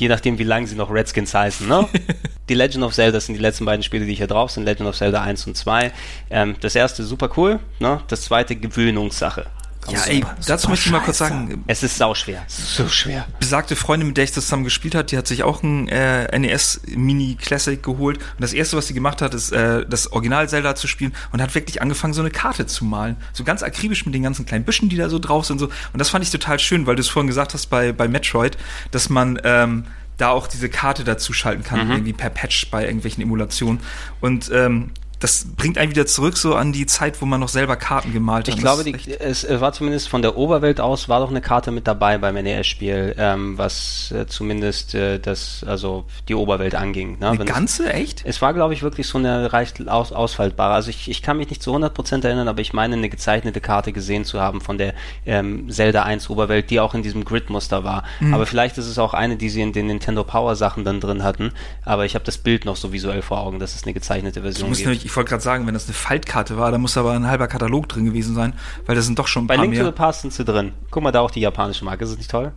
je 0.00 0.08
nachdem, 0.08 0.38
wie 0.38 0.44
lange 0.44 0.66
sie 0.66 0.74
noch 0.74 0.90
Redskins 0.90 1.34
heißen. 1.34 1.68
Ne? 1.68 1.86
die 2.48 2.54
Legend 2.54 2.84
of 2.84 2.94
Zelda 2.94 3.20
sind 3.20 3.34
die 3.34 3.40
letzten 3.40 3.64
beiden 3.64 3.82
Spiele, 3.82 4.06
die 4.06 4.14
hier 4.14 4.26
drauf 4.26 4.50
sind, 4.50 4.64
Legend 4.64 4.88
of 4.88 4.96
Zelda 4.96 5.22
1 5.22 5.46
und 5.46 5.56
2. 5.56 5.92
Ähm, 6.30 6.56
das 6.60 6.74
erste 6.74 7.04
super 7.04 7.30
cool, 7.36 7.60
ne? 7.78 8.00
das 8.08 8.22
zweite 8.22 8.56
Gewöhnungssache. 8.56 9.46
Ja, 9.88 10.04
ey, 10.04 10.24
dazu 10.46 10.68
möchte 10.68 10.86
ich 10.86 10.92
mal 10.92 11.00
kurz 11.00 11.18
sagen. 11.18 11.64
Es 11.66 11.82
ist 11.82 11.96
sauschwer. 11.96 12.42
So 12.48 12.88
schwer. 12.88 13.26
Besagte 13.38 13.76
Freundin, 13.76 14.08
mit 14.08 14.16
der 14.16 14.24
ich 14.24 14.32
das 14.32 14.44
zusammen 14.44 14.64
gespielt 14.64 14.94
hat, 14.94 15.10
die 15.10 15.16
hat 15.16 15.26
sich 15.26 15.42
auch 15.42 15.62
ein 15.62 15.88
äh, 15.88 16.38
NES 16.38 16.82
Mini 16.94 17.36
Classic 17.40 17.82
geholt. 17.82 18.18
Und 18.18 18.40
das 18.40 18.52
erste, 18.52 18.76
was 18.76 18.86
sie 18.86 18.94
gemacht 18.94 19.22
hat, 19.22 19.34
ist 19.34 19.52
äh, 19.52 19.84
das 19.88 20.12
Original 20.12 20.48
Zelda 20.48 20.74
zu 20.74 20.86
spielen 20.86 21.14
und 21.32 21.40
hat 21.40 21.54
wirklich 21.54 21.80
angefangen, 21.82 22.12
so 22.12 22.20
eine 22.20 22.30
Karte 22.30 22.66
zu 22.66 22.84
malen. 22.84 23.16
So 23.32 23.42
ganz 23.42 23.62
akribisch 23.62 24.04
mit 24.04 24.14
den 24.14 24.22
ganzen 24.22 24.44
kleinen 24.46 24.64
Büschen, 24.64 24.88
die 24.88 24.96
da 24.96 25.08
so 25.08 25.18
drauf 25.18 25.46
sind. 25.46 25.58
So. 25.58 25.66
Und 25.66 25.98
das 25.98 26.10
fand 26.10 26.24
ich 26.24 26.30
total 26.30 26.58
schön, 26.58 26.86
weil 26.86 26.96
du 26.96 27.00
es 27.00 27.08
vorhin 27.08 27.26
gesagt 27.26 27.54
hast 27.54 27.66
bei, 27.66 27.92
bei 27.92 28.06
Metroid, 28.06 28.58
dass 28.90 29.08
man 29.08 29.40
ähm, 29.44 29.84
da 30.18 30.30
auch 30.30 30.46
diese 30.46 30.68
Karte 30.68 31.04
dazu 31.04 31.32
schalten 31.32 31.64
kann, 31.64 31.86
mhm. 31.86 31.92
irgendwie 31.92 32.12
per 32.12 32.30
Patch 32.30 32.70
bei 32.70 32.84
irgendwelchen 32.84 33.22
Emulationen. 33.22 33.80
Und 34.20 34.50
ähm, 34.52 34.90
das 35.20 35.46
bringt 35.54 35.76
einen 35.76 35.90
wieder 35.90 36.06
zurück 36.06 36.38
so 36.38 36.54
an 36.54 36.72
die 36.72 36.86
Zeit, 36.86 37.20
wo 37.20 37.26
man 37.26 37.40
noch 37.40 37.50
selber 37.50 37.76
Karten 37.76 38.12
gemalt 38.14 38.48
hat. 38.48 38.54
Ich 38.54 38.60
glaube, 38.60 38.84
die, 38.84 38.96
es 39.18 39.46
war 39.60 39.72
zumindest 39.74 40.08
von 40.08 40.22
der 40.22 40.36
Oberwelt 40.36 40.80
aus 40.80 41.10
war 41.10 41.20
doch 41.20 41.28
eine 41.28 41.42
Karte 41.42 41.70
mit 41.70 41.86
dabei 41.86 42.16
beim 42.16 42.36
NES-Spiel, 42.36 43.14
ähm, 43.18 43.58
was 43.58 44.12
äh, 44.12 44.26
zumindest 44.26 44.94
äh, 44.94 45.18
das, 45.18 45.62
also 45.66 46.06
die 46.28 46.34
Oberwelt 46.34 46.74
anging. 46.74 47.18
Ne? 47.18 47.28
Eine 47.28 47.44
ganze, 47.44 47.84
es, 47.84 47.94
echt? 47.94 48.22
Es 48.24 48.40
war, 48.40 48.54
glaube 48.54 48.72
ich, 48.72 48.82
wirklich 48.82 49.06
so 49.06 49.18
eine 49.18 49.52
recht 49.52 49.86
aus, 49.88 50.10
ausfaltbare. 50.10 50.72
Also 50.72 50.88
ich, 50.88 51.10
ich 51.10 51.20
kann 51.20 51.36
mich 51.36 51.50
nicht 51.50 51.62
zu 51.62 51.74
100% 51.76 52.24
erinnern, 52.24 52.48
aber 52.48 52.62
ich 52.62 52.72
meine, 52.72 52.96
eine 52.96 53.10
gezeichnete 53.10 53.60
Karte 53.60 53.92
gesehen 53.92 54.24
zu 54.24 54.40
haben 54.40 54.62
von 54.62 54.78
der 54.78 54.94
ähm, 55.26 55.70
Zelda 55.70 56.02
1 56.04 56.30
Oberwelt, 56.30 56.70
die 56.70 56.80
auch 56.80 56.94
in 56.94 57.02
diesem 57.02 57.26
Grid-Muster 57.26 57.84
war. 57.84 58.04
Mhm. 58.20 58.32
Aber 58.32 58.46
vielleicht 58.46 58.78
ist 58.78 58.86
es 58.86 58.98
auch 58.98 59.12
eine, 59.12 59.36
die 59.36 59.50
sie 59.50 59.60
in 59.60 59.74
den 59.74 59.88
Nintendo 59.88 60.24
Power 60.24 60.56
Sachen 60.56 60.82
dann 60.82 60.98
drin 60.98 61.22
hatten. 61.22 61.52
Aber 61.84 62.06
ich 62.06 62.14
habe 62.14 62.24
das 62.24 62.38
Bild 62.38 62.64
noch 62.64 62.76
so 62.76 62.94
visuell 62.94 63.20
vor 63.20 63.40
Augen, 63.40 63.58
dass 63.58 63.74
es 63.74 63.82
eine 63.84 63.92
gezeichnete 63.92 64.40
Version 64.40 64.72
gibt 64.72 65.09
ich 65.10 65.16
wollte 65.16 65.30
gerade 65.30 65.42
sagen, 65.42 65.66
wenn 65.66 65.74
das 65.74 65.86
eine 65.86 65.94
Faltkarte 65.94 66.56
war, 66.56 66.70
dann 66.70 66.80
muss 66.80 66.96
aber 66.96 67.12
ein 67.12 67.26
halber 67.26 67.48
Katalog 67.48 67.88
drin 67.88 68.04
gewesen 68.04 68.34
sein, 68.34 68.54
weil 68.86 68.94
das 68.94 69.06
sind 69.06 69.18
doch 69.18 69.26
schon 69.26 69.44
ein 69.44 69.46
Bei 69.48 69.56
paar 69.56 69.64
Link 69.64 69.74
mehr. 69.74 69.82
to 69.84 69.90
the 69.90 69.96
Past 69.96 70.22
sind 70.22 70.32
sie 70.32 70.44
drin. 70.44 70.72
Guck 70.90 71.02
mal 71.02 71.10
da 71.10 71.20
auch 71.20 71.30
die 71.32 71.40
japanische 71.40 71.84
Marke, 71.84 72.04
ist 72.04 72.10
das 72.10 72.18
nicht 72.18 72.30
toll? 72.30 72.52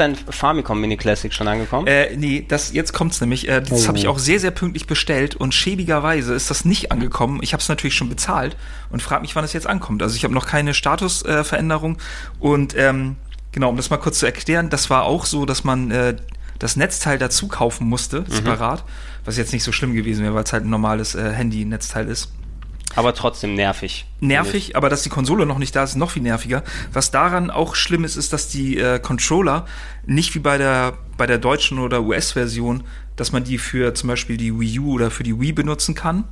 Dein 0.00 0.16
Famicom 0.16 0.80
Mini 0.80 0.96
Classic 0.96 1.32
schon 1.32 1.46
angekommen? 1.46 1.86
Äh, 1.86 2.16
nee, 2.16 2.44
das, 2.46 2.72
jetzt 2.72 2.92
kommt's 2.92 3.20
nämlich. 3.20 3.48
Äh, 3.48 3.60
das 3.60 3.84
oh. 3.84 3.88
habe 3.88 3.98
ich 3.98 4.08
auch 4.08 4.18
sehr, 4.18 4.40
sehr 4.40 4.50
pünktlich 4.50 4.86
bestellt 4.86 5.36
und 5.36 5.54
schäbigerweise 5.54 6.34
ist 6.34 6.50
das 6.50 6.64
nicht 6.64 6.90
angekommen. 6.90 7.40
Ich 7.42 7.52
habe 7.52 7.60
es 7.60 7.68
natürlich 7.68 7.94
schon 7.94 8.08
bezahlt 8.08 8.56
und 8.90 9.02
frage 9.02 9.22
mich, 9.22 9.36
wann 9.36 9.44
es 9.44 9.52
jetzt 9.52 9.66
ankommt. 9.66 10.02
Also 10.02 10.16
ich 10.16 10.24
habe 10.24 10.34
noch 10.34 10.46
keine 10.46 10.74
Statusveränderung 10.74 11.96
äh, 11.96 12.44
und 12.44 12.74
ähm, 12.76 13.16
genau, 13.52 13.68
um 13.68 13.76
das 13.76 13.90
mal 13.90 13.98
kurz 13.98 14.18
zu 14.18 14.26
erklären, 14.26 14.70
das 14.70 14.90
war 14.90 15.04
auch 15.04 15.26
so, 15.26 15.46
dass 15.46 15.64
man 15.64 15.90
äh, 15.90 16.16
das 16.58 16.76
Netzteil 16.76 17.18
dazu 17.18 17.48
kaufen 17.48 17.88
musste, 17.88 18.20
mhm. 18.20 18.30
separat, 18.30 18.84
was 19.24 19.36
jetzt 19.36 19.52
nicht 19.52 19.64
so 19.64 19.72
schlimm 19.72 19.94
gewesen 19.94 20.22
wäre, 20.22 20.34
weil 20.34 20.44
es 20.44 20.52
halt 20.52 20.64
ein 20.64 20.70
normales 20.70 21.14
äh, 21.14 21.30
Handy-Netzteil 21.32 22.08
ist. 22.08 22.32
Aber 22.96 23.14
trotzdem 23.14 23.54
nervig. 23.54 24.06
Nervig, 24.20 24.76
aber 24.76 24.88
dass 24.88 25.02
die 25.02 25.08
Konsole 25.08 25.46
noch 25.46 25.58
nicht 25.58 25.74
da 25.76 25.84
ist, 25.84 25.90
ist 25.90 25.96
noch 25.96 26.10
viel 26.10 26.22
nerviger. 26.22 26.64
Was 26.92 27.10
daran 27.10 27.50
auch 27.50 27.74
schlimm 27.74 28.04
ist, 28.04 28.16
ist, 28.16 28.32
dass 28.32 28.48
die 28.48 28.78
äh, 28.78 28.98
Controller 28.98 29.66
nicht 30.06 30.34
wie 30.34 30.40
bei 30.40 30.58
der, 30.58 30.94
bei 31.16 31.26
der 31.26 31.38
deutschen 31.38 31.78
oder 31.78 32.02
US-Version, 32.02 32.82
dass 33.16 33.32
man 33.32 33.44
die 33.44 33.58
für 33.58 33.94
zum 33.94 34.08
Beispiel 34.08 34.36
die 34.36 34.58
Wii 34.58 34.80
U 34.80 34.94
oder 34.94 35.10
für 35.10 35.22
die 35.22 35.38
Wii 35.38 35.52
benutzen 35.52 35.94
kann, 35.94 36.24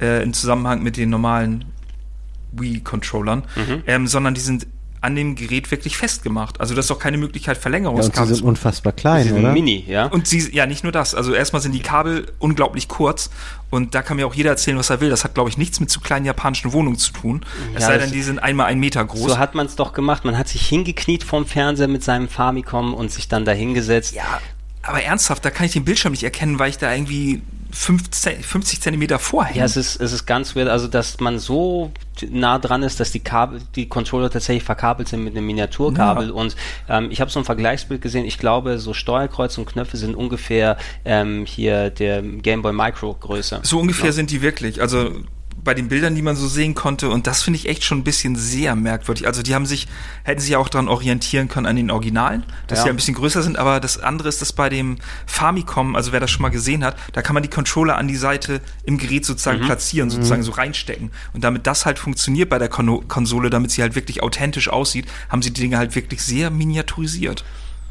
äh, 0.00 0.22
im 0.22 0.34
Zusammenhang 0.34 0.82
mit 0.82 0.96
den 0.96 1.08
normalen 1.08 1.64
Wii-Controllern, 2.52 3.44
mhm. 3.56 3.82
ähm, 3.86 4.06
sondern 4.06 4.34
die 4.34 4.40
sind 4.40 4.66
an 5.02 5.16
dem 5.16 5.34
Gerät 5.34 5.70
wirklich 5.70 5.96
festgemacht. 5.96 6.60
Also 6.60 6.74
das 6.74 6.84
ist 6.84 6.90
doch 6.90 6.98
keine 6.98 7.18
Möglichkeit, 7.18 7.58
Verlängerungskabel. 7.58 8.16
Ja, 8.16 8.22
und 8.22 8.28
sie 8.28 8.34
sind 8.36 8.46
unfassbar 8.46 8.92
klein, 8.92 9.24
sie 9.24 9.32
oder? 9.32 9.52
Mini, 9.52 9.84
ja. 9.88 10.06
Und 10.06 10.28
sie, 10.28 10.48
ja, 10.52 10.64
nicht 10.66 10.84
nur 10.84 10.92
das. 10.92 11.14
Also 11.14 11.34
erstmal 11.34 11.60
sind 11.60 11.72
die 11.72 11.80
Kabel 11.80 12.32
unglaublich 12.38 12.86
kurz 12.86 13.30
und 13.68 13.96
da 13.96 14.02
kann 14.02 14.16
mir 14.16 14.26
auch 14.28 14.34
jeder 14.34 14.50
erzählen, 14.50 14.78
was 14.78 14.90
er 14.90 15.00
will. 15.00 15.10
Das 15.10 15.24
hat, 15.24 15.34
glaube 15.34 15.50
ich, 15.50 15.58
nichts 15.58 15.80
mit 15.80 15.90
zu 15.90 16.00
kleinen 16.00 16.24
japanischen 16.24 16.72
Wohnungen 16.72 16.98
zu 16.98 17.12
tun. 17.12 17.44
Ja, 17.72 17.78
es 17.78 17.84
sei 17.86 17.98
denn, 17.98 18.12
die 18.12 18.22
sind 18.22 18.38
einmal 18.38 18.66
einen 18.66 18.78
Meter 18.78 19.04
groß. 19.04 19.32
So 19.32 19.38
hat 19.38 19.56
man 19.56 19.66
es 19.66 19.74
doch 19.74 19.92
gemacht. 19.92 20.24
Man 20.24 20.38
hat 20.38 20.46
sich 20.46 20.66
hingekniet 20.68 21.24
vorm 21.24 21.46
Fernseher 21.46 21.88
mit 21.88 22.04
seinem 22.04 22.28
Famicom 22.28 22.94
und 22.94 23.10
sich 23.10 23.26
dann 23.26 23.44
da 23.44 23.52
hingesetzt. 23.52 24.14
Ja, 24.14 24.40
aber 24.82 25.02
ernsthaft, 25.02 25.44
da 25.44 25.50
kann 25.50 25.66
ich 25.66 25.72
den 25.72 25.84
Bildschirm 25.84 26.12
nicht 26.12 26.22
erkennen, 26.22 26.58
weil 26.60 26.70
ich 26.70 26.78
da 26.78 26.92
irgendwie 26.92 27.42
50, 27.72 28.44
50 28.44 28.80
Zentimeter 28.82 29.18
vorhänge. 29.18 29.60
Ja, 29.60 29.64
es 29.64 29.76
ist, 29.76 30.00
es 30.00 30.12
ist 30.12 30.26
ganz 30.26 30.54
weird, 30.54 30.68
also 30.68 30.88
dass 30.88 31.20
man 31.20 31.38
so 31.38 31.90
nah 32.30 32.58
dran 32.58 32.82
ist, 32.82 33.00
dass 33.00 33.10
die 33.10 33.20
Kabel, 33.20 33.60
die 33.74 33.88
Controller 33.88 34.30
tatsächlich 34.30 34.62
verkabelt 34.62 35.08
sind 35.08 35.24
mit 35.24 35.34
einem 35.34 35.46
Miniaturkabel. 35.46 36.28
Ja. 36.28 36.32
Und 36.34 36.54
ähm, 36.88 37.08
ich 37.10 37.20
habe 37.20 37.30
so 37.30 37.40
ein 37.40 37.44
Vergleichsbild 37.44 38.02
gesehen. 38.02 38.26
Ich 38.26 38.38
glaube, 38.38 38.78
so 38.78 38.92
Steuerkreuz 38.92 39.56
und 39.56 39.66
Knöpfe 39.66 39.96
sind 39.96 40.14
ungefähr 40.14 40.76
ähm, 41.04 41.46
hier 41.46 41.88
der 41.90 42.22
Game 42.22 42.60
Boy 42.60 42.72
Micro 42.72 43.14
Größe. 43.14 43.60
So 43.62 43.80
ungefähr 43.80 44.06
ja. 44.06 44.12
sind 44.12 44.30
die 44.30 44.42
wirklich. 44.42 44.80
Also 44.82 45.10
bei 45.64 45.74
den 45.74 45.88
Bildern, 45.88 46.14
die 46.14 46.22
man 46.22 46.36
so 46.36 46.48
sehen 46.48 46.74
konnte. 46.74 47.10
Und 47.10 47.26
das 47.26 47.42
finde 47.42 47.58
ich 47.58 47.68
echt 47.68 47.84
schon 47.84 47.98
ein 47.98 48.04
bisschen 48.04 48.36
sehr 48.36 48.74
merkwürdig. 48.74 49.26
Also 49.26 49.42
die 49.42 49.54
haben 49.54 49.66
sich, 49.66 49.86
hätten 50.24 50.40
sich 50.40 50.50
ja 50.50 50.58
auch 50.58 50.68
daran 50.68 50.88
orientieren 50.88 51.48
können 51.48 51.66
an 51.66 51.76
den 51.76 51.90
Originalen, 51.90 52.44
dass 52.66 52.80
ja. 52.80 52.84
sie 52.84 52.90
ein 52.90 52.96
bisschen 52.96 53.14
größer 53.14 53.42
sind. 53.42 53.58
Aber 53.58 53.78
das 53.78 53.98
andere 53.98 54.28
ist, 54.28 54.42
dass 54.42 54.52
bei 54.52 54.68
dem 54.68 54.98
Famicom, 55.26 55.94
also 55.94 56.12
wer 56.12 56.20
das 56.20 56.30
schon 56.30 56.42
mal 56.42 56.48
gesehen 56.48 56.84
hat, 56.84 56.96
da 57.12 57.22
kann 57.22 57.34
man 57.34 57.42
die 57.42 57.50
Controller 57.50 57.96
an 57.96 58.08
die 58.08 58.16
Seite 58.16 58.60
im 58.84 58.98
Gerät 58.98 59.24
sozusagen 59.24 59.60
mhm. 59.60 59.66
platzieren, 59.66 60.10
sozusagen 60.10 60.40
mhm. 60.40 60.46
so 60.46 60.52
reinstecken. 60.52 61.10
Und 61.32 61.44
damit 61.44 61.66
das 61.66 61.86
halt 61.86 61.98
funktioniert 61.98 62.48
bei 62.48 62.58
der 62.58 62.68
Kon 62.68 63.06
Konsole, 63.08 63.48
damit 63.48 63.70
sie 63.70 63.82
halt 63.82 63.94
wirklich 63.94 64.22
authentisch 64.22 64.68
aussieht, 64.68 65.06
haben 65.28 65.42
sie 65.42 65.52
die 65.52 65.60
Dinge 65.62 65.78
halt 65.78 65.94
wirklich 65.94 66.22
sehr 66.22 66.50
miniaturisiert. 66.50 67.44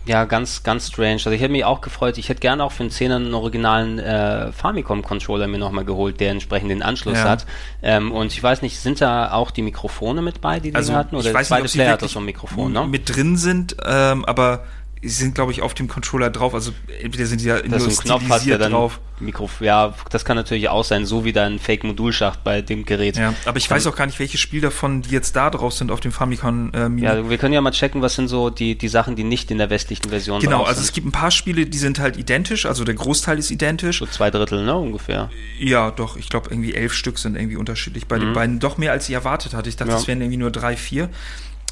Ja, 0.06 0.26
ganz, 0.26 0.64
ganz 0.64 0.88
strange. 0.88 1.14
Also 1.14 1.32
ich 1.32 1.42
hätte 1.42 1.52
mich 1.52 1.64
auch 1.64 1.82
gefreut, 1.82 2.18
ich 2.18 2.30
hätte 2.30 2.40
gerne 2.40 2.64
auch 2.64 2.72
für 2.72 2.84
den 2.84 2.92
10er 2.92 3.16
einen 3.18 3.34
originalen 3.34 4.00
äh, 4.00 4.52
Famicom-Controller 4.52 5.48
mir 5.48 5.60
nochmal 5.60 5.86
geholt, 5.86 6.20
der 6.20 6.32
entsprechend 6.32 6.72
den 6.72 6.82
Anschluss 6.82 7.18
ja. 7.18 7.30
hat. 7.30 7.46
Ähm, 7.84 8.12
und 8.12 8.32
ich 8.34 8.42
weiß 8.42 8.64
nicht, 8.64 8.80
sind 8.80 9.00
da 9.00 9.32
auch 9.32 9.52
die 9.52 9.62
Mikrofone 9.62 10.22
mit 10.22 10.42
bei, 10.42 10.60
die 10.60 10.74
also, 10.74 10.94
die 10.94 10.98
hatten? 10.98 11.16
Oder 11.16 11.30
ich 11.30 11.34
weiß 11.34 11.50
beide 11.50 11.64
nicht, 11.64 11.74
Player 11.74 11.94
hat 11.94 12.02
das 12.02 12.12
so 12.12 12.20
ein 12.20 12.26
Mikrofon, 12.26 12.74
ne? 12.74 12.88
Mit 12.88 13.16
drin 13.16 13.38
sind, 13.38 13.76
ähm, 13.86 14.26
aber 14.26 14.64
sind, 15.04 15.36
glaube 15.36 15.52
ich, 15.52 15.62
auf 15.62 15.74
dem 15.74 15.88
Controller 15.88 16.30
drauf. 16.30 16.54
Also 16.54 16.72
entweder 17.02 17.26
sind 17.26 17.42
die 17.42 17.46
ja 17.46 17.56
nur 17.66 17.80
das 17.80 18.02
Knopf 18.02 18.30
hat, 18.30 18.46
der 18.46 18.58
dann 18.58 18.72
drauf. 18.72 19.00
Mikro 19.20 19.50
ja, 19.60 19.94
das 20.10 20.26
kann 20.26 20.36
natürlich 20.36 20.70
auch 20.70 20.84
sein, 20.84 21.06
so 21.06 21.24
wie 21.24 21.32
dein 21.32 21.60
Fake-Modulschacht 21.60 22.44
bei 22.44 22.62
dem 22.62 22.86
Gerät. 22.86 23.18
Ja, 23.18 23.34
aber 23.46 23.58
ich 23.58 23.68
dann, 23.68 23.78
weiß 23.78 23.88
auch 23.88 23.96
gar 23.96 24.08
nicht, 24.08 24.20
welche 24.20 24.38
Spiele 24.38 24.64
davon, 24.64 25.04
die 25.04 25.12
jetzt 25.12 25.36
da 25.36 25.50
drauf 25.50 25.74
sind 25.74 25.92
auf 25.92 26.00
dem 26.00 26.12
Famicom 26.12 26.72
äh, 26.74 26.90
Mini. 26.90 27.06
Ja, 27.06 27.30
wir 27.30 27.38
können 27.38 27.54
ja 27.54 27.62
mal 27.62 27.72
checken, 27.72 28.02
was 28.02 28.16
sind 28.16 28.28
so 28.28 28.50
die, 28.50 28.76
die 28.78 28.88
Sachen, 28.88 29.16
die 29.16 29.24
nicht 29.24 29.52
in 29.52 29.58
der 29.60 29.70
westlichen 29.70 30.10
Version 30.10 30.42
sind. 30.42 30.50
Genau, 30.50 30.64
also 30.64 30.82
es 30.82 30.92
gibt 30.92 31.08
ein 31.08 31.12
paar 31.12 31.32
Spiele, 31.32 31.66
die 31.66 31.78
sind 31.78 32.00
halt 32.00 32.18
identisch, 32.18 32.66
also 32.66 32.84
der 32.84 32.96
Großteil 32.96 33.38
ist 33.38 33.52
identisch. 33.52 34.00
So 34.00 34.08
zwei 34.08 34.32
Drittel, 34.32 34.66
ne, 34.66 34.76
ungefähr. 34.76 35.30
Ja, 35.60 35.92
doch, 35.92 36.18
ich 36.18 36.30
glaube 36.30 36.50
irgendwie 36.50 36.74
elf 36.74 36.94
Stück 36.94 37.20
sind 37.20 37.36
irgendwie 37.36 37.58
unterschiedlich 37.58 38.08
bei 38.08 38.18
mhm. 38.18 38.22
den 38.22 38.34
beiden. 38.34 38.60
Doch 38.60 38.78
mehr, 38.78 38.92
als 38.92 39.08
ich 39.08 39.14
erwartet 39.14 39.54
hatte. 39.54 39.70
Ich 39.70 39.76
dachte, 39.76 39.94
es 39.94 40.04
ja. 40.04 40.08
wären 40.08 40.22
irgendwie 40.22 40.38
nur 40.38 40.52
drei, 40.52 40.76
vier. 40.76 41.10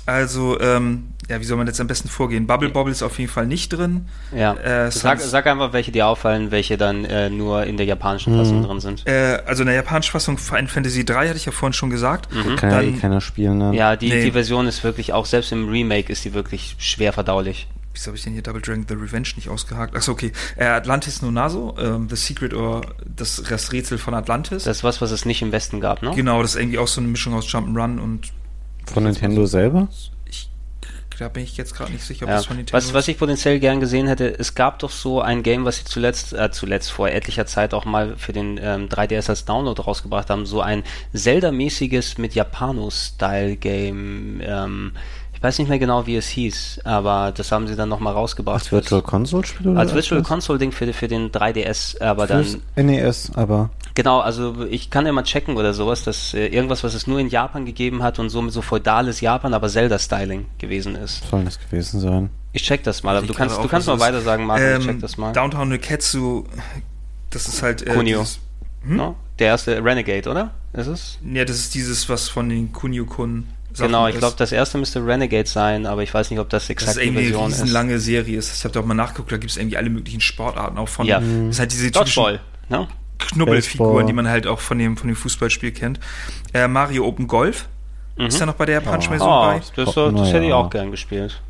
Also, 0.06 0.60
ähm, 0.60 1.10
ja, 1.30 1.40
wie 1.40 1.44
soll 1.44 1.58
man 1.58 1.68
jetzt 1.68 1.80
am 1.80 1.86
besten 1.86 2.10
vorgehen? 2.10 2.48
Bubble 2.48 2.70
Bobble 2.70 2.92
ist 2.92 3.04
auf 3.04 3.20
jeden 3.20 3.32
Fall 3.32 3.46
nicht 3.46 3.70
drin. 3.70 4.08
Ja. 4.36 4.56
Äh, 4.56 4.92
sag, 4.92 5.22
sag, 5.22 5.46
einfach, 5.46 5.74
welche 5.74 5.92
dir 5.92 6.08
auffallen, 6.08 6.50
welche 6.50 6.76
dann 6.76 7.06
äh, 7.06 7.30
nur 7.30 7.66
in 7.66 7.78
der 7.78 7.86
japanischen 7.86 8.36
Fassung 8.36 8.62
mhm. 8.62 8.66
drin 8.66 8.80
sind. 8.80 9.08
Äh, 9.08 9.40
also 9.46 9.62
in 9.62 9.68
der 9.68 9.76
japanischen 9.76 10.12
Fassung 10.12 10.40
Final 10.40 10.68
Fantasy 10.68 11.06
3 11.06 11.28
hatte 11.28 11.38
ich 11.38 11.46
ja 11.46 11.52
vorhin 11.52 11.74
schon 11.74 11.92
gesagt. 11.92 12.34
Mhm. 12.34 12.56
Kann 12.56 12.72
dann, 12.72 12.84
ja 12.84 12.96
eh 12.96 13.00
keiner 13.00 13.22
spielen. 13.22 13.60
Ne? 13.60 13.76
Ja, 13.76 13.96
die, 13.96 14.10
nee. 14.10 14.24
die 14.24 14.32
Version 14.32 14.66
ist 14.66 14.84
wirklich, 14.84 15.14
auch 15.14 15.28
selbst 15.28 15.52
im 15.52 15.70
Remake 15.70 16.12
ist 16.12 16.26
die 16.26 16.34
wirklich 16.34 16.76
schwer 16.80 17.14
verdaulich. 17.14 17.68
Wieso 17.94 18.08
habe 18.08 18.18
ich 18.18 18.24
denn 18.24 18.34
hier 18.34 18.42
Double 18.42 18.62
Dragon 18.62 18.86
The 18.88 18.96
Revenge 18.96 19.28
nicht 19.36 19.50
ausgehakt? 19.50 19.96
Achso, 19.96 20.12
okay. 20.12 20.32
Äh, 20.56 20.66
Atlantis 20.66 21.22
Nonaso, 21.22 21.76
ähm, 21.80 22.08
The 22.10 22.16
Secret 22.16 22.56
or 22.56 22.82
das, 23.06 23.44
das 23.48 23.72
Rätsel 23.72 24.00
von 24.00 24.16
Atlantis. 24.16 24.64
Das 24.64 24.78
ist 24.78 24.84
was, 24.84 25.00
was 25.00 25.12
es 25.12 25.26
nicht 25.26 25.44
im 25.44 25.52
Westen 25.52 25.80
gab, 25.80 26.02
ne? 26.02 26.12
Genau, 26.16 26.42
das 26.42 26.56
ist 26.56 26.62
irgendwie 26.62 26.80
auch 26.80 26.88
so 26.88 27.02
eine 27.02 27.10
Mischung 27.10 27.34
aus 27.36 27.46
Jump'n'Run 27.48 28.00
und 28.00 28.32
von 28.90 29.04
Nintendo 29.04 29.46
selber? 29.46 29.88
Da 31.20 31.28
bin 31.28 31.44
ich 31.44 31.58
jetzt 31.58 31.76
gerade 31.76 31.92
nicht 31.92 32.06
sicher, 32.06 32.24
ob 32.24 32.30
ja. 32.30 32.38
das 32.38 32.46
von 32.46 32.56
Nintendo 32.56 32.78
was, 32.78 32.94
was 32.94 33.10
ich 33.10 33.18
potenziell 33.18 33.60
gern 33.60 33.82
gesehen 33.82 34.08
hätte, 34.08 34.40
es 34.40 34.56
gab 34.56 34.80
doch 34.80 34.90
so 34.90 35.20
ein 35.20 35.44
Game, 35.44 35.66
was 35.66 35.76
sie 35.76 35.84
zuletzt, 35.84 36.32
äh, 36.32 36.50
zuletzt 36.50 36.94
vor 36.94 37.10
etlicher 37.10 37.46
Zeit 37.46 37.74
auch 37.74 37.84
mal 37.84 38.16
für 38.16 38.32
den 38.32 38.58
ähm, 38.58 38.88
3DS 38.88 39.28
als 39.28 39.44
Download 39.44 39.82
rausgebracht 39.82 40.30
haben, 40.30 40.46
so 40.46 40.62
ein 40.62 40.86
Zelda-mäßiges 41.14 42.20
mit 42.20 42.36
Japano-Style-Game. 42.36 44.40
Ähm, 44.42 44.94
ich 45.40 45.44
weiß 45.44 45.58
nicht 45.60 45.70
mehr 45.70 45.80
genau, 45.80 46.06
wie 46.06 46.18
es 46.18 46.28
hieß, 46.28 46.82
aber 46.84 47.32
das 47.34 47.50
haben 47.54 47.66
sie 47.66 47.78
dann 47.78 47.88
nochmal 47.88 48.12
rausgebracht. 48.12 48.56
Als 48.56 48.74
Virtual 48.74 49.02
Console 49.02 49.46
Spiel? 49.46 49.78
Als 49.78 49.94
Virtual 49.94 50.22
Console 50.22 50.60
Ding 50.60 50.74
für, 50.74 50.92
für 50.92 51.08
den 51.08 51.32
3DS, 51.32 52.02
aber 52.02 52.28
Fürs 52.28 52.58
dann. 52.76 52.88
NES, 52.88 53.32
aber. 53.36 53.70
Genau, 53.96 54.20
also 54.20 54.66
ich 54.70 54.90
kann 54.90 55.06
ja 55.06 55.14
mal 55.14 55.24
checken 55.24 55.56
oder 55.56 55.74
sowas, 55.74 56.04
dass 56.04 56.34
äh, 56.34 56.48
irgendwas, 56.48 56.84
was 56.84 56.94
es 56.94 57.08
nur 57.08 57.22
in 57.22 57.30
Japan 57.30 57.66
gegeben 57.66 58.04
hat 58.04 58.20
und 58.20 58.30
somit 58.30 58.52
so 58.52 58.62
feudales 58.62 59.22
Japan, 59.22 59.54
aber 59.54 59.70
Zelda-Styling 59.70 60.46
gewesen 60.58 60.96
ist. 60.96 61.30
Soll 61.30 61.46
das 61.46 61.58
gewesen 61.58 62.02
sein? 62.02 62.30
Ich 62.52 62.64
check 62.64 62.84
das 62.84 63.04
mal, 63.04 63.16
aber 63.16 63.26
du 63.26 63.34
kannst, 63.34 63.64
du 63.64 63.68
kannst 63.70 63.88
mal 63.88 64.02
weiter 64.02 64.20
sagen, 64.20 64.46
Martin, 64.46 64.68
ähm, 64.68 64.82
ich 64.82 64.88
check 64.88 65.00
das 65.00 65.18
mal. 65.18 65.32
Downtown 65.32 65.70
Neketsu, 65.70 66.44
das 67.30 67.48
ist 67.48 67.64
halt. 67.64 67.88
Äh, 67.88 67.94
Kunio. 67.94 68.20
Dieses, 68.20 68.40
hm? 68.84 68.98
no? 68.98 69.16
Der 69.40 69.48
erste 69.48 69.82
Renegade, 69.82 70.30
oder? 70.30 70.52
Ist 70.74 70.88
es? 70.88 71.18
Ja, 71.24 71.46
das 71.46 71.56
ist 71.56 71.76
dieses, 71.76 72.10
was 72.10 72.28
von 72.28 72.50
den 72.50 72.74
Kunio-Kun 72.74 73.48
Genau, 73.78 74.08
ich 74.08 74.18
glaube, 74.18 74.36
das 74.38 74.52
erste 74.52 74.78
müsste 74.78 75.06
Renegade 75.06 75.48
sein, 75.48 75.86
aber 75.86 76.04
ich 76.04 76.14
weiß 76.14 76.32
nicht, 76.32 76.40
ob 76.40 76.50
das 76.50 76.70
exakt 76.70 76.98
das 76.98 77.04
die 77.04 77.12
Version 77.12 77.50
ist. 77.50 77.52
Das 77.52 77.58
ist 77.58 77.62
eine 77.64 77.72
lange 77.72 78.00
Serie. 78.00 78.38
Ist. 78.38 78.56
Ich 78.56 78.64
habe 78.64 78.74
da 78.74 78.80
auch 78.80 78.86
mal 78.86 78.94
nachgeguckt, 78.94 79.32
da 79.32 79.38
gibt 79.38 79.52
es 79.52 79.58
irgendwie 79.58 79.78
alle 79.78 79.90
möglichen 79.90 80.22
Sportarten 80.22 80.78
auch 80.78 80.90
von. 80.90 81.06
Ja. 81.06 81.20
Das 81.20 81.28
ist 81.28 81.60
halt 81.60 81.72
diese 81.72 81.92
Dodgeball, 81.92 82.40
ne? 82.70 82.88
Knubbelfiguren, 83.20 84.08
die 84.08 84.14
man 84.14 84.28
halt 84.28 84.48
auch 84.48 84.60
von 84.60 84.80
dem, 84.80 84.98
von 84.98 85.08
dem 85.08 85.16
Fußballspiel 85.16 85.72
kennt. 85.72 86.00
Äh, 86.54 86.68
Mario 86.68 87.06
Open 87.06 87.28
Golf 87.28 87.68
mhm. 88.18 88.28
ist 88.28 88.40
ja 88.40 88.46
noch 88.46 88.56
bei 88.56 88.66
der 88.66 88.76
japanischen 88.76 89.10
Version 89.10 89.30
oh, 89.30 89.42
bei. 89.42 89.62
Das, 89.76 89.94
das, 89.94 90.14
das 90.16 90.34
hätte 90.34 90.46
ich 90.46 90.54
auch 90.54 90.70
gern 90.70 90.90
gespielt. 90.90 91.42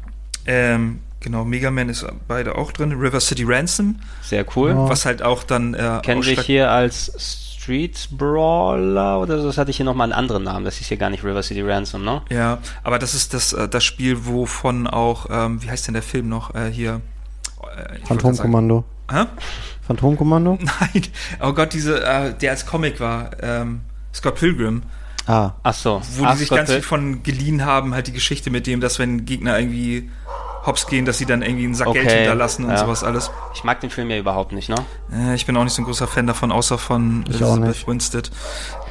Ähm, 0.46 1.00
genau, 1.20 1.46
Mega 1.46 1.70
Man 1.72 1.90
ist 1.90 2.06
beide 2.28 2.56
auch 2.58 2.72
drin. 2.72 2.94
River 2.94 3.20
City 3.20 3.44
Ransom. 3.46 4.00
Sehr 4.22 4.46
cool. 4.56 4.74
Was 4.76 5.06
halt 5.06 5.22
auch 5.22 5.44
dann. 5.44 5.74
Äh, 5.74 6.00
Kennen 6.04 6.24
sich 6.24 6.42
hier 6.42 6.72
als 6.72 7.49
Street 7.70 8.10
Brawler 8.18 9.20
oder 9.20 9.40
so, 9.40 9.46
das 9.46 9.60
hatte 9.60 9.70
ich 9.70 9.78
hier 9.78 9.86
nochmal 9.86 10.06
einen 10.06 10.14
anderen 10.20 10.42
Namen. 10.42 10.66
Das 10.66 10.82
ist 10.82 10.88
hier 10.88 10.98
gar 10.98 11.12
nicht 11.12 11.24
River 11.24 11.44
City 11.44 11.62
Ransom, 11.62 12.04
ne? 12.04 12.24
Ja, 12.32 12.58
aber 12.84 12.98
das 12.98 13.14
ist 13.14 13.36
das, 13.36 13.54
äh, 13.54 13.70
das 13.70 13.84
Spiel, 13.84 14.26
wovon 14.26 14.88
auch, 14.88 15.28
ähm, 15.30 15.62
wie 15.62 15.70
heißt 15.70 15.86
denn 15.86 15.94
der 15.94 16.02
Film 16.02 16.30
noch? 16.30 16.56
Äh, 16.56 16.72
hier. 16.72 17.02
Äh, 17.78 18.00
Phantomkommando. 18.08 18.86
Hä? 19.12 19.26
Phantomkommando? 19.86 20.58
Nein. 20.60 21.04
Oh 21.42 21.54
Gott, 21.54 21.74
diese, 21.74 22.04
äh, 22.04 22.34
der 22.34 22.52
als 22.52 22.66
Comic 22.66 23.00
war. 23.00 23.30
Ähm, 23.40 23.82
Scott 24.16 24.36
Pilgrim. 24.36 24.82
Ah. 25.28 25.52
Ach 25.62 25.76
so. 25.76 26.02
Wo 26.16 26.26
Ach, 26.26 26.32
die 26.32 26.40
sich 26.40 26.48
Scott 26.48 26.58
ganz 26.58 26.72
viel 26.72 26.82
von 26.82 27.22
geliehen 27.22 27.66
haben, 27.66 27.94
halt 27.94 28.08
die 28.08 28.14
Geschichte 28.14 28.50
mit 28.50 28.66
dem, 28.66 28.82
dass 28.82 28.98
wenn 28.98 29.26
Gegner 29.26 29.60
irgendwie 29.60 30.10
hops 30.70 30.88
gehen, 30.88 31.06
dass 31.06 31.18
sie 31.18 31.26
dann 31.26 31.42
irgendwie 31.42 31.66
einen 31.66 31.76
Sack 31.76 31.88
okay, 31.88 32.04
Geld 32.04 32.12
hinterlassen 32.12 32.64
und 32.64 32.72
ja. 32.72 32.78
sowas 32.78 33.04
alles. 33.04 33.30
Ich 33.54 33.64
mag 33.64 33.82
den 33.82 33.90
Film 33.90 34.10
ja 34.10 34.18
überhaupt 34.18 34.54
nicht, 34.54 34.70
ne? 34.70 34.76
Äh, 35.12 35.36
ich 35.36 35.46
bin 35.46 35.58
auch 35.58 35.64
nicht 35.64 35.74
so 35.74 35.82
ein 35.82 35.86
großer 35.86 36.08
Fan 36.08 36.28
davon, 36.28 36.52
außer 36.52 36.78
von 36.78 37.26
ich 37.28 37.42
Elizabeth 37.42 37.88
Winstead. 37.88 38.32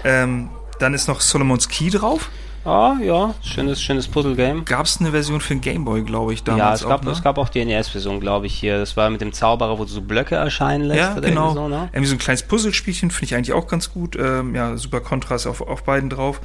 Ähm, 0.05 0.51
dann 0.79 0.93
ist 0.93 1.09
noch 1.09 1.21
Solomon's 1.21 1.69
Key 1.69 1.91
drauf. 1.91 2.29
Ah, 2.69 2.99
ja, 3.03 3.35
schönes, 3.43 3.81
schönes 3.81 4.09
Puzzle-Game. 4.09 4.67
Gab 4.67 4.85
es 4.85 5.01
eine 5.01 5.11
Version 5.11 5.41
für 5.41 5.55
den 5.55 5.63
Gameboy, 5.63 6.03
glaube 6.03 6.35
ich, 6.35 6.45
damals? 6.45 6.61
Ja, 6.61 6.75
es 6.75 6.83
gab, 6.83 7.01
auch, 7.01 7.05
ne? 7.05 7.11
es 7.13 7.23
gab 7.23 7.39
auch 7.39 7.49
die 7.49 7.65
NES-Version, 7.65 8.21
glaube 8.21 8.45
ich, 8.45 8.53
hier. 8.53 8.77
Das 8.77 8.95
war 8.95 9.09
mit 9.09 9.23
dem 9.23 9.33
Zauberer, 9.33 9.79
wo 9.79 9.85
du 9.85 9.91
so 9.91 10.03
Blöcke 10.03 10.35
erscheinen 10.35 10.85
lässt. 10.85 11.01
Ja, 11.01 11.19
genau. 11.19 11.55
So, 11.55 11.69
ne? 11.69 11.89
Irgendwie 11.93 12.09
so 12.09 12.15
ein 12.15 12.19
kleines 12.19 12.43
Puzzlespielchen 12.43 13.11
finde 13.11 13.25
ich 13.25 13.35
eigentlich 13.35 13.55
auch 13.55 13.69
ganz 13.69 13.91
gut. 13.91 14.17
Ähm, 14.21 14.55
ja, 14.55 14.77
super 14.77 15.01
Kontrast 15.01 15.47
auf, 15.47 15.63
auf 15.63 15.83
beiden 15.85 16.11
drauf. 16.11 16.43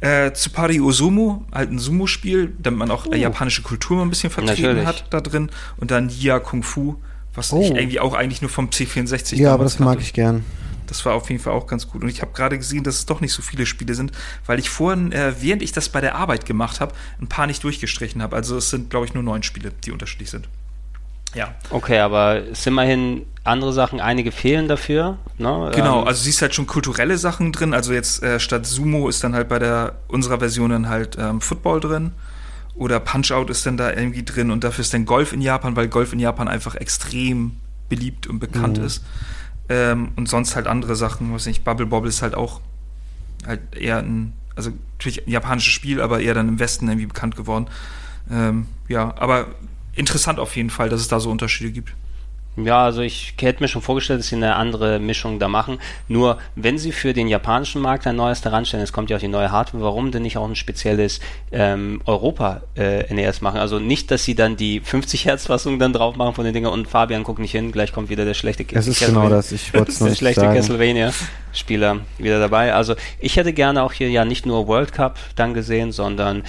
Äh, 0.00 0.30
Tsupari 0.30 0.80
Osumu, 0.80 1.40
halt 1.52 1.72
ein 1.72 1.80
Sumo-Spiel, 1.80 2.54
damit 2.60 2.78
man 2.78 2.92
auch 2.92 3.06
uh. 3.06 3.14
japanische 3.14 3.62
Kultur 3.62 3.96
mal 3.96 4.04
ein 4.04 4.10
bisschen 4.10 4.30
vertreten 4.30 4.62
Natürlich. 4.62 4.86
hat 4.86 5.06
da 5.10 5.20
drin. 5.20 5.50
Und 5.78 5.90
dann 5.90 6.06
Nia 6.06 6.38
Kung 6.38 6.62
Fu, 6.62 6.98
was 7.34 7.52
oh. 7.52 7.60
ich 7.60 7.70
irgendwie 7.74 7.98
auch 7.98 8.14
eigentlich 8.14 8.42
nur 8.42 8.50
vom 8.50 8.68
C64 8.68 9.34
Ja, 9.34 9.52
aber 9.52 9.64
das 9.64 9.80
mag 9.80 10.00
ich 10.00 10.12
gern. 10.12 10.44
Das 10.86 11.04
war 11.04 11.14
auf 11.14 11.30
jeden 11.30 11.42
Fall 11.42 11.52
auch 11.52 11.66
ganz 11.66 11.88
gut. 11.88 12.02
Und 12.02 12.08
ich 12.08 12.22
habe 12.22 12.32
gerade 12.32 12.58
gesehen, 12.58 12.84
dass 12.84 12.96
es 12.96 13.06
doch 13.06 13.20
nicht 13.20 13.32
so 13.32 13.42
viele 13.42 13.66
Spiele 13.66 13.94
sind, 13.94 14.12
weil 14.46 14.58
ich 14.58 14.70
vorhin, 14.70 15.12
äh, 15.12 15.34
während 15.40 15.62
ich 15.62 15.72
das 15.72 15.88
bei 15.88 16.00
der 16.00 16.14
Arbeit 16.16 16.46
gemacht 16.46 16.80
habe, 16.80 16.94
ein 17.20 17.28
paar 17.28 17.46
nicht 17.46 17.62
durchgestrichen 17.64 18.22
habe. 18.22 18.36
Also 18.36 18.56
es 18.56 18.70
sind, 18.70 18.90
glaube 18.90 19.06
ich, 19.06 19.14
nur 19.14 19.22
neun 19.22 19.42
Spiele, 19.42 19.72
die 19.84 19.92
unterschiedlich 19.92 20.30
sind. 20.30 20.48
Ja. 21.34 21.54
Okay, 21.70 21.98
aber 21.98 22.48
es 22.50 22.62
sind 22.62 22.74
immerhin 22.74 23.26
andere 23.42 23.72
Sachen, 23.72 24.00
einige 24.00 24.32
fehlen 24.32 24.68
dafür. 24.68 25.18
Ne? 25.36 25.70
Genau, 25.74 26.02
ähm, 26.02 26.08
also 26.08 26.22
siehst 26.22 26.40
halt 26.42 26.54
schon 26.54 26.66
kulturelle 26.66 27.18
Sachen 27.18 27.52
drin. 27.52 27.74
Also 27.74 27.92
jetzt 27.92 28.22
äh, 28.22 28.40
statt 28.40 28.66
Sumo 28.66 29.08
ist 29.08 29.22
dann 29.24 29.34
halt 29.34 29.48
bei 29.48 29.58
der 29.58 29.96
unserer 30.08 30.38
Version 30.38 30.70
dann 30.70 30.88
halt 30.88 31.16
ähm, 31.18 31.40
Football 31.40 31.80
drin. 31.80 32.12
Oder 32.76 32.98
Punch-Out 32.98 33.50
ist 33.50 33.66
dann 33.66 33.76
da 33.76 33.92
irgendwie 33.92 34.24
drin 34.24 34.50
und 34.50 34.64
dafür 34.64 34.82
ist 34.82 34.92
dann 34.92 35.04
Golf 35.04 35.32
in 35.32 35.40
Japan, 35.40 35.76
weil 35.76 35.86
Golf 35.86 36.12
in 36.12 36.18
Japan 36.18 36.48
einfach 36.48 36.74
extrem 36.74 37.52
beliebt 37.88 38.26
und 38.26 38.40
bekannt 38.40 38.78
mhm. 38.78 38.84
ist. 38.84 39.04
Ähm, 39.68 40.12
und 40.16 40.28
sonst 40.28 40.56
halt 40.56 40.66
andere 40.66 40.96
Sachen, 40.96 41.32
was 41.32 41.46
nicht, 41.46 41.64
Bubble 41.64 41.86
Bobble 41.86 42.08
ist 42.08 42.22
halt 42.22 42.34
auch 42.34 42.60
halt 43.46 43.60
eher 43.74 43.98
ein, 43.98 44.34
also 44.56 44.72
natürlich 44.94 45.26
ein 45.26 45.30
japanisches 45.30 45.72
Spiel, 45.72 46.00
aber 46.00 46.20
eher 46.20 46.34
dann 46.34 46.48
im 46.48 46.58
Westen 46.58 46.88
irgendwie 46.88 47.06
bekannt 47.06 47.36
geworden. 47.36 47.66
Ähm, 48.30 48.66
ja, 48.88 49.14
aber 49.18 49.48
interessant 49.94 50.38
auf 50.38 50.56
jeden 50.56 50.70
Fall, 50.70 50.88
dass 50.88 51.00
es 51.00 51.08
da 51.08 51.20
so 51.20 51.30
Unterschiede 51.30 51.72
gibt. 51.72 51.94
Ja, 52.56 52.84
also 52.84 53.02
ich 53.02 53.34
hätte 53.40 53.62
mir 53.62 53.68
schon 53.68 53.82
vorgestellt, 53.82 54.20
dass 54.20 54.28
sie 54.28 54.36
eine 54.36 54.54
andere 54.54 55.00
Mischung 55.00 55.38
da 55.38 55.48
machen. 55.48 55.78
Nur, 56.06 56.38
wenn 56.54 56.78
sie 56.78 56.92
für 56.92 57.12
den 57.12 57.26
japanischen 57.26 57.82
Markt 57.82 58.06
ein 58.06 58.14
neues 58.14 58.42
daran 58.42 58.64
stellen, 58.64 58.82
es 58.82 58.92
kommt 58.92 59.10
ja 59.10 59.16
auch 59.16 59.20
die 59.20 59.28
neue 59.28 59.50
Hardware, 59.50 59.82
warum 59.82 60.12
denn 60.12 60.22
nicht 60.22 60.36
auch 60.36 60.48
ein 60.48 60.54
spezielles 60.54 61.18
ähm, 61.50 62.00
Europa-NES 62.06 63.38
äh, 63.38 63.42
machen? 63.44 63.58
Also 63.58 63.80
nicht, 63.80 64.10
dass 64.12 64.24
sie 64.24 64.36
dann 64.36 64.56
die 64.56 64.80
50 64.80 65.24
Hertz-Fassung 65.24 65.80
dann 65.80 65.92
drauf 65.92 66.16
machen 66.16 66.34
von 66.34 66.44
den 66.44 66.54
Dingen 66.54 66.66
und 66.66 66.86
Fabian 66.86 67.24
guckt 67.24 67.40
nicht 67.40 67.52
hin, 67.52 67.72
gleich 67.72 67.92
kommt 67.92 68.08
wieder 68.08 68.24
der 68.24 68.34
schlechte 68.34 68.64
Das 68.64 68.86
ist 68.86 69.04
genau 69.04 69.28
das, 69.28 69.50
ich 69.50 69.74
wollte 69.74 69.90
es 69.90 69.98
Der 70.04 70.14
schlechte 70.14 70.42
Castlevania-Spieler 70.42 72.00
wieder 72.18 72.38
dabei. 72.38 72.72
Also 72.72 72.94
ich 73.18 73.36
hätte 73.36 73.52
gerne 73.52 73.82
auch 73.82 73.92
hier 73.92 74.10
ja 74.10 74.24
nicht 74.24 74.46
nur 74.46 74.68
World 74.68 74.92
Cup 74.92 75.18
dann 75.34 75.54
gesehen, 75.54 75.90
sondern 75.90 76.44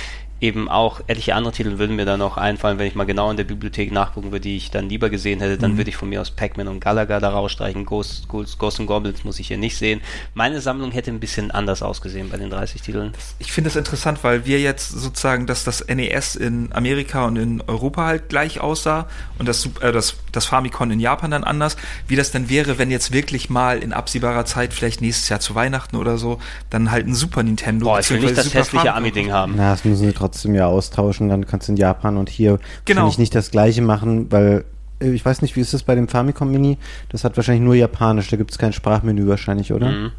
eben 0.46 0.70
auch 0.70 1.02
etliche 1.08 1.36
andere 1.36 1.54
Titel 1.54 1.80
würden 1.80 1.96
mir 1.96 2.06
dann 2.06 2.20
noch 2.20 2.38
einfallen, 2.38 2.78
wenn 2.78 2.88
ich 2.88 2.96
mal 2.96 3.06
genau 3.06 3.32
in 3.32 3.38
der 3.38 3.44
Bibliothek 3.44 3.92
nachgucken 3.92 4.32
würde, 4.32 4.42
die 4.42 4.58
ich 4.58 4.70
dann 4.70 4.88
lieber 4.88 5.10
gesehen 5.10 5.40
hätte, 5.40 5.58
dann 5.58 5.74
mhm. 5.74 5.78
würde 5.78 5.90
ich 5.90 5.98
von 5.98 6.08
mir 6.08 6.22
aus 6.22 6.32
Pac-Man 6.32 6.68
und 6.68 6.80
Galaga 6.80 7.20
da 7.20 7.30
rausstreichen. 7.30 7.86
Ghost, 7.86 8.28
Ghost, 8.28 8.60
Ghost 8.60 8.80
and 8.80 8.88
Goblins 8.88 9.24
muss 9.24 9.40
ich 9.40 9.48
hier 9.48 9.58
nicht 9.58 9.78
sehen. 9.78 10.02
Meine 10.36 10.62
Sammlung 10.62 10.92
hätte 10.92 11.10
ein 11.12 11.20
bisschen 11.20 11.50
anders 11.52 11.82
ausgesehen 11.82 12.30
bei 12.30 12.38
den 12.38 12.52
30 12.52 12.82
Titeln. 12.82 13.14
Ich 13.40 13.52
finde 13.52 13.70
es 13.70 13.76
interessant, 13.76 14.24
weil 14.24 14.46
wir 14.46 14.60
jetzt 14.60 14.90
sozusagen, 14.90 15.48
dass 15.48 15.64
das 15.64 15.86
NES 15.88 16.36
in 16.36 16.72
Amerika 16.74 17.26
und 17.26 17.38
in 17.38 17.62
Europa 17.62 18.06
halt 18.06 18.30
gleich 18.30 18.60
aussah 18.60 19.08
und 19.40 19.48
das, 19.48 19.68
äh, 19.82 19.92
das, 19.92 20.16
das 20.32 20.46
Famicom 20.46 20.92
in 20.92 21.00
Japan 21.00 21.32
dann 21.32 21.44
anders. 21.44 21.78
Wie 22.08 22.16
das 22.16 22.32
dann 22.32 22.50
wäre, 22.50 22.78
wenn 22.78 22.92
jetzt 22.92 23.12
wirklich 23.12 23.50
mal 23.50 23.80
in 23.80 23.94
absehbarer 23.94 24.46
Zeit, 24.46 24.74
vielleicht 24.74 25.02
nächstes 25.02 25.30
Jahr 25.30 25.40
zu 25.40 25.56
Weihnachten 25.56 25.96
oder 25.96 26.18
so, 26.18 26.40
dann 26.70 26.92
halt 26.92 27.08
ein 27.08 27.16
Super 27.16 27.42
Nintendo. 27.42 27.86
Boah, 27.86 28.00
ich 28.00 28.10
will 28.12 28.20
nicht 28.20 28.38
das 28.38 28.54
hässliche 28.54 28.94
Ami-Ding 28.94 29.32
haben. 29.32 29.54
Na, 29.56 29.72
das 29.72 29.84
müssen 29.86 30.06
sie 30.06 30.14
trotzdem 30.14 30.35
ja 30.44 30.68
austauschen, 30.68 31.30
dann 31.30 31.46
kannst 31.46 31.68
du 31.68 31.74
in 31.74 31.78
Japan 31.78 32.18
und 32.18 32.30
hier 32.30 32.60
genau. 32.86 33.08
ich 33.08 33.18
nicht 33.18 33.34
das 33.34 33.52
gleiche 33.52 33.82
machen, 33.82 34.32
weil 34.32 34.66
äh, 35.00 35.12
ich 35.12 35.26
weiß 35.26 35.42
nicht, 35.42 35.56
wie 35.56 35.62
ist 35.62 35.74
das 35.74 35.84
bei 35.84 35.96
dem 35.96 36.08
Famicom 36.08 36.52
Mini? 36.52 36.78
Das 37.10 37.24
hat 37.24 37.38
wahrscheinlich 37.38 37.64
nur 37.64 37.76
Japanisch, 37.76 38.30
da 38.30 38.38
gibt 38.38 38.52
es 38.52 38.58
kein 38.58 38.74
Sprachmenü 38.74 39.28
wahrscheinlich, 39.28 39.74
oder? 39.74 39.90
Mhm. 39.90 40.12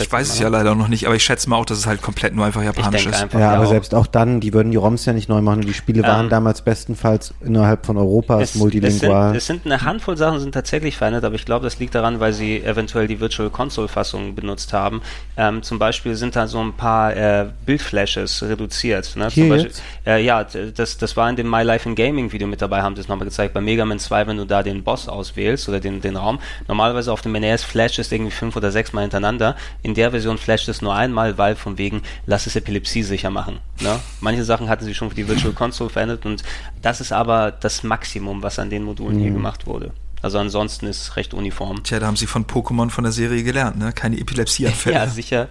Ich 0.00 0.10
weiß 0.10 0.28
es 0.28 0.38
ja 0.38 0.48
leider 0.48 0.74
noch 0.74 0.88
nicht, 0.88 1.06
aber 1.06 1.14
ich 1.14 1.22
schätze 1.22 1.50
mal 1.50 1.56
auch, 1.56 1.66
dass 1.66 1.78
es 1.78 1.86
halt 1.86 2.00
komplett 2.00 2.34
nur 2.34 2.46
einfach 2.46 2.62
japanisch 2.62 3.06
ist. 3.06 3.22
Einfach, 3.22 3.38
ja, 3.38 3.54
aber 3.54 3.64
auch. 3.64 3.68
selbst 3.68 3.94
auch 3.94 4.06
dann, 4.06 4.40
die 4.40 4.54
würden 4.54 4.70
die 4.70 4.78
ROMs 4.78 5.04
ja 5.04 5.12
nicht 5.12 5.28
neu 5.28 5.42
machen. 5.42 5.60
Die 5.62 5.74
Spiele 5.74 6.02
waren 6.02 6.24
ähm, 6.24 6.30
damals 6.30 6.62
bestenfalls 6.62 7.34
innerhalb 7.44 7.84
von 7.84 7.98
Europas 7.98 8.50
es, 8.50 8.54
multilingual. 8.54 9.36
Es 9.36 9.46
sind, 9.46 9.58
es 9.58 9.64
sind 9.64 9.72
eine 9.72 9.82
Handvoll 9.82 10.16
Sachen, 10.16 10.40
sind 10.40 10.52
tatsächlich 10.52 10.96
verändert, 10.96 11.24
aber 11.24 11.34
ich 11.34 11.44
glaube, 11.44 11.64
das 11.64 11.78
liegt 11.78 11.94
daran, 11.94 12.20
weil 12.20 12.32
sie 12.32 12.62
eventuell 12.62 13.06
die 13.06 13.20
Virtual 13.20 13.50
Console 13.50 13.88
Fassung 13.88 14.34
benutzt 14.34 14.72
haben. 14.72 15.02
Ähm, 15.36 15.62
zum 15.62 15.78
Beispiel 15.78 16.14
sind 16.14 16.36
da 16.36 16.46
so 16.46 16.60
ein 16.60 16.72
paar 16.72 17.14
äh, 17.14 17.46
Bildflashes 17.66 18.42
reduziert. 18.42 19.14
Ne? 19.16 19.28
Hier 19.28 19.42
zum 19.42 19.48
Beispiel, 19.50 19.72
äh, 20.06 20.24
ja, 20.24 20.44
das, 20.44 20.96
das 20.96 21.16
war 21.16 21.28
in 21.28 21.36
dem 21.36 21.50
My 21.50 21.62
Life 21.62 21.88
in 21.88 21.94
Gaming 21.94 22.32
Video 22.32 22.48
mit 22.48 22.62
dabei, 22.62 22.82
haben 22.82 22.96
sie 22.96 23.02
es 23.02 23.08
nochmal 23.08 23.26
gezeigt. 23.26 23.52
Bei 23.52 23.60
Mega 23.60 23.84
Man 23.84 23.98
2, 23.98 24.26
wenn 24.26 24.38
du 24.38 24.46
da 24.46 24.62
den 24.62 24.82
Boss 24.82 25.08
auswählst 25.08 25.68
oder 25.68 25.80
den, 25.80 26.00
den 26.00 26.16
Raum, 26.16 26.38
normalerweise 26.68 27.12
auf 27.12 27.20
dem 27.20 27.32
NES 27.32 27.62
Flash 27.62 27.98
ist 27.98 28.12
irgendwie 28.12 28.30
fünf 28.30 28.56
oder 28.56 28.70
sechs 28.70 28.92
Mal 28.92 29.02
hintereinander. 29.02 29.56
In 29.82 29.94
der 29.94 30.12
Version 30.12 30.38
Flash 30.38 30.62
flasht 30.62 30.68
es 30.68 30.82
nur 30.82 30.94
einmal, 30.94 31.38
weil 31.38 31.56
von 31.56 31.78
wegen, 31.78 32.02
lass 32.26 32.46
es 32.46 32.56
Epilepsie 32.56 33.02
sicher 33.02 33.30
machen. 33.30 33.58
Ne? 33.80 33.98
Manche 34.20 34.44
Sachen 34.44 34.68
hatten 34.68 34.84
sie 34.84 34.94
schon 34.94 35.08
für 35.08 35.16
die 35.16 35.26
Virtual 35.26 35.52
Console 35.52 35.90
verändert 35.90 36.24
und 36.24 36.42
das 36.82 37.00
ist 37.00 37.12
aber 37.12 37.50
das 37.50 37.82
Maximum, 37.82 38.42
was 38.42 38.58
an 38.58 38.70
den 38.70 38.84
Modulen 38.84 39.16
mhm. 39.16 39.22
hier 39.22 39.32
gemacht 39.32 39.66
wurde. 39.66 39.92
Also 40.22 40.38
ansonsten 40.38 40.86
ist 40.86 41.02
es 41.02 41.16
recht 41.16 41.34
uniform. 41.34 41.82
Tja, 41.82 41.98
da 41.98 42.06
haben 42.06 42.16
sie 42.16 42.28
von 42.28 42.46
Pokémon 42.46 42.90
von 42.90 43.02
der 43.02 43.12
Serie 43.12 43.42
gelernt, 43.42 43.76
ne? 43.76 43.92
Keine 43.92 44.18
Epilepsieanfälle. 44.18 44.94
ja, 44.96 45.06
sicher, 45.08 45.48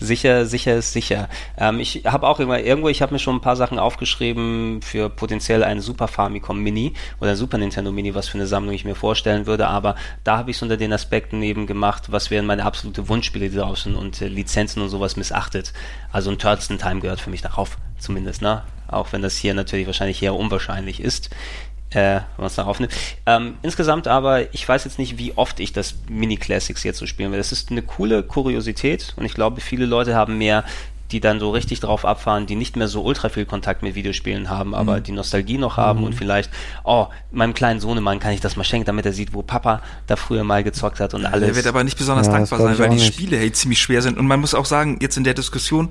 sicher, 0.00 0.46
sicher 0.46 0.74
ist 0.74 0.92
sicher. 0.92 1.28
Ähm, 1.56 1.78
ich 1.78 2.02
habe 2.04 2.26
auch 2.26 2.40
immer 2.40 2.58
irgendwo, 2.58 2.88
ich 2.88 3.02
habe 3.02 3.12
mir 3.12 3.20
schon 3.20 3.36
ein 3.36 3.40
paar 3.40 3.54
Sachen 3.54 3.78
aufgeschrieben 3.78 4.82
für 4.82 5.08
potenziell 5.08 5.62
einen 5.62 5.80
Super 5.80 6.08
Famicom 6.08 6.58
Mini 6.58 6.94
oder 7.20 7.30
ein 7.30 7.36
Super 7.36 7.58
Nintendo 7.58 7.92
Mini, 7.92 8.12
was 8.14 8.26
für 8.26 8.36
eine 8.36 8.48
Sammlung 8.48 8.74
ich 8.74 8.84
mir 8.84 8.96
vorstellen 8.96 9.46
würde. 9.46 9.68
Aber 9.68 9.94
da 10.24 10.38
habe 10.38 10.50
ich 10.50 10.56
es 10.56 10.62
unter 10.62 10.76
den 10.76 10.92
Aspekten 10.92 11.40
eben 11.42 11.68
gemacht, 11.68 12.10
was 12.10 12.32
wären 12.32 12.46
meine 12.46 12.64
absolute 12.64 13.08
Wunschspiele 13.08 13.48
draußen 13.48 13.94
und 13.94 14.20
äh, 14.20 14.26
Lizenzen 14.26 14.82
und 14.82 14.88
sowas 14.88 15.16
missachtet. 15.16 15.72
Also 16.10 16.30
ein 16.30 16.38
Turtles 16.38 16.68
in 16.68 16.78
Time 16.78 17.00
gehört 17.00 17.20
für 17.20 17.30
mich 17.30 17.42
darauf, 17.42 17.78
zumindest, 17.98 18.42
ne? 18.42 18.64
Auch 18.88 19.12
wenn 19.12 19.22
das 19.22 19.36
hier 19.36 19.54
natürlich 19.54 19.86
wahrscheinlich 19.86 20.20
eher 20.20 20.34
unwahrscheinlich 20.34 20.98
ist 20.98 21.30
äh, 21.90 22.14
wenn 22.14 22.22
man 22.38 22.46
es 22.46 22.54
darauf 22.54 22.80
nimmt. 22.80 22.92
Ähm, 23.26 23.54
insgesamt 23.62 24.08
aber, 24.08 24.52
ich 24.54 24.68
weiß 24.68 24.84
jetzt 24.84 24.98
nicht, 24.98 25.18
wie 25.18 25.32
oft 25.36 25.60
ich 25.60 25.72
das 25.72 25.94
Mini-Classics 26.08 26.82
jetzt 26.84 26.98
so 26.98 27.06
spielen 27.06 27.32
will. 27.32 27.38
Das 27.38 27.52
ist 27.52 27.70
eine 27.70 27.82
coole 27.82 28.22
Kuriosität 28.22 29.14
und 29.16 29.24
ich 29.24 29.34
glaube, 29.34 29.60
viele 29.60 29.86
Leute 29.86 30.14
haben 30.14 30.38
mehr 30.38 30.64
die 31.12 31.20
dann 31.20 31.40
so 31.40 31.50
richtig 31.50 31.80
drauf 31.80 32.04
abfahren, 32.04 32.46
die 32.46 32.54
nicht 32.54 32.76
mehr 32.76 32.88
so 32.88 33.02
ultra 33.02 33.28
viel 33.28 33.44
Kontakt 33.44 33.82
mit 33.82 33.94
Videospielen 33.94 34.48
haben, 34.48 34.74
aber 34.74 34.98
mhm. 34.98 35.02
die 35.02 35.12
Nostalgie 35.12 35.58
noch 35.58 35.76
haben 35.76 36.00
mhm. 36.00 36.06
und 36.06 36.14
vielleicht, 36.14 36.50
oh, 36.84 37.06
meinem 37.30 37.54
kleinen 37.54 37.80
Sohnemann 37.80 38.20
kann 38.20 38.32
ich 38.32 38.40
das 38.40 38.56
mal 38.56 38.64
schenken, 38.64 38.86
damit 38.86 39.06
er 39.06 39.12
sieht, 39.12 39.32
wo 39.32 39.42
Papa 39.42 39.82
da 40.06 40.16
früher 40.16 40.44
mal 40.44 40.62
gezockt 40.62 41.00
hat 41.00 41.14
und 41.14 41.26
alles. 41.26 41.48
Er 41.48 41.56
wird 41.56 41.66
aber 41.66 41.84
nicht 41.84 41.98
besonders 41.98 42.26
ja, 42.26 42.34
dankbar 42.34 42.60
sein, 42.60 42.78
weil 42.78 42.90
die 42.90 42.96
nicht. 42.96 43.14
Spiele 43.14 43.36
hey, 43.36 43.50
ziemlich 43.52 43.80
schwer 43.80 44.02
sind. 44.02 44.18
Und 44.18 44.26
man 44.26 44.40
muss 44.40 44.54
auch 44.54 44.66
sagen, 44.66 44.98
jetzt 45.00 45.16
in 45.16 45.24
der 45.24 45.34
Diskussion 45.34 45.90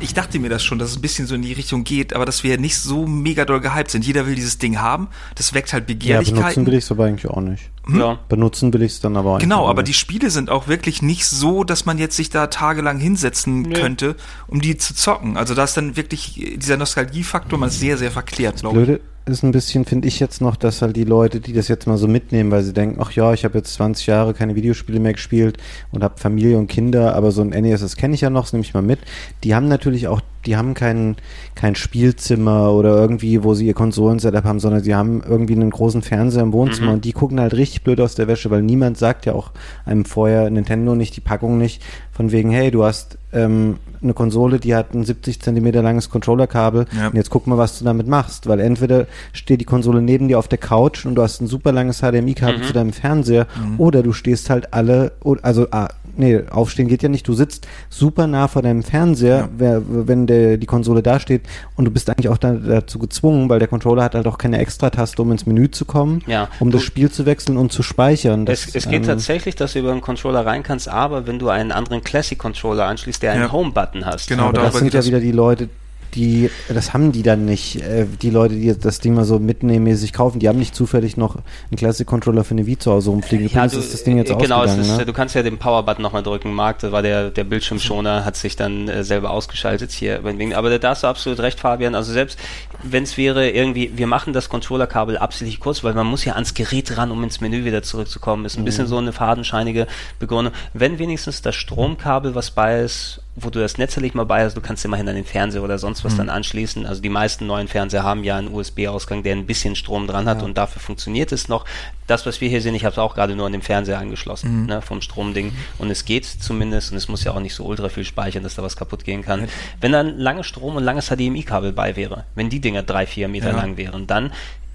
ich 0.00 0.14
dachte 0.14 0.38
mir 0.38 0.48
das 0.48 0.64
schon, 0.64 0.78
dass 0.78 0.90
es 0.90 0.96
ein 0.96 1.02
bisschen 1.02 1.26
so 1.26 1.34
in 1.34 1.42
die 1.42 1.52
Richtung 1.52 1.84
geht, 1.84 2.14
aber 2.14 2.24
dass 2.24 2.42
wir 2.44 2.58
nicht 2.58 2.76
so 2.76 3.06
mega 3.06 3.44
doll 3.44 3.60
gehypt 3.60 3.90
sind. 3.90 4.04
Jeder 4.04 4.26
will 4.26 4.34
dieses 4.34 4.58
Ding 4.58 4.78
haben. 4.78 5.08
Das 5.34 5.54
weckt 5.54 5.72
halt 5.72 5.86
Begehrlichkeiten. 5.86 6.36
Ja, 6.36 6.42
benutzen 6.42 6.66
will 6.66 6.74
ich 6.74 6.84
es 6.84 6.90
aber 6.90 7.04
eigentlich 7.04 7.30
auch 7.30 7.40
nicht. 7.40 7.70
Hm? 7.86 8.00
Ja. 8.00 8.18
Benutzen 8.28 8.72
will 8.72 8.82
ich 8.82 8.92
es 8.92 9.00
dann 9.00 9.16
aber 9.16 9.34
auch 9.34 9.38
Genau, 9.38 9.68
aber 9.68 9.82
nicht. 9.82 9.88
die 9.88 9.94
Spiele 9.94 10.30
sind 10.30 10.50
auch 10.50 10.68
wirklich 10.68 11.02
nicht 11.02 11.26
so, 11.26 11.64
dass 11.64 11.86
man 11.86 11.98
jetzt 11.98 12.16
sich 12.16 12.30
da 12.30 12.48
tagelang 12.48 12.98
hinsetzen 12.98 13.62
nee. 13.62 13.74
könnte, 13.74 14.16
um 14.46 14.60
die 14.60 14.76
zu 14.76 14.94
zocken. 14.94 15.36
Also 15.36 15.54
da 15.54 15.64
ist 15.64 15.76
dann 15.76 15.96
wirklich 15.96 16.56
dieser 16.56 16.76
Nostalgiefaktor, 16.76 17.64
ist 17.66 17.80
sehr, 17.80 17.98
sehr 17.98 18.10
verklärt, 18.10 18.60
glaube 18.60 18.82
ich 18.82 19.00
ist 19.28 19.42
ein 19.42 19.52
bisschen, 19.52 19.84
finde 19.84 20.08
ich 20.08 20.20
jetzt 20.20 20.40
noch, 20.40 20.56
dass 20.56 20.82
halt 20.82 20.96
die 20.96 21.04
Leute, 21.04 21.40
die 21.40 21.52
das 21.52 21.68
jetzt 21.68 21.86
mal 21.86 21.98
so 21.98 22.08
mitnehmen, 22.08 22.50
weil 22.50 22.62
sie 22.62 22.72
denken, 22.72 22.98
ach 23.00 23.12
ja, 23.12 23.32
ich 23.32 23.44
habe 23.44 23.58
jetzt 23.58 23.74
20 23.74 24.06
Jahre 24.06 24.34
keine 24.34 24.54
Videospiele 24.54 25.00
mehr 25.00 25.12
gespielt 25.12 25.58
und 25.92 26.02
habe 26.02 26.18
Familie 26.18 26.58
und 26.58 26.68
Kinder, 26.68 27.14
aber 27.14 27.30
so 27.30 27.42
ein 27.42 27.50
NES, 27.50 27.80
das 27.80 27.96
kenne 27.96 28.14
ich 28.14 28.20
ja 28.20 28.30
noch, 28.30 28.44
das 28.44 28.52
nehme 28.52 28.64
ich 28.64 28.74
mal 28.74 28.82
mit. 28.82 29.00
Die 29.44 29.54
haben 29.54 29.68
natürlich 29.68 30.08
auch, 30.08 30.20
die 30.48 30.56
haben 30.56 30.72
kein, 30.72 31.16
kein 31.54 31.74
Spielzimmer 31.74 32.72
oder 32.72 32.96
irgendwie, 32.96 33.44
wo 33.44 33.52
sie 33.52 33.66
ihr 33.66 33.74
Konsolen-Setup 33.74 34.44
haben, 34.44 34.60
sondern 34.60 34.82
sie 34.82 34.94
haben 34.94 35.22
irgendwie 35.28 35.52
einen 35.52 35.68
großen 35.68 36.00
Fernseher 36.00 36.42
im 36.42 36.54
Wohnzimmer 36.54 36.88
mhm. 36.88 36.94
und 36.94 37.04
die 37.04 37.12
gucken 37.12 37.38
halt 37.38 37.52
richtig 37.52 37.84
blöd 37.84 38.00
aus 38.00 38.14
der 38.14 38.28
Wäsche, 38.28 38.50
weil 38.50 38.62
niemand 38.62 38.96
sagt 38.96 39.26
ja 39.26 39.34
auch 39.34 39.50
einem 39.84 40.06
vorher 40.06 40.48
Nintendo 40.48 40.94
nicht, 40.94 41.14
die 41.16 41.20
Packung 41.20 41.58
nicht, 41.58 41.82
von 42.12 42.32
wegen, 42.32 42.50
hey, 42.50 42.70
du 42.70 42.82
hast 42.82 43.18
ähm, 43.32 43.76
eine 44.02 44.14
Konsole, 44.14 44.58
die 44.58 44.74
hat 44.74 44.94
ein 44.94 45.04
70 45.04 45.40
Zentimeter 45.40 45.82
langes 45.82 46.08
Controllerkabel 46.08 46.86
ja. 46.96 47.08
und 47.08 47.14
jetzt 47.14 47.30
guck 47.30 47.46
mal, 47.46 47.58
was 47.58 47.78
du 47.78 47.84
damit 47.84 48.06
machst, 48.06 48.46
weil 48.46 48.60
entweder 48.60 49.06
steht 49.32 49.60
die 49.60 49.66
Konsole 49.66 50.00
neben 50.00 50.28
dir 50.28 50.38
auf 50.38 50.48
der 50.48 50.58
Couch 50.58 51.04
und 51.04 51.14
du 51.14 51.22
hast 51.22 51.40
ein 51.42 51.46
super 51.46 51.72
langes 51.72 51.98
HDMI-Kabel 51.98 52.58
mhm. 52.58 52.62
zu 52.62 52.72
deinem 52.72 52.92
Fernseher 52.92 53.46
mhm. 53.54 53.78
oder 53.78 54.02
du 54.02 54.12
stehst 54.12 54.50
halt 54.50 54.72
alle, 54.72 55.12
also 55.42 55.66
ah, 55.72 55.88
nee, 56.18 56.40
aufstehen 56.50 56.88
geht 56.88 57.02
ja 57.02 57.08
nicht. 57.08 57.26
Du 57.26 57.34
sitzt 57.34 57.66
super 57.88 58.26
nah 58.26 58.48
vor 58.48 58.62
deinem 58.62 58.82
Fernseher, 58.82 59.48
ja. 59.58 59.82
wenn 59.86 60.26
der, 60.26 60.56
die 60.56 60.66
Konsole 60.66 61.02
da 61.02 61.20
steht 61.20 61.42
und 61.76 61.84
du 61.84 61.90
bist 61.90 62.10
eigentlich 62.10 62.28
auch 62.28 62.38
da, 62.38 62.52
dazu 62.52 62.98
gezwungen, 62.98 63.48
weil 63.48 63.58
der 63.58 63.68
Controller 63.68 64.02
hat 64.02 64.14
halt 64.14 64.26
auch 64.26 64.38
keine 64.38 64.58
Extra-Taste, 64.58 65.22
um 65.22 65.32
ins 65.32 65.46
Menü 65.46 65.70
zu 65.70 65.84
kommen, 65.84 66.22
ja. 66.26 66.48
um 66.60 66.70
das 66.70 66.82
Spiel 66.82 67.10
zu 67.10 67.26
wechseln 67.26 67.56
und 67.56 67.72
zu 67.72 67.82
speichern. 67.82 68.46
Das, 68.46 68.66
es, 68.66 68.74
es 68.74 68.84
geht 68.84 69.02
ähm, 69.02 69.08
tatsächlich, 69.08 69.56
dass 69.56 69.72
du 69.72 69.80
über 69.80 69.92
einen 69.92 70.00
Controller 70.00 70.44
rein 70.44 70.62
kannst, 70.62 70.88
aber 70.88 71.26
wenn 71.26 71.38
du 71.38 71.48
einen 71.48 71.72
anderen 71.72 72.02
Classic-Controller 72.02 72.84
anschließt, 72.84 73.22
der 73.22 73.32
einen 73.32 73.42
ja. 73.42 73.52
Home-Button 73.52 74.04
hast. 74.04 74.28
Genau, 74.28 74.44
aber 74.48 74.62
das 74.62 74.78
sind 74.78 74.92
ja 74.92 75.04
wieder 75.04 75.20
die 75.20 75.32
Leute, 75.32 75.68
die, 76.14 76.50
das 76.68 76.94
haben 76.94 77.12
die 77.12 77.22
dann 77.22 77.44
nicht, 77.44 77.82
äh, 77.82 78.06
die 78.22 78.30
Leute, 78.30 78.54
die 78.54 78.76
das 78.78 79.00
Ding 79.00 79.14
mal 79.14 79.24
so 79.24 79.38
mitnehmmäßig 79.38 80.12
kaufen, 80.12 80.38
die 80.38 80.48
haben 80.48 80.58
nicht 80.58 80.74
zufällig 80.74 81.16
noch 81.16 81.36
einen 81.36 81.76
Classic 81.76 82.06
Controller 82.06 82.44
für 82.44 82.52
eine 82.52 82.66
Wii 82.66 82.78
zu 82.78 82.92
Hause 82.92 83.10
rumfliegen. 83.10 83.48
Ja, 83.48 83.66
du, 83.66 83.78
ist 83.78 83.92
das 83.92 84.04
Ding 84.04 84.18
jetzt 84.18 84.36
genau, 84.38 84.62
ist, 84.64 84.76
ne? 84.76 85.04
du 85.04 85.12
kannst 85.12 85.34
ja 85.34 85.42
den 85.42 85.58
Power-Button 85.58 86.02
nochmal 86.02 86.22
drücken, 86.22 86.52
Marc, 86.52 86.78
da 86.80 86.92
war 86.92 87.02
der, 87.02 87.30
der 87.30 87.44
Bildschirmschoner, 87.44 88.24
hat 88.24 88.36
sich 88.36 88.56
dann 88.56 88.88
äh, 88.88 89.04
selber 89.04 89.30
ausgeschaltet 89.30 89.90
hier. 89.92 90.20
Aber 90.54 90.78
da 90.78 90.90
hast 90.90 91.02
du 91.02 91.06
absolut 91.06 91.40
recht, 91.40 91.60
Fabian. 91.60 91.94
Also 91.94 92.12
selbst 92.12 92.38
wenn 92.82 93.02
es 93.02 93.16
wäre 93.16 93.50
irgendwie, 93.50 93.92
wir 93.96 94.06
machen 94.06 94.32
das 94.32 94.48
Controllerkabel 94.48 95.18
absichtlich 95.18 95.60
kurz, 95.60 95.82
weil 95.84 95.94
man 95.94 96.06
muss 96.06 96.24
ja 96.24 96.34
ans 96.34 96.54
Gerät 96.54 96.96
ran, 96.96 97.10
um 97.10 97.22
ins 97.24 97.40
Menü 97.40 97.64
wieder 97.64 97.82
zurückzukommen. 97.82 98.44
Ist 98.44 98.56
ein 98.56 98.62
mhm. 98.62 98.66
bisschen 98.66 98.86
so 98.86 98.98
eine 98.98 99.12
fadenscheinige 99.12 99.86
Begründung. 100.18 100.54
Wenn 100.74 100.98
wenigstens 100.98 101.42
das 101.42 101.54
Stromkabel 101.54 102.34
was 102.34 102.50
bei 102.50 102.80
ist, 102.80 103.20
wo 103.40 103.50
du 103.50 103.60
das 103.60 103.78
Netzteil 103.78 104.10
mal 104.14 104.24
bei 104.24 104.44
hast, 104.44 104.56
du 104.56 104.60
kannst 104.60 104.84
immerhin 104.84 105.08
an 105.08 105.14
den 105.14 105.24
Fernseher 105.24 105.62
oder 105.62 105.78
sonst 105.78 106.04
was 106.04 106.14
mhm. 106.14 106.18
dann 106.18 106.30
anschließen. 106.30 106.86
Also 106.86 107.02
die 107.02 107.08
meisten 107.08 107.46
neuen 107.46 107.68
Fernseher 107.68 108.02
haben 108.02 108.24
ja 108.24 108.36
einen 108.36 108.52
USB-Ausgang, 108.52 109.22
der 109.22 109.34
ein 109.34 109.46
bisschen 109.46 109.76
Strom 109.76 110.06
dran 110.06 110.28
hat 110.28 110.40
ja. 110.40 110.44
und 110.44 110.56
dafür 110.56 110.80
funktioniert 110.80 111.32
es 111.32 111.48
noch. 111.48 111.64
Das, 112.06 112.26
was 112.26 112.40
wir 112.40 112.48
hier 112.48 112.62
sehen, 112.62 112.74
ich 112.74 112.84
habe 112.84 112.92
es 112.92 112.98
auch 112.98 113.14
gerade 113.14 113.36
nur 113.36 113.46
an 113.46 113.52
dem 113.52 113.62
Fernseher 113.62 113.98
angeschlossen, 113.98 114.62
mhm. 114.62 114.66
ne, 114.66 114.82
vom 114.82 115.02
Stromding. 115.02 115.52
Und 115.78 115.90
es 115.90 116.04
geht 116.04 116.24
zumindest 116.24 116.92
und 116.92 116.96
es 116.96 117.08
muss 117.08 117.24
ja 117.24 117.32
auch 117.32 117.40
nicht 117.40 117.54
so 117.54 117.64
ultra 117.64 117.88
viel 117.88 118.04
speichern, 118.04 118.42
dass 118.42 118.54
da 118.54 118.62
was 118.62 118.76
kaputt 118.76 119.04
gehen 119.04 119.22
kann. 119.22 119.42
Ja. 119.42 119.46
Wenn 119.80 119.92
dann 119.92 120.18
lange 120.18 120.44
Strom 120.44 120.76
und 120.76 120.84
langes 120.84 121.08
HDMI-Kabel 121.08 121.72
bei 121.72 121.96
wäre, 121.96 122.24
wenn 122.34 122.48
die 122.48 122.60
Dinger 122.60 122.82
drei, 122.82 123.06
vier 123.06 123.28
Meter 123.28 123.50
ja. 123.50 123.56
lang 123.56 123.76
wären, 123.76 124.06
dann 124.06 124.32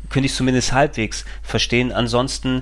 könnte 0.10 0.28
ich 0.28 0.36
zumindest 0.36 0.74
halbwegs 0.74 1.26
verstehen. 1.42 1.92
Ansonsten 1.92 2.62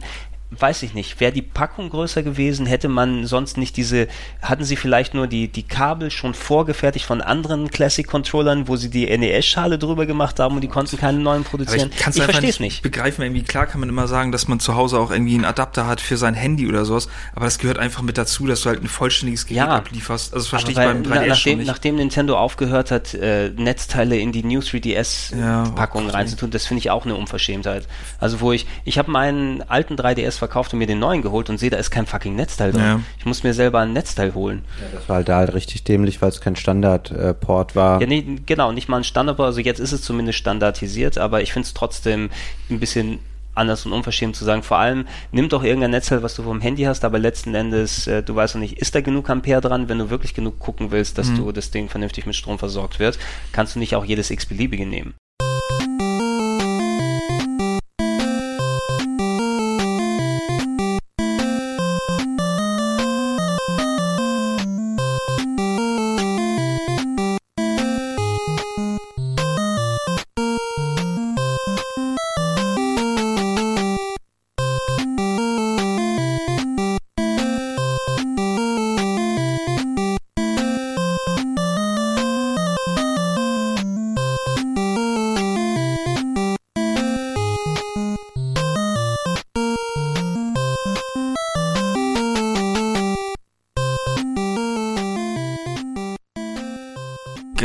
weiß 0.52 0.84
ich 0.84 0.94
nicht, 0.94 1.22
wäre 1.22 1.32
die 1.32 1.42
Packung 1.42 1.90
größer 1.90 2.24
gewesen, 2.24 2.66
hätte 2.66 2.90
man 2.90 3.26
sonst 3.26 3.58
nicht 3.58 3.78
diese, 3.78 4.10
hatten 4.42 4.66
sie 4.66 4.76
vielleicht 4.76 5.14
nur 5.14 5.28
die, 5.28 5.48
die 5.48 5.64
Kabel 5.64 6.12
schon 6.12 6.34
vorgefertigt 6.34 7.06
von 7.06 7.22
anderen 7.22 7.72
Classic-Controllern, 7.72 8.68
wo 8.68 8.76
sie 8.76 8.90
die 8.90 9.06
NES-Schale 9.18 9.80
drüber 9.80 10.06
gemacht 10.06 10.40
haben 10.42 10.56
und 10.56 10.62
die 10.62 10.68
konnten 10.68 10.98
keine 10.98 11.20
neuen 11.20 11.46
produzieren. 11.46 11.90
ich, 11.96 12.18
ich 12.18 12.24
verstehe 12.24 12.50
es 12.50 12.60
nicht. 12.60 12.84
Begreifen 12.84 13.24
irgendwie, 13.24 13.44
klar 13.44 13.66
kann 13.66 13.80
man 13.80 13.88
immer 13.88 14.10
sagen, 14.10 14.34
dass 14.34 14.50
man 14.50 14.60
zu 14.60 14.76
Hause 14.76 15.00
auch 15.00 15.10
irgendwie 15.10 15.36
einen 15.36 15.46
Adapter 15.46 15.88
hat 15.88 16.02
für 16.02 16.18
sein 16.18 16.34
Handy 16.34 16.68
oder 16.68 16.84
sowas, 16.84 17.08
aber 17.34 17.46
das 17.46 17.58
gehört 17.58 17.80
einfach 17.80 18.02
mit 18.02 18.18
dazu, 18.18 18.46
dass 18.46 18.62
du 18.62 18.70
halt 18.70 18.84
ein 18.84 18.90
vollständiges 18.90 19.46
Gerät 19.46 19.58
ja, 19.58 19.68
ablieferst. 19.70 20.34
Also 20.34 20.44
das 20.44 20.48
verstehe 20.50 20.72
ich 20.72 20.76
beim 20.76 21.04
3DS 21.04 21.28
nachdem, 21.28 21.58
nicht. 21.60 21.68
Nachdem 21.68 21.96
Nintendo 21.96 22.38
aufgehört 22.38 22.92
hat, 22.92 23.14
äh, 23.14 23.52
Netzteile 23.56 24.18
in 24.18 24.34
die 24.34 24.44
New 24.44 24.60
3DS-Packung 24.60 26.08
ja, 26.08 26.12
reinzutun, 26.12 26.52
das 26.52 26.66
finde 26.66 26.80
ich 26.80 26.90
auch 26.90 27.06
eine 27.06 27.16
Unverschämtheit. 27.16 27.88
Also 28.20 28.42
wo 28.42 28.52
ich, 28.52 28.68
ich 28.84 28.98
habe 28.98 29.10
meinen 29.10 29.62
alten 29.70 29.96
3DS 29.96 30.41
verkauft 30.42 30.74
und 30.74 30.80
mir 30.80 30.88
den 30.88 31.00
neuen 31.00 31.22
geholt 31.22 31.50
und 31.50 31.60
sehe, 31.60 31.70
da 31.70 31.78
ist 31.78 31.92
kein 31.92 32.08
fucking 32.08 32.36
Netzteil 32.36 32.72
drin. 32.72 32.82
Ja. 32.82 33.00
Ich 33.20 33.26
muss 33.26 33.44
mir 33.44 33.54
selber 33.54 33.80
ein 33.80 33.94
Netzteil 33.94 34.34
holen. 34.34 34.64
Ja, 34.80 34.98
das 34.98 35.08
war 35.08 35.18
halt 35.18 35.30
da 35.30 35.38
halt 35.38 35.54
richtig 35.54 35.84
dämlich, 35.84 36.22
weil 36.22 36.30
es 36.30 36.42
kein 36.42 36.56
Standardport 36.56 37.72
äh, 37.72 37.76
war. 37.76 38.02
Ja, 38.02 38.08
nee, 38.08 38.40
genau, 38.46 38.72
nicht 38.72 38.90
mal 38.90 38.98
ein 38.98 39.04
Standardport. 39.04 39.46
Also 39.46 39.62
jetzt 39.62 39.80
ist 39.80 39.92
es 39.92 40.02
zumindest 40.02 40.40
standardisiert, 40.40 41.20
aber 41.20 41.42
ich 41.42 41.54
finde 41.54 41.68
es 41.68 41.74
trotzdem 41.74 42.32
ein 42.70 42.80
bisschen 42.80 43.20
anders 43.54 43.86
und 43.86 43.94
unverschämt 43.94 44.36
zu 44.36 44.46
sagen. 44.46 44.64
Vor 44.64 44.78
allem, 44.78 45.06
nimm 45.32 45.50
doch 45.50 45.64
irgendein 45.64 45.92
Netzteil, 45.92 46.24
was 46.24 46.36
du 46.36 46.44
vom 46.44 46.62
Handy 46.62 46.84
hast, 46.84 47.06
aber 47.06 47.20
letzten 47.20 47.54
Endes, 47.54 48.08
äh, 48.08 48.24
du 48.24 48.36
weißt 48.36 48.56
noch 48.56 48.62
nicht, 48.62 48.80
ist 48.80 48.96
da 48.96 49.02
genug 49.02 49.30
Ampere 49.30 49.62
dran, 49.62 49.90
wenn 49.90 50.00
du 50.00 50.10
wirklich 50.10 50.34
genug 50.34 50.60
gucken 50.60 50.92
willst, 50.92 51.18
dass 51.18 51.28
mhm. 51.30 51.38
du 51.38 51.52
das 51.52 51.72
Ding 51.72 51.90
vernünftig 51.90 52.26
mit 52.26 52.36
Strom 52.36 52.60
versorgt 52.60 53.00
wird, 53.00 53.20
kannst 53.52 53.76
du 53.76 53.80
nicht 53.80 53.96
auch 53.96 54.06
jedes 54.06 54.32
x-beliebige 54.32 54.86
nehmen. 54.86 55.14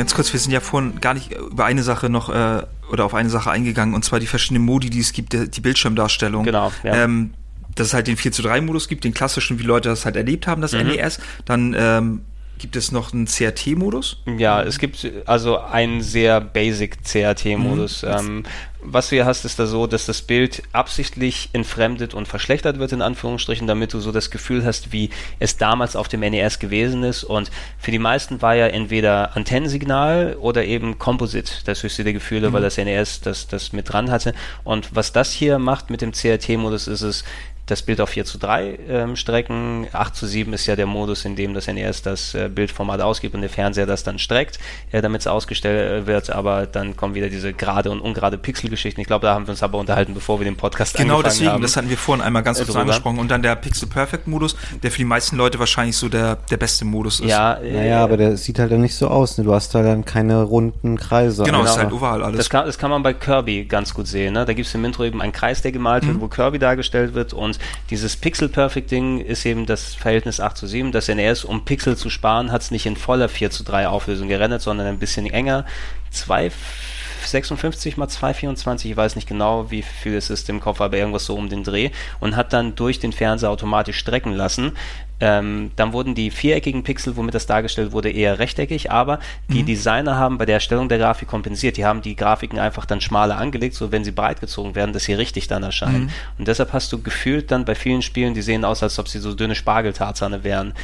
Ganz 0.06 0.14
kurz, 0.14 0.32
wir 0.32 0.38
sind 0.38 0.52
ja 0.52 0.60
vorhin 0.60 1.00
gar 1.00 1.14
nicht 1.14 1.32
über 1.32 1.64
eine 1.64 1.82
Sache 1.82 2.08
noch 2.08 2.28
äh, 2.28 2.62
oder 2.92 3.04
auf 3.04 3.12
eine 3.12 3.28
Sache 3.28 3.50
eingegangen, 3.50 3.92
und 3.92 4.04
zwar 4.04 4.20
die 4.20 4.28
verschiedenen 4.28 4.64
Modi, 4.64 4.88
die 4.88 5.00
es 5.00 5.12
gibt, 5.12 5.32
die, 5.32 5.60
Bildschirmdarstellung. 5.60 6.44
Genau. 6.44 6.70
Ja. 6.84 7.02
Ähm, 7.02 7.34
dass 7.74 7.88
es 7.88 7.94
halt 7.94 8.06
den 8.06 8.16
4 8.16 8.30
zu 8.30 8.42
3 8.42 8.60
Modus 8.60 8.86
gibt, 8.86 9.02
den 9.02 9.12
klassischen, 9.12 9.58
wie 9.58 9.64
Leute 9.64 9.88
das 9.88 10.04
halt 10.04 10.14
erlebt 10.14 10.46
haben, 10.46 10.62
das 10.62 10.72
mhm. 10.72 10.86
NES. 10.86 11.18
Dann 11.44 11.74
ähm, 11.76 12.20
Gibt 12.58 12.76
es 12.76 12.90
noch 12.90 13.12
einen 13.12 13.26
CRT-Modus? 13.26 14.22
Ja, 14.38 14.62
es 14.62 14.78
gibt 14.78 15.06
also 15.26 15.58
einen 15.58 16.00
sehr 16.00 16.40
basic 16.40 17.04
CRT-Modus. 17.04 18.02
Mhm. 18.02 18.08
Ähm, 18.08 18.42
was 18.80 19.08
du 19.08 19.16
hier 19.16 19.26
hast, 19.26 19.44
ist 19.44 19.58
da 19.58 19.66
so, 19.66 19.86
dass 19.86 20.06
das 20.06 20.22
Bild 20.22 20.62
absichtlich 20.72 21.50
entfremdet 21.52 22.14
und 22.14 22.28
verschlechtert 22.28 22.78
wird, 22.78 22.92
in 22.92 23.02
Anführungsstrichen, 23.02 23.66
damit 23.66 23.92
du 23.92 24.00
so 24.00 24.12
das 24.12 24.30
Gefühl 24.30 24.64
hast, 24.64 24.92
wie 24.92 25.10
es 25.38 25.56
damals 25.56 25.96
auf 25.96 26.08
dem 26.08 26.20
NES 26.20 26.58
gewesen 26.58 27.02
ist. 27.02 27.24
Und 27.24 27.50
für 27.78 27.90
die 27.90 27.98
meisten 27.98 28.40
war 28.42 28.54
ja 28.54 28.68
entweder 28.68 29.36
Antennensignal 29.36 30.36
oder 30.40 30.64
eben 30.64 30.98
Composite 30.98 31.52
das 31.64 31.82
höchste 31.82 32.04
der 32.04 32.12
Gefühle, 32.12 32.48
mhm. 32.48 32.52
weil 32.54 32.62
das 32.62 32.78
NES 32.78 33.20
das, 33.20 33.48
das 33.48 33.72
mit 33.72 33.92
dran 33.92 34.10
hatte. 34.10 34.34
Und 34.64 34.94
was 34.94 35.12
das 35.12 35.32
hier 35.32 35.58
macht 35.58 35.90
mit 35.90 36.00
dem 36.00 36.12
CRT-Modus, 36.12 36.86
ist 36.86 37.02
es, 37.02 37.24
das 37.66 37.82
Bild 37.82 38.00
auf 38.00 38.10
4 38.10 38.24
zu 38.24 38.38
3 38.38 38.78
ähm, 38.88 39.16
strecken. 39.16 39.88
8 39.92 40.14
zu 40.14 40.26
7 40.26 40.52
ist 40.52 40.66
ja 40.66 40.76
der 40.76 40.86
Modus, 40.86 41.24
in 41.24 41.36
dem 41.36 41.52
das 41.52 41.66
NES 41.66 42.02
das 42.02 42.34
äh, 42.34 42.48
Bildformat 42.48 43.00
ausgibt 43.00 43.34
und 43.34 43.40
der 43.40 43.50
Fernseher 43.50 43.86
das 43.86 44.04
dann 44.04 44.18
streckt, 44.18 44.58
äh, 44.92 45.02
damit 45.02 45.22
es 45.22 45.26
ausgestellt 45.26 46.04
äh, 46.04 46.06
wird. 46.06 46.30
Aber 46.30 46.66
dann 46.66 46.96
kommen 46.96 47.14
wieder 47.14 47.28
diese 47.28 47.52
gerade 47.52 47.90
und 47.90 48.00
ungerade 48.00 48.38
Pixelgeschichten. 48.38 49.00
Ich 49.00 49.08
glaube, 49.08 49.26
da 49.26 49.34
haben 49.34 49.46
wir 49.46 49.50
uns 49.50 49.62
aber 49.62 49.78
unterhalten, 49.78 50.14
bevor 50.14 50.38
wir 50.38 50.44
den 50.44 50.56
Podcast 50.56 50.96
genau 50.96 51.16
angefangen 51.16 51.24
deswegen, 51.24 51.50
haben. 51.50 51.56
Genau 51.56 51.62
deswegen, 51.62 51.62
das 51.62 51.76
hatten 51.76 51.90
wir 51.90 51.98
vorhin 51.98 52.24
einmal 52.24 52.42
ganz 52.42 52.58
kurz 52.58 52.76
angesprochen. 52.76 53.18
Und 53.18 53.30
dann 53.30 53.42
der 53.42 53.56
Pixel 53.56 53.88
Perfect 53.88 54.28
Modus, 54.28 54.56
der 54.82 54.90
für 54.92 54.98
die 54.98 55.04
meisten 55.04 55.36
Leute 55.36 55.58
wahrscheinlich 55.58 55.96
so 55.96 56.08
der, 56.08 56.36
der 56.50 56.56
beste 56.56 56.84
Modus 56.84 57.18
ist. 57.18 57.28
Ja, 57.28 57.54
äh, 57.54 57.72
naja, 57.72 58.04
aber 58.04 58.16
der 58.16 58.36
sieht 58.36 58.60
halt 58.60 58.70
dann 58.70 58.80
nicht 58.80 58.94
so 58.94 59.08
aus. 59.08 59.38
Ne? 59.38 59.44
Du 59.44 59.52
hast 59.52 59.74
da 59.74 59.82
dann 59.82 60.04
keine 60.04 60.42
runden 60.42 60.96
Kreise. 60.96 61.42
Genau, 61.42 61.58
genau. 61.58 61.70
ist 61.70 61.78
halt 61.78 61.92
oval 61.92 62.22
alles. 62.22 62.38
Das 62.38 62.50
kann, 62.50 62.66
das 62.66 62.78
kann 62.78 62.90
man 62.90 63.02
bei 63.02 63.12
Kirby 63.12 63.64
ganz 63.64 63.92
gut 63.92 64.06
sehen. 64.06 64.34
Ne? 64.34 64.44
Da 64.44 64.52
gibt 64.52 64.68
es 64.68 64.74
im 64.74 64.84
Intro 64.84 65.04
eben 65.04 65.20
einen 65.20 65.32
Kreis, 65.32 65.62
der 65.62 65.72
gemalt 65.72 66.04
mhm. 66.04 66.08
wird, 66.08 66.20
wo 66.20 66.28
Kirby 66.28 66.60
dargestellt 66.60 67.14
wird 67.14 67.32
und 67.32 67.55
dieses 67.90 68.16
Pixel 68.16 68.46
Pixel 68.46 68.48
Perfect 68.50 68.90
Ding 68.90 69.20
ist 69.20 69.46
eben 69.46 69.66
das 69.66 69.94
Verhältnis 69.94 70.40
8 70.40 70.56
zu 70.56 70.66
7. 70.66 70.92
Das 70.92 71.08
NES, 71.08 71.44
um 71.44 71.64
Pixel 71.64 71.96
zu 71.96 72.10
sparen, 72.10 72.52
hat 72.52 72.62
es 72.62 72.70
nicht 72.70 72.86
in 72.86 72.96
voller 72.96 73.28
4 73.28 73.50
zu 73.50 73.64
3 73.64 73.88
Auflösung 73.88 74.28
gerendert, 74.28 74.62
sondern 74.62 74.86
ein 74.86 74.98
bisschen 74.98 75.26
enger. 75.26 75.64
256 76.10 77.96
mal 77.96 78.08
224, 78.08 78.90
ich 78.90 78.96
weiß 78.96 79.16
nicht 79.16 79.28
genau, 79.28 79.70
wie 79.70 79.82
viel 79.82 80.16
es 80.16 80.30
ist 80.30 80.48
im 80.48 80.60
Kopf, 80.60 80.80
aber 80.80 80.96
irgendwas 80.96 81.26
so 81.26 81.34
um 81.34 81.48
den 81.48 81.64
Dreh 81.64 81.90
und 82.20 82.36
hat 82.36 82.52
dann 82.52 82.74
durch 82.74 83.00
den 83.00 83.12
Fernseher 83.12 83.50
automatisch 83.50 83.98
strecken 83.98 84.32
lassen. 84.32 84.72
Ähm, 85.18 85.70
dann 85.76 85.92
wurden 85.92 86.14
die 86.14 86.30
viereckigen 86.30 86.82
Pixel, 86.82 87.16
womit 87.16 87.34
das 87.34 87.46
dargestellt 87.46 87.92
wurde, 87.92 88.10
eher 88.10 88.38
rechteckig, 88.38 88.90
aber 88.90 89.18
die 89.48 89.62
mhm. 89.62 89.66
Designer 89.66 90.16
haben 90.16 90.36
bei 90.36 90.44
der 90.44 90.56
Erstellung 90.56 90.88
der 90.88 90.98
Grafik 90.98 91.28
kompensiert. 91.28 91.78
Die 91.78 91.86
haben 91.86 92.02
die 92.02 92.16
Grafiken 92.16 92.58
einfach 92.58 92.84
dann 92.84 93.00
schmaler 93.00 93.38
angelegt, 93.38 93.74
so 93.74 93.92
wenn 93.92 94.04
sie 94.04 94.12
breit 94.12 94.40
gezogen 94.40 94.74
werden, 94.74 94.92
dass 94.92 95.04
sie 95.04 95.14
richtig 95.14 95.48
dann 95.48 95.62
erscheinen. 95.62 96.04
Mhm. 96.04 96.10
Und 96.38 96.48
deshalb 96.48 96.72
hast 96.72 96.92
du 96.92 97.00
gefühlt 97.00 97.50
dann 97.50 97.64
bei 97.64 97.74
vielen 97.74 98.02
Spielen, 98.02 98.34
die 98.34 98.42
sehen 98.42 98.64
aus, 98.64 98.82
als 98.82 98.98
ob 98.98 99.08
sie 99.08 99.18
so 99.18 99.34
dünne 99.34 99.54
Spargeltarzane 99.54 100.44
wären. 100.44 100.74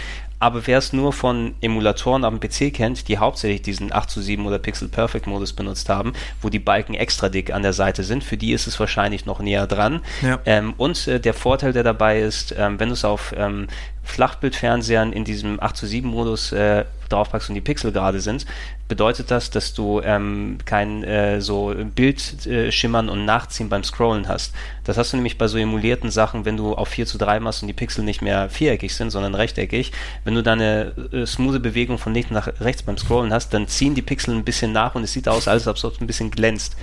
Aber 0.43 0.67
wer 0.67 0.79
es 0.79 0.93
nur 0.93 1.13
von 1.13 1.55
Emulatoren 1.61 2.25
am 2.25 2.41
PC 2.41 2.75
kennt, 2.75 3.07
die 3.07 3.19
hauptsächlich 3.19 3.63
diesen 3.63 3.93
8 3.93 4.11
zu 4.11 4.21
7 4.21 4.45
oder 4.45 4.59
Pixel 4.59 4.89
Perfect 4.89 5.29
Modus 5.29 5.53
benutzt 5.53 5.89
haben, 5.89 6.15
wo 6.41 6.49
die 6.49 6.59
Balken 6.59 6.95
extra 6.95 7.29
dick 7.29 7.55
an 7.55 7.63
der 7.63 7.73
Seite 7.73 8.03
sind, 8.03 8.25
für 8.25 8.37
die 8.37 8.51
ist 8.51 8.67
es 8.67 8.81
wahrscheinlich 8.81 9.25
noch 9.25 9.39
näher 9.39 9.69
dran. 9.69 10.01
Ja. 10.21 10.41
Ähm, 10.45 10.75
und 10.79 11.07
äh, 11.07 11.21
der 11.21 11.35
Vorteil, 11.35 11.73
der 11.73 11.85
dabei 11.85 12.23
ist, 12.23 12.53
ähm, 12.59 12.81
wenn 12.81 12.89
du 12.89 12.95
es 12.95 13.05
auf 13.05 13.33
ähm, 13.37 13.69
Flachbildfernsehern 14.03 15.13
in 15.13 15.25
diesem 15.25 15.63
8 15.63 15.77
zu 15.77 15.87
7 15.87 16.09
Modus 16.09 16.51
äh, 16.51 16.87
draufpackst 17.13 17.49
und 17.49 17.55
die 17.55 17.61
Pixel 17.61 17.93
gerade 17.93 18.21
sind, 18.21 18.47
bedeutet 18.89 19.31
das, 19.31 19.51
dass 19.51 19.75
du 19.75 20.01
ähm, 20.03 20.59
kein 20.65 21.05
äh, 21.05 21.41
so 21.41 21.75
Bildschimmern 21.95 23.09
äh, 23.09 23.11
und 23.11 23.25
Nachziehen 23.25 23.69
beim 23.69 23.85
Scrollen 23.85 24.29
hast. 24.29 24.55
Das 24.85 24.99
hast 24.99 25.13
du 25.13 25.17
nämlich 25.17 25.39
bei 25.39 25.49
so 25.49 25.59
emulierten 25.59 26.11
Sachen, 26.11 26.45
wenn 26.45 26.57
du 26.57 26.75
auf 26.75 26.89
4 26.89 27.07
zu 27.07 27.19
3 27.19 27.41
machst 27.41 27.63
und 27.63 27.69
die 27.69 27.75
Pixel 27.75 28.05
nicht 28.05 28.23
mehr 28.23 28.49
viereckig 28.49 28.95
sind, 28.95 29.11
sondern 29.11 29.35
rechteckig. 29.35 29.93
Wenn 30.25 30.35
du 30.35 30.43
da 30.43 30.53
eine 30.53 30.93
äh, 31.13 31.27
smooth 31.27 31.63
Bewegung 31.63 31.99
von 31.99 32.15
links 32.15 32.31
nach 32.31 32.49
rechts 32.61 32.83
beim 32.83 32.99
Scrollen 32.99 33.33
hast, 33.33 33.55
dann 33.55 33.69
ziehen 33.69 33.95
die 33.95 34.03
Pixel 34.03 34.35
ein 34.35 34.45
bisschen 34.45 34.73
nach 34.73 34.95
und 34.95 35.05
es 35.05 35.13
sieht 35.13 35.29
aus, 35.29 35.49
als 35.49 35.69
ob 35.69 35.77
es 35.77 35.85
ein 36.01 36.07
bisschen 36.07 36.31
glänzt 36.31 36.77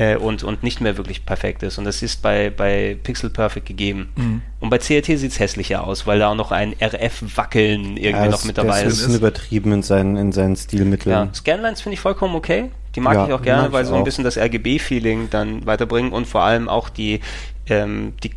äh, 0.00 0.16
und, 0.16 0.42
und 0.42 0.62
nicht 0.62 0.80
mehr 0.80 0.96
wirklich 0.96 1.26
perfekt 1.26 1.62
ist. 1.62 1.76
Und 1.76 1.84
das 1.84 2.00
ist 2.00 2.22
bei, 2.22 2.48
bei 2.48 2.96
Pixel 3.02 3.28
Perfect 3.28 3.66
gegeben. 3.66 4.08
Mhm. 4.16 4.42
Und 4.58 4.70
bei 4.70 4.78
CRT 4.78 5.06
sieht 5.06 5.32
es 5.32 5.38
hässlicher 5.38 5.86
aus, 5.86 6.06
weil 6.06 6.18
da 6.18 6.30
auch 6.30 6.34
noch 6.34 6.52
ein 6.52 6.74
RF-Wackeln 6.80 7.98
irgendwie 7.98 8.24
ja, 8.24 8.28
noch 8.28 8.44
mit 8.44 8.56
dabei 8.56 8.82
ist. 8.82 9.02
Das 9.02 9.08
ist 9.08 9.16
übertrieben 9.16 9.72
in 9.72 9.82
seinen, 9.82 10.16
in 10.16 10.32
seinen 10.32 10.56
Stilmitteln. 10.56 11.12
Ja, 11.12 11.28
Scanlines 11.34 11.82
finde 11.82 11.94
ich 11.94 12.00
vollkommen 12.00 12.34
okay. 12.34 12.70
Die 12.94 13.00
mag 13.00 13.14
ja, 13.14 13.26
ich 13.26 13.32
auch 13.34 13.42
gerne, 13.42 13.70
weil 13.72 13.84
sie 13.84 13.90
so 13.90 13.96
ein 13.96 14.04
bisschen 14.04 14.24
das 14.24 14.38
RGB-Feeling 14.38 15.28
dann 15.30 15.66
weiterbringen 15.66 16.12
und 16.12 16.26
vor 16.26 16.42
allem 16.42 16.68
auch 16.68 16.88
die, 16.88 17.20
ähm, 17.68 18.14
die 18.24 18.32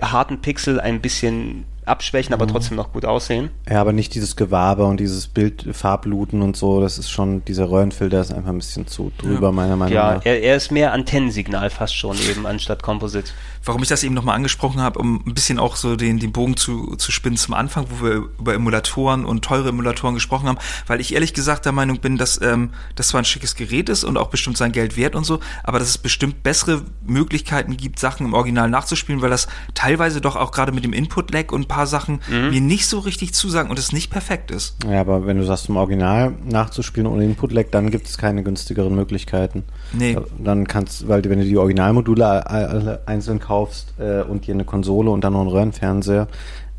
harten 0.00 0.40
Pixel 0.40 0.80
ein 0.80 1.00
bisschen 1.00 1.64
abschwächen, 1.88 2.34
aber 2.34 2.46
mhm. 2.46 2.50
trotzdem 2.50 2.76
noch 2.76 2.92
gut 2.92 3.04
aussehen. 3.04 3.50
Ja, 3.68 3.80
aber 3.80 3.92
nicht 3.92 4.14
dieses 4.14 4.36
Gewabe 4.36 4.84
und 4.84 5.00
dieses 5.00 5.26
Bildfarbluten 5.28 6.42
und 6.42 6.56
so. 6.56 6.80
Das 6.80 6.98
ist 6.98 7.10
schon, 7.10 7.44
dieser 7.44 7.70
Röhrenfilter 7.70 8.20
ist 8.20 8.32
einfach 8.32 8.50
ein 8.50 8.58
bisschen 8.58 8.86
zu 8.86 9.12
drüber, 9.18 9.48
ja. 9.48 9.52
meiner 9.52 9.76
Meinung 9.76 9.94
ja, 9.94 10.14
nach. 10.14 10.24
Ja, 10.24 10.32
er, 10.32 10.42
er, 10.42 10.56
ist 10.56 10.70
mehr 10.70 10.92
Antennensignal 10.92 11.70
fast 11.70 11.96
schon 11.96 12.16
eben 12.30 12.46
anstatt 12.46 12.82
Composite. 12.82 13.30
Warum 13.64 13.82
ich 13.82 13.88
das 13.88 14.02
eben 14.02 14.14
nochmal 14.14 14.36
angesprochen 14.36 14.80
habe, 14.80 14.98
um 14.98 15.22
ein 15.26 15.34
bisschen 15.34 15.58
auch 15.58 15.76
so 15.76 15.96
den, 15.96 16.18
den 16.18 16.32
Bogen 16.32 16.56
zu, 16.56 16.96
zu 16.96 17.12
spinnen 17.12 17.36
zum 17.36 17.54
Anfang, 17.54 17.86
wo 17.90 18.04
wir 18.04 18.14
über 18.38 18.54
Emulatoren 18.54 19.24
und 19.24 19.44
teure 19.44 19.70
Emulatoren 19.70 20.14
gesprochen 20.14 20.48
haben, 20.48 20.58
weil 20.86 21.00
ich 21.00 21.14
ehrlich 21.14 21.34
gesagt 21.34 21.64
der 21.64 21.72
Meinung 21.72 21.98
bin, 21.98 22.16
dass 22.16 22.40
ähm, 22.40 22.70
das 22.94 23.08
zwar 23.08 23.20
ein 23.22 23.24
schickes 23.24 23.56
Gerät 23.56 23.88
ist 23.88 24.04
und 24.04 24.16
auch 24.16 24.28
bestimmt 24.28 24.56
sein 24.56 24.72
Geld 24.72 24.96
wert 24.96 25.14
und 25.14 25.24
so, 25.24 25.40
aber 25.64 25.78
dass 25.78 25.88
es 25.88 25.98
bestimmt 25.98 26.42
bessere 26.42 26.82
Möglichkeiten 27.06 27.76
gibt, 27.76 27.98
Sachen 27.98 28.26
im 28.26 28.34
Original 28.34 28.70
nachzuspielen, 28.70 29.22
weil 29.22 29.30
das 29.30 29.48
teilweise 29.74 30.20
doch 30.20 30.36
auch 30.36 30.50
gerade 30.50 30.72
mit 30.72 30.84
dem 30.84 30.92
Input-Lag 30.92 31.52
und 31.52 31.62
ein 31.62 31.68
paar 31.68 31.77
Sachen 31.86 32.20
mhm. 32.28 32.50
mir 32.50 32.60
nicht 32.60 32.86
so 32.86 32.98
richtig 32.98 33.34
zusagen 33.34 33.70
und 33.70 33.78
es 33.78 33.92
nicht 33.92 34.10
perfekt 34.10 34.50
ist. 34.50 34.76
Ja, 34.88 35.00
aber 35.00 35.26
wenn 35.26 35.38
du 35.38 35.44
sagst, 35.44 35.68
im 35.68 35.76
Original 35.76 36.34
nachzuspielen 36.44 37.06
ohne 37.06 37.24
Input-Lag, 37.24 37.66
dann 37.70 37.90
gibt 37.90 38.08
es 38.08 38.18
keine 38.18 38.42
günstigeren 38.42 38.94
Möglichkeiten. 38.94 39.64
Nee. 39.92 40.16
Dann 40.38 40.66
kannst, 40.66 41.08
weil 41.08 41.24
wenn 41.24 41.38
du 41.38 41.44
die 41.44 41.58
Originalmodule 41.58 42.48
alle 42.48 43.02
einzeln 43.06 43.38
kaufst 43.38 43.94
äh, 43.98 44.22
und 44.22 44.46
dir 44.46 44.54
eine 44.54 44.64
Konsole 44.64 45.10
und 45.10 45.22
dann 45.22 45.32
noch 45.32 45.40
einen 45.40 45.50
Röhrenfernseher, 45.50 46.28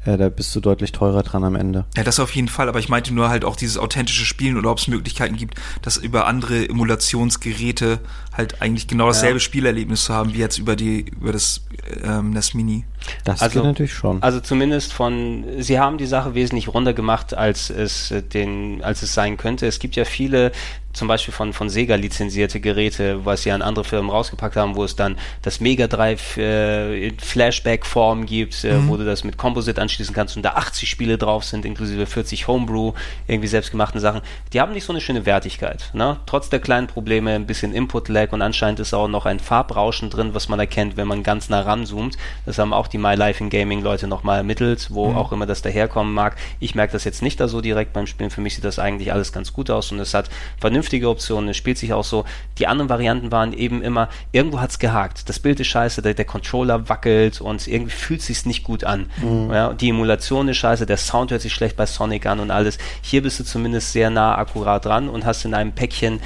äh, 0.05 0.17
da 0.17 0.29
bist 0.29 0.55
du 0.55 0.59
deutlich 0.59 0.91
teurer 0.91 1.23
dran 1.23 1.43
am 1.43 1.55
Ende. 1.55 1.85
Ja, 1.95 2.03
das 2.03 2.19
auf 2.19 2.33
jeden 2.35 2.47
Fall, 2.47 2.69
aber 2.69 2.79
ich 2.79 2.89
meinte 2.89 3.13
nur 3.13 3.29
halt 3.29 3.43
auch 3.43 3.55
dieses 3.55 3.77
authentische 3.77 4.25
Spielen 4.25 4.57
oder 4.57 4.71
ob 4.71 4.77
es 4.77 4.87
Möglichkeiten 4.87 5.35
gibt, 5.35 5.55
das 5.81 5.97
über 5.97 6.25
andere 6.25 6.67
Emulationsgeräte 6.67 7.99
halt 8.39 8.61
eigentlich 8.61 8.87
genau 8.87 9.07
dasselbe 9.07 9.35
ja. 9.35 9.39
Spielerlebnis 9.41 10.05
zu 10.05 10.13
haben, 10.13 10.33
wie 10.33 10.39
jetzt 10.39 10.57
über 10.57 10.75
die, 10.75 11.01
über 11.01 11.31
das 11.31 11.61
ähm, 12.03 12.31
NES 12.31 12.55
Mini. 12.55 12.85
Das 13.23 13.41
also, 13.41 13.59
geht 13.59 13.63
natürlich 13.67 13.93
schon. 13.93 14.21
Also 14.23 14.39
zumindest 14.39 14.93
von, 14.93 15.43
sie 15.59 15.79
haben 15.79 15.97
die 15.97 16.05
Sache 16.05 16.33
wesentlich 16.33 16.67
runder 16.69 16.93
gemacht, 16.93 17.33
als 17.33 17.69
es 17.69 18.11
äh, 18.11 18.23
den, 18.23 18.83
als 18.83 19.03
es 19.03 19.13
sein 19.13 19.37
könnte. 19.37 19.67
Es 19.67 19.79
gibt 19.79 19.95
ja 19.95 20.05
viele 20.05 20.51
zum 20.93 21.07
Beispiel 21.07 21.33
von, 21.33 21.53
von 21.53 21.69
Sega 21.69 21.95
lizenzierte 21.95 22.59
Geräte, 22.59 23.23
was 23.25 23.43
sie 23.43 23.51
an 23.51 23.61
andere 23.61 23.85
Firmen 23.85 24.09
rausgepackt 24.09 24.55
haben, 24.55 24.75
wo 24.75 24.83
es 24.83 24.95
dann 24.95 25.17
das 25.43 25.59
Mega 25.59 25.87
Drive 25.87 26.35
äh, 26.37 27.07
in 27.07 27.19
Flashback-Form 27.19 28.25
gibt, 28.25 28.63
äh, 28.63 28.73
mhm. 28.73 28.89
wo 28.89 28.97
du 28.97 29.05
das 29.05 29.23
mit 29.23 29.37
Composite 29.37 29.81
anschließen 29.81 30.15
kannst 30.15 30.35
und 30.35 30.43
da 30.43 30.51
80 30.51 30.89
Spiele 30.89 31.17
drauf 31.17 31.43
sind, 31.43 31.63
inklusive 31.63 32.05
40 32.05 32.47
Homebrew, 32.47 32.93
irgendwie 33.27 33.47
selbstgemachten 33.47 34.01
Sachen. 34.01 34.21
Die 34.51 34.59
haben 34.59 34.73
nicht 34.73 34.83
so 34.83 34.91
eine 34.91 35.01
schöne 35.01 35.25
Wertigkeit. 35.25 35.91
Ne? 35.93 36.17
Trotz 36.25 36.49
der 36.49 36.59
kleinen 36.59 36.87
Probleme, 36.87 37.31
ein 37.31 37.45
bisschen 37.45 37.73
Input-Lag 37.73 38.28
und 38.33 38.41
anscheinend 38.41 38.79
ist 38.79 38.93
auch 38.93 39.07
noch 39.07 39.25
ein 39.25 39.39
Farbrauschen 39.39 40.09
drin, 40.09 40.33
was 40.33 40.49
man 40.49 40.59
erkennt, 40.59 40.97
wenn 40.97 41.07
man 41.07 41.23
ganz 41.23 41.49
nah 41.49 41.61
ranzoomt. 41.61 42.17
Das 42.45 42.57
haben 42.57 42.73
auch 42.73 42.87
die 42.87 42.97
My 42.97 43.15
Life 43.15 43.43
in 43.43 43.49
Gaming 43.49 43.81
Leute 43.81 44.07
nochmal 44.07 44.37
ermittelt, 44.37 44.87
wo 44.91 45.09
mhm. 45.09 45.17
auch 45.17 45.31
immer 45.31 45.45
das 45.45 45.61
daherkommen 45.61 46.13
mag. 46.13 46.35
Ich 46.59 46.75
merke 46.75 46.93
das 46.93 47.03
jetzt 47.03 47.21
nicht 47.21 47.39
da 47.39 47.47
so 47.47 47.61
direkt 47.61 47.93
beim 47.93 48.07
Spielen. 48.07 48.29
Für 48.29 48.41
mich 48.41 48.55
sieht 48.55 48.63
das 48.63 48.79
eigentlich 48.79 49.13
alles 49.13 49.31
ganz 49.31 49.53
gut 49.53 49.69
aus 49.69 49.91
und 49.91 49.99
es 49.99 50.13
hat 50.13 50.29
vernünftige 50.59 51.09
Optionen. 51.09 51.49
Es 51.49 51.57
spielt 51.57 51.77
sich 51.77 51.93
auch 51.93 52.03
so. 52.03 52.25
Die 52.57 52.67
anderen 52.67 52.89
Varianten 52.89 53.31
waren 53.31 53.53
eben 53.53 53.81
immer, 53.81 54.09
irgendwo 54.31 54.59
hat 54.59 54.71
es 54.71 54.79
gehakt. 54.79 55.29
Das 55.29 55.39
Bild 55.39 55.59
ist 55.59 55.67
scheiße, 55.67 56.01
der, 56.01 56.13
der 56.13 56.25
Controller 56.25 56.89
wackelt 56.89 57.41
und 57.41 57.67
irgendwie 57.67 57.91
fühlt 57.91 58.21
sich 58.21 58.45
nicht 58.45 58.63
gut 58.63 58.83
an. 58.83 59.09
Mhm. 59.21 59.51
Ja, 59.51 59.73
die 59.73 59.89
Emulation 59.89 60.47
ist 60.47 60.57
scheiße, 60.57 60.85
der 60.85 60.97
Sound 60.97 61.31
hört 61.31 61.41
sich 61.41 61.53
schlecht 61.53 61.75
bei 61.75 61.85
Sonic 61.85 62.25
an 62.25 62.39
und 62.39 62.51
alles. 62.51 62.77
Hier 63.01 63.21
bist 63.21 63.39
du 63.39 63.43
zumindest 63.43 63.91
sehr 63.93 64.09
nah 64.09 64.37
akkurat 64.37 64.85
dran 64.85 65.09
und 65.09 65.25
hast 65.25 65.45
in 65.45 65.53
einem 65.53 65.71
Päckchen 65.71 66.19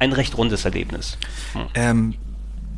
ein 0.00 0.12
recht 0.12 0.36
rundes 0.36 0.64
Erlebnis. 0.64 1.16
Hm. 1.52 1.66
Ähm, 1.74 2.14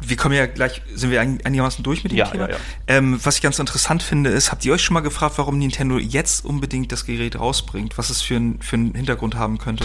wir 0.05 0.17
kommen 0.17 0.35
ja 0.35 0.47
gleich, 0.47 0.83
sind 0.95 1.11
wir 1.11 1.21
einigermaßen 1.21 1.83
durch 1.85 2.03
mit 2.03 2.13
dem 2.13 2.19
ja, 2.19 2.27
Thema. 2.27 2.49
Ja, 2.49 2.57
ja. 2.57 2.61
Ähm, 2.89 3.19
was 3.23 3.37
ich 3.37 3.43
ganz 3.43 3.59
interessant 3.59 4.03
finde, 4.03 4.31
ist, 4.31 4.51
habt 4.51 4.65
ihr 4.65 4.73
euch 4.73 4.83
schon 4.83 4.95
mal 4.95 5.01
gefragt, 5.01 5.39
warum 5.39 5.59
Nintendo 5.59 5.99
jetzt 5.99 6.45
unbedingt 6.45 6.93
das 6.93 7.07
Gerät 7.07 7.39
rausbringt? 7.39 7.97
Was 7.97 8.11
es 8.11 8.21
für, 8.21 8.37
ein, 8.37 8.61
für 8.61 8.77
einen 8.77 8.95
Hintergrund 8.95 9.37
haben 9.37 9.59
könnte? 9.59 9.85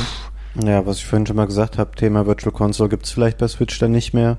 Ja, 0.56 0.86
was 0.86 0.98
ich 0.98 1.06
vorhin 1.06 1.28
schon 1.28 1.36
mal 1.36 1.46
gesagt 1.46 1.78
habe, 1.78 1.96
Thema 1.96 2.26
Virtual 2.26 2.52
Console 2.52 2.90
gibt 2.90 3.06
es 3.06 3.12
vielleicht 3.12 3.38
bei 3.38 3.48
Switch 3.48 3.78
dann 3.78 3.92
nicht 3.92 4.14
mehr. 4.14 4.38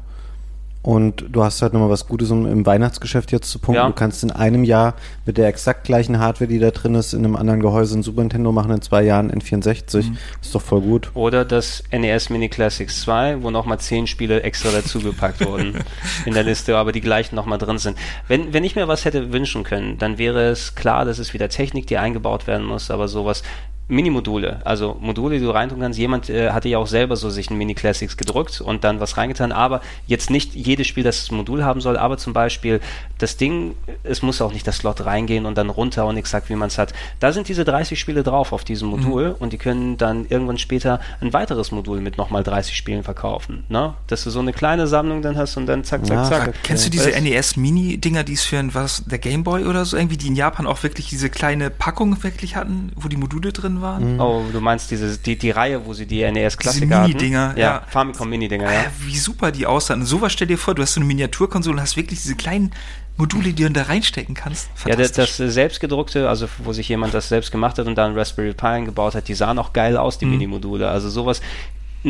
Und 0.89 1.27
du 1.29 1.45
hast 1.45 1.61
halt 1.61 1.75
nochmal 1.75 1.91
was 1.91 2.07
Gutes, 2.07 2.31
um 2.31 2.47
im 2.47 2.65
Weihnachtsgeschäft 2.65 3.31
jetzt 3.31 3.51
zu 3.51 3.59
punkten. 3.59 3.83
Ja. 3.83 3.89
Du 3.89 3.93
kannst 3.93 4.23
in 4.23 4.31
einem 4.31 4.65
Jahr 4.65 4.95
mit 5.27 5.37
der 5.37 5.47
exakt 5.47 5.85
gleichen 5.85 6.19
Hardware, 6.19 6.49
die 6.49 6.59
da 6.59 6.71
drin 6.71 6.95
ist, 6.95 7.13
in 7.13 7.27
einem 7.27 7.37
anderen 7.37 7.61
Gehäuse 7.61 7.99
ein 7.99 8.03
Super 8.03 8.23
Nintendo 8.23 8.53
machen, 8.53 8.71
in 8.71 8.81
zwei 8.81 9.03
Jahren 9.03 9.31
N64. 9.31 10.09
Mhm. 10.09 10.17
Ist 10.41 10.55
doch 10.55 10.63
voll 10.63 10.81
gut. 10.81 11.11
Oder 11.13 11.45
das 11.45 11.83
NES 11.93 12.31
Mini 12.31 12.49
Classics 12.49 13.03
2, 13.03 13.43
wo 13.43 13.51
nochmal 13.51 13.79
zehn 13.79 14.07
Spiele 14.07 14.43
extra 14.43 14.71
dazugepackt 14.71 15.45
wurden 15.45 15.75
in 16.25 16.33
der 16.33 16.43
Liste, 16.43 16.75
aber 16.79 16.93
die 16.93 17.03
gleichen 17.03 17.37
nochmal 17.37 17.59
drin 17.59 17.77
sind. 17.77 17.99
Wenn, 18.27 18.55
wenn 18.55 18.65
ich 18.65 18.75
mir 18.75 18.89
was 18.89 19.05
hätte 19.05 19.31
wünschen 19.31 19.65
können, 19.65 19.99
dann 19.99 20.17
wäre 20.17 20.49
es 20.49 20.75
klar, 20.75 21.05
dass 21.05 21.19
es 21.19 21.35
wieder 21.35 21.51
Technik, 21.51 21.87
die 21.87 21.99
eingebaut 21.99 22.47
werden 22.47 22.65
muss, 22.65 22.91
aber 22.91 23.09
sowas 23.09 23.43
Mini-Module, 23.89 24.61
also 24.65 24.97
Module, 25.01 25.39
die 25.39 25.45
du 25.45 25.51
reintun 25.51 25.81
kannst. 25.81 25.99
Jemand 25.99 26.29
äh, 26.29 26.51
hatte 26.51 26.69
ja 26.69 26.79
auch 26.79 26.87
selber 26.87 27.17
so 27.17 27.31
sich 27.31 27.51
ein 27.51 27.57
Mini-Classics 27.57 28.19
gedruckt 28.19 28.61
und 28.61 28.85
dann 28.85 29.01
was 29.01 29.17
reingetan, 29.17 29.51
aber 29.51 29.81
jetzt 30.07 30.29
nicht 30.29 30.55
jedes 30.55 30.87
Spiel, 30.87 31.05
das 31.05 31.21
das 31.21 31.31
Modul 31.31 31.65
haben 31.65 31.81
soll, 31.81 31.97
aber 31.97 32.19
zum 32.19 32.35
Beispiel 32.35 32.81
das 33.17 33.39
Ding, 33.39 33.75
es 34.05 34.21
muss 34.23 34.43
auch 34.43 34.53
nicht 34.53 34.67
das 34.67 34.79
Slot 34.79 35.05
reingehen 35.07 35.47
und 35.47 35.57
dann 35.57 35.71
runter 35.71 36.07
und 36.07 36.19
exakt 36.19 36.51
wie 36.51 36.55
man 36.55 36.69
es 36.69 36.77
hat. 36.77 36.93
Da 37.19 37.33
sind 37.33 37.49
diese 37.49 37.65
30 37.65 37.99
Spiele 37.99 38.23
drauf 38.23 38.53
auf 38.53 38.63
diesem 38.63 38.89
Modul 38.89 39.31
mhm. 39.31 39.35
und 39.39 39.53
die 39.53 39.59
können 39.59 39.97
dann 39.97 40.27
irgendwann 40.29 40.59
später 40.59 41.01
ein 41.21 41.33
weiteres 41.33 41.73
Modul 41.73 42.01
mit 42.01 42.19
nochmal 42.19 42.45
30 42.45 42.77
Spielen 42.77 43.03
verkaufen. 43.03 43.65
Ne? 43.69 43.95
Dass 44.07 44.25
du 44.25 44.31
so 44.31 44.41
eine 44.41 44.53
kleine 44.53 44.87
Sammlung 44.87 45.23
dann 45.23 45.37
hast 45.37 45.57
und 45.57 45.67
dann 45.67 45.85
zack, 45.85 46.07
zack, 46.07 46.17
ja, 46.17 46.25
zack. 46.25 46.55
Kennst 46.63 46.85
du 46.85 46.91
diese 46.91 47.11
NES-Mini-Dinger, 47.11 48.23
die 48.25 48.35
es 48.35 48.45
für 48.45 48.59
ein, 48.59 48.75
was, 48.75 49.05
der 49.07 49.19
Gameboy 49.19 49.65
oder 49.65 49.85
so, 49.85 49.97
irgendwie, 49.97 50.19
die 50.19 50.29
in 50.29 50.37
Japan 50.37 50.67
auch 50.67 50.83
wirklich 50.83 51.09
diese 51.09 51.31
kleine 51.31 51.71
Packung 51.71 52.23
wirklich 52.23 52.55
hatten, 52.55 52.93
wo 52.97 53.09
die 53.09 53.17
Module 53.17 53.53
drin 53.53 53.78
waren? 53.81 54.15
Mhm. 54.15 54.21
Oh, 54.21 54.45
du 54.53 54.61
meinst 54.61 54.91
diese, 54.91 55.19
die, 55.19 55.37
die 55.37 55.51
Reihe, 55.51 55.85
wo 55.87 55.95
sie 55.95 56.07
die 56.07 56.31
NES-Klassiker 56.31 57.03
Mini-Dinger, 57.03 57.55
ja, 57.57 57.63
ja. 57.63 57.83
Famicom 57.89 58.29
Mini-Dinger, 58.29 58.73
ja. 58.73 58.85
Wie 59.01 59.17
super 59.17 59.53
die 59.53 59.67
aussahen. 59.67 60.01
Und 60.01 60.07
sowas 60.07 60.33
stell 60.33 60.47
dir 60.47 60.59
vor, 60.59 60.75
du 60.75 60.83
hast 60.83 60.95
so 60.95 61.01
eine 61.01 61.07
Miniaturkonsole 61.07 61.77
und 61.77 61.83
hast 61.83 61.97
wirklich 61.97 62.21
diese 62.21 62.37
kleinen 62.37 62.73
Module, 63.17 63.53
die 63.53 63.65
du 63.65 63.71
da 63.71 63.83
reinstecken 63.83 64.35
kannst. 64.35 64.71
Ja, 64.87 64.95
das, 64.95 65.13
das 65.13 65.37
selbstgedruckte, 65.37 66.29
also 66.29 66.49
wo 66.59 66.73
sich 66.73 66.89
jemand 66.89 67.15
das 67.15 67.29
selbst 67.29 67.51
gemacht 67.51 67.79
hat 67.79 67.87
und 67.87 67.97
dann 67.97 68.17
Raspberry 68.17 68.55
Pi 68.55 68.67
eingebaut 68.67 69.17
hat, 69.17 69.27
die 69.27 69.35
sahen 69.35 69.59
auch 69.59 69.73
geil 69.73 69.97
aus, 69.97 70.19
die 70.19 70.27
mhm. 70.27 70.33
Mini-Module. 70.33 70.89
Also 70.89 71.11
sowas 71.11 71.41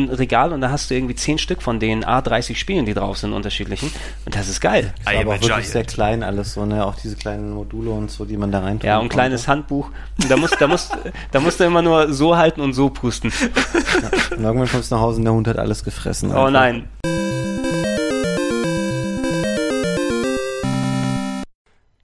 ein 0.05 0.09
Regal 0.09 0.53
und 0.53 0.61
da 0.61 0.71
hast 0.71 0.89
du 0.89 0.95
irgendwie 0.95 1.15
zehn 1.15 1.37
Stück 1.37 1.61
von 1.61 1.79
den 1.79 2.03
A30 2.03 2.55
Spielen, 2.55 2.85
die 2.85 2.93
drauf 2.93 3.17
sind, 3.17 3.33
unterschiedlichen. 3.33 3.91
Und 4.25 4.35
das 4.35 4.47
ist 4.49 4.61
geil. 4.61 4.93
Das 5.05 5.15
aber 5.15 5.35
auch 5.35 5.41
wirklich 5.41 5.69
sehr 5.69 5.83
klein 5.83 6.23
alles 6.23 6.53
so, 6.53 6.65
ne? 6.65 6.85
Auch 6.85 6.95
diese 6.95 7.15
kleinen 7.15 7.51
Module 7.51 7.91
und 7.91 8.11
so, 8.11 8.25
die 8.25 8.37
man 8.37 8.51
da 8.51 8.59
rein 8.59 8.79
Ja, 8.83 8.97
und 8.97 9.05
ein 9.05 9.09
kleines 9.09 9.47
Handbuch. 9.47 9.89
Und 10.21 10.29
da 10.29 10.37
musst, 10.37 10.59
da 10.59 10.67
musst, 10.67 10.97
da 11.31 11.39
musst 11.39 11.59
du 11.59 11.63
immer 11.63 11.81
nur 11.81 12.13
so 12.13 12.37
halten 12.37 12.61
und 12.61 12.73
so 12.73 12.89
pusten. 12.89 13.31
Ja, 13.31 14.37
und 14.37 14.43
irgendwann 14.43 14.69
kommst 14.69 14.91
du 14.91 14.95
nach 14.95 15.01
Hause 15.01 15.17
und 15.17 15.25
der 15.25 15.33
Hund 15.33 15.47
hat 15.47 15.57
alles 15.57 15.83
gefressen. 15.83 16.31
Oh 16.31 16.45
einfach. 16.45 16.51
nein. 16.51 16.87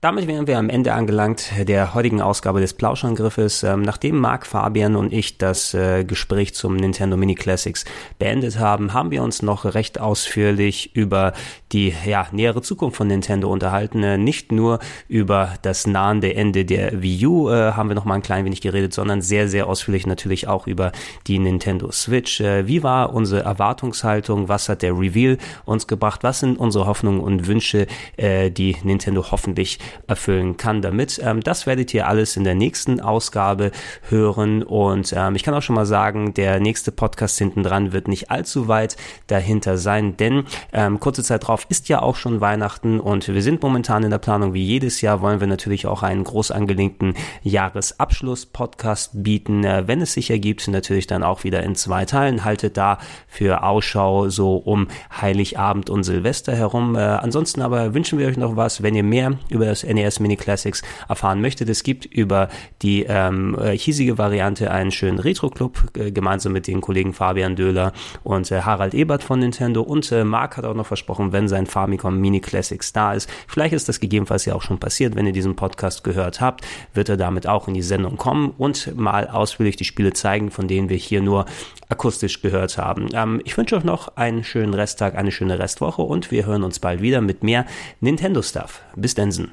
Damit 0.06 0.28
wären 0.28 0.46
wir 0.46 0.60
am 0.60 0.70
Ende 0.70 0.94
angelangt 0.94 1.52
der 1.68 1.96
heutigen 1.96 2.22
Ausgabe 2.22 2.60
des 2.60 2.76
Plauschangriffes. 2.76 3.64
Ähm, 3.64 3.82
nachdem 3.82 4.20
Marc, 4.20 4.46
Fabian 4.46 4.96
und 4.96 5.12
ich 5.12 5.40
das 5.40 5.74
äh, 5.74 6.04
Gespräch 6.04 6.54
zum 6.54 6.76
Nintendo 6.76 7.18
Mini 7.18 7.34
Classics 7.34 7.86
beendet 8.20 8.60
haben, 8.60 8.94
haben 8.94 9.10
wir 9.10 9.24
uns 9.24 9.42
noch 9.42 9.66
recht 9.66 10.00
ausführlich 10.00 10.96
über 10.96 11.34
die 11.72 11.92
ja, 12.06 12.28
nähere 12.32 12.62
Zukunft 12.62 12.98
von 12.98 13.08
Nintendo 13.08 13.52
unterhalten. 13.52 14.04
Äh, 14.04 14.20
nicht 14.20 14.52
nur 14.52 14.78
über 15.08 15.56
das 15.64 15.88
nahende 15.88 16.36
Ende 16.36 16.66
der 16.66 17.02
Wii 17.02 17.26
U 17.26 17.50
äh, 17.50 17.72
haben 17.72 17.90
wir 17.90 17.96
noch 17.96 18.06
mal 18.06 18.14
ein 18.14 18.22
klein 18.22 18.46
wenig 18.46 18.62
geredet, 18.62 18.94
sondern 18.94 19.24
sehr, 19.24 19.50
sehr 19.50 19.66
ausführlich 19.66 20.06
natürlich 20.06 20.48
auch 20.48 20.68
über 20.68 20.92
die 21.26 21.40
Nintendo 21.40 21.92
Switch. 21.92 22.40
Wie 22.42 22.84
war 22.84 23.12
unsere 23.12 23.42
Erwartungshaltung? 23.42 24.50
Was 24.50 24.70
hat 24.70 24.84
der 24.84 24.92
Reveal 24.92 25.40
uns 25.66 25.88
gebracht? 25.88 26.22
Was 26.22 26.42
sind 26.42 26.60
unsere 26.60 26.86
Hoffnungen 26.86 27.22
und 27.22 27.48
Wünsche, 27.48 27.88
die 28.20 28.76
Nintendo 28.84 29.32
hoffentlich 29.32 29.80
erfüllen 30.08 30.58
kann 30.58 30.82
damit. 30.82 31.20
Ähm, 31.24 31.42
das 31.42 31.66
werdet 31.66 31.94
ihr 31.94 32.08
alles 32.08 32.38
in 32.38 32.44
der 32.44 32.56
nächsten 32.56 33.00
Ausgabe 33.00 33.72
hören 34.10 34.64
und 34.64 35.14
ähm, 35.16 35.36
ich 35.36 35.44
kann 35.44 35.54
auch 35.54 35.62
schon 35.62 35.76
mal 35.76 35.86
sagen, 35.86 36.34
der 36.34 36.60
nächste 36.60 36.92
Podcast 36.92 37.38
hinten 37.38 37.64
dran 37.64 37.94
wird 37.94 38.08
nicht 38.08 38.32
allzu 38.32 38.68
weit 38.68 38.98
dahinter 39.28 39.78
sein, 39.78 40.18
denn 40.18 40.44
ähm, 40.74 41.00
kurze 41.00 41.24
Zeit 41.24 41.48
drauf 41.48 41.66
ist 41.70 41.90
ja 41.90 42.02
auch 42.02 42.16
schon 42.16 42.42
Weihnachten 42.42 43.00
und 43.00 43.28
wir 43.28 43.42
sind 43.42 43.62
momentan 43.62 44.04
in 44.04 44.12
der 44.12 44.18
Planung, 44.18 44.54
wie 44.54 44.64
jedes 44.64 45.02
Jahr 45.02 45.22
wollen 45.22 45.40
wir 45.40 45.48
natürlich 45.48 45.88
auch 45.88 46.04
einen 46.04 46.24
groß 46.24 46.52
angelegten 46.52 47.14
Jahresabschluss-Podcast 47.44 49.24
bieten, 49.24 49.64
äh, 49.64 49.88
wenn 49.88 50.02
es 50.02 50.14
sich 50.14 50.30
ergibt, 50.30 50.68
natürlich 50.68 51.08
dann 51.08 51.24
auch 51.24 51.44
wieder 51.44 51.64
in 51.64 51.76
zwei 51.76 52.06
Teilen. 52.06 52.44
Haltet 52.44 52.78
da 52.78 52.98
für 53.28 53.64
Ausschau 53.64 54.30
so 54.30 54.58
um 54.58 54.88
Heiligabend 55.22 55.90
und 55.90 56.04
Silvester 56.04 56.56
herum. 56.56 56.96
Äh, 56.96 57.00
ansonsten 57.00 57.62
aber 57.62 57.94
wünschen 57.94 58.20
wir 58.20 58.28
euch 58.28 58.38
noch 58.38 58.56
was, 58.56 58.84
wenn 58.84 58.96
ihr 58.96 59.04
mehr 59.04 59.34
über 59.50 59.66
das 59.66 59.84
NES 59.86 60.20
Mini 60.20 60.36
Classics 60.36 60.82
erfahren 61.08 61.42
möchtet. 61.42 61.70
Es 61.70 61.84
gibt 61.84 62.06
über 62.06 62.50
die 62.82 63.04
ähm, 63.04 63.58
äh, 63.60 63.78
hiesige 63.78 64.18
Variante 64.18 64.72
einen 64.72 64.92
schönen 64.92 65.20
Retro-Club, 65.20 65.98
äh, 65.98 66.12
gemeinsam 66.12 66.54
mit 66.54 66.68
den 66.68 66.82
Kollegen 66.82 67.14
Fabian 67.14 67.56
Döhler 67.56 67.94
und 68.24 68.52
äh, 68.52 68.62
Harald 68.62 68.94
Ebert 68.94 69.24
von 69.24 69.40
Nintendo. 69.40 69.82
Und 69.82 70.12
äh, 70.12 70.24
Marc 70.24 70.58
hat 70.58 70.66
auch 70.66 70.74
noch 70.74 70.86
versprochen, 70.86 71.32
wenn 71.32 71.48
sein 71.48 71.68
Famicom 71.68 72.20
Mini 72.20 72.40
Classics 72.40 72.94
da 72.94 73.14
ist, 73.14 73.30
vielleicht 73.48 73.74
ist 73.74 73.90
das 73.90 74.00
gegebenenfalls 74.00 74.46
ja 74.46 74.56
auch 74.56 74.62
schon 74.62 74.80
passiert, 74.80 75.16
wenn 75.16 75.26
ihr 75.26 75.34
diesen 75.34 75.56
Podcast 75.56 76.04
gehört 76.04 76.42
habt, 76.42 76.66
wird 76.94 77.10
er 77.10 77.18
damit 77.18 77.48
auch 77.48 77.68
in 77.68 77.74
die 77.74 77.82
Sendung 77.82 78.18
kommen 78.18 78.54
und 78.58 78.96
mal 78.96 79.28
ausführlich 79.28 79.76
die 79.76 79.86
Spiele 79.86 80.14
zeigen, 80.14 80.52
von 80.52 80.68
denen 80.68 80.90
wir 80.90 80.98
hier 80.98 81.22
nur 81.22 81.46
akustisch 81.90 82.42
gehört 82.42 82.78
haben. 82.78 83.10
Ähm, 83.14 83.42
ich 83.44 83.58
wünsche 83.58 83.76
euch 83.76 83.84
noch 83.84 84.16
einen 84.18 84.44
schönen 84.44 84.74
Resttag, 84.74 85.16
eine 85.16 85.32
schöne 85.32 85.60
Restwoche 85.60 86.02
und 86.02 86.32
wir 86.32 86.46
hören 86.46 86.64
uns 86.64 86.80
bald 86.80 87.02
wieder 87.02 87.22
mit 87.22 87.44
mehr 87.44 87.66
Nintendo-Stuff. 88.02 88.82
Bis 88.96 89.16
Densen. 89.16 89.52